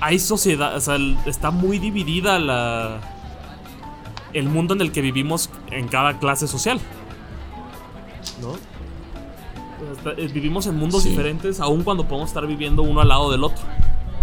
hay 0.00 0.18
sociedad, 0.18 0.76
o 0.76 0.80
sea, 0.80 0.96
está 1.26 1.50
muy 1.50 1.78
dividida 1.78 2.38
la 2.38 3.00
el 4.32 4.48
mundo 4.48 4.74
en 4.74 4.80
el 4.80 4.92
que 4.92 5.00
vivimos 5.00 5.50
en 5.70 5.88
cada 5.88 6.18
clase 6.18 6.46
social. 6.46 6.80
¿No? 8.40 8.56
Eh, 10.16 10.30
vivimos 10.32 10.66
en 10.66 10.76
mundos 10.76 11.04
diferentes, 11.04 11.60
aun 11.60 11.82
cuando 11.82 12.06
podemos 12.06 12.30
estar 12.30 12.46
viviendo 12.46 12.82
uno 12.82 13.00
al 13.00 13.08
lado 13.08 13.30
del 13.30 13.44
otro. 13.44 13.62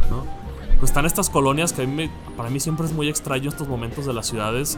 ¿no? 0.10 0.26
Pues 0.80 0.91
están 0.91 1.06
estas 1.06 1.30
colonias 1.30 1.73
que 1.73 2.10
para 2.35 2.49
mí 2.49 2.60
siempre 2.60 2.85
es 2.85 2.94
muy 2.94 3.10
extraño 3.10 3.49
estos 3.49 3.68
momentos 3.68 4.06
de 4.06 4.14
las 4.14 4.27
ciudades 4.27 4.77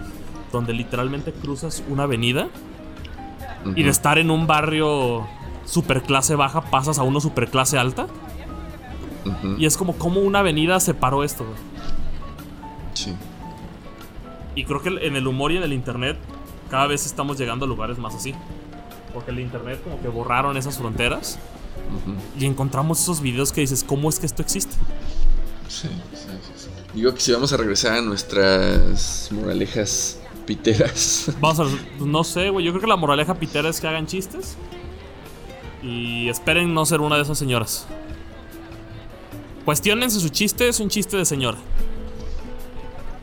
donde 0.51 0.73
literalmente 0.73 1.31
cruzas 1.31 1.83
una 1.89 2.03
avenida 2.03 2.47
y 3.75 3.83
de 3.83 3.89
estar 3.89 4.17
en 4.17 4.31
un 4.31 4.47
barrio 4.47 5.27
super 5.65 6.01
clase 6.01 6.35
baja 6.35 6.61
pasas 6.61 6.97
a 6.99 7.03
uno 7.03 7.19
super 7.19 7.49
clase 7.49 7.77
alta. 7.77 8.07
Y 9.57 9.65
es 9.65 9.77
como 9.77 9.93
como 9.93 10.21
una 10.21 10.39
avenida 10.39 10.79
separó 10.79 11.23
esto. 11.23 11.45
Sí. 12.93 13.13
Y 14.55 14.63
creo 14.63 14.81
que 14.81 14.89
en 14.89 15.15
el 15.15 15.27
humor 15.27 15.51
y 15.51 15.57
en 15.57 15.63
el 15.63 15.73
internet 15.73 16.17
cada 16.69 16.87
vez 16.87 17.05
estamos 17.05 17.37
llegando 17.37 17.65
a 17.65 17.67
lugares 17.67 17.97
más 17.97 18.15
así. 18.15 18.33
Porque 19.13 19.31
el 19.31 19.39
internet 19.39 19.81
como 19.83 19.99
que 20.01 20.07
borraron 20.07 20.57
esas 20.57 20.77
fronteras. 20.77 21.39
Y 22.37 22.45
encontramos 22.45 23.01
esos 23.01 23.21
videos 23.21 23.51
que 23.51 23.61
dices, 23.61 23.83
¿cómo 23.83 24.09
es 24.09 24.19
que 24.19 24.25
esto 24.25 24.41
existe? 24.41 24.75
Sí, 25.67 25.87
sí, 26.13 26.27
sí, 26.55 26.69
Digo 26.93 27.13
que 27.13 27.21
si 27.21 27.31
vamos 27.31 27.53
a 27.53 27.57
regresar 27.57 27.93
a 27.93 28.01
nuestras 28.01 29.29
moralejas 29.31 30.19
piteras. 30.45 31.31
Vamos 31.39 31.59
a, 31.59 32.03
no 32.03 32.23
sé, 32.23 32.49
güey. 32.49 32.65
Yo 32.65 32.71
creo 32.71 32.81
que 32.81 32.87
la 32.87 32.95
moraleja 32.95 33.35
pitera 33.35 33.69
es 33.69 33.79
que 33.79 33.87
hagan 33.87 34.07
chistes. 34.07 34.57
Y 35.83 36.27
esperen 36.27 36.73
no 36.73 36.85
ser 36.87 37.01
una 37.01 37.17
de 37.17 37.21
esas 37.21 37.37
señoras. 37.37 37.85
Cuestiónense 39.63 40.19
su 40.19 40.29
chiste, 40.29 40.67
es 40.67 40.79
un 40.79 40.89
chiste 40.89 41.15
de 41.17 41.25
señora. 41.25 41.59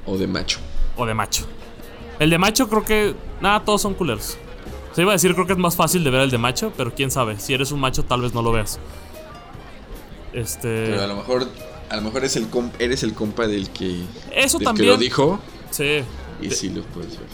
O 0.06 0.16
de 0.16 0.28
macho. 0.28 0.60
O 0.96 1.04
de 1.04 1.14
macho. 1.14 1.44
El 2.20 2.30
de 2.30 2.38
macho 2.38 2.68
creo 2.68 2.84
que. 2.84 3.14
Nada, 3.40 3.64
todos 3.64 3.82
son 3.82 3.94
culeros. 3.94 4.38
Se 4.96 5.02
iba 5.02 5.12
a 5.12 5.16
decir, 5.16 5.34
creo 5.34 5.46
que 5.46 5.52
es 5.52 5.58
más 5.58 5.76
fácil 5.76 6.04
de 6.04 6.10
ver 6.10 6.22
el 6.22 6.30
de 6.30 6.38
macho, 6.38 6.72
pero 6.74 6.94
quién 6.94 7.10
sabe. 7.10 7.38
Si 7.38 7.52
eres 7.52 7.70
un 7.70 7.80
macho, 7.80 8.06
tal 8.06 8.22
vez 8.22 8.32
no 8.32 8.40
lo 8.40 8.50
veas. 8.50 8.78
Este. 10.32 10.86
Pero 10.86 11.02
a 11.02 11.06
lo 11.06 11.16
mejor, 11.16 11.46
a 11.90 11.96
lo 11.96 12.00
mejor 12.00 12.24
es 12.24 12.34
el 12.36 12.48
eres 12.78 13.02
el 13.02 13.12
compa 13.12 13.46
del 13.46 13.68
que. 13.68 14.04
Eso 14.34 14.58
también. 14.58 14.88
lo 14.88 14.96
dijo. 14.96 15.38
Sí. 15.70 15.98
Y 16.40 16.50
sí 16.50 16.70
lo 16.70 16.82
puedes 16.84 17.10
ver. 17.18 17.28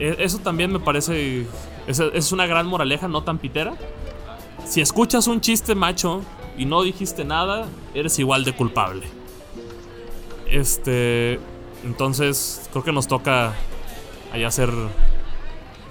E, 0.00 0.24
eso 0.24 0.38
también 0.38 0.72
me 0.72 0.80
parece. 0.80 1.46
Es, 1.86 2.00
es 2.00 2.32
una 2.32 2.46
gran 2.46 2.66
moraleja, 2.66 3.06
no 3.06 3.22
tan 3.22 3.38
pitera. 3.38 3.74
Si 4.66 4.80
escuchas 4.80 5.28
un 5.28 5.40
chiste 5.40 5.76
macho 5.76 6.20
y 6.58 6.64
no 6.64 6.82
dijiste 6.82 7.24
nada, 7.24 7.68
eres 7.94 8.18
igual 8.18 8.44
de 8.44 8.56
culpable. 8.56 9.06
Este. 10.50 11.38
Entonces, 11.84 12.68
creo 12.72 12.82
que 12.82 12.90
nos 12.90 13.06
toca 13.06 13.54
allá 14.32 14.48
hacer 14.48 14.70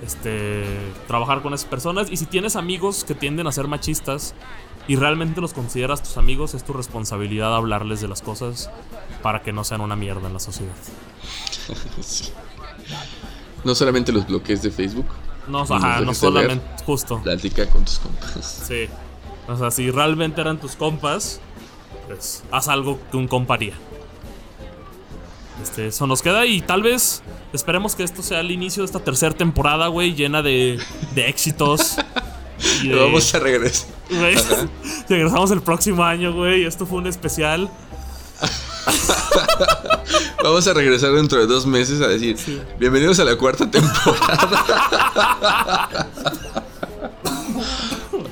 este, 0.03 0.63
trabajar 1.07 1.41
con 1.41 1.53
esas 1.53 1.67
personas. 1.67 2.11
Y 2.11 2.17
si 2.17 2.25
tienes 2.25 2.55
amigos 2.55 3.03
que 3.03 3.15
tienden 3.15 3.47
a 3.47 3.51
ser 3.51 3.67
machistas 3.67 4.35
y 4.87 4.95
realmente 4.95 5.41
los 5.41 5.53
consideras 5.53 6.03
tus 6.03 6.17
amigos, 6.17 6.53
es 6.53 6.63
tu 6.63 6.73
responsabilidad 6.73 7.55
hablarles 7.55 8.01
de 8.01 8.07
las 8.07 8.21
cosas 8.21 8.69
para 9.21 9.41
que 9.41 9.53
no 9.53 9.63
sean 9.63 9.81
una 9.81 9.95
mierda 9.95 10.27
en 10.27 10.33
la 10.33 10.39
sociedad. 10.39 10.73
No 13.63 13.75
solamente 13.75 14.11
los 14.11 14.27
bloques 14.27 14.61
de 14.61 14.71
Facebook. 14.71 15.05
No, 15.47 15.61
ajá, 15.61 16.01
no 16.01 16.13
solamente, 16.13 16.65
justo. 16.85 17.21
Platica 17.23 17.65
con 17.69 17.85
tus 17.85 17.99
compas. 17.99 18.63
Sí. 18.67 18.89
O 19.47 19.57
sea, 19.57 19.71
si 19.71 19.89
realmente 19.89 20.41
eran 20.41 20.59
tus 20.59 20.75
compas, 20.75 21.39
pues 22.07 22.43
haz 22.51 22.67
algo 22.67 22.99
que 23.09 23.15
un 23.15 23.29
comparía. 23.29 23.73
Este, 25.63 25.87
eso 25.87 26.05
nos 26.07 26.21
queda 26.21 26.45
y 26.45 26.59
tal 26.59 26.83
vez 26.83 27.23
esperemos 27.53 27.95
que 27.95 28.03
esto 28.03 28.21
sea 28.21 28.41
el 28.41 28.51
inicio 28.51 28.83
de 28.83 28.87
esta 28.87 28.99
tercera 28.99 29.33
temporada, 29.33 29.87
güey, 29.87 30.13
llena 30.13 30.41
de, 30.41 30.77
de 31.15 31.29
éxitos. 31.29 31.95
y 32.83 32.89
de, 32.89 32.95
vamos 32.95 33.33
a 33.33 33.39
regresar. 33.39 33.87
regresamos 35.07 35.51
el 35.51 35.61
próximo 35.61 36.03
año, 36.03 36.33
güey. 36.33 36.65
Esto 36.65 36.85
fue 36.85 36.97
un 36.97 37.07
especial. 37.07 37.69
Vamos 40.43 40.67
a 40.67 40.73
regresar 40.73 41.13
dentro 41.13 41.39
de 41.39 41.47
dos 41.47 41.65
meses 41.65 42.01
a 42.01 42.09
decir, 42.09 42.35
bienvenidos 42.77 43.17
a 43.19 43.23
la 43.23 43.37
cuarta 43.37 43.71
temporada. 43.71 44.49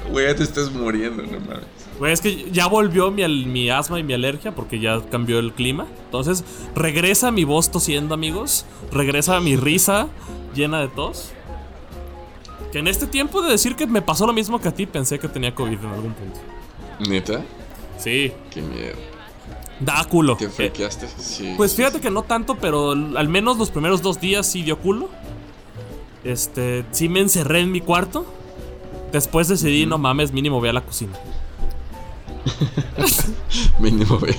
Güey, 0.09 0.27
ya 0.27 0.35
te 0.35 0.43
estás 0.43 0.69
muriendo, 0.69 1.23
no 1.23 1.39
mames. 1.39 1.80
Güey, 2.01 2.13
es 2.13 2.21
que 2.21 2.49
ya 2.51 2.65
volvió 2.65 3.11
mi, 3.11 3.27
mi, 3.45 3.69
asma 3.69 3.99
y 3.99 4.03
mi 4.03 4.13
alergia 4.13 4.55
porque 4.55 4.79
ya 4.79 4.99
cambió 5.11 5.37
el 5.37 5.53
clima. 5.53 5.85
Entonces, 6.05 6.43
regresa 6.73 7.29
mi 7.29 7.43
voz 7.43 7.69
tosiendo, 7.69 8.15
amigos. 8.15 8.65
Regresa 8.91 9.39
mi 9.39 9.55
risa 9.55 10.07
llena 10.55 10.81
de 10.81 10.87
tos. 10.87 11.31
Que 12.71 12.79
en 12.79 12.87
este 12.87 13.05
tiempo 13.05 13.43
de 13.43 13.51
decir 13.51 13.75
que 13.75 13.85
me 13.85 14.01
pasó 14.01 14.25
lo 14.25 14.33
mismo 14.33 14.59
que 14.59 14.69
a 14.69 14.73
ti, 14.73 14.87
pensé 14.87 15.19
que 15.19 15.27
tenía 15.27 15.53
COVID 15.53 15.77
en 15.77 15.85
algún 15.85 16.13
punto. 16.13 16.39
¿Neta? 17.07 17.45
Sí. 17.99 18.31
Qué 18.49 18.63
miedo. 18.63 18.97
Da 19.79 20.03
culo. 20.05 20.37
¿Te 20.37 20.49
frequeaste? 20.49 21.07
Sí. 21.19 21.53
Pues 21.55 21.75
fíjate 21.75 22.01
que 22.01 22.09
no 22.09 22.23
tanto, 22.23 22.55
pero 22.55 22.93
al 22.93 23.29
menos 23.29 23.59
los 23.59 23.69
primeros 23.69 24.01
dos 24.01 24.19
días 24.19 24.47
sí 24.47 24.63
dio 24.63 24.79
culo. 24.79 25.07
Este, 26.23 26.83
sí 26.93 27.09
me 27.09 27.19
encerré 27.19 27.59
en 27.59 27.71
mi 27.71 27.79
cuarto. 27.79 28.25
Después 29.11 29.47
decidí, 29.47 29.85
no 29.85 29.99
mames, 29.99 30.31
mínimo 30.31 30.59
ve 30.61 30.69
a 30.69 30.73
la 30.73 30.81
cocina. 30.81 31.13
mínimo 33.79 34.19
ve. 34.19 34.35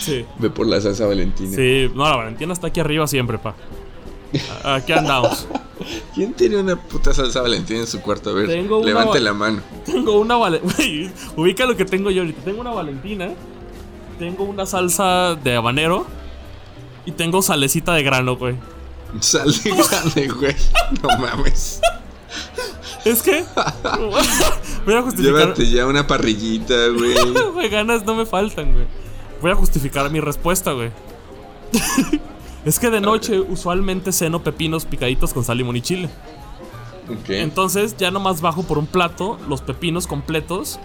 Sí. 0.00 0.24
Ve 0.38 0.50
por 0.50 0.66
la 0.66 0.80
salsa 0.80 1.06
Valentina. 1.06 1.56
Sí, 1.56 1.90
no, 1.94 2.04
la 2.04 2.16
Valentina 2.16 2.52
está 2.52 2.68
aquí 2.68 2.80
arriba 2.80 3.06
siempre, 3.06 3.38
pa. 3.38 3.54
Aquí 4.64 4.92
andamos. 4.92 5.46
¿Quién 6.14 6.32
tiene 6.34 6.58
una 6.58 6.76
puta 6.76 7.12
salsa 7.14 7.42
Valentina 7.42 7.80
en 7.80 7.86
su 7.86 8.00
cuarto? 8.00 8.30
A 8.30 8.32
ver, 8.32 8.48
levante 8.48 9.20
la 9.20 9.34
mano. 9.34 9.60
Tengo 9.84 10.18
una 10.18 10.36
Valentina. 10.36 11.12
Ubica 11.36 11.66
lo 11.66 11.76
que 11.76 11.84
tengo 11.84 12.10
yo 12.10 12.22
ahorita. 12.22 12.42
Tengo 12.42 12.60
una 12.60 12.70
Valentina 12.70 13.30
tengo 14.18 14.44
una 14.44 14.66
salsa 14.66 15.34
de 15.34 15.56
habanero. 15.56 16.06
Y 17.04 17.12
tengo 17.12 17.40
salecita 17.40 17.94
de 17.94 18.02
grano, 18.02 18.36
güey. 18.36 18.56
Sal 19.20 19.52
de 19.62 19.70
grano, 19.70 20.34
güey. 20.36 20.56
No 21.02 21.18
mames. 21.18 21.80
Es 23.04 23.22
que. 23.22 23.44
Voy 24.86 24.94
a 24.94 25.02
justificar. 25.02 25.40
Llévate 25.40 25.68
ya 25.68 25.86
una 25.86 26.06
parrillita, 26.06 26.74
güey. 26.96 27.14
Güey, 27.52 27.68
ganas 27.68 28.06
no 28.06 28.14
me 28.14 28.24
faltan, 28.24 28.72
güey. 28.72 28.86
Voy 29.42 29.50
a 29.50 29.54
justificar 29.56 30.10
mi 30.10 30.20
respuesta, 30.20 30.72
güey. 30.72 30.90
es 32.64 32.78
que 32.78 32.90
de 32.90 33.00
noche 33.00 33.40
usualmente 33.40 34.12
ceno 34.12 34.42
pepinos 34.42 34.84
picaditos 34.84 35.34
con 35.34 35.42
sal, 35.42 35.58
limón 35.58 35.76
y 35.76 35.82
chile. 35.82 36.08
Okay. 37.20 37.40
Entonces 37.40 37.96
ya 37.96 38.10
nomás 38.12 38.40
bajo 38.40 38.62
por 38.62 38.78
un 38.78 38.86
plato 38.86 39.38
los 39.48 39.60
pepinos 39.60 40.06
completos. 40.06 40.78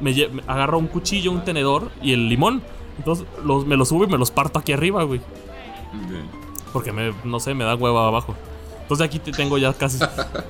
Me, 0.00 0.14
agarro 0.46 0.78
un 0.78 0.86
cuchillo, 0.86 1.32
un 1.32 1.44
tenedor 1.44 1.90
y 2.00 2.12
el 2.12 2.28
limón. 2.28 2.62
Entonces 2.98 3.26
los, 3.44 3.66
me 3.66 3.76
los 3.76 3.88
subo 3.88 4.04
y 4.04 4.06
me 4.06 4.18
los 4.18 4.30
parto 4.30 4.60
aquí 4.60 4.72
arriba, 4.72 5.02
güey. 5.02 5.20
Porque 6.72 6.92
me, 6.92 7.12
no 7.24 7.40
sé, 7.40 7.54
me 7.54 7.64
da 7.64 7.74
hueva 7.74 8.06
abajo. 8.06 8.36
Entonces 8.88 9.06
aquí 9.06 9.18
te 9.18 9.32
tengo 9.32 9.58
ya 9.58 9.74
casi. 9.74 9.98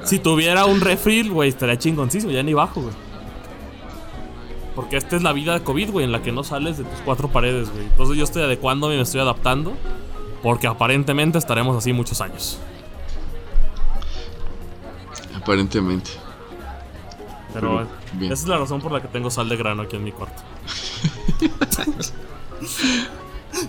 si 0.04 0.20
tuviera 0.20 0.64
un 0.64 0.80
refri, 0.80 1.28
güey, 1.28 1.48
estaría 1.48 1.76
chingoncísimo, 1.76 2.30
ya 2.30 2.44
ni 2.44 2.54
bajo, 2.54 2.82
güey. 2.82 2.94
Porque 4.76 4.96
esta 4.96 5.16
es 5.16 5.24
la 5.24 5.32
vida 5.32 5.54
de 5.54 5.64
COVID, 5.64 5.90
güey, 5.90 6.04
en 6.04 6.12
la 6.12 6.22
que 6.22 6.30
no 6.30 6.44
sales 6.44 6.78
de 6.78 6.84
tus 6.84 7.00
cuatro 7.04 7.26
paredes, 7.26 7.68
güey. 7.68 7.86
Entonces 7.86 8.16
yo 8.16 8.22
estoy 8.22 8.44
adecuándome, 8.44 8.94
me 8.94 9.02
estoy 9.02 9.20
adaptando. 9.20 9.72
Porque 10.40 10.68
aparentemente 10.68 11.36
estaremos 11.36 11.76
así 11.76 11.92
muchos 11.92 12.20
años. 12.20 12.60
Aparentemente. 15.34 16.12
Pero, 17.52 17.88
esa 18.20 18.34
es 18.34 18.46
la 18.46 18.58
razón 18.58 18.80
por 18.80 18.92
la 18.92 19.02
que 19.02 19.08
tengo 19.08 19.32
sal 19.32 19.48
de 19.48 19.56
grano 19.56 19.82
aquí 19.82 19.96
en 19.96 20.04
mi 20.04 20.12
cuarto. 20.12 20.44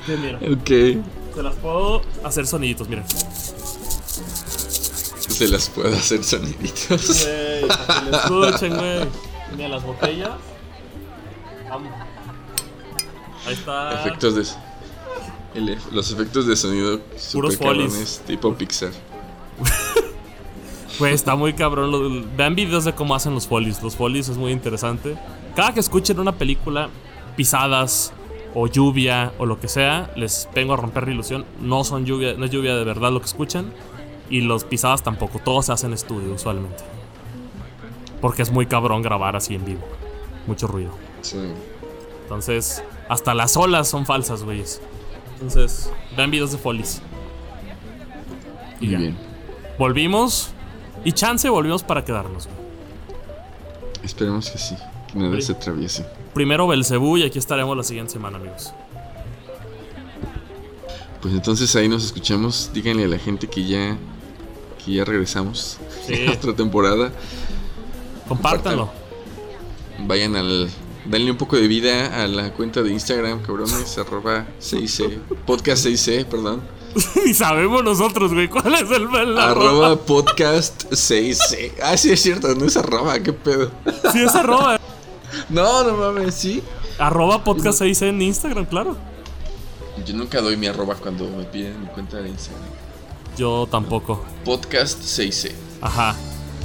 mira. 0.07 0.37
Ok. 0.53 0.69
Se 1.33 1.41
las 1.41 1.55
puedo 1.55 2.03
hacer 2.23 2.45
soniditos, 2.45 2.87
miren. 2.87 3.05
Se 5.39 5.47
las 5.47 5.69
puedo 5.69 5.95
hacer 5.95 6.21
soniditos. 6.21 7.25
Güey, 7.25 7.61
que 7.69 8.11
le 8.11 8.17
escuchen, 8.17 8.75
güey. 8.75 9.07
Mira 9.55 9.69
las 9.69 9.83
botellas. 9.85 10.31
Vamos. 11.69 11.93
Ahí 13.47 13.53
está. 13.53 14.01
Efectos 14.01 14.35
de. 14.35 15.77
los 15.93 16.11
efectos 16.11 16.45
de 16.45 16.57
sonido 16.57 16.99
Puros 17.31 17.55
folies. 17.55 18.21
tipo 18.27 18.53
Pixar. 18.53 18.91
Pues 20.97 21.13
está 21.13 21.37
muy 21.37 21.53
cabrón. 21.53 22.27
Vean 22.35 22.55
videos 22.55 22.83
de 22.83 22.93
cómo 22.93 23.15
hacen 23.15 23.33
los 23.33 23.47
folies. 23.47 23.81
Los 23.81 23.95
folies 23.95 24.27
es 24.27 24.35
muy 24.35 24.51
interesante. 24.51 25.15
Cada 25.55 25.73
que 25.73 25.79
escuchen 25.79 26.19
una 26.19 26.33
película, 26.33 26.89
pisadas 27.37 28.11
o 28.53 28.67
lluvia 28.67 29.31
o 29.37 29.45
lo 29.45 29.57
que 29.61 29.69
sea, 29.69 30.11
les 30.17 30.49
vengo 30.53 30.73
a 30.73 30.75
romper 30.75 31.05
la 31.07 31.13
ilusión. 31.13 31.45
No 31.61 31.85
son 31.85 32.05
lluvia, 32.05 32.33
no 32.33 32.43
es 32.43 32.51
lluvia 32.51 32.75
de 32.75 32.83
verdad 32.83 33.13
lo 33.13 33.21
que 33.21 33.27
escuchan. 33.27 33.71
Y 34.29 34.41
los 34.41 34.63
pisadas 34.63 35.03
tampoco. 35.03 35.39
Todos 35.39 35.67
se 35.67 35.71
hacen 35.71 35.89
en 35.89 35.93
estudio 35.95 36.33
usualmente. 36.33 36.83
Porque 38.21 38.41
es 38.41 38.51
muy 38.51 38.65
cabrón 38.65 39.01
grabar 39.01 39.35
así 39.35 39.55
en 39.55 39.65
vivo. 39.65 39.81
Mucho 40.45 40.67
ruido. 40.67 40.91
Sí. 41.21 41.39
Entonces, 42.23 42.83
hasta 43.07 43.33
las 43.33 43.57
olas 43.57 43.87
son 43.87 44.05
falsas, 44.05 44.43
güeyes. 44.43 44.81
Entonces, 45.33 45.91
vean 46.15 46.29
videos 46.31 46.51
de 46.51 46.57
folies. 46.57 47.01
Y 48.79 48.87
bien. 48.87 49.17
Volvimos. 49.77 50.51
Y 51.03 51.13
chance 51.13 51.47
volvimos 51.49 51.81
para 51.83 52.03
quedarnos. 52.03 52.49
Esperemos 54.03 54.49
que 54.49 54.57
sí. 54.57 54.75
Que 55.11 55.17
nada 55.17 55.41
se 55.41 55.53
atraviese. 55.53 56.05
Primero 56.33 56.67
Belcebú 56.67 57.17
y 57.17 57.23
aquí 57.23 57.39
estaremos 57.39 57.75
la 57.75 57.83
siguiente 57.83 58.13
semana, 58.13 58.37
amigos. 58.37 58.73
Pues 61.21 61.33
entonces 61.33 61.75
ahí 61.75 61.87
nos 61.87 62.05
escuchamos. 62.05 62.69
Díganle 62.73 63.05
a 63.05 63.07
la 63.07 63.17
gente 63.17 63.47
que 63.47 63.65
ya 63.65 63.97
que 64.83 64.93
ya 64.93 65.05
regresamos 65.05 65.77
sí. 66.07 66.25
a 66.27 66.31
otra 66.33 66.55
temporada. 66.55 67.11
Compártanlo. 68.27 68.89
Vayan 69.99 70.35
al 70.35 70.69
Denle 71.05 71.31
un 71.31 71.37
poco 71.37 71.55
de 71.55 71.67
vida 71.67 72.23
a 72.23 72.27
la 72.27 72.51
cuenta 72.53 72.83
de 72.83 72.91
Instagram, 72.91 73.41
cabrones, 73.41 73.97
arroba 73.97 74.45
6C, 74.61 75.19
podcast 75.45 75.85
6C, 75.85 76.25
perdón. 76.25 76.61
Y 77.25 77.33
sabemos 77.33 77.83
nosotros, 77.83 78.33
güey, 78.33 78.47
cuál 78.47 78.73
es 78.75 78.91
el, 78.91 79.07
el 79.15 79.37
Arroba 79.37 79.95
podcast 79.95 80.85
6C. 80.91 81.73
Ah, 81.83 81.97
sí, 81.97 82.11
es 82.11 82.21
cierto, 82.21 82.53
no 82.53 82.65
es 82.65 82.77
arroba, 82.77 83.19
qué 83.19 83.33
pedo. 83.33 83.71
Sí, 84.11 84.21
es 84.21 84.35
arroba. 84.35 84.79
no, 85.49 85.83
no 85.83 85.97
mames, 85.97 86.35
sí. 86.35 86.61
Arroba 86.97 87.43
podcast 87.43 87.81
6C 87.81 88.09
en 88.09 88.21
Instagram, 88.21 88.65
claro. 88.65 88.97
Yo 90.05 90.13
nunca 90.15 90.41
doy 90.41 90.57
mi 90.57 90.67
arroba 90.67 90.95
cuando 90.95 91.27
me 91.27 91.43
piden 91.45 91.81
mi 91.81 91.87
cuenta 91.87 92.17
de 92.17 92.29
Instagram. 92.29 92.78
Yo 93.39 93.69
tampoco. 93.71 94.21
Podcast 94.43 95.01
6C. 95.01 95.53
Ajá. 95.79 96.13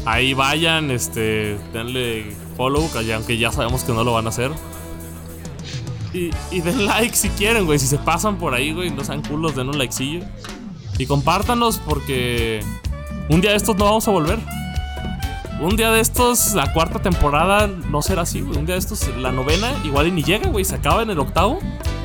Ahí 0.04 0.34
vayan, 0.34 0.90
este, 0.90 1.56
denle 1.72 2.34
follow, 2.56 2.90
aunque 3.14 3.38
ya 3.38 3.52
sabemos 3.52 3.84
que 3.84 3.92
no 3.92 4.02
lo 4.02 4.12
van 4.12 4.26
a 4.26 4.30
hacer. 4.30 4.50
Y, 6.12 6.30
y 6.50 6.62
den 6.62 6.84
like 6.86 7.14
si 7.14 7.28
quieren, 7.28 7.64
güey. 7.64 7.78
Si 7.78 7.86
se 7.86 7.98
pasan 7.98 8.38
por 8.38 8.54
ahí, 8.54 8.72
güey, 8.72 8.90
no 8.90 9.04
sean 9.04 9.22
culos, 9.22 9.54
den 9.54 9.68
un 9.68 9.78
likecillo. 9.78 10.26
Y 10.98 11.06
compártanos 11.06 11.78
porque 11.78 12.64
un 13.28 13.40
día 13.40 13.52
de 13.52 13.56
estos 13.56 13.76
no 13.76 13.84
vamos 13.84 14.08
a 14.08 14.10
volver. 14.10 14.40
Un 15.60 15.76
día 15.76 15.92
de 15.92 16.00
estos, 16.00 16.54
la 16.54 16.72
cuarta 16.72 17.00
temporada 17.00 17.68
no 17.68 18.02
será 18.02 18.22
así, 18.22 18.40
güey. 18.40 18.58
Un 18.58 18.66
día 18.66 18.74
de 18.74 18.80
estos, 18.80 19.06
la 19.16 19.30
novena, 19.30 19.72
igual 19.84 20.08
y 20.08 20.10
ni 20.10 20.24
llega, 20.24 20.48
güey. 20.48 20.64
Se 20.64 20.74
acaba 20.74 21.04
en 21.04 21.10
el 21.10 21.20
octavo. 21.20 21.60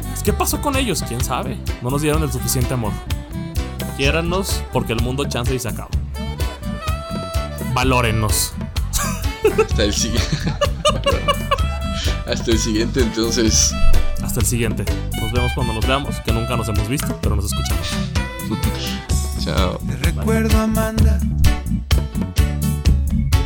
Pues, 0.09 0.21
¿Qué 0.21 0.31
pasó 0.31 0.61
con 0.61 0.75
ellos? 0.75 1.03
¿Quién 1.07 1.23
sabe? 1.23 1.57
No 1.81 1.89
nos 1.89 2.03
dieron 2.03 2.21
el 2.21 2.31
suficiente 2.31 2.75
amor. 2.75 2.93
Quiérannos 3.99 4.63
porque 4.71 4.93
el 4.93 5.01
mundo 5.01 5.25
chance 5.25 5.53
y 5.53 5.59
se 5.59 5.67
acaba. 5.67 5.89
Valórennos. 7.73 8.53
Hasta 9.61 9.83
el 9.83 9.93
siguiente. 9.93 10.37
Hasta 12.25 12.51
el 12.51 12.59
siguiente, 12.59 13.01
entonces. 13.01 13.75
Hasta 14.23 14.39
el 14.39 14.45
siguiente. 14.45 14.85
Nos 15.19 15.33
vemos 15.33 15.51
cuando 15.53 15.73
nos 15.73 15.85
veamos, 15.85 16.15
que 16.21 16.31
nunca 16.31 16.55
nos 16.55 16.69
hemos 16.69 16.87
visto, 16.87 17.19
pero 17.21 17.35
nos 17.35 17.43
escuchamos. 17.43 17.89
Chao. 19.43 19.77
Te 19.79 19.97
recuerdo, 19.97 20.57
Amanda. 20.57 21.19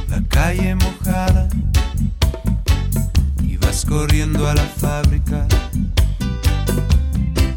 La 0.08 0.22
calle 0.30 0.76
mojada. 0.76 1.50
Ibas 3.42 3.86
corriendo 3.86 4.48
a 4.48 4.54
la 4.54 4.66
fábrica 4.66 5.48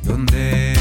donde 0.02 0.76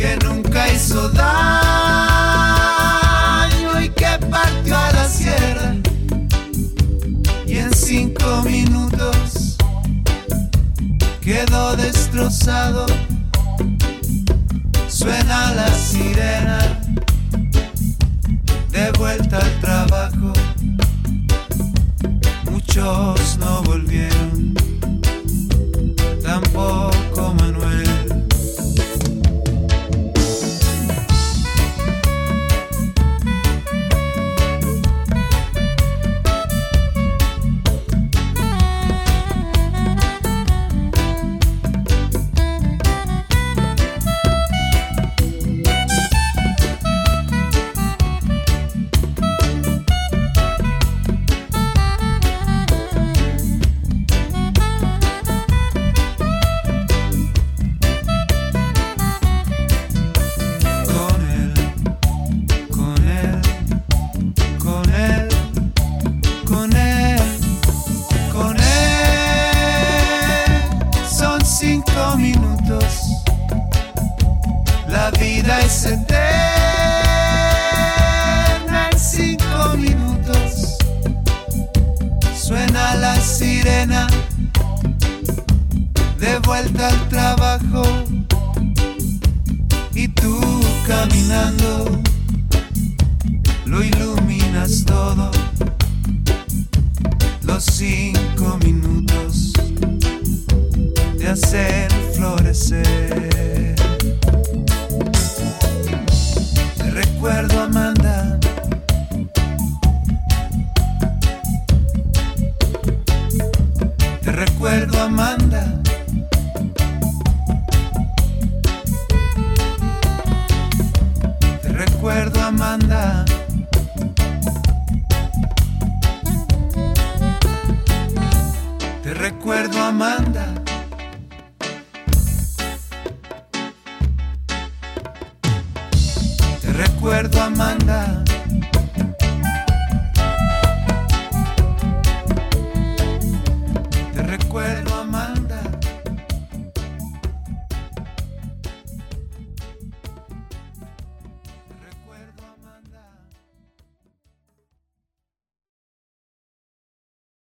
que 0.00 0.16
nunca 0.24 0.66
hizo 0.72 1.10
daño 1.10 1.30
y 3.82 3.90
que 3.90 4.18
partió 4.30 4.74
a 4.74 4.92
la 4.92 5.06
sierra 5.06 5.74
y 7.46 7.58
en 7.58 7.74
cinco 7.74 8.40
minutos 8.42 9.58
quedó 11.20 11.76
destrozado. 11.76 12.86
Suena 14.88 15.52
la 15.52 15.68
sirena 15.68 16.80
de 18.70 18.92
vuelta 18.92 19.36
al 19.36 19.60
trabajo. 19.60 20.32
Muchos 22.50 23.36
no 23.36 23.62